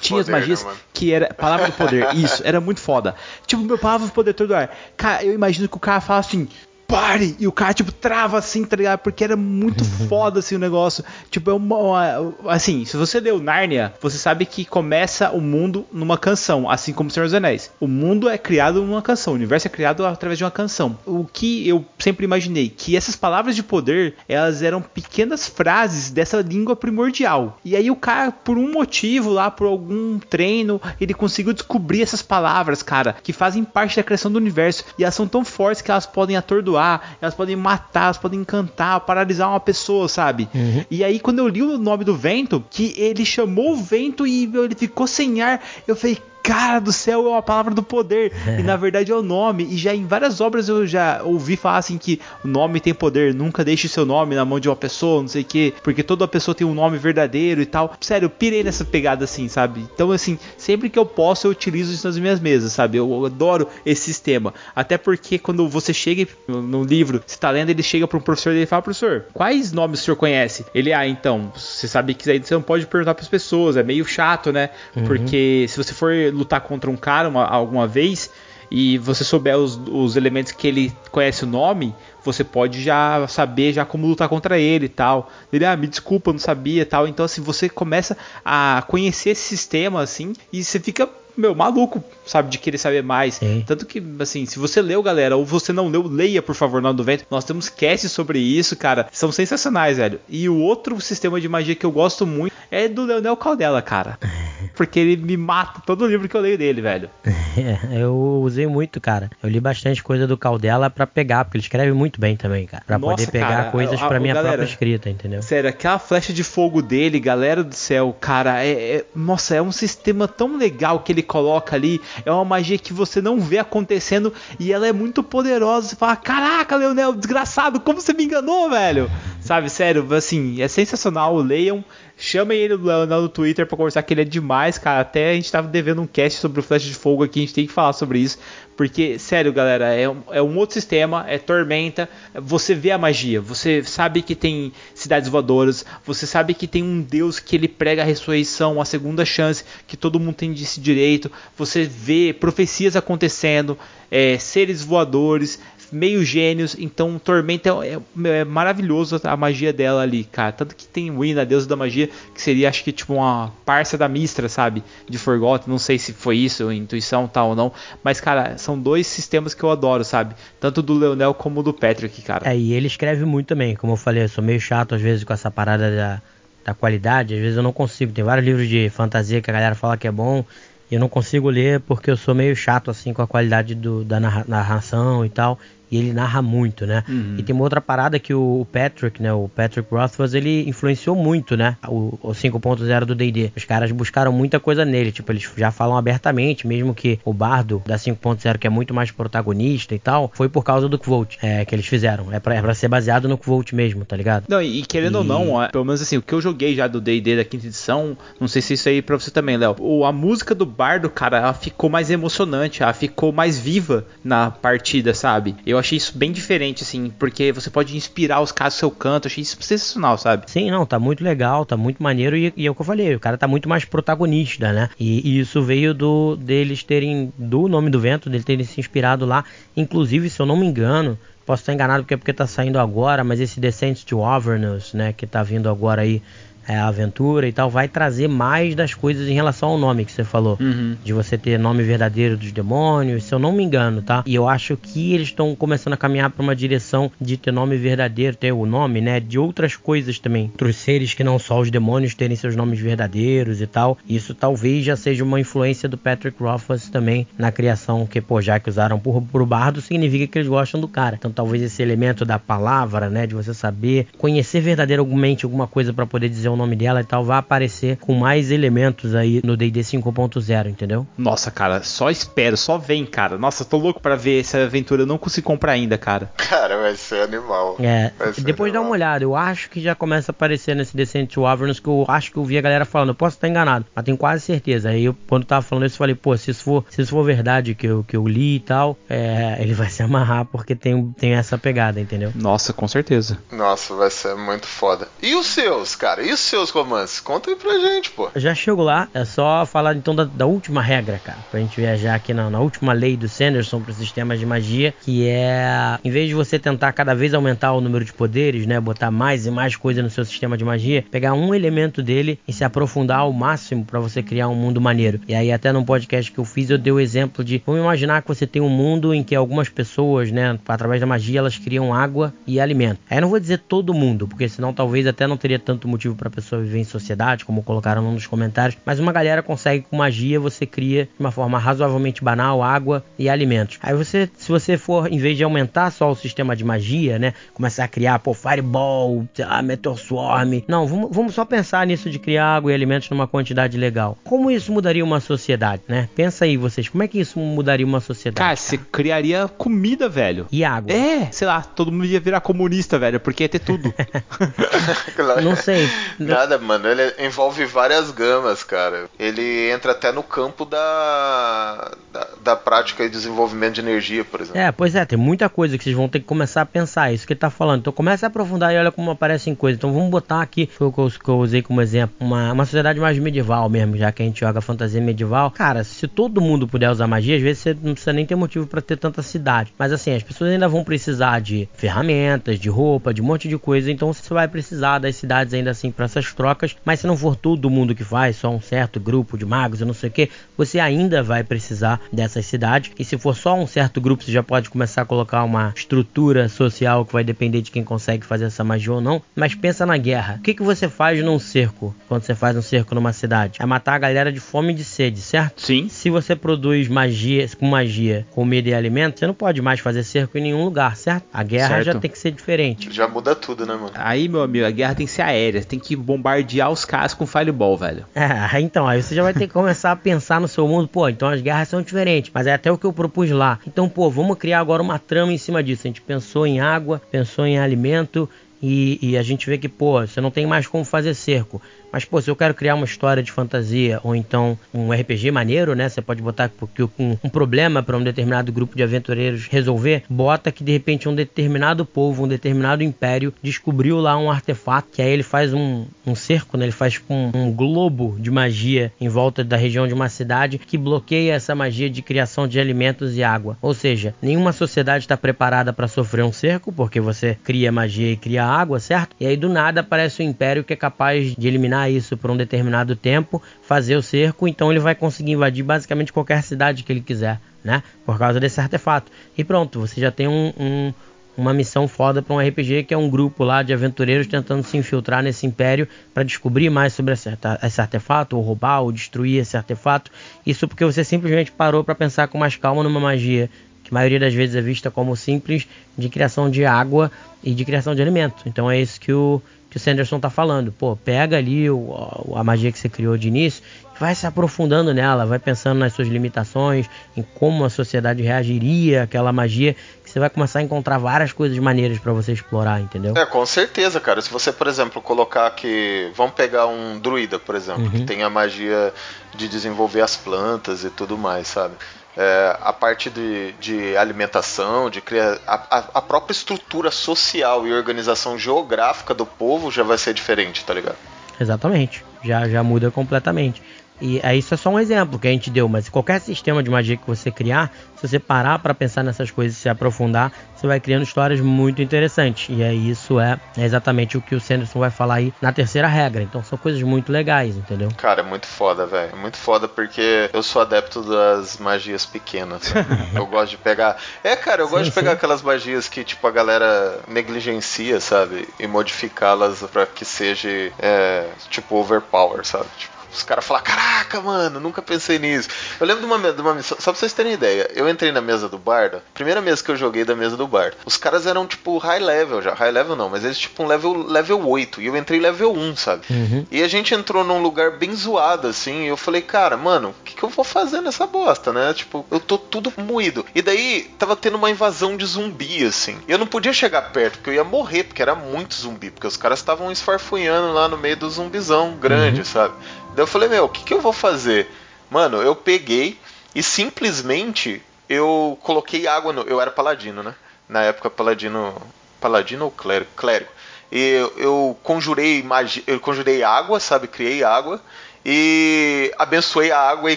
tinha 0.00 0.20
as 0.20 0.26
magias 0.40 0.64
né, 0.64 0.70
que 0.92 1.12
era 1.12 1.32
palavra 1.34 1.66
do 1.66 1.72
poder. 1.72 2.14
Isso, 2.14 2.42
era 2.44 2.60
muito 2.60 2.80
foda. 2.80 3.14
Tipo, 3.46 3.62
meu 3.62 3.78
palavra 3.78 4.06
do 4.06 4.12
poder 4.12 4.32
todo 4.34 4.54
ar. 4.54 4.74
Cara, 4.96 5.24
eu 5.24 5.32
imagino 5.32 5.68
que 5.68 5.76
o 5.76 5.80
cara 5.80 6.00
fala 6.00 6.20
assim: 6.20 6.48
pare! 6.94 7.34
E 7.40 7.46
o 7.46 7.52
cara, 7.52 7.74
tipo, 7.74 7.90
trava 7.90 8.38
assim, 8.38 8.64
tá 8.64 8.76
ligado? 8.76 9.00
Porque 9.00 9.24
era 9.24 9.36
muito 9.36 9.84
foda, 10.08 10.38
assim, 10.38 10.54
o 10.54 10.58
negócio. 10.58 11.04
Tipo, 11.30 11.50
é 11.50 11.54
uma, 11.54 11.76
uma- 11.76 12.34
Assim, 12.46 12.84
se 12.84 12.96
você 12.96 13.18
leu 13.20 13.40
Nárnia, 13.40 13.92
você 14.00 14.16
sabe 14.18 14.46
que 14.46 14.64
começa 14.64 15.30
o 15.30 15.40
mundo 15.40 15.84
numa 15.92 16.16
canção, 16.16 16.70
assim 16.70 16.92
como 16.92 17.08
o 17.10 17.12
Senhor 17.12 17.24
dos 17.26 17.34
Anéis. 17.34 17.70
O 17.80 17.86
mundo 17.88 18.28
é 18.28 18.38
criado 18.38 18.82
numa 18.82 19.02
canção, 19.02 19.32
o 19.32 19.36
universo 19.36 19.66
é 19.66 19.70
criado 19.70 20.06
através 20.06 20.38
de 20.38 20.44
uma 20.44 20.50
canção. 20.50 20.96
O 21.04 21.24
que 21.24 21.66
eu 21.68 21.84
sempre 21.98 22.24
imaginei, 22.24 22.68
que 22.68 22.96
essas 22.96 23.16
palavras 23.16 23.56
de 23.56 23.62
poder, 23.62 24.14
elas 24.28 24.62
eram 24.62 24.80
pequenas 24.80 25.48
frases 25.48 26.10
dessa 26.10 26.40
língua 26.42 26.76
primordial. 26.76 27.58
E 27.64 27.74
aí 27.74 27.90
o 27.90 27.96
cara, 27.96 28.30
por 28.30 28.56
um 28.56 28.70
motivo 28.72 29.30
lá, 29.30 29.50
por 29.50 29.66
algum 29.66 30.18
treino, 30.18 30.80
ele 31.00 31.14
conseguiu 31.14 31.52
descobrir 31.52 32.02
essas 32.02 32.22
palavras, 32.22 32.82
cara, 32.82 33.16
que 33.22 33.32
fazem 33.32 33.64
parte 33.64 33.96
da 33.96 34.02
criação 34.02 34.30
do 34.30 34.36
universo. 34.38 34.84
E 34.98 35.02
elas 35.02 35.14
são 35.14 35.26
tão 35.26 35.44
fortes 35.44 35.82
que 35.82 35.90
elas 35.90 36.06
podem 36.06 36.36
atordoar, 36.36 36.83
elas 37.20 37.34
podem 37.34 37.56
matar, 37.56 38.04
elas 38.04 38.18
podem 38.18 38.40
encantar, 38.40 39.00
paralisar 39.00 39.48
uma 39.48 39.60
pessoa, 39.60 40.08
sabe? 40.08 40.48
E 40.90 41.02
aí 41.04 41.18
quando 41.20 41.38
eu 41.38 41.48
li 41.48 41.62
o 41.62 41.78
nome 41.78 42.04
do 42.04 42.14
vento, 42.14 42.62
que 42.70 42.94
ele 42.96 43.24
chamou 43.24 43.72
o 43.72 43.76
vento 43.76 44.26
e 44.26 44.44
ele 44.44 44.74
ficou 44.74 45.06
sem 45.06 45.42
ar, 45.42 45.62
eu 45.86 45.96
falei, 45.96 46.18
cara 46.44 46.78
do 46.78 46.92
céu, 46.92 47.26
é 47.26 47.30
uma 47.30 47.42
palavra 47.42 47.74
do 47.74 47.82
poder. 47.82 48.30
E 48.58 48.62
na 48.62 48.76
verdade 48.76 49.10
é 49.10 49.14
o 49.14 49.22
nome. 49.22 49.64
E 49.64 49.78
já 49.78 49.94
em 49.94 50.06
várias 50.06 50.42
obras 50.42 50.68
eu 50.68 50.86
já 50.86 51.22
ouvi 51.24 51.56
falar 51.56 51.78
assim 51.78 51.96
que 51.96 52.20
o 52.44 52.48
nome 52.48 52.80
tem 52.80 52.92
poder. 52.92 53.34
Nunca 53.34 53.64
deixe 53.64 53.88
seu 53.88 54.04
nome 54.04 54.34
na 54.34 54.44
mão 54.44 54.60
de 54.60 54.68
uma 54.68 54.76
pessoa, 54.76 55.22
não 55.22 55.28
sei 55.28 55.40
o 55.40 55.44
quê. 55.44 55.72
Porque 55.82 56.02
toda 56.02 56.28
pessoa 56.28 56.54
tem 56.54 56.66
um 56.66 56.74
nome 56.74 56.98
verdadeiro 56.98 57.62
e 57.62 57.66
tal. 57.66 57.94
Sério, 57.98 58.26
eu 58.26 58.30
pirei 58.30 58.62
nessa 58.62 58.84
pegada 58.84 59.24
assim, 59.24 59.48
sabe? 59.48 59.86
Então, 59.94 60.12
assim, 60.12 60.38
sempre 60.58 60.90
que 60.90 60.98
eu 60.98 61.06
posso, 61.06 61.46
eu 61.46 61.50
utilizo 61.50 61.94
isso 61.94 62.06
nas 62.06 62.18
minhas 62.18 62.38
mesas, 62.38 62.72
sabe? 62.72 62.98
Eu 62.98 63.24
adoro 63.24 63.66
esse 63.86 64.02
sistema. 64.02 64.52
Até 64.76 64.98
porque 64.98 65.38
quando 65.38 65.66
você 65.66 65.94
chega 65.94 66.28
no 66.46 66.84
livro, 66.84 67.22
você 67.26 67.38
tá 67.38 67.50
lendo, 67.50 67.70
ele 67.70 67.82
chega 67.82 68.06
para 68.06 68.18
um 68.18 68.20
professor 68.20 68.52
e 68.52 68.58
ele 68.58 68.66
fala, 68.66 68.82
professor, 68.82 69.24
quais 69.32 69.72
nomes 69.72 70.00
o 70.00 70.04
senhor 70.04 70.16
conhece? 70.16 70.66
Ele, 70.74 70.92
ah, 70.92 71.08
então, 71.08 71.50
você 71.56 71.88
sabe 71.88 72.12
que 72.12 72.30
aí 72.30 72.38
você 72.38 72.52
não 72.52 72.60
pode 72.60 72.86
perguntar 72.86 73.14
para 73.14 73.22
as 73.22 73.28
pessoas, 73.28 73.78
é 73.78 73.82
meio 73.82 74.04
chato, 74.04 74.52
né? 74.52 74.68
Porque 75.06 75.64
se 75.68 75.76
você 75.76 75.94
for 75.94 76.12
lutar 76.34 76.60
contra 76.60 76.90
um 76.90 76.96
cara 76.96 77.28
uma- 77.28 77.46
alguma 77.46 77.86
vez 77.86 78.30
e 78.70 78.98
você 78.98 79.22
souber 79.22 79.56
os, 79.56 79.78
os 79.88 80.16
elementos 80.16 80.50
que 80.52 80.66
ele 80.66 80.92
conhece 81.10 81.44
o 81.44 81.46
nome, 81.46 81.94
você 82.24 82.42
pode 82.42 82.82
já 82.82 83.26
saber 83.28 83.72
já 83.72 83.84
como 83.84 84.06
lutar 84.06 84.28
contra 84.28 84.58
ele 84.58 84.86
e 84.86 84.88
tal. 84.88 85.30
Ele, 85.52 85.64
ah, 85.64 85.76
me 85.76 85.86
desculpa, 85.86 86.32
não 86.32 86.38
sabia 86.38 86.84
tal. 86.84 87.06
Então, 87.06 87.24
assim, 87.24 87.40
você 87.42 87.68
começa 87.68 88.16
a 88.44 88.82
conhecer 88.88 89.30
esse 89.30 89.42
sistema, 89.42 90.00
assim, 90.02 90.32
e 90.52 90.64
você 90.64 90.80
fica, 90.80 91.08
meu, 91.36 91.54
maluco, 91.54 92.02
sabe, 92.26 92.50
de 92.50 92.58
querer 92.58 92.78
saber 92.78 93.02
mais. 93.02 93.34
Sim. 93.34 93.64
Tanto 93.66 93.86
que, 93.86 94.02
assim, 94.20 94.46
se 94.46 94.58
você 94.58 94.80
leu, 94.80 95.02
galera, 95.02 95.36
ou 95.36 95.44
você 95.44 95.72
não 95.72 95.88
leu, 95.88 96.06
leia, 96.06 96.42
por 96.42 96.54
favor, 96.54 96.80
Nome 96.82 96.96
do 96.96 97.04
Vento. 97.04 97.24
Nós 97.30 97.44
temos 97.44 97.68
casts 97.68 98.10
sobre 98.12 98.38
isso, 98.38 98.76
cara. 98.76 99.06
São 99.12 99.30
sensacionais, 99.32 99.96
velho. 99.96 100.20
E 100.28 100.48
o 100.48 100.58
outro 100.58 101.00
sistema 101.00 101.40
de 101.40 101.48
magia 101.48 101.74
que 101.74 101.86
eu 101.86 101.92
gosto 101.92 102.26
muito 102.26 102.54
é 102.70 102.88
do 102.88 103.04
Leonel 103.04 103.36
Caldela, 103.36 103.80
cara. 103.82 104.18
Porque 104.74 104.98
ele 104.98 105.16
me 105.16 105.36
mata 105.36 105.80
todo 105.84 106.06
livro 106.06 106.28
que 106.28 106.36
eu 106.36 106.40
leio 106.40 106.58
dele, 106.58 106.80
velho. 106.80 107.10
É, 107.24 107.78
eu 108.02 108.14
usei 108.42 108.66
muito, 108.66 109.00
cara. 109.00 109.30
Eu 109.42 109.48
li 109.48 109.60
bastante 109.60 110.02
coisa 110.02 110.26
do 110.26 110.36
Caldela 110.36 110.90
pra 110.90 111.06
pegar, 111.06 111.44
porque 111.44 111.58
ele 111.58 111.62
escreve 111.62 111.92
muito 111.92 112.20
bem 112.20 112.36
também, 112.36 112.66
cara. 112.66 112.82
Pra 112.86 112.98
Nossa, 112.98 113.12
poder 113.16 113.30
pegar 113.30 113.48
cara, 113.48 113.70
coisas 113.70 114.00
pra 114.00 114.18
minha 114.18 114.34
galera, 114.34 114.56
própria 114.56 114.72
escrita, 114.72 115.08
entendeu? 115.10 115.42
Sério, 115.42 115.70
aquela 115.70 115.98
flecha 115.98 116.32
de 116.32 116.42
fogo 116.42 116.82
dele, 116.82 117.20
galera 117.20 117.62
do 117.62 117.74
céu, 117.74 118.16
cara, 118.20 118.64
é, 118.64 118.96
é- 118.96 119.04
Nossa, 119.14 119.54
é 119.54 119.62
um 119.62 119.70
sistema 119.72 120.26
tão 120.26 120.56
legal 120.56 121.00
que 121.00 121.12
ele 121.12 121.22
coloca 121.22 121.76
ali. 121.76 122.00
É 122.24 122.30
uma 122.30 122.44
magia 122.44 122.78
que 122.78 122.92
você 122.92 123.20
não 123.20 123.40
vê 123.40 123.58
acontecendo 123.58 124.32
e 124.58 124.72
ela 124.72 124.86
é 124.86 124.92
muito 124.92 125.22
poderosa. 125.22 125.88
Você 125.88 125.96
fala, 125.96 126.16
caraca, 126.16 126.76
Leonel, 126.76 127.14
desgraçado, 127.14 127.80
como 127.80 128.00
você 128.00 128.12
me 128.12 128.24
enganou, 128.24 128.70
velho? 128.70 129.10
Sabe, 129.40 129.68
sério, 129.70 130.06
assim, 130.14 130.60
é 130.60 130.68
sensacional. 130.68 131.36
Leiam, 131.36 131.84
chamem 132.16 132.58
ele 132.58 132.76
no, 132.76 133.06
no 133.06 133.28
Twitter 133.28 133.66
pra 133.66 133.76
conversar, 133.76 134.02
que 134.02 134.14
ele 134.14 134.22
é 134.22 134.24
demais, 134.24 134.78
cara. 134.78 135.00
Até 135.00 135.30
a 135.30 135.34
gente 135.34 135.50
tava 135.50 135.68
devendo 135.68 136.00
um 136.00 136.06
cast 136.06 136.40
sobre 136.40 136.60
o 136.60 136.62
Flecha 136.62 136.86
de 136.86 136.94
Fogo 136.94 137.22
aqui, 137.22 137.40
a 137.40 137.42
gente 137.42 137.54
tem 137.54 137.66
que 137.66 137.72
falar 137.72 137.92
sobre 137.92 138.18
isso. 138.18 138.38
Porque, 138.76 139.18
sério, 139.18 139.52
galera, 139.52 139.94
é 139.94 140.08
um, 140.08 140.22
é 140.30 140.42
um 140.42 140.56
outro 140.56 140.74
sistema, 140.74 141.24
é 141.28 141.38
tormenta. 141.38 142.08
Você 142.34 142.74
vê 142.74 142.90
a 142.90 142.98
magia, 142.98 143.40
você 143.40 143.82
sabe 143.84 144.20
que 144.20 144.34
tem 144.34 144.72
cidades 144.94 145.28
voadoras, 145.28 145.84
você 146.04 146.26
sabe 146.26 146.54
que 146.54 146.66
tem 146.66 146.82
um 146.82 147.00
Deus 147.00 147.38
que 147.38 147.54
ele 147.54 147.68
prega 147.68 148.02
a 148.02 148.04
ressurreição, 148.04 148.80
a 148.80 148.84
segunda 148.84 149.24
chance, 149.24 149.64
que 149.86 149.96
todo 149.96 150.18
mundo 150.18 150.34
tem 150.34 150.52
esse 150.52 150.80
direito. 150.80 151.30
Você 151.56 151.84
vê 151.84 152.32
profecias 152.32 152.96
acontecendo, 152.96 153.78
é, 154.10 154.38
seres 154.38 154.82
voadores, 154.82 155.60
meio 155.92 156.24
gênios. 156.24 156.76
Então, 156.78 157.18
Tormenta 157.18 157.70
é, 157.84 157.94
é- 157.94 158.28
é 158.40 158.44
maravilhoso 158.44 159.20
a 159.24 159.36
magia 159.36 159.72
dela 159.72 160.02
ali, 160.02 160.24
cara. 160.24 160.52
Tanto 160.52 160.74
que 160.74 160.86
tem 160.86 161.10
Win, 161.16 161.38
a 161.38 161.44
deusa 161.44 161.66
da 161.68 161.76
magia, 161.76 162.08
que 162.34 162.40
seria, 162.40 162.68
acho 162.68 162.82
que, 162.84 162.92
tipo, 162.92 163.14
uma 163.14 163.52
parça 163.64 163.96
da 163.98 164.08
Mistra, 164.08 164.48
sabe? 164.48 164.82
De 165.08 165.18
Forgotten. 165.18 165.68
Não 165.70 165.78
sei 165.78 165.98
se 165.98 166.12
foi 166.12 166.38
isso, 166.38 166.70
intuição 166.72 167.26
tal 167.28 167.50
ou 167.50 167.56
não. 167.56 167.72
Mas, 168.02 168.20
cara, 168.20 168.56
são 168.58 168.78
dois 168.78 169.06
sistemas 169.06 169.54
que 169.54 169.62
eu 169.62 169.70
adoro, 169.70 170.04
sabe? 170.04 170.34
Tanto 170.60 170.82
do 170.82 170.94
Leonel 170.94 171.34
como 171.34 171.62
do 171.62 171.72
Patrick, 171.72 172.22
cara. 172.22 172.48
É, 172.50 172.56
e 172.56 172.72
ele 172.72 172.86
escreve 172.86 173.24
muito 173.24 173.46
também, 173.48 173.74
como 173.76 173.92
eu 173.92 173.96
falei, 173.96 174.24
eu 174.24 174.28
sou 174.28 174.42
meio 174.42 174.60
chato 174.60 174.94
às 174.94 175.00
vezes 175.00 175.24
com 175.24 175.32
essa 175.32 175.50
parada 175.50 175.94
da, 175.94 176.22
da 176.64 176.74
qualidade, 176.74 177.34
às 177.34 177.40
vezes 177.40 177.56
eu 177.56 177.62
não 177.62 177.72
consigo. 177.72 178.12
Tem 178.12 178.24
vários 178.24 178.46
livros 178.46 178.68
de 178.68 178.88
fantasia 178.90 179.40
que 179.40 179.50
a 179.50 179.52
galera 179.54 179.74
fala 179.74 179.96
que 179.96 180.06
é 180.06 180.12
bom 180.12 180.44
eu 180.90 181.00
não 181.00 181.08
consigo 181.08 181.48
ler 181.50 181.80
porque 181.80 182.10
eu 182.10 182.16
sou 182.16 182.34
meio 182.34 182.54
chato 182.54 182.90
assim 182.90 183.12
com 183.12 183.22
a 183.22 183.26
qualidade 183.26 183.74
do, 183.74 184.04
da 184.04 184.20
narra- 184.20 184.44
narração 184.46 185.24
e 185.24 185.28
tal. 185.28 185.58
E 185.94 185.98
ele 185.98 186.12
narra 186.12 186.42
muito, 186.42 186.84
né? 186.86 187.04
E 187.38 187.42
tem 187.44 187.54
uma 187.54 187.62
outra 187.62 187.80
parada 187.80 188.18
que 188.18 188.34
o 188.34 188.66
Patrick, 188.72 189.22
né? 189.22 189.32
O 189.32 189.48
Patrick 189.48 189.86
Rothfuss, 189.94 190.34
ele 190.34 190.68
influenciou 190.68 191.14
muito, 191.14 191.56
né? 191.56 191.76
O, 191.86 192.18
o 192.20 192.30
5.0 192.32 193.04
do 193.04 193.14
D&D. 193.14 193.52
Os 193.56 193.64
caras 193.64 193.92
buscaram 193.92 194.32
muita 194.32 194.58
coisa 194.58 194.84
nele. 194.84 195.12
Tipo, 195.12 195.30
eles 195.30 195.48
já 195.56 195.70
falam 195.70 195.96
abertamente, 195.96 196.66
mesmo 196.66 196.92
que 196.94 197.20
o 197.24 197.32
Bardo 197.32 197.80
da 197.86 197.94
5.0, 197.96 198.58
que 198.58 198.66
é 198.66 198.70
muito 198.70 198.92
mais 198.92 199.12
protagonista 199.12 199.94
e 199.94 199.98
tal, 200.00 200.32
foi 200.34 200.48
por 200.48 200.64
causa 200.64 200.88
do 200.88 200.98
Quote 200.98 201.38
é, 201.40 201.64
que 201.64 201.72
eles 201.74 201.86
fizeram. 201.86 202.32
É 202.32 202.40
pra, 202.40 202.56
é 202.56 202.60
pra 202.60 202.74
ser 202.74 202.88
baseado 202.88 203.28
no 203.28 203.38
Quote 203.38 203.72
mesmo, 203.74 204.04
tá 204.04 204.16
ligado? 204.16 204.46
Não, 204.48 204.60
e, 204.60 204.80
e 204.80 204.86
querendo 204.86 205.16
ou 205.18 205.24
E- 205.24 205.28
não, 205.28 205.52
ó, 205.52 205.68
pelo 205.68 205.84
menos 205.84 206.02
assim, 206.02 206.16
o 206.16 206.22
que 206.22 206.32
eu 206.32 206.40
joguei 206.40 206.74
já 206.74 206.88
do 206.88 207.00
D&D 207.00 207.36
da 207.36 207.44
quinta 207.44 207.66
edição, 207.66 208.16
não 208.40 208.48
sei 208.48 208.60
se 208.60 208.74
isso 208.74 208.88
aí 208.88 209.00
pra 209.00 209.16
você 209.16 209.30
também, 209.30 209.56
Léo. 209.56 209.76
A 210.04 210.10
música 210.12 210.54
do 210.56 210.66
Bardo, 210.66 211.08
cara, 211.08 211.38
ela 211.38 211.54
ficou 211.54 211.88
mais 211.88 212.10
emocionante, 212.10 212.82
ela 212.82 212.92
ficou 212.92 213.30
mais 213.32 213.58
viva 213.58 214.04
na 214.24 214.50
partida, 214.50 215.14
sabe? 215.14 215.54
Eu 215.66 215.78
achei 215.84 215.98
isso 215.98 216.16
bem 216.16 216.32
diferente, 216.32 216.82
assim, 216.82 217.12
porque 217.18 217.52
você 217.52 217.70
pode 217.70 217.96
inspirar 217.96 218.40
os 218.40 218.50
caras 218.50 218.74
do 218.74 218.78
seu 218.78 218.90
canto, 218.90 219.28
achei 219.28 219.42
isso 219.42 219.56
sensacional, 219.60 220.18
sabe? 220.18 220.50
Sim, 220.50 220.70
não, 220.70 220.84
tá 220.84 220.98
muito 220.98 221.22
legal, 221.22 221.64
tá 221.64 221.76
muito 221.76 222.02
maneiro 222.02 222.36
e, 222.36 222.52
e 222.56 222.66
é 222.66 222.70
o 222.70 222.74
que 222.74 222.80
eu 222.80 222.86
falei, 222.86 223.14
o 223.14 223.20
cara 223.20 223.38
tá 223.38 223.46
muito 223.46 223.68
mais 223.68 223.84
protagonista, 223.84 224.72
né? 224.72 224.88
E, 224.98 225.36
e 225.36 225.40
isso 225.40 225.62
veio 225.62 225.94
do 225.94 226.36
deles 226.36 226.82
terem, 226.82 227.32
do 227.38 227.68
Nome 227.68 227.90
do 227.90 228.00
Vento, 228.00 228.28
dele 228.28 228.42
terem 228.42 228.64
se 228.64 228.80
inspirado 228.80 229.24
lá. 229.24 229.44
Inclusive, 229.76 230.28
se 230.30 230.40
eu 230.40 230.46
não 230.46 230.56
me 230.56 230.66
engano, 230.66 231.18
posso 231.44 231.62
estar 231.62 231.72
enganado 231.72 232.02
porque 232.02 232.14
é 232.14 232.16
porque 232.16 232.32
tá 232.32 232.46
saindo 232.46 232.78
agora, 232.78 233.22
mas 233.22 233.40
esse 233.40 233.60
Descent 233.60 234.04
to 234.04 234.24
Avernus, 234.24 234.94
né, 234.94 235.12
que 235.12 235.26
tá 235.26 235.42
vindo 235.42 235.68
agora 235.68 236.02
aí, 236.02 236.22
é, 236.66 236.76
a 236.76 236.88
aventura 236.88 237.46
e 237.48 237.52
tal, 237.52 237.70
vai 237.70 237.88
trazer 237.88 238.28
mais 238.28 238.74
das 238.74 238.94
coisas 238.94 239.28
em 239.28 239.34
relação 239.34 239.70
ao 239.70 239.78
nome 239.78 240.04
que 240.04 240.12
você 240.12 240.24
falou. 240.24 240.56
De 241.04 241.12
você 241.12 241.36
ter 241.36 241.58
nome 241.58 241.82
verdadeiro 241.82 242.36
dos 242.36 242.52
demônios, 242.52 243.24
se 243.24 243.34
eu 243.34 243.38
não 243.38 243.52
me 243.52 243.62
engano, 243.62 244.02
tá? 244.02 244.22
E 244.26 244.34
eu 244.34 244.48
acho 244.48 244.76
que 244.76 245.14
eles 245.14 245.28
estão 245.28 245.54
começando 245.54 245.94
a 245.94 245.96
caminhar 245.96 246.30
para 246.30 246.42
uma 246.42 246.54
direção 246.56 247.10
de 247.20 247.36
ter 247.36 247.52
nome 247.52 247.76
verdadeiro, 247.76 248.36
ter 248.36 248.52
o 248.52 248.66
nome, 248.66 249.00
né? 249.00 249.20
De 249.20 249.38
outras 249.38 249.76
coisas 249.76 250.18
também. 250.18 250.44
Outros 250.52 250.76
seres 250.76 251.14
que 251.14 251.24
não 251.24 251.38
só 251.38 251.60
os 251.60 251.70
demônios 251.70 252.14
terem 252.14 252.36
seus 252.36 252.56
nomes 252.56 252.80
verdadeiros 252.80 253.60
e 253.60 253.66
tal. 253.66 253.98
Isso 254.08 254.34
talvez 254.34 254.84
já 254.84 254.96
seja 254.96 255.24
uma 255.24 255.40
influência 255.40 255.88
do 255.88 255.98
Patrick 255.98 256.42
Rothfuss 256.42 256.88
também 256.88 257.26
na 257.38 257.52
criação, 257.52 258.06
que, 258.06 258.20
pô, 258.20 258.40
já 258.40 258.58
que 258.58 258.68
usaram 258.68 258.98
por, 258.98 259.22
pro 259.22 259.46
bardo, 259.46 259.80
significa 259.80 260.26
que 260.26 260.38
eles 260.38 260.48
gostam 260.48 260.80
do 260.80 260.88
cara. 260.88 261.16
Então 261.16 261.30
talvez 261.30 261.62
esse 261.62 261.82
elemento 261.82 262.24
da 262.24 262.38
palavra, 262.38 263.08
né? 263.10 263.26
De 263.26 263.34
você 263.34 263.52
saber, 263.52 264.06
conhecer 264.18 264.60
verdadeiramente 264.60 265.44
alguma 265.44 265.66
coisa 265.66 265.92
para 265.92 266.06
poder 266.06 266.28
dizer 266.28 266.48
o 266.54 266.56
nome 266.56 266.76
dela 266.76 267.00
e 267.00 267.04
tal, 267.04 267.24
vai 267.24 267.38
aparecer 267.38 267.96
com 267.98 268.14
mais 268.14 268.50
elementos 268.50 269.14
aí 269.14 269.40
no 269.44 269.56
D&D 269.56 269.80
5.0, 269.80 270.68
entendeu? 270.68 271.06
Nossa, 271.16 271.50
cara, 271.50 271.82
só 271.82 272.10
espero, 272.10 272.56
só 272.56 272.78
vem, 272.78 273.04
cara. 273.04 273.36
Nossa, 273.38 273.62
eu 273.62 273.66
tô 273.66 273.76
louco 273.76 274.00
pra 274.00 274.16
ver 274.16 274.40
essa 274.40 274.58
aventura, 274.62 275.02
eu 275.02 275.06
não 275.06 275.18
consigo 275.18 275.46
comprar 275.46 275.72
ainda, 275.72 275.98
cara. 275.98 276.30
Cara, 276.54 276.80
vai 276.80 276.94
ser 276.94 277.22
animal. 277.22 277.76
É, 277.80 278.12
ser 278.32 278.42
depois 278.42 278.72
dá 278.72 278.78
animal. 278.78 278.84
uma 278.84 278.92
olhada, 278.92 279.24
eu 279.24 279.34
acho 279.34 279.68
que 279.68 279.80
já 279.80 279.94
começa 279.94 280.30
a 280.30 280.32
aparecer 280.32 280.76
nesse 280.76 280.96
Descent 280.96 281.30
to 281.32 281.44
Avernus, 281.46 281.80
que 281.80 281.88
eu 281.88 282.04
acho 282.08 282.30
que 282.30 282.36
eu 282.36 282.44
vi 282.44 282.56
a 282.56 282.60
galera 282.60 282.84
falando, 282.84 283.08
eu 283.08 283.14
posso 283.14 283.36
estar 283.36 283.48
enganado, 283.48 283.84
mas 283.94 284.04
tenho 284.04 284.16
quase 284.16 284.44
certeza. 284.44 284.90
Aí 284.90 285.04
eu, 285.04 285.16
quando 285.26 285.44
tava 285.44 285.62
falando 285.62 285.86
isso, 285.86 285.96
eu 285.96 285.98
falei, 285.98 286.14
pô, 286.14 286.36
se 286.36 286.50
isso 286.50 286.62
for, 286.62 286.84
se 286.88 287.02
isso 287.02 287.10
for 287.10 287.24
verdade 287.24 287.74
que 287.74 287.86
eu, 287.86 288.04
que 288.04 288.16
eu 288.16 288.26
li 288.26 288.56
e 288.56 288.60
tal, 288.60 288.96
é, 289.08 289.56
ele 289.58 289.74
vai 289.74 289.88
se 289.88 290.02
amarrar 290.02 290.44
porque 290.44 290.74
tem, 290.74 291.12
tem 291.18 291.32
essa 291.34 291.58
pegada, 291.58 292.00
entendeu? 292.00 292.32
Nossa, 292.34 292.72
com 292.72 292.86
certeza. 292.86 293.38
Nossa, 293.50 293.94
vai 293.94 294.10
ser 294.10 294.34
muito 294.36 294.66
foda. 294.66 295.08
E 295.22 295.34
os 295.34 295.46
seus, 295.46 295.96
cara? 295.96 296.22
E 296.22 296.32
os 296.32 296.40
seus 296.44 296.70
romances? 296.70 297.20
Conta 297.20 297.50
aí 297.50 297.56
pra 297.56 297.78
gente, 297.78 298.10
pô. 298.10 298.30
Já 298.36 298.54
chego 298.54 298.82
lá, 298.82 299.08
é 299.14 299.24
só 299.24 299.66
falar 299.66 299.94
então 299.94 300.14
da, 300.14 300.24
da 300.24 300.46
última 300.46 300.82
regra, 300.82 301.20
cara, 301.22 301.38
pra 301.50 301.60
gente 301.60 301.80
viajar 301.80 302.14
aqui 302.14 302.32
na, 302.32 302.50
na 302.50 302.60
última 302.60 302.92
lei 302.92 303.16
do 303.16 303.28
Sanderson 303.28 303.80
para 303.80 303.90
os 303.90 303.96
sistemas 303.96 304.38
de 304.38 304.46
magia, 304.46 304.94
que 305.02 305.26
é, 305.26 305.98
em 306.04 306.10
vez 306.10 306.28
de 306.28 306.34
você 306.34 306.58
tentar 306.58 306.92
cada 306.92 307.14
vez 307.14 307.34
aumentar 307.34 307.72
o 307.72 307.80
número 307.80 308.04
de 308.04 308.12
poderes, 308.12 308.66
né, 308.66 308.78
botar 308.80 309.10
mais 309.10 309.46
e 309.46 309.50
mais 309.50 309.76
coisa 309.76 310.02
no 310.02 310.10
seu 310.10 310.24
sistema 310.24 310.56
de 310.56 310.64
magia, 310.64 311.04
pegar 311.10 311.34
um 311.34 311.54
elemento 311.54 312.02
dele 312.02 312.38
e 312.46 312.52
se 312.52 312.64
aprofundar 312.64 313.20
ao 313.20 313.32
máximo 313.32 313.84
para 313.84 314.00
você 314.00 314.22
criar 314.22 314.48
um 314.48 314.54
mundo 314.54 314.80
maneiro. 314.80 315.20
E 315.26 315.34
aí 315.34 315.52
até 315.52 315.72
num 315.72 315.84
podcast 315.84 316.30
que 316.30 316.38
eu 316.38 316.44
fiz 316.44 316.70
eu 316.70 316.78
dei 316.78 316.92
o 316.92 317.00
exemplo 317.00 317.44
de, 317.44 317.62
vamos 317.64 317.80
imaginar 317.80 318.22
que 318.22 318.28
você 318.28 318.46
tem 318.46 318.60
um 318.60 318.68
mundo 318.68 319.14
em 319.14 319.22
que 319.22 319.34
algumas 319.34 319.68
pessoas, 319.68 320.30
né, 320.30 320.58
através 320.66 321.00
da 321.00 321.06
magia, 321.06 321.38
elas 321.38 321.58
criam 321.58 321.94
água 321.94 322.32
e 322.46 322.60
alimento. 322.60 323.00
Aí 323.08 323.18
eu 323.18 323.22
não 323.22 323.30
vou 323.30 323.40
dizer 323.40 323.58
todo 323.58 323.94
mundo, 323.94 324.28
porque 324.28 324.48
senão 324.48 324.72
talvez 324.72 325.06
até 325.06 325.26
não 325.26 325.36
teria 325.36 325.58
tanto 325.58 325.88
motivo 325.88 326.14
para 326.14 326.30
pessoa 326.34 326.62
viver 326.62 326.78
em 326.78 326.84
sociedade, 326.84 327.44
como 327.44 327.62
colocaram 327.62 328.02
nos 328.12 328.26
comentários, 328.26 328.76
mas 328.84 328.98
uma 328.98 329.12
galera 329.12 329.42
consegue 329.42 329.86
com 329.88 329.96
magia 329.96 330.40
você 330.40 330.66
cria 330.66 331.04
de 331.04 331.20
uma 331.20 331.30
forma 331.30 331.58
razoavelmente 331.58 332.22
banal 332.22 332.62
água 332.62 333.04
e 333.18 333.28
alimentos. 333.28 333.78
Aí 333.82 333.94
você, 333.94 334.28
se 334.36 334.50
você 334.50 334.76
for 334.76 335.10
em 335.10 335.18
vez 335.18 335.36
de 335.36 335.44
aumentar 335.44 335.90
só 335.90 336.10
o 336.10 336.14
sistema 336.14 336.56
de 336.56 336.64
magia, 336.64 337.18
né, 337.18 337.34
começar 337.52 337.84
a 337.84 337.88
criar 337.88 338.18
pô, 338.18 338.34
Fireball, 338.34 339.26
sei 339.34 339.44
lá, 339.44 339.62
Meteor 339.62 339.98
Swarm, 339.98 340.62
não, 340.66 340.86
vamos, 340.86 341.10
vamos 341.12 341.34
só 341.34 341.44
pensar 341.44 341.86
nisso 341.86 342.10
de 342.10 342.18
criar 342.18 342.56
água 342.56 342.72
e 342.72 342.74
alimentos 342.74 343.08
numa 343.10 343.26
quantidade 343.26 343.76
legal. 343.76 344.18
Como 344.24 344.50
isso 344.50 344.72
mudaria 344.72 345.04
uma 345.04 345.20
sociedade, 345.20 345.82
né? 345.88 346.08
Pensa 346.14 346.44
aí 346.44 346.56
vocês, 346.56 346.88
como 346.88 347.02
é 347.02 347.08
que 347.08 347.20
isso 347.20 347.38
mudaria 347.38 347.86
uma 347.86 348.00
sociedade? 348.00 348.44
Cara, 348.44 348.56
você 348.56 348.78
criaria 348.78 349.48
comida, 349.48 350.08
velho. 350.08 350.46
E 350.50 350.64
água. 350.64 350.92
É, 350.92 351.28
sei 351.30 351.46
lá, 351.46 351.62
todo 351.62 351.92
mundo 351.92 352.06
ia 352.06 352.20
virar 352.20 352.40
comunista, 352.40 352.98
velho, 352.98 353.20
porque 353.20 353.44
ia 353.44 353.48
ter 353.48 353.58
tudo. 353.58 353.92
Não 355.42 355.56
sei. 355.56 355.88
Nada, 356.28 356.58
mano. 356.58 356.88
Ele 356.88 357.14
envolve 357.18 357.64
várias 357.64 358.10
gamas, 358.10 358.62
cara. 358.62 359.04
Ele 359.18 359.70
entra 359.70 359.92
até 359.92 360.12
no 360.12 360.22
campo 360.22 360.64
da, 360.64 361.90
da, 362.12 362.28
da 362.42 362.56
prática 362.56 363.04
e 363.04 363.08
desenvolvimento 363.08 363.74
de 363.74 363.80
energia, 363.80 364.24
por 364.24 364.40
exemplo. 364.40 364.60
É, 364.60 364.70
pois 364.72 364.94
é, 364.94 365.04
tem 365.04 365.18
muita 365.18 365.48
coisa 365.48 365.76
que 365.76 365.84
vocês 365.84 365.96
vão 365.96 366.08
ter 366.08 366.20
que 366.20 366.26
começar 366.26 366.62
a 366.62 366.66
pensar. 366.66 367.12
Isso 367.12 367.26
que 367.26 367.32
ele 367.32 367.40
tá 367.40 367.50
falando. 367.50 367.80
Então 367.80 367.92
começa 367.92 368.26
a 368.26 368.28
aprofundar 368.28 368.72
e 368.74 368.78
olha 368.78 368.92
como 368.92 369.10
aparecem 369.10 369.54
coisas. 369.54 369.78
Então 369.78 369.92
vamos 369.92 370.10
botar 370.10 370.40
aqui, 370.40 370.68
foi 370.72 370.86
o 370.86 370.92
que 370.92 371.00
eu, 371.00 371.10
que 371.10 371.28
eu 371.28 371.38
usei 371.38 371.62
como 371.62 371.80
exemplo, 371.80 372.14
uma, 372.20 372.52
uma 372.52 372.64
sociedade 372.64 373.00
mais 373.00 373.18
medieval 373.18 373.68
mesmo, 373.68 373.96
já 373.96 374.12
que 374.12 374.22
a 374.22 374.26
gente 374.26 374.40
joga 374.40 374.60
fantasia 374.60 375.00
medieval. 375.00 375.50
Cara, 375.50 375.84
se 375.84 376.06
todo 376.06 376.40
mundo 376.40 376.68
puder 376.68 376.90
usar 376.90 377.06
magia, 377.06 377.36
às 377.36 377.42
vezes 377.42 377.62
você 377.62 377.76
não 377.82 377.92
precisa 377.92 378.12
nem 378.12 378.26
ter 378.26 378.34
motivo 378.34 378.66
para 378.66 378.80
ter 378.80 378.96
tanta 378.96 379.22
cidade. 379.22 379.72
Mas 379.78 379.92
assim, 379.92 380.14
as 380.14 380.22
pessoas 380.22 380.50
ainda 380.50 380.68
vão 380.68 380.84
precisar 380.84 381.40
de 381.40 381.68
ferramentas, 381.74 382.58
de 382.58 382.68
roupa, 382.68 383.12
de 383.12 383.22
um 383.22 383.24
monte 383.24 383.48
de 383.48 383.58
coisa. 383.58 383.90
Então 383.90 384.12
você 384.12 384.32
vai 384.32 384.48
precisar 384.48 384.98
das 384.98 385.16
cidades 385.16 385.54
ainda 385.54 385.70
assim 385.70 385.90
para 385.90 386.08
essas 386.18 386.32
trocas. 386.32 386.76
Mas 386.84 387.00
se 387.00 387.06
não 387.06 387.16
for 387.16 387.36
todo 387.36 387.70
mundo 387.70 387.94
que 387.94 388.04
faz, 388.04 388.36
só 388.36 388.50
um 388.50 388.60
certo 388.60 389.00
grupo 389.00 389.36
de 389.36 389.44
magos 389.44 389.80
e 389.80 389.84
não 389.84 389.94
sei 389.94 390.08
o 390.08 390.12
que, 390.12 390.30
você 390.56 390.78
ainda 390.78 391.22
vai 391.22 391.42
precisar 391.42 392.00
dessas 392.12 392.46
cidades. 392.46 392.92
E 392.98 393.04
se 393.04 393.18
for 393.18 393.36
só 393.36 393.54
um 393.54 393.66
certo 393.66 394.00
grupo, 394.00 394.22
você 394.22 394.32
já 394.32 394.42
pode 394.42 394.70
começar 394.70 395.02
a 395.02 395.04
colocar 395.04 395.42
uma 395.44 395.72
estrutura 395.76 396.48
social 396.48 397.04
que 397.04 397.12
vai 397.12 397.24
depender 397.24 397.60
de 397.62 397.70
quem 397.70 397.84
consegue 397.84 398.26
fazer 398.26 398.46
essa 398.46 398.62
magia 398.64 398.92
ou 398.92 399.00
não. 399.00 399.20
Mas 399.34 399.54
pensa 399.54 399.84
na 399.84 399.96
guerra. 399.96 400.36
O 400.38 400.42
que, 400.42 400.54
que 400.54 400.62
você 400.62 400.88
faz 400.88 401.22
num 401.24 401.38
cerco 401.38 401.94
quando 402.08 402.22
você 402.22 402.34
faz 402.34 402.56
um 402.56 402.62
cerco 402.62 402.94
numa 402.94 403.12
cidade? 403.12 403.58
É 403.60 403.66
matar 403.66 403.94
a 403.94 403.98
galera 403.98 404.32
de 404.32 404.40
fome 404.40 404.72
e 404.72 404.76
de 404.76 404.84
sede, 404.84 405.20
certo? 405.20 405.60
Sim. 405.60 405.88
Se 405.88 406.10
você 406.10 406.36
produz 406.36 406.88
magia 406.88 407.48
com 407.58 407.66
magia, 407.66 408.26
comida 408.30 408.68
e 408.68 408.74
alimento, 408.74 409.18
você 409.18 409.26
não 409.26 409.34
pode 409.34 409.60
mais 409.60 409.80
fazer 409.80 410.02
cerco 410.04 410.38
em 410.38 410.42
nenhum 410.42 410.64
lugar, 410.64 410.96
certo? 410.96 411.24
A 411.32 411.42
guerra 411.42 411.68
Certo. 411.68 411.84
já 411.84 411.94
tem 411.94 412.10
que 412.10 412.18
ser 412.18 412.30
diferente. 412.30 412.92
Já 412.92 413.08
muda 413.08 413.34
tudo, 413.34 413.66
né, 413.66 413.74
mano? 413.74 413.92
Aí, 413.94 414.28
meu 414.28 414.42
amigo, 414.42 414.66
a 414.66 414.70
guerra 414.70 414.94
tem 414.94 415.06
que 415.06 415.12
ser 415.12 415.22
aérea. 415.22 415.62
Tem 415.62 415.78
que 415.78 415.96
bombardear 416.04 416.70
os 416.70 416.84
caras 416.84 417.14
com 417.14 417.26
fireball, 417.26 417.76
velho. 417.76 418.04
É, 418.24 418.60
então, 418.60 418.86
aí 418.86 419.02
você 419.02 419.14
já 419.14 419.22
vai 419.22 419.32
ter 419.34 419.46
que 419.46 419.52
começar 419.52 419.92
a 419.92 419.96
pensar 419.96 420.40
no 420.40 420.48
seu 420.48 420.66
mundo, 420.66 420.88
pô, 420.88 421.08
então 421.08 421.28
as 421.28 421.40
guerras 421.40 421.68
são 421.68 421.82
diferentes, 421.82 422.30
mas 422.32 422.46
é 422.46 422.54
até 422.54 422.70
o 422.72 422.78
que 422.78 422.86
eu 422.86 422.92
propus 422.92 423.30
lá. 423.30 423.58
Então, 423.66 423.88
pô, 423.88 424.08
vamos 424.08 424.38
criar 424.38 424.60
agora 424.60 424.82
uma 424.82 424.98
trama 424.98 425.32
em 425.32 425.38
cima 425.38 425.62
disso. 425.62 425.82
A 425.84 425.88
gente 425.88 426.00
pensou 426.00 426.46
em 426.46 426.60
água, 426.60 427.02
pensou 427.10 427.44
em 427.44 427.58
alimento 427.58 428.28
e, 428.62 428.98
e 429.02 429.18
a 429.18 429.22
gente 429.22 429.46
vê 429.46 429.58
que, 429.58 429.68
pô, 429.68 430.00
você 430.00 430.20
não 430.20 430.30
tem 430.30 430.46
mais 430.46 430.66
como 430.66 430.84
fazer 430.84 431.14
cerco. 431.14 431.60
Mas, 431.94 432.04
pô, 432.04 432.20
se 432.20 432.28
eu 432.28 432.34
quero 432.34 432.54
criar 432.54 432.74
uma 432.74 432.84
história 432.84 433.22
de 433.22 433.30
fantasia 433.30 434.00
ou 434.02 434.16
então 434.16 434.58
um 434.74 434.90
RPG 434.90 435.30
maneiro, 435.30 435.76
né? 435.76 435.88
Você 435.88 436.02
pode 436.02 436.20
botar 436.20 436.48
porque 436.48 436.82
um, 436.82 437.16
um 437.22 437.28
problema 437.28 437.84
para 437.84 437.96
um 437.96 438.02
determinado 438.02 438.50
grupo 438.50 438.76
de 438.76 438.82
aventureiros 438.82 439.46
resolver, 439.46 440.02
bota 440.10 440.50
que 440.50 440.64
de 440.64 440.72
repente 440.72 441.08
um 441.08 441.14
determinado 441.14 441.86
povo, 441.86 442.24
um 442.24 442.26
determinado 442.26 442.82
império 442.82 443.32
descobriu 443.40 444.00
lá 444.00 444.18
um 444.18 444.28
artefato 444.28 444.88
que 444.90 445.00
aí 445.00 445.08
ele 445.08 445.22
faz 445.22 445.54
um, 445.54 445.86
um 446.04 446.16
cerco, 446.16 446.56
né? 446.56 446.64
Ele 446.64 446.72
faz 446.72 447.00
um, 447.08 447.30
um 447.32 447.52
globo 447.52 448.16
de 448.18 448.28
magia 448.28 448.92
em 449.00 449.08
volta 449.08 449.44
da 449.44 449.56
região 449.56 449.86
de 449.86 449.94
uma 449.94 450.08
cidade 450.08 450.58
que 450.58 450.76
bloqueia 450.76 451.34
essa 451.34 451.54
magia 451.54 451.88
de 451.88 452.02
criação 452.02 452.48
de 452.48 452.58
alimentos 452.58 453.16
e 453.16 453.22
água. 453.22 453.56
Ou 453.62 453.72
seja, 453.72 454.16
nenhuma 454.20 454.50
sociedade 454.50 455.04
está 455.04 455.16
preparada 455.16 455.72
para 455.72 455.86
sofrer 455.86 456.24
um 456.24 456.32
cerco, 456.32 456.72
porque 456.72 456.98
você 456.98 457.38
cria 457.44 457.70
magia 457.70 458.10
e 458.10 458.16
cria 458.16 458.44
água, 458.44 458.80
certo? 458.80 459.14
E 459.20 459.26
aí 459.28 459.36
do 459.36 459.48
nada 459.48 459.80
aparece 459.80 460.24
um 460.24 460.26
império 460.26 460.64
que 460.64 460.72
é 460.72 460.76
capaz 460.76 461.36
de 461.36 461.46
eliminar 461.46 461.83
isso 461.90 462.16
por 462.16 462.30
um 462.30 462.36
determinado 462.36 462.94
tempo, 462.96 463.42
fazer 463.62 463.96
o 463.96 464.02
cerco, 464.02 464.46
então 464.48 464.70
ele 464.70 464.80
vai 464.80 464.94
conseguir 464.94 465.32
invadir 465.32 465.62
basicamente 465.64 466.12
qualquer 466.12 466.42
cidade 466.42 466.82
que 466.82 466.92
ele 466.92 467.00
quiser, 467.00 467.40
né? 467.62 467.82
Por 468.04 468.18
causa 468.18 468.38
desse 468.40 468.60
artefato. 468.60 469.10
E 469.36 469.44
pronto, 469.44 469.80
você 469.80 470.00
já 470.00 470.10
tem 470.10 470.28
um, 470.28 470.52
um- 470.58 470.92
uma 471.36 471.52
missão 471.52 471.88
foda 471.88 472.22
para 472.22 472.32
um 472.34 472.38
RPG 472.40 472.84
que 472.84 472.94
é 472.94 472.96
um 472.96 473.10
grupo 473.10 473.42
lá 473.42 473.60
de 473.62 473.72
aventureiros 473.72 474.26
tentando 474.28 474.62
se 474.62 474.76
infiltrar 474.76 475.20
nesse 475.20 475.44
império 475.44 475.88
para 476.12 476.22
descobrir 476.22 476.70
mais 476.70 476.92
sobre 476.92 477.12
esse, 477.12 477.28
esse 477.60 477.80
artefato, 477.80 478.36
ou 478.36 478.42
roubar, 478.42 478.82
ou 478.82 478.92
destruir 478.92 479.40
esse 479.40 479.56
artefato. 479.56 480.12
Isso 480.46 480.68
porque 480.68 480.84
você 480.84 481.02
simplesmente 481.02 481.50
parou 481.50 481.82
para 481.82 481.94
pensar 481.94 482.28
com 482.28 482.38
mais 482.38 482.54
calma 482.54 482.84
numa 482.84 483.00
magia 483.00 483.50
que 483.82 483.90
a 483.90 483.94
maioria 483.94 484.20
das 484.20 484.32
vezes 484.32 484.54
é 484.54 484.60
vista 484.62 484.90
como 484.92 485.16
simples 485.16 485.66
de 485.98 486.08
criação 486.08 486.48
de 486.48 486.64
água 486.64 487.10
e 487.42 487.52
de 487.52 487.64
criação 487.64 487.94
de 487.96 488.00
alimento. 488.00 488.42
Então 488.46 488.70
é 488.70 488.80
isso 488.80 489.00
que 489.00 489.12
o 489.12 489.42
que 489.74 489.78
o 489.78 489.80
Sanderson 489.80 490.20
tá 490.20 490.30
falando. 490.30 490.70
Pô, 490.70 490.94
pega 490.94 491.36
ali 491.36 491.68
o- 491.68 492.32
a 492.36 492.44
magia 492.44 492.70
que 492.70 492.78
você 492.78 492.88
criou 492.88 493.18
de 493.18 493.26
início, 493.26 493.60
vai 493.98 494.14
se 494.14 494.24
aprofundando 494.24 494.94
nela, 494.94 495.26
vai 495.26 495.40
pensando 495.40 495.80
nas 495.80 495.92
suas 495.92 496.06
limitações, 496.06 496.88
em 497.16 497.22
como 497.34 497.64
a 497.64 497.68
sociedade 497.68 498.22
reagiria 498.22 499.02
àquela 499.02 499.32
magia, 499.32 499.74
que 500.04 500.08
você 500.08 500.20
vai 500.20 500.30
começar 500.30 500.60
a 500.60 500.62
encontrar 500.62 500.98
várias 500.98 501.32
coisas 501.32 501.58
maneiras 501.58 501.98
para 501.98 502.12
você 502.12 502.30
explorar, 502.30 502.80
entendeu? 502.80 503.16
É, 503.16 503.26
com 503.26 503.44
certeza, 503.44 503.98
cara. 503.98 504.22
Se 504.22 504.30
você, 504.30 504.52
por 504.52 504.68
exemplo, 504.68 505.02
colocar 505.02 505.50
que. 505.50 506.08
Vamos 506.14 506.34
pegar 506.34 506.68
um 506.68 506.96
druida, 507.00 507.40
por 507.40 507.56
exemplo, 507.56 507.90
que 507.90 508.02
tem 508.04 508.22
a 508.22 508.30
magia 508.30 508.94
de 509.34 509.48
desenvolver 509.48 510.02
as 510.02 510.14
plantas 510.16 510.84
e 510.84 510.90
tudo 510.90 511.18
mais, 511.18 511.48
sabe? 511.48 511.74
É, 512.16 512.56
a 512.60 512.72
parte 512.72 513.10
de, 513.10 513.52
de 513.60 513.96
alimentação, 513.96 514.88
de 514.88 515.00
criar. 515.00 515.38
A, 515.46 515.78
a- 515.78 516.02
própria 516.02 516.32
estrutura 516.32 516.90
social 516.92 517.66
e 517.66 517.72
organização 517.72 518.38
geográfica 518.38 519.12
do 519.12 519.26
povo 519.26 519.70
já 519.70 519.82
vai 519.82 519.98
ser 519.98 520.14
diferente, 520.14 520.64
tá 520.64 520.72
ligado? 520.72 520.96
Exatamente. 521.40 522.04
Já, 522.22 522.48
já 522.48 522.62
muda 522.62 522.90
completamente. 522.90 523.60
E 524.00 524.20
aí 524.22 524.38
isso 524.38 524.52
é 524.54 524.56
só 524.56 524.70
um 524.70 524.78
exemplo 524.78 525.18
que 525.18 525.28
a 525.28 525.30
gente 525.30 525.50
deu, 525.50 525.68
mas 525.68 525.88
qualquer 525.88 526.20
sistema 526.20 526.62
de 526.62 526.70
magia 526.70 526.96
que 526.96 527.06
você 527.06 527.30
criar, 527.30 527.70
se 527.96 528.08
você 528.08 528.18
parar 528.18 528.58
para 528.58 528.74
pensar 528.74 529.02
nessas 529.02 529.30
coisas 529.30 529.56
e 529.56 529.60
se 529.60 529.68
aprofundar, 529.68 530.32
você 530.54 530.66
vai 530.66 530.80
criando 530.80 531.02
histórias 531.02 531.40
muito 531.40 531.80
interessantes. 531.80 532.48
E 532.48 532.62
aí 532.62 532.90
isso 532.90 533.20
é, 533.20 533.38
é 533.56 533.64
exatamente 533.64 534.18
o 534.18 534.22
que 534.22 534.34
o 534.34 534.40
Sanderson 534.40 534.78
vai 534.78 534.90
falar 534.90 535.16
aí 535.16 535.32
na 535.40 535.52
terceira 535.52 535.88
regra. 535.88 536.22
Então 536.22 536.42
são 536.42 536.58
coisas 536.58 536.82
muito 536.82 537.12
legais, 537.12 537.56
entendeu? 537.56 537.88
Cara, 537.96 538.20
é 538.20 538.24
muito 538.24 538.46
foda, 538.46 538.86
velho. 538.86 539.12
É 539.12 539.16
muito 539.16 539.36
foda 539.36 539.68
porque 539.68 540.28
eu 540.32 540.42
sou 540.42 540.62
adepto 540.62 541.02
das 541.02 541.58
magias 541.58 542.04
pequenas. 542.04 542.72
eu 543.14 543.26
gosto 543.26 543.52
de 543.52 543.58
pegar. 543.58 543.96
É, 544.22 544.34
cara, 544.36 544.62
eu 544.62 544.68
gosto 544.68 544.84
Sim, 544.84 544.90
de 544.90 544.94
pegar 544.94 545.10
sim. 545.10 545.16
aquelas 545.16 545.42
magias 545.42 545.88
que, 545.88 546.04
tipo, 546.04 546.26
a 546.26 546.30
galera 546.30 547.00
negligencia, 547.08 548.00
sabe? 548.00 548.48
E 548.58 548.66
modificá-las 548.66 549.62
pra 549.72 549.86
que 549.86 550.04
seja, 550.04 550.48
é, 550.78 551.26
tipo, 551.50 551.76
overpower, 551.76 552.44
sabe? 552.44 552.66
Tipo, 552.78 552.93
os 553.14 553.22
caras 553.22 553.44
falam, 553.44 553.62
caraca, 553.62 554.20
mano, 554.20 554.60
nunca 554.60 554.82
pensei 554.82 555.18
nisso. 555.18 555.48
Eu 555.80 555.86
lembro 555.86 556.06
de 556.06 556.06
uma, 556.06 556.32
de 556.32 556.40
uma 556.40 556.54
missão, 556.54 556.76
só 556.80 556.90
pra 556.90 556.98
vocês 556.98 557.12
terem 557.12 557.32
ideia, 557.32 557.70
eu 557.74 557.88
entrei 557.88 558.12
na 558.12 558.20
mesa 558.20 558.48
do 558.48 558.58
bardo, 558.58 559.00
primeira 559.12 559.40
mesa 559.40 559.62
que 559.62 559.70
eu 559.70 559.76
joguei 559.76 560.04
da 560.04 560.14
mesa 560.14 560.36
do 560.36 560.46
bardo, 560.46 560.76
os 560.84 560.96
caras 560.96 561.26
eram 561.26 561.46
tipo 561.46 561.78
high 561.78 562.00
level 562.00 562.42
já, 562.42 562.54
high 562.54 562.70
level 562.70 562.96
não, 562.96 563.08
mas 563.08 563.24
eles 563.24 563.38
tipo 563.38 563.62
um 563.62 563.66
level, 563.66 564.06
level 564.06 564.46
8, 564.46 564.80
e 564.80 564.86
eu 564.86 564.96
entrei 564.96 565.20
level 565.20 565.52
1, 565.52 565.76
sabe? 565.76 566.02
Uhum. 566.10 566.46
E 566.50 566.62
a 566.62 566.68
gente 566.68 566.94
entrou 566.94 567.24
num 567.24 567.42
lugar 567.42 567.72
bem 567.72 567.94
zoado, 567.94 568.48
assim, 568.48 568.84
e 568.84 568.88
eu 568.88 568.96
falei, 568.96 569.22
cara, 569.22 569.56
mano, 569.56 569.90
o 569.90 570.04
que, 570.04 570.14
que 570.14 570.22
eu 570.22 570.28
vou 570.28 570.44
fazer 570.44 570.80
nessa 570.80 571.06
bosta, 571.06 571.52
né? 571.52 571.72
Tipo, 571.74 572.04
eu 572.10 572.20
tô 572.20 572.38
tudo 572.38 572.72
moído. 572.76 573.24
E 573.34 573.42
daí 573.42 573.90
tava 573.98 574.16
tendo 574.16 574.36
uma 574.36 574.50
invasão 574.50 574.96
de 574.96 575.04
zumbi, 575.06 575.64
assim. 575.64 575.98
E 576.08 576.12
eu 576.12 576.18
não 576.18 576.26
podia 576.26 576.52
chegar 576.52 576.82
perto, 576.92 577.18
porque 577.18 577.30
eu 577.30 577.34
ia 577.34 577.44
morrer, 577.44 577.84
porque 577.84 578.02
era 578.02 578.14
muito 578.14 578.54
zumbi, 578.54 578.90
porque 578.90 579.06
os 579.06 579.16
caras 579.16 579.38
estavam 579.38 579.70
esfarfunhando 579.70 580.52
lá 580.52 580.68
no 580.68 580.76
meio 580.76 580.96
do 580.96 581.10
zumbizão 581.10 581.76
grande, 581.76 582.24
sabe? 582.24 582.54
Daí 582.94 583.02
eu 583.02 583.06
falei, 583.06 583.28
meu, 583.28 583.44
o 583.44 583.48
que, 583.48 583.64
que 583.64 583.74
eu 583.74 583.80
vou 583.80 583.92
fazer? 583.92 584.50
Mano, 584.90 585.20
eu 585.22 585.34
peguei 585.34 585.98
e 586.34 586.42
simplesmente 586.42 587.62
eu 587.88 588.38
coloquei 588.42 588.86
água 588.86 589.12
no. 589.12 589.22
Eu 589.22 589.40
era 589.40 589.50
paladino, 589.50 590.02
né? 590.02 590.14
Na 590.48 590.62
época, 590.62 590.88
paladino. 590.90 591.54
Paladino 592.00 592.44
ou 592.44 592.50
clérigo? 592.50 592.90
Clérigo. 592.96 593.30
E 593.72 593.80
eu, 593.80 594.12
eu 594.18 594.58
conjurei 594.62 595.22
magia, 595.22 595.62
eu 595.66 595.80
conjurei 595.80 596.22
água, 596.22 596.60
sabe? 596.60 596.86
Criei 596.86 597.24
água 597.24 597.60
e 598.04 598.92
abençoei 598.98 599.50
a 599.50 599.58
água 599.58 599.90
e 599.90 599.96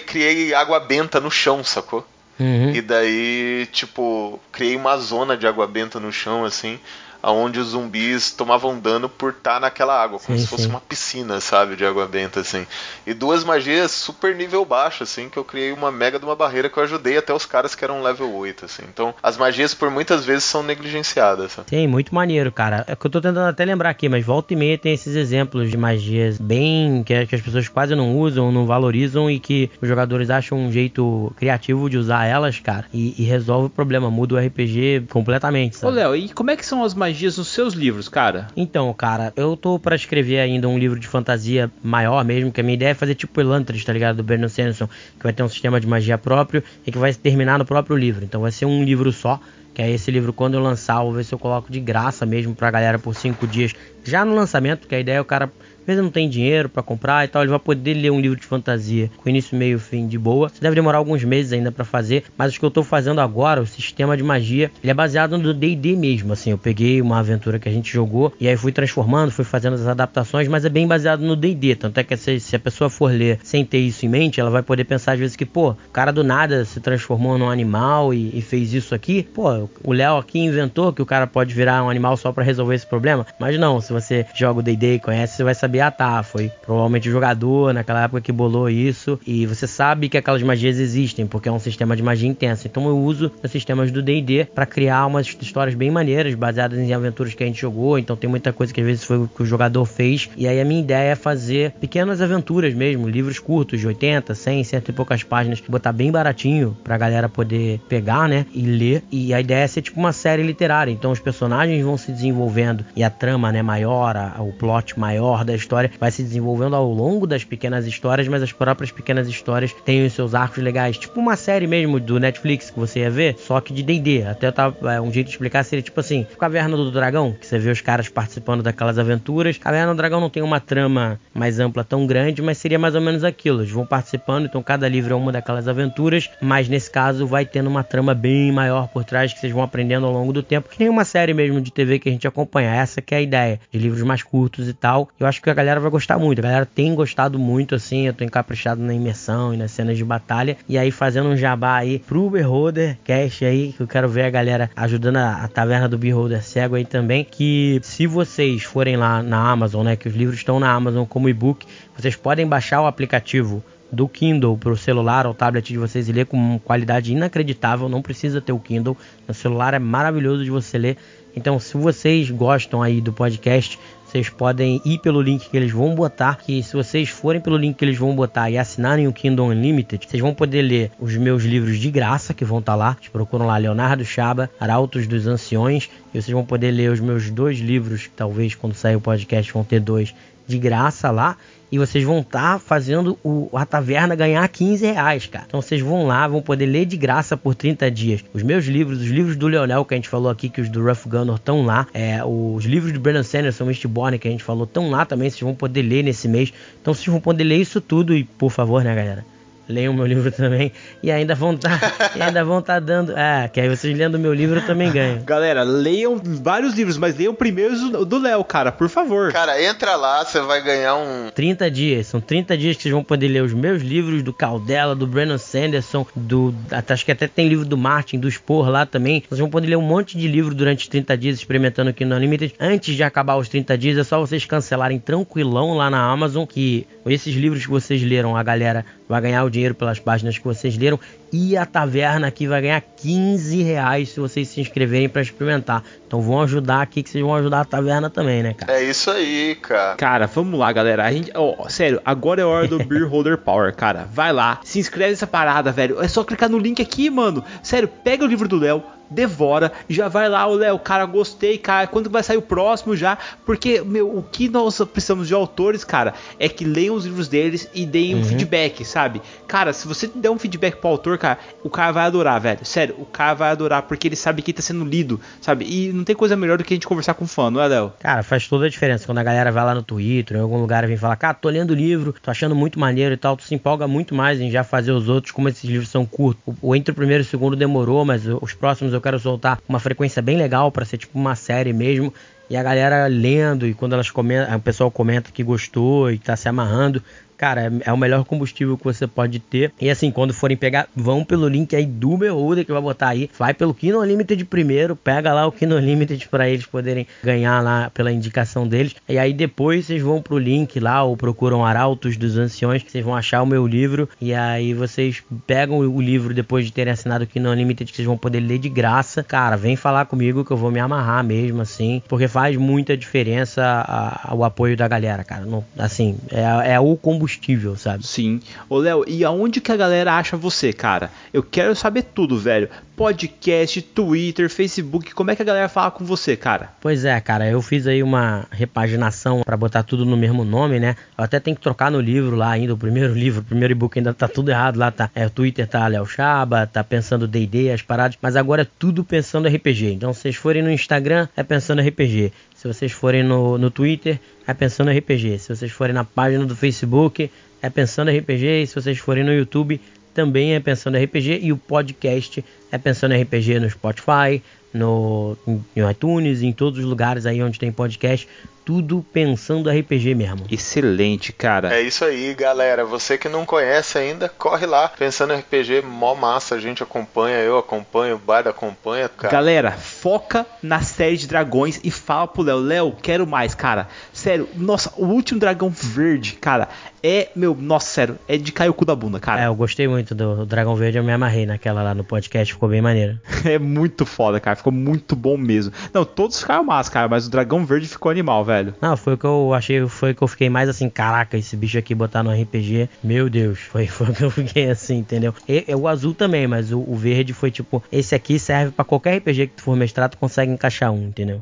criei 0.00 0.54
água 0.54 0.80
benta 0.80 1.20
no 1.20 1.30
chão, 1.30 1.62
sacou? 1.62 2.04
Uhum. 2.40 2.70
E 2.70 2.80
daí, 2.80 3.68
tipo, 3.72 4.40
criei 4.50 4.74
uma 4.76 4.96
zona 4.96 5.36
de 5.36 5.46
água 5.46 5.66
benta 5.66 6.00
no 6.00 6.12
chão, 6.12 6.44
assim, 6.44 6.80
aonde 7.22 7.58
os 7.58 7.68
zumbis 7.68 8.30
tomavam 8.32 8.78
dano 8.78 9.08
por 9.08 9.30
estar 9.32 9.60
naquela 9.60 10.00
água, 10.00 10.18
como 10.18 10.38
Sim, 10.38 10.44
se 10.44 10.50
fosse 10.50 10.64
sim. 10.64 10.70
uma 10.70 10.80
piscina, 10.80 11.40
sabe, 11.40 11.76
de 11.76 11.84
água 11.84 12.06
benta, 12.06 12.40
assim. 12.40 12.66
E 13.06 13.12
duas 13.12 13.44
magias 13.44 13.90
super 13.90 14.34
nível 14.34 14.64
baixo, 14.64 15.02
assim, 15.02 15.28
que 15.28 15.36
eu 15.36 15.44
criei 15.44 15.72
uma 15.72 15.90
mega 15.90 16.18
de 16.18 16.24
uma 16.24 16.36
barreira 16.36 16.68
que 16.68 16.78
eu 16.78 16.82
ajudei 16.82 17.18
até 17.18 17.32
os 17.32 17.44
caras 17.44 17.74
que 17.74 17.84
eram 17.84 18.02
level 18.02 18.32
8, 18.32 18.64
assim. 18.64 18.82
Então, 18.92 19.14
as 19.22 19.36
magias 19.36 19.74
por 19.74 19.90
muitas 19.90 20.24
vezes 20.24 20.44
são 20.44 20.62
negligenciadas, 20.62 21.52
sabe? 21.52 21.68
Sim, 21.70 21.86
muito 21.86 22.14
maneiro, 22.14 22.52
cara. 22.52 22.84
É 22.86 22.94
que 22.94 23.06
eu 23.06 23.10
tô 23.10 23.20
tentando 23.20 23.48
até 23.48 23.64
lembrar 23.64 23.90
aqui, 23.90 24.08
mas 24.08 24.24
volta 24.24 24.52
e 24.52 24.56
meia 24.56 24.78
tem 24.78 24.94
esses 24.94 25.16
exemplos 25.16 25.70
de 25.70 25.76
magias 25.76 26.38
bem. 26.38 27.02
que, 27.04 27.26
que 27.26 27.34
as 27.34 27.40
pessoas 27.40 27.68
quase 27.68 27.94
não 27.94 28.16
usam, 28.16 28.52
não 28.52 28.66
valorizam 28.66 29.30
e 29.30 29.40
que 29.40 29.70
os 29.80 29.88
jogadores 29.88 30.30
acham 30.30 30.58
um 30.58 30.70
jeito 30.72 31.32
criativo 31.36 31.90
de 31.90 31.98
usar 31.98 32.26
elas, 32.26 32.58
cara. 32.60 32.86
E, 32.92 33.14
e 33.18 33.24
resolve 33.24 33.66
o 33.66 33.70
problema, 33.70 34.10
muda 34.10 34.34
o 34.34 34.38
RPG 34.38 35.06
completamente, 35.10 35.76
Ô, 35.76 35.80
sabe? 35.80 35.94
Léo, 35.94 36.16
e 36.16 36.28
como 36.28 36.50
é 36.50 36.56
que 36.56 36.64
são 36.64 36.84
as 36.84 36.94
magias 36.94 37.07
nos 37.36 37.48
seus 37.48 37.74
livros, 37.74 38.08
cara? 38.08 38.48
Então, 38.56 38.92
cara, 38.92 39.32
eu 39.36 39.56
tô 39.56 39.78
pra 39.78 39.96
escrever 39.96 40.40
ainda 40.40 40.68
um 40.68 40.78
livro 40.78 40.98
de 40.98 41.06
fantasia 41.06 41.70
maior 41.82 42.24
mesmo, 42.24 42.52
que 42.52 42.60
a 42.60 42.64
minha 42.64 42.74
ideia 42.74 42.90
é 42.90 42.94
fazer 42.94 43.14
tipo 43.14 43.40
Elantris, 43.40 43.84
tá 43.84 43.92
ligado? 43.92 44.16
Do 44.16 44.22
Brandon 44.22 44.48
Sanderson, 44.48 44.86
que 44.86 45.22
vai 45.22 45.32
ter 45.32 45.42
um 45.42 45.48
sistema 45.48 45.80
de 45.80 45.86
magia 45.86 46.18
próprio 46.18 46.62
e 46.86 46.92
que 46.92 46.98
vai 46.98 47.12
terminar 47.14 47.58
no 47.58 47.64
próprio 47.64 47.96
livro. 47.96 48.24
Então 48.24 48.40
vai 48.40 48.52
ser 48.52 48.66
um 48.66 48.84
livro 48.84 49.12
só, 49.12 49.40
que 49.74 49.82
é 49.82 49.90
esse 49.90 50.10
livro 50.10 50.32
quando 50.32 50.54
eu 50.54 50.60
lançar, 50.60 51.02
vou 51.02 51.12
ver 51.12 51.24
se 51.24 51.32
eu 51.32 51.38
coloco 51.38 51.70
de 51.70 51.80
graça 51.80 52.26
mesmo 52.26 52.54
pra 52.54 52.70
galera 52.70 52.98
por 52.98 53.14
cinco 53.14 53.46
dias, 53.46 53.72
já 54.04 54.24
no 54.24 54.34
lançamento, 54.34 54.80
porque 54.80 54.94
a 54.94 55.00
ideia 55.00 55.18
é 55.18 55.20
o 55.20 55.24
cara 55.24 55.50
vezes 55.88 56.02
não 56.02 56.10
tem 56.10 56.28
dinheiro 56.28 56.68
pra 56.68 56.82
comprar 56.82 57.24
e 57.24 57.28
tal, 57.28 57.42
ele 57.42 57.50
vai 57.50 57.58
poder 57.58 57.94
ler 57.94 58.10
um 58.10 58.20
livro 58.20 58.38
de 58.38 58.46
fantasia 58.46 59.10
com 59.16 59.28
início, 59.28 59.56
meio 59.56 59.76
e 59.76 59.80
fim 59.80 60.06
de 60.06 60.18
boa. 60.18 60.48
Isso 60.52 60.60
deve 60.60 60.74
demorar 60.74 60.98
alguns 60.98 61.24
meses 61.24 61.52
ainda 61.52 61.72
pra 61.72 61.84
fazer, 61.84 62.24
mas 62.36 62.54
o 62.54 62.58
que 62.58 62.64
eu 62.64 62.70
tô 62.70 62.82
fazendo 62.82 63.20
agora, 63.20 63.62
o 63.62 63.66
sistema 63.66 64.16
de 64.16 64.22
magia, 64.22 64.70
ele 64.82 64.90
é 64.90 64.94
baseado 64.94 65.38
no 65.38 65.54
D&D 65.54 65.96
mesmo, 65.96 66.32
assim, 66.32 66.50
eu 66.50 66.58
peguei 66.58 67.00
uma 67.00 67.18
aventura 67.18 67.58
que 67.58 67.68
a 67.68 67.72
gente 67.72 67.92
jogou 67.92 68.32
e 68.38 68.46
aí 68.46 68.56
fui 68.56 68.70
transformando, 68.70 69.30
fui 69.30 69.44
fazendo 69.44 69.74
as 69.74 69.86
adaptações, 69.86 70.46
mas 70.46 70.64
é 70.64 70.68
bem 70.68 70.86
baseado 70.86 71.20
no 71.20 71.34
D&D, 71.34 71.76
tanto 71.76 71.98
é 71.98 72.04
que 72.04 72.16
se, 72.16 72.38
se 72.38 72.54
a 72.54 72.58
pessoa 72.58 72.90
for 72.90 73.10
ler 73.10 73.38
sem 73.42 73.64
ter 73.64 73.78
isso 73.78 74.04
em 74.04 74.08
mente, 74.08 74.40
ela 74.40 74.50
vai 74.50 74.62
poder 74.62 74.84
pensar 74.84 75.12
às 75.12 75.18
vezes 75.18 75.36
que, 75.36 75.46
pô, 75.46 75.70
o 75.70 75.92
cara 75.92 76.12
do 76.12 76.22
nada 76.22 76.64
se 76.64 76.80
transformou 76.80 77.38
num 77.38 77.48
animal 77.48 78.12
e, 78.12 78.36
e 78.36 78.42
fez 78.42 78.74
isso 78.74 78.94
aqui, 78.94 79.22
pô, 79.22 79.68
o 79.82 79.92
Léo 79.92 80.18
aqui 80.18 80.38
inventou 80.38 80.92
que 80.92 81.00
o 81.00 81.06
cara 81.06 81.26
pode 81.26 81.54
virar 81.54 81.82
um 81.82 81.88
animal 81.88 82.16
só 82.16 82.30
pra 82.30 82.44
resolver 82.44 82.74
esse 82.74 82.86
problema, 82.86 83.26
mas 83.38 83.58
não, 83.58 83.80
se 83.80 83.92
você 83.92 84.26
joga 84.34 84.60
o 84.60 84.62
D&D 84.62 84.96
e 84.96 85.00
conhece, 85.00 85.36
você 85.36 85.44
vai 85.44 85.54
saber, 85.54 85.77
ah 85.80 85.90
tá, 85.90 86.22
foi 86.22 86.50
provavelmente 86.64 87.08
o 87.08 87.12
jogador 87.12 87.72
naquela 87.72 88.04
época 88.04 88.20
que 88.20 88.32
bolou 88.32 88.68
isso 88.68 89.18
e 89.26 89.46
você 89.46 89.66
sabe 89.66 90.08
que 90.08 90.16
aquelas 90.18 90.42
magias 90.42 90.78
existem, 90.78 91.26
porque 91.26 91.48
é 91.48 91.52
um 91.52 91.58
sistema 91.58 91.96
de 91.96 92.02
magia 92.02 92.28
intensa. 92.28 92.66
Então 92.66 92.86
eu 92.88 92.98
uso 92.98 93.30
os 93.42 93.50
sistemas 93.50 93.90
do 93.90 94.02
D&D 94.02 94.46
pra 94.54 94.66
criar 94.66 95.06
umas 95.06 95.26
histórias 95.40 95.74
bem 95.74 95.90
maneiras, 95.90 96.34
baseadas 96.34 96.78
em 96.78 96.92
aventuras 96.92 97.34
que 97.34 97.42
a 97.42 97.46
gente 97.46 97.60
jogou, 97.60 97.98
então 97.98 98.16
tem 98.16 98.28
muita 98.28 98.52
coisa 98.52 98.72
que 98.72 98.80
às 98.80 98.86
vezes 98.86 99.04
foi 99.04 99.18
o 99.18 99.28
que 99.28 99.42
o 99.42 99.46
jogador 99.46 99.84
fez. 99.84 100.28
E 100.36 100.46
aí 100.46 100.60
a 100.60 100.64
minha 100.64 100.80
ideia 100.80 101.12
é 101.12 101.14
fazer 101.14 101.72
pequenas 101.72 102.20
aventuras 102.20 102.74
mesmo, 102.74 103.08
livros 103.08 103.38
curtos 103.38 103.80
de 103.80 103.86
80, 103.86 104.34
100, 104.34 104.64
cento 104.64 104.88
e 104.88 104.92
poucas 104.92 105.22
páginas, 105.22 105.62
botar 105.68 105.92
bem 105.92 106.10
baratinho 106.10 106.76
pra 106.84 106.96
galera 106.98 107.28
poder 107.28 107.80
pegar, 107.88 108.28
né, 108.28 108.46
e 108.54 108.62
ler. 108.62 109.02
E 109.10 109.32
a 109.34 109.40
ideia 109.40 109.64
é 109.64 109.66
ser 109.66 109.82
tipo 109.82 109.98
uma 109.98 110.12
série 110.12 110.42
literária, 110.42 110.90
então 110.90 111.10
os 111.10 111.20
personagens 111.20 111.82
vão 111.84 111.96
se 111.96 112.10
desenvolvendo 112.12 112.84
e 112.96 113.02
a 113.04 113.10
trama, 113.10 113.52
né, 113.52 113.62
maior, 113.62 114.16
a- 114.16 114.36
o 114.40 114.52
plot 114.52 114.98
maior 114.98 115.44
da 115.44 115.54
história 115.54 115.67
vai 115.98 116.10
se 116.10 116.22
desenvolvendo 116.22 116.76
ao 116.76 116.90
longo 116.90 117.26
das 117.26 117.44
pequenas 117.44 117.86
histórias, 117.86 118.28
mas 118.28 118.42
as 118.42 118.52
próprias 118.52 118.90
pequenas 118.90 119.28
histórias 119.28 119.72
têm 119.84 120.04
os 120.04 120.12
seus 120.12 120.34
arcos 120.34 120.62
legais, 120.62 120.98
tipo 120.98 121.18
uma 121.20 121.36
série 121.36 121.66
mesmo 121.66 122.00
do 122.00 122.18
Netflix 122.18 122.70
que 122.70 122.78
você 122.78 123.00
ia 123.00 123.10
ver, 123.10 123.36
só 123.38 123.60
que 123.60 123.72
de 123.72 123.82
D&D. 123.82 124.24
Até 124.24 124.50
tá, 124.50 124.72
é, 124.82 125.00
um 125.00 125.12
jeito 125.12 125.26
de 125.26 125.32
explicar 125.32 125.64
seria 125.64 125.82
tipo 125.82 125.98
assim, 126.00 126.26
Caverna 126.38 126.76
do 126.76 126.90
Dragão, 126.90 127.36
que 127.38 127.46
você 127.46 127.58
vê 127.58 127.70
os 127.70 127.80
caras 127.80 128.08
participando 128.08 128.62
daquelas 128.62 128.98
aventuras. 128.98 129.58
Caverna 129.58 129.92
do 129.92 129.96
Dragão 129.96 130.20
não 130.20 130.30
tem 130.30 130.42
uma 130.42 130.60
trama 130.60 131.20
mais 131.34 131.58
ampla 131.58 131.84
tão 131.84 132.06
grande, 132.06 132.40
mas 132.42 132.58
seria 132.58 132.78
mais 132.78 132.94
ou 132.94 133.00
menos 133.00 133.24
aquilo. 133.24 133.60
Eles 133.60 133.70
vão 133.70 133.84
participando, 133.86 134.46
então 134.46 134.62
cada 134.62 134.88
livro 134.88 135.12
é 135.12 135.16
uma 135.16 135.32
daquelas 135.32 135.68
aventuras, 135.68 136.30
mas 136.40 136.68
nesse 136.68 136.90
caso 136.90 137.26
vai 137.26 137.44
tendo 137.44 137.68
uma 137.68 137.84
trama 137.84 138.14
bem 138.14 138.50
maior 138.52 138.88
por 138.88 139.04
trás 139.04 139.32
que 139.32 139.40
vocês 139.40 139.52
vão 139.52 139.62
aprendendo 139.62 140.06
ao 140.06 140.12
longo 140.12 140.32
do 140.32 140.42
tempo, 140.42 140.68
que 140.68 140.78
nem 140.78 140.88
uma 140.88 141.04
série 141.04 141.34
mesmo 141.34 141.60
de 141.60 141.70
TV 141.70 141.98
que 141.98 142.08
a 142.08 142.12
gente 142.12 142.26
acompanha. 142.26 142.74
Essa 142.74 143.00
que 143.02 143.14
é 143.14 143.18
a 143.18 143.20
ideia, 143.20 143.60
de 143.70 143.78
livros 143.78 144.02
mais 144.02 144.22
curtos 144.22 144.68
e 144.68 144.72
tal. 144.72 145.08
Eu 145.18 145.26
acho 145.26 145.42
que 145.42 145.50
a 145.50 145.54
galera 145.58 145.80
vai 145.80 145.90
gostar 145.90 146.18
muito. 146.18 146.38
A 146.38 146.42
galera 146.42 146.66
tem 146.66 146.94
gostado 146.94 147.38
muito, 147.38 147.74
assim. 147.74 148.06
Eu 148.06 148.14
tô 148.14 148.22
encaprichado 148.22 148.80
na 148.80 148.94
imersão 148.94 149.52
e 149.52 149.56
nas 149.56 149.72
cenas 149.72 149.96
de 149.96 150.04
batalha. 150.04 150.56
E 150.68 150.78
aí, 150.78 150.90
fazendo 150.92 151.28
um 151.28 151.36
jabá 151.36 151.76
aí 151.76 151.98
pro 151.98 152.30
Beholder 152.30 152.96
Cast 153.04 153.44
aí, 153.44 153.72
que 153.72 153.80
eu 153.80 153.86
quero 153.86 154.08
ver 154.08 154.22
a 154.22 154.30
galera 154.30 154.70
ajudando 154.76 155.16
a, 155.16 155.44
a 155.44 155.48
taverna 155.48 155.88
do 155.88 155.98
Beholder 155.98 156.42
cego 156.42 156.76
aí 156.76 156.84
também. 156.84 157.24
Que 157.24 157.80
se 157.82 158.06
vocês 158.06 158.62
forem 158.62 158.96
lá 158.96 159.22
na 159.22 159.50
Amazon, 159.50 159.84
né? 159.84 159.96
Que 159.96 160.08
os 160.08 160.14
livros 160.14 160.38
estão 160.38 160.60
na 160.60 160.70
Amazon 160.70 161.04
como 161.04 161.28
e-book, 161.28 161.66
vocês 161.96 162.14
podem 162.14 162.46
baixar 162.46 162.80
o 162.80 162.86
aplicativo 162.86 163.62
do 163.90 164.06
Kindle 164.06 164.56
para 164.56 164.70
o 164.70 164.76
celular 164.76 165.26
ou 165.26 165.34
tablet 165.34 165.66
de 165.66 165.78
vocês 165.78 166.08
e 166.08 166.12
ler 166.12 166.26
com 166.26 166.58
qualidade 166.60 167.12
inacreditável. 167.12 167.88
Não 167.88 168.02
precisa 168.02 168.40
ter 168.40 168.52
o 168.52 168.58
Kindle. 168.58 168.96
No 169.26 169.34
celular 169.34 169.74
é 169.74 169.78
maravilhoso 169.78 170.44
de 170.44 170.50
você 170.50 170.78
ler. 170.78 170.96
Então, 171.34 171.58
se 171.58 171.76
vocês 171.76 172.30
gostam 172.30 172.82
aí 172.82 173.00
do 173.00 173.12
podcast, 173.12 173.78
vocês 174.08 174.30
podem 174.30 174.80
ir 174.86 174.98
pelo 175.00 175.20
link 175.20 175.50
que 175.50 175.56
eles 175.56 175.70
vão 175.70 175.94
botar. 175.94 176.38
Que 176.38 176.62
se 176.62 176.74
vocês 176.74 177.10
forem 177.10 177.42
pelo 177.42 177.58
link 177.58 177.76
que 177.76 177.84
eles 177.84 177.98
vão 177.98 178.16
botar 178.16 178.50
e 178.50 178.56
assinarem 178.56 179.06
o 179.06 179.12
Kindle 179.12 179.48
Unlimited, 179.48 180.06
vocês 180.08 180.22
vão 180.22 180.32
poder 180.32 180.62
ler 180.62 180.90
os 180.98 181.14
meus 181.16 181.44
livros 181.44 181.78
de 181.78 181.90
graça 181.90 182.32
que 182.32 182.42
vão 182.42 182.60
estar 182.60 182.74
lá. 182.74 182.94
Vocês 182.94 183.08
procuram 183.08 183.46
lá 183.46 183.58
Leonardo 183.58 184.06
Chaba, 184.06 184.50
Arautos 184.58 185.06
dos 185.06 185.26
Anciões. 185.26 185.90
E 186.14 186.22
vocês 186.22 186.32
vão 186.32 186.42
poder 186.44 186.70
ler 186.70 186.90
os 186.90 187.00
meus 187.00 187.28
dois 187.28 187.58
livros, 187.58 188.06
que 188.06 188.14
talvez 188.14 188.54
quando 188.54 188.72
sair 188.72 188.96
o 188.96 189.00
podcast 189.00 189.52
vão 189.52 189.62
ter 189.62 189.78
dois 189.78 190.14
de 190.46 190.58
graça 190.58 191.10
lá. 191.10 191.36
E 191.70 191.78
vocês 191.78 192.02
vão 192.02 192.20
estar 192.20 192.58
fazendo 192.58 193.18
o, 193.22 193.48
a 193.52 193.66
taverna 193.66 194.14
ganhar 194.14 194.46
15 194.48 194.86
reais, 194.86 195.26
cara. 195.26 195.44
Então 195.46 195.60
vocês 195.60 195.80
vão 195.80 196.06
lá, 196.06 196.26
vão 196.26 196.40
poder 196.40 196.66
ler 196.66 196.86
de 196.86 196.96
graça 196.96 197.36
por 197.36 197.54
30 197.54 197.90
dias. 197.90 198.24
Os 198.32 198.42
meus 198.42 198.64
livros, 198.66 199.00
os 199.00 199.08
livros 199.08 199.36
do 199.36 199.46
Leonel 199.46 199.84
que 199.84 199.94
a 199.94 199.96
gente 199.96 200.08
falou 200.08 200.30
aqui, 200.30 200.48
que 200.48 200.60
os 200.60 200.68
do 200.68 200.82
Rough 200.82 201.06
Gunner 201.06 201.34
estão 201.34 201.64
lá. 201.64 201.86
É, 201.92 202.24
os 202.24 202.64
livros 202.64 202.92
do 202.92 203.00
Brandon 203.00 203.22
Sanderson, 203.22 203.66
Mistborn, 203.66 204.18
que 204.18 204.28
a 204.28 204.30
gente 204.30 204.44
falou, 204.44 204.64
estão 204.64 204.90
lá 204.90 205.04
também. 205.04 205.28
Vocês 205.28 205.42
vão 205.42 205.54
poder 205.54 205.82
ler 205.82 206.02
nesse 206.02 206.26
mês. 206.26 206.52
Então 206.80 206.94
vocês 206.94 207.06
vão 207.06 207.20
poder 207.20 207.44
ler 207.44 207.56
isso 207.56 207.80
tudo. 207.80 208.16
E 208.16 208.24
por 208.24 208.50
favor, 208.50 208.82
né, 208.82 208.94
galera? 208.94 209.37
Leiam 209.68 209.92
meu 209.92 210.06
livro 210.06 210.32
também. 210.32 210.72
E 211.02 211.10
ainda 211.10 211.34
vão 211.34 211.54
estar. 211.54 211.78
e 212.16 212.22
ainda 212.22 212.44
vão 212.44 212.60
estar 212.60 212.80
dando. 212.80 213.16
É, 213.16 213.48
que 213.48 213.60
aí 213.60 213.68
vocês 213.68 213.96
lendo 213.96 214.18
meu 214.18 214.32
livro 214.32 214.60
eu 214.60 214.66
também 214.66 214.90
ganho. 214.90 215.22
Galera, 215.24 215.62
leiam 215.62 216.20
vários 216.24 216.74
livros, 216.74 216.96
mas 216.96 217.16
leiam 217.16 217.34
primeiro 217.34 217.74
o 218.00 218.04
do 218.04 218.18
Léo, 218.18 218.42
cara, 218.44 218.72
por 218.72 218.88
favor. 218.88 219.32
Cara, 219.32 219.62
entra 219.62 219.94
lá, 219.96 220.24
você 220.24 220.40
vai 220.40 220.62
ganhar 220.62 220.96
um. 220.96 221.30
30 221.34 221.70
dias, 221.70 222.06
são 222.06 222.20
30 222.20 222.56
dias 222.56 222.76
que 222.76 222.82
vocês 222.82 222.92
vão 222.92 223.04
poder 223.04 223.28
ler 223.28 223.42
os 223.42 223.52
meus 223.52 223.82
livros 223.82 224.22
do 224.22 224.32
Caldela, 224.32 224.94
do 224.94 225.06
Brandon 225.06 225.38
Sanderson, 225.38 226.06
do. 226.14 226.54
Até, 226.70 226.94
acho 226.94 227.04
que 227.04 227.12
até 227.12 227.28
tem 227.28 227.48
livro 227.48 227.64
do 227.64 227.76
Martin, 227.76 228.18
do 228.18 228.30
Spor 228.30 228.68
lá 228.68 228.86
também. 228.86 229.22
Vocês 229.28 229.38
vão 229.38 229.50
poder 229.50 229.68
ler 229.68 229.76
um 229.76 229.82
monte 229.82 230.16
de 230.16 230.26
livro 230.26 230.54
durante 230.54 230.82
os 230.82 230.88
30 230.88 231.16
dias 231.16 231.36
experimentando 231.36 231.90
aqui 231.90 232.04
no 232.04 232.16
Unlimited. 232.16 232.54
Antes 232.58 232.94
de 232.96 233.02
acabar 233.02 233.36
os 233.36 233.48
30 233.48 233.76
dias, 233.76 233.98
é 233.98 234.04
só 234.04 234.18
vocês 234.18 234.44
cancelarem 234.44 234.98
tranquilão 234.98 235.74
lá 235.74 235.90
na 235.90 236.00
Amazon. 236.00 236.46
Que 236.46 236.86
esses 237.10 237.34
livros 237.34 237.64
que 237.64 237.70
vocês 237.70 238.02
leram, 238.02 238.36
a 238.36 238.42
galera 238.42 238.84
vai 239.08 239.20
ganhar 239.20 239.44
o 239.44 239.50
dinheiro 239.50 239.74
pelas 239.74 239.98
páginas 239.98 240.38
que 240.38 240.44
vocês 240.44 240.76
leram. 240.76 240.98
E 241.32 241.56
a 241.56 241.66
taverna 241.66 242.26
aqui 242.26 242.46
vai 242.46 242.62
ganhar 242.62 242.80
15 242.80 243.62
reais 243.62 244.10
se 244.10 244.20
vocês 244.20 244.48
se 244.48 244.60
inscreverem 244.60 245.08
para 245.08 245.20
experimentar. 245.20 245.82
Então 246.06 246.22
vão 246.22 246.40
ajudar 246.42 246.82
aqui 246.82 247.02
que 247.02 247.10
vocês 247.10 247.22
vão 247.22 247.34
ajudar 247.34 247.60
a 247.60 247.64
taverna 247.64 248.08
também, 248.08 248.42
né, 248.42 248.54
cara? 248.54 248.72
É 248.72 248.82
isso 248.82 249.10
aí, 249.10 249.56
cara. 249.60 249.96
Cara, 249.96 250.26
vamos 250.26 250.58
lá, 250.58 250.72
galera. 250.72 251.04
A 251.04 251.12
gente, 251.12 251.30
ó, 251.34 251.68
sério, 251.68 252.00
agora 252.04 252.40
é 252.40 252.44
hora 252.44 252.66
do 252.66 252.78
Beer 252.78 253.06
Holder 253.08 253.36
Power, 253.36 253.74
cara. 253.74 254.08
Vai 254.12 254.32
lá, 254.32 254.60
se 254.64 254.78
inscreve 254.78 255.10
nessa 255.10 255.26
parada, 255.26 255.70
velho. 255.70 256.02
É 256.02 256.08
só 256.08 256.24
clicar 256.24 256.48
no 256.48 256.58
link 256.58 256.80
aqui, 256.80 257.10
mano. 257.10 257.44
Sério, 257.62 257.88
pega 257.88 258.24
o 258.24 258.26
livro 258.26 258.48
do 258.48 258.58
Léo, 258.58 258.82
devora, 259.10 259.72
já 259.88 260.08
vai 260.08 260.28
lá, 260.28 260.46
ô 260.46 260.54
Léo, 260.54 260.78
cara, 260.78 261.04
gostei, 261.06 261.58
cara. 261.58 261.86
Quando 261.86 262.10
vai 262.10 262.22
sair 262.22 262.36
o 262.36 262.42
próximo 262.42 262.96
já? 262.96 263.16
Porque, 263.44 263.80
meu, 263.82 264.16
o 264.16 264.22
que 264.22 264.48
nós 264.48 264.78
precisamos 264.92 265.28
de 265.28 265.34
autores, 265.34 265.84
cara, 265.84 266.14
é 266.38 266.48
que 266.48 266.64
leiam 266.64 266.94
os 266.94 267.04
livros 267.04 267.28
deles 267.28 267.68
e 267.74 267.84
deem 267.86 268.14
um 268.14 268.18
Uhum. 268.18 268.24
feedback, 268.24 268.84
sabe? 268.84 269.20
Cara, 269.46 269.72
se 269.72 269.86
você 269.86 270.06
der 270.14 270.30
um 270.30 270.38
feedback 270.38 270.76
pro 270.76 270.90
autor, 270.90 271.18
cara, 271.18 271.38
o 271.62 271.70
cara 271.70 271.92
vai 271.92 272.04
adorar, 272.04 272.40
velho. 272.40 272.64
Sério, 272.64 272.94
o 272.98 273.04
cara 273.04 273.34
vai 273.34 273.50
adorar 273.50 273.82
porque 273.82 274.08
ele 274.08 274.16
sabe 274.16 274.42
que 274.42 274.52
tá 274.52 274.62
sendo 274.62 274.84
lido, 274.84 275.20
sabe? 275.40 275.64
E 275.68 275.92
não 275.92 276.04
tem 276.04 276.14
coisa 276.16 276.36
melhor 276.36 276.58
do 276.58 276.64
que 276.64 276.74
a 276.74 276.76
gente 276.76 276.86
conversar 276.86 277.14
com 277.14 277.24
um 277.24 277.28
fã, 277.28 277.50
não 277.50 277.60
é, 277.60 277.68
Léo? 277.68 277.92
Cara, 278.00 278.22
faz 278.22 278.46
toda 278.48 278.66
a 278.66 278.68
diferença. 278.68 279.06
Quando 279.06 279.18
a 279.18 279.22
galera 279.22 279.50
vai 279.52 279.64
lá 279.64 279.74
no 279.74 279.82
Twitter, 279.82 280.36
em 280.36 280.40
algum 280.40 280.58
lugar, 280.60 280.84
e 280.84 280.86
vem 280.86 280.96
falar, 280.96 281.16
cara, 281.16 281.34
tô 281.34 281.48
lendo 281.48 281.70
o 281.70 281.74
livro, 281.74 282.14
tô 282.22 282.30
achando 282.30 282.54
muito 282.54 282.78
maneiro 282.78 283.14
e 283.14 283.16
tal, 283.16 283.36
tu 283.36 283.42
se 283.44 283.54
empolga 283.54 283.86
muito 283.88 284.14
mais 284.14 284.40
em 284.40 284.50
já 284.50 284.62
fazer 284.64 284.92
os 284.92 285.08
outros, 285.08 285.32
como 285.32 285.48
esses 285.48 285.64
livros 285.64 285.88
são 285.88 286.04
curtos. 286.04 286.42
O, 286.46 286.68
o 286.70 286.76
entre 286.76 286.92
o 286.92 286.94
primeiro 286.94 287.22
e 287.22 287.26
o 287.26 287.28
segundo 287.28 287.56
demorou, 287.56 288.04
mas 288.04 288.26
o- 288.26 288.38
os 288.42 288.52
próximos 288.54 288.94
eu 288.98 289.02
quero 289.02 289.18
soltar 289.18 289.58
uma 289.68 289.80
frequência 289.80 290.20
bem 290.20 290.36
legal 290.36 290.70
para 290.70 290.84
ser 290.84 290.98
tipo 290.98 291.18
uma 291.18 291.34
série 291.34 291.72
mesmo. 291.72 292.12
E 292.50 292.56
a 292.56 292.62
galera 292.62 293.06
lendo, 293.06 293.66
e 293.66 293.74
quando 293.74 293.92
elas 293.92 294.10
comentam, 294.10 294.56
o 294.56 294.60
pessoal 294.60 294.90
comenta 294.90 295.30
que 295.30 295.42
gostou 295.42 296.10
e 296.10 296.18
tá 296.18 296.34
se 296.34 296.48
amarrando. 296.48 297.02
Cara, 297.38 297.62
é, 297.66 297.90
é 297.90 297.92
o 297.92 297.96
melhor 297.96 298.24
combustível 298.24 298.76
que 298.76 298.82
você 298.82 299.06
pode 299.06 299.38
ter. 299.38 299.72
E 299.80 299.88
assim, 299.88 300.10
quando 300.10 300.34
forem 300.34 300.56
pegar, 300.56 300.88
vão 300.94 301.24
pelo 301.24 301.46
link 301.46 301.74
aí 301.74 301.86
do 301.86 302.16
Beholder 302.16 302.66
que 302.66 302.72
vai 302.72 302.82
botar 302.82 303.10
aí. 303.10 303.30
Vai 303.38 303.54
pelo 303.54 303.72
Kino 303.72 304.02
Limited 304.04 304.44
primeiro, 304.44 304.96
pega 304.96 305.32
lá 305.32 305.46
o 305.46 305.52
Kino 305.52 305.78
Limited 305.78 306.28
para 306.28 306.48
eles 306.48 306.66
poderem 306.66 307.06
ganhar 307.22 307.62
lá 307.62 307.90
pela 307.90 308.10
indicação 308.10 308.66
deles. 308.66 308.96
E 309.08 309.16
aí 309.16 309.32
depois 309.32 309.86
vocês 309.86 310.02
vão 310.02 310.20
pro 310.20 310.36
link 310.36 310.80
lá 310.80 311.04
ou 311.04 311.16
procuram 311.16 311.64
Arautos 311.64 312.16
dos 312.16 312.36
Anciões, 312.36 312.82
vocês 312.82 313.04
vão 313.04 313.14
achar 313.14 313.40
o 313.40 313.46
meu 313.46 313.66
livro. 313.66 314.08
E 314.20 314.34
aí 314.34 314.74
vocês 314.74 315.22
pegam 315.46 315.78
o 315.78 316.00
livro 316.00 316.34
depois 316.34 316.66
de 316.66 316.72
terem 316.72 316.92
assinado 316.92 317.22
o 317.22 317.26
Kino 317.26 317.54
Limited, 317.54 317.88
que 317.88 317.96
vocês 317.96 318.06
vão 318.06 318.18
poder 318.18 318.40
ler 318.40 318.58
de 318.58 318.68
graça. 318.68 319.22
Cara, 319.22 319.56
vem 319.56 319.76
falar 319.76 320.06
comigo 320.06 320.44
que 320.44 320.50
eu 320.50 320.56
vou 320.56 320.72
me 320.72 320.80
amarrar 320.80 321.22
mesmo, 321.22 321.62
assim, 321.62 322.02
porque 322.08 322.26
faz 322.26 322.56
muita 322.56 322.96
diferença 322.96 323.62
a, 323.62 324.32
a, 324.32 324.34
o 324.34 324.42
apoio 324.42 324.76
da 324.76 324.88
galera, 324.88 325.22
cara. 325.22 325.46
Assim, 325.78 326.16
é, 326.32 326.72
é 326.74 326.80
o 326.80 326.96
combustível 326.96 327.27
combustível, 327.28 327.76
sabe? 327.76 328.06
Sim. 328.06 328.40
Ô, 328.68 328.78
Léo, 328.78 329.04
e 329.06 329.24
aonde 329.24 329.60
que 329.60 329.70
a 329.70 329.76
galera 329.76 330.14
acha 330.14 330.36
você, 330.36 330.72
cara? 330.72 331.10
Eu 331.32 331.42
quero 331.42 331.76
saber 331.76 332.02
tudo, 332.02 332.38
velho. 332.38 332.68
Podcast, 332.96 333.80
Twitter, 333.80 334.50
Facebook, 334.50 335.14
como 335.14 335.30
é 335.30 335.36
que 335.36 335.42
a 335.42 335.44
galera 335.44 335.68
fala 335.68 335.90
com 335.90 336.04
você, 336.04 336.36
cara? 336.36 336.72
Pois 336.80 337.04
é, 337.04 337.20
cara, 337.20 337.48
eu 337.48 337.62
fiz 337.62 337.86
aí 337.86 338.02
uma 338.02 338.46
repaginação 338.50 339.42
para 339.44 339.56
botar 339.56 339.84
tudo 339.84 340.04
no 340.04 340.16
mesmo 340.16 340.44
nome, 340.44 340.80
né? 340.80 340.96
Eu 341.16 341.22
até 341.22 341.38
tenho 341.38 341.56
que 341.56 341.62
trocar 341.62 341.92
no 341.92 342.00
livro 342.00 342.34
lá 342.34 342.50
ainda, 342.50 342.74
o 342.74 342.76
primeiro 342.76 343.14
livro, 343.14 343.40
o 343.40 343.44
primeiro 343.44 343.72
e-book 343.72 343.96
ainda 343.96 344.12
tá 344.12 344.26
tudo 344.26 344.50
errado 344.50 344.78
lá, 344.78 344.90
tá? 344.90 345.10
É, 345.14 345.26
o 345.26 345.30
Twitter 345.30 345.66
tá 345.68 345.86
Léo 345.86 346.06
Chaba, 346.06 346.66
tá 346.66 346.82
pensando 346.82 347.28
D&D, 347.28 347.70
as 347.70 347.82
paradas, 347.82 348.18
mas 348.20 348.34
agora 348.34 348.62
é 348.62 348.66
tudo 348.78 349.04
pensando 349.04 349.46
RPG. 349.46 349.92
Então, 349.92 350.12
se 350.12 350.22
vocês 350.22 350.36
forem 350.36 350.62
no 350.62 350.70
Instagram, 350.70 351.28
é 351.36 351.44
pensando 351.44 351.80
RPG. 351.80 352.32
Se 352.58 352.66
vocês 352.66 352.90
forem 352.90 353.22
no, 353.22 353.56
no 353.56 353.70
Twitter, 353.70 354.18
é 354.44 354.52
Pensando 354.52 354.90
RPG. 354.90 355.38
Se 355.38 355.54
vocês 355.54 355.70
forem 355.70 355.94
na 355.94 356.02
página 356.02 356.44
do 356.44 356.56
Facebook, 356.56 357.30
é 357.62 357.70
Pensando 357.70 358.10
RPG. 358.10 358.62
E 358.62 358.66
se 358.66 358.74
vocês 358.74 358.98
forem 358.98 359.22
no 359.22 359.32
YouTube, 359.32 359.80
também 360.12 360.56
é 360.56 360.58
Pensando 360.58 360.98
RPG. 360.98 361.38
E 361.40 361.52
o 361.52 361.56
podcast 361.56 362.44
é 362.72 362.76
Pensando 362.76 363.14
RPG 363.14 363.60
no 363.60 363.70
Spotify, 363.70 364.42
no, 364.74 365.38
no 365.46 365.88
iTunes, 365.88 366.42
em 366.42 366.52
todos 366.52 366.80
os 366.80 366.84
lugares 366.84 367.26
aí 367.26 367.40
onde 367.40 367.60
tem 367.60 367.70
podcast 367.70 368.26
tudo 368.68 369.02
pensando 369.14 369.70
RPG 369.70 370.14
mesmo. 370.14 370.44
Excelente, 370.50 371.32
cara. 371.32 371.74
É 371.74 371.80
isso 371.80 372.04
aí, 372.04 372.34
galera. 372.34 372.84
Você 372.84 373.16
que 373.16 373.26
não 373.26 373.46
conhece 373.46 373.96
ainda, 373.96 374.28
corre 374.28 374.66
lá. 374.66 374.88
Pensando 374.90 375.32
RPG, 375.32 375.80
mó 375.80 376.14
massa. 376.14 376.54
A 376.54 376.60
gente 376.60 376.82
acompanha, 376.82 377.38
eu 377.38 377.56
acompanho, 377.56 378.16
o 378.16 378.18
Bardo 378.18 378.50
acompanha, 378.50 379.08
cara. 379.08 379.32
Galera, 379.32 379.72
foca 379.72 380.44
na 380.62 380.82
série 380.82 381.16
de 381.16 381.26
dragões 381.26 381.80
e 381.82 381.90
fala 381.90 382.28
pro 382.28 382.42
Léo. 382.42 382.58
Léo, 382.58 382.92
quero 383.00 383.26
mais, 383.26 383.54
cara. 383.54 383.88
Sério, 384.18 384.48
nossa, 384.56 384.92
o 384.96 385.06
último 385.06 385.38
dragão 385.38 385.70
verde, 385.70 386.32
cara, 386.32 386.68
é, 387.00 387.28
meu, 387.36 387.54
nossa, 387.54 387.86
sério, 387.86 388.18
é 388.26 388.36
de 388.36 388.50
cair 388.50 388.68
o 388.68 388.74
cu 388.74 388.84
da 388.84 388.94
bunda, 388.96 389.20
cara. 389.20 389.42
É, 389.42 389.46
eu 389.46 389.54
gostei 389.54 389.86
muito 389.86 390.12
do 390.12 390.44
Dragão 390.44 390.74
Verde, 390.74 390.98
eu 390.98 391.04
me 391.04 391.12
amarrei 391.12 391.46
naquela 391.46 391.80
lá 391.80 391.94
no 391.94 392.02
podcast, 392.02 392.52
ficou 392.52 392.68
bem 392.68 392.82
maneiro. 392.82 393.20
é 393.46 393.60
muito 393.60 394.04
foda, 394.04 394.40
cara, 394.40 394.56
ficou 394.56 394.72
muito 394.72 395.14
bom 395.14 395.36
mesmo. 395.36 395.72
Não, 395.94 396.04
todos 396.04 396.40
ficaram 396.40 396.64
massa, 396.64 396.90
cara, 396.90 397.06
mas 397.06 397.28
o 397.28 397.30
Dragão 397.30 397.64
Verde 397.64 397.86
ficou 397.86 398.10
animal, 398.10 398.44
velho. 398.44 398.74
Não, 398.80 398.96
foi 398.96 399.14
o 399.14 399.18
que 399.18 399.24
eu 399.24 399.54
achei, 399.54 399.86
foi 399.86 400.12
que 400.12 400.22
eu 400.22 400.26
fiquei 400.26 400.50
mais 400.50 400.68
assim, 400.68 400.90
caraca, 400.90 401.36
esse 401.36 401.56
bicho 401.56 401.78
aqui 401.78 401.94
botar 401.94 402.24
no 402.24 402.32
RPG, 402.32 402.88
meu 403.04 403.30
Deus, 403.30 403.60
foi, 403.60 403.86
foi 403.88 404.12
que 404.12 404.24
eu 404.24 404.30
fiquei 404.30 404.68
assim, 404.68 404.98
entendeu? 404.98 405.32
E, 405.48 405.64
e 405.68 405.74
o 405.76 405.86
azul 405.86 406.12
também, 406.12 406.48
mas 406.48 406.72
o, 406.72 406.80
o, 406.80 406.96
verde 406.96 407.32
foi 407.32 407.52
tipo, 407.52 407.80
esse 407.92 408.12
aqui 408.12 408.40
serve 408.40 408.72
para 408.72 408.84
qualquer 408.84 409.18
RPG 409.18 409.46
que 409.46 409.52
tu 409.58 409.62
for 409.62 409.76
mestrar, 409.76 410.08
tu 410.08 410.18
consegue 410.18 410.50
encaixar 410.50 410.90
um, 410.90 411.06
entendeu? 411.06 411.40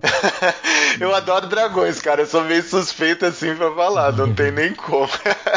eu 1.01 1.15
adoro 1.15 1.47
dragões, 1.47 1.99
cara, 2.03 2.21
eu 2.21 2.27
sou 2.27 2.45
meio 2.45 2.63
suspeito 2.67 3.27
assim 3.27 3.55
pra 3.55 3.73
falar, 3.75 4.13
não 4.13 4.33
tem 4.33 4.51
nem 4.51 4.75
como. 4.75 5.09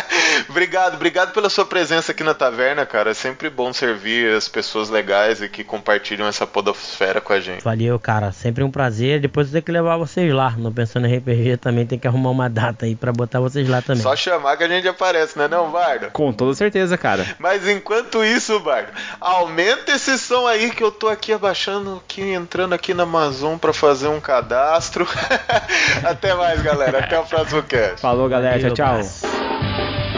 obrigado, 0.50 0.96
obrigado 0.96 1.34
pela 1.34 1.50
sua 1.50 1.66
presença 1.66 2.12
aqui 2.12 2.24
na 2.24 2.34
taverna, 2.34 2.86
cara, 2.86 3.12
é 3.12 3.14
sempre 3.14 3.50
bom 3.50 3.72
servir 3.74 4.36
as 4.36 4.48
pessoas 4.48 4.90
legais 4.90 5.42
e 5.42 5.50
que 5.50 5.64
compartilham 5.64 6.28
essa 6.28 6.48
podosfera 6.48 7.22
com 7.22 7.34
a 7.34 7.40
gente. 7.40 7.64
Valeu, 7.64 8.00
cara, 8.00 8.32
sempre 8.32 8.64
um 8.64 8.72
prazer, 8.72 9.20
depois 9.20 9.48
eu 9.48 9.54
tenho 9.54 9.64
que 9.64 9.72
levar 9.72 9.98
vocês 9.98 10.34
lá 10.34 10.52
no 10.52 10.72
Pensando 10.80 11.08
em 11.08 11.18
RPG 11.18 11.58
também 11.58 11.86
tem 11.86 12.00
que 12.00 12.08
arrumar 12.08 12.30
uma 12.30 12.50
data 12.50 12.86
aí 12.86 12.96
para 12.96 13.12
botar 13.12 13.40
vocês 13.40 13.68
lá 13.68 13.82
também. 13.82 14.02
Só 14.02 14.16
chamar 14.16 14.56
que 14.56 14.64
a 14.64 14.68
gente 14.68 14.88
aparece, 14.88 15.38
né, 15.38 15.48
não, 15.48 15.70
Bardo? 15.70 16.10
Com 16.12 16.32
toda 16.32 16.54
certeza, 16.54 16.98
cara. 16.98 17.26
Mas 17.38 17.68
enquanto 17.68 18.24
isso, 18.24 18.60
Bardo, 18.60 18.92
aumenta 19.20 19.92
esse 19.92 20.18
som 20.18 20.48
aí 20.48 20.72
que 20.72 20.84
eu 20.84 20.92
tô 20.92 21.08
aqui 21.08 21.34
abaixando, 21.34 22.02
aqui, 22.06 22.22
entrando 22.22 22.74
aqui 22.74 22.94
na 22.94 23.04
Amazon 23.04 23.58
para 23.58 23.74
fazer 23.74 24.08
um 24.08 24.20
cadastro. 24.22 25.08
Até 26.04 26.34
mais, 26.34 26.62
galera. 26.62 26.99
Até 27.00 27.20
o 27.20 27.26
próximo 27.26 27.64
cast. 27.64 28.02
Falou, 28.02 28.28
galera. 28.30 28.60
Tchau, 28.72 29.02
tchau. 29.02 30.09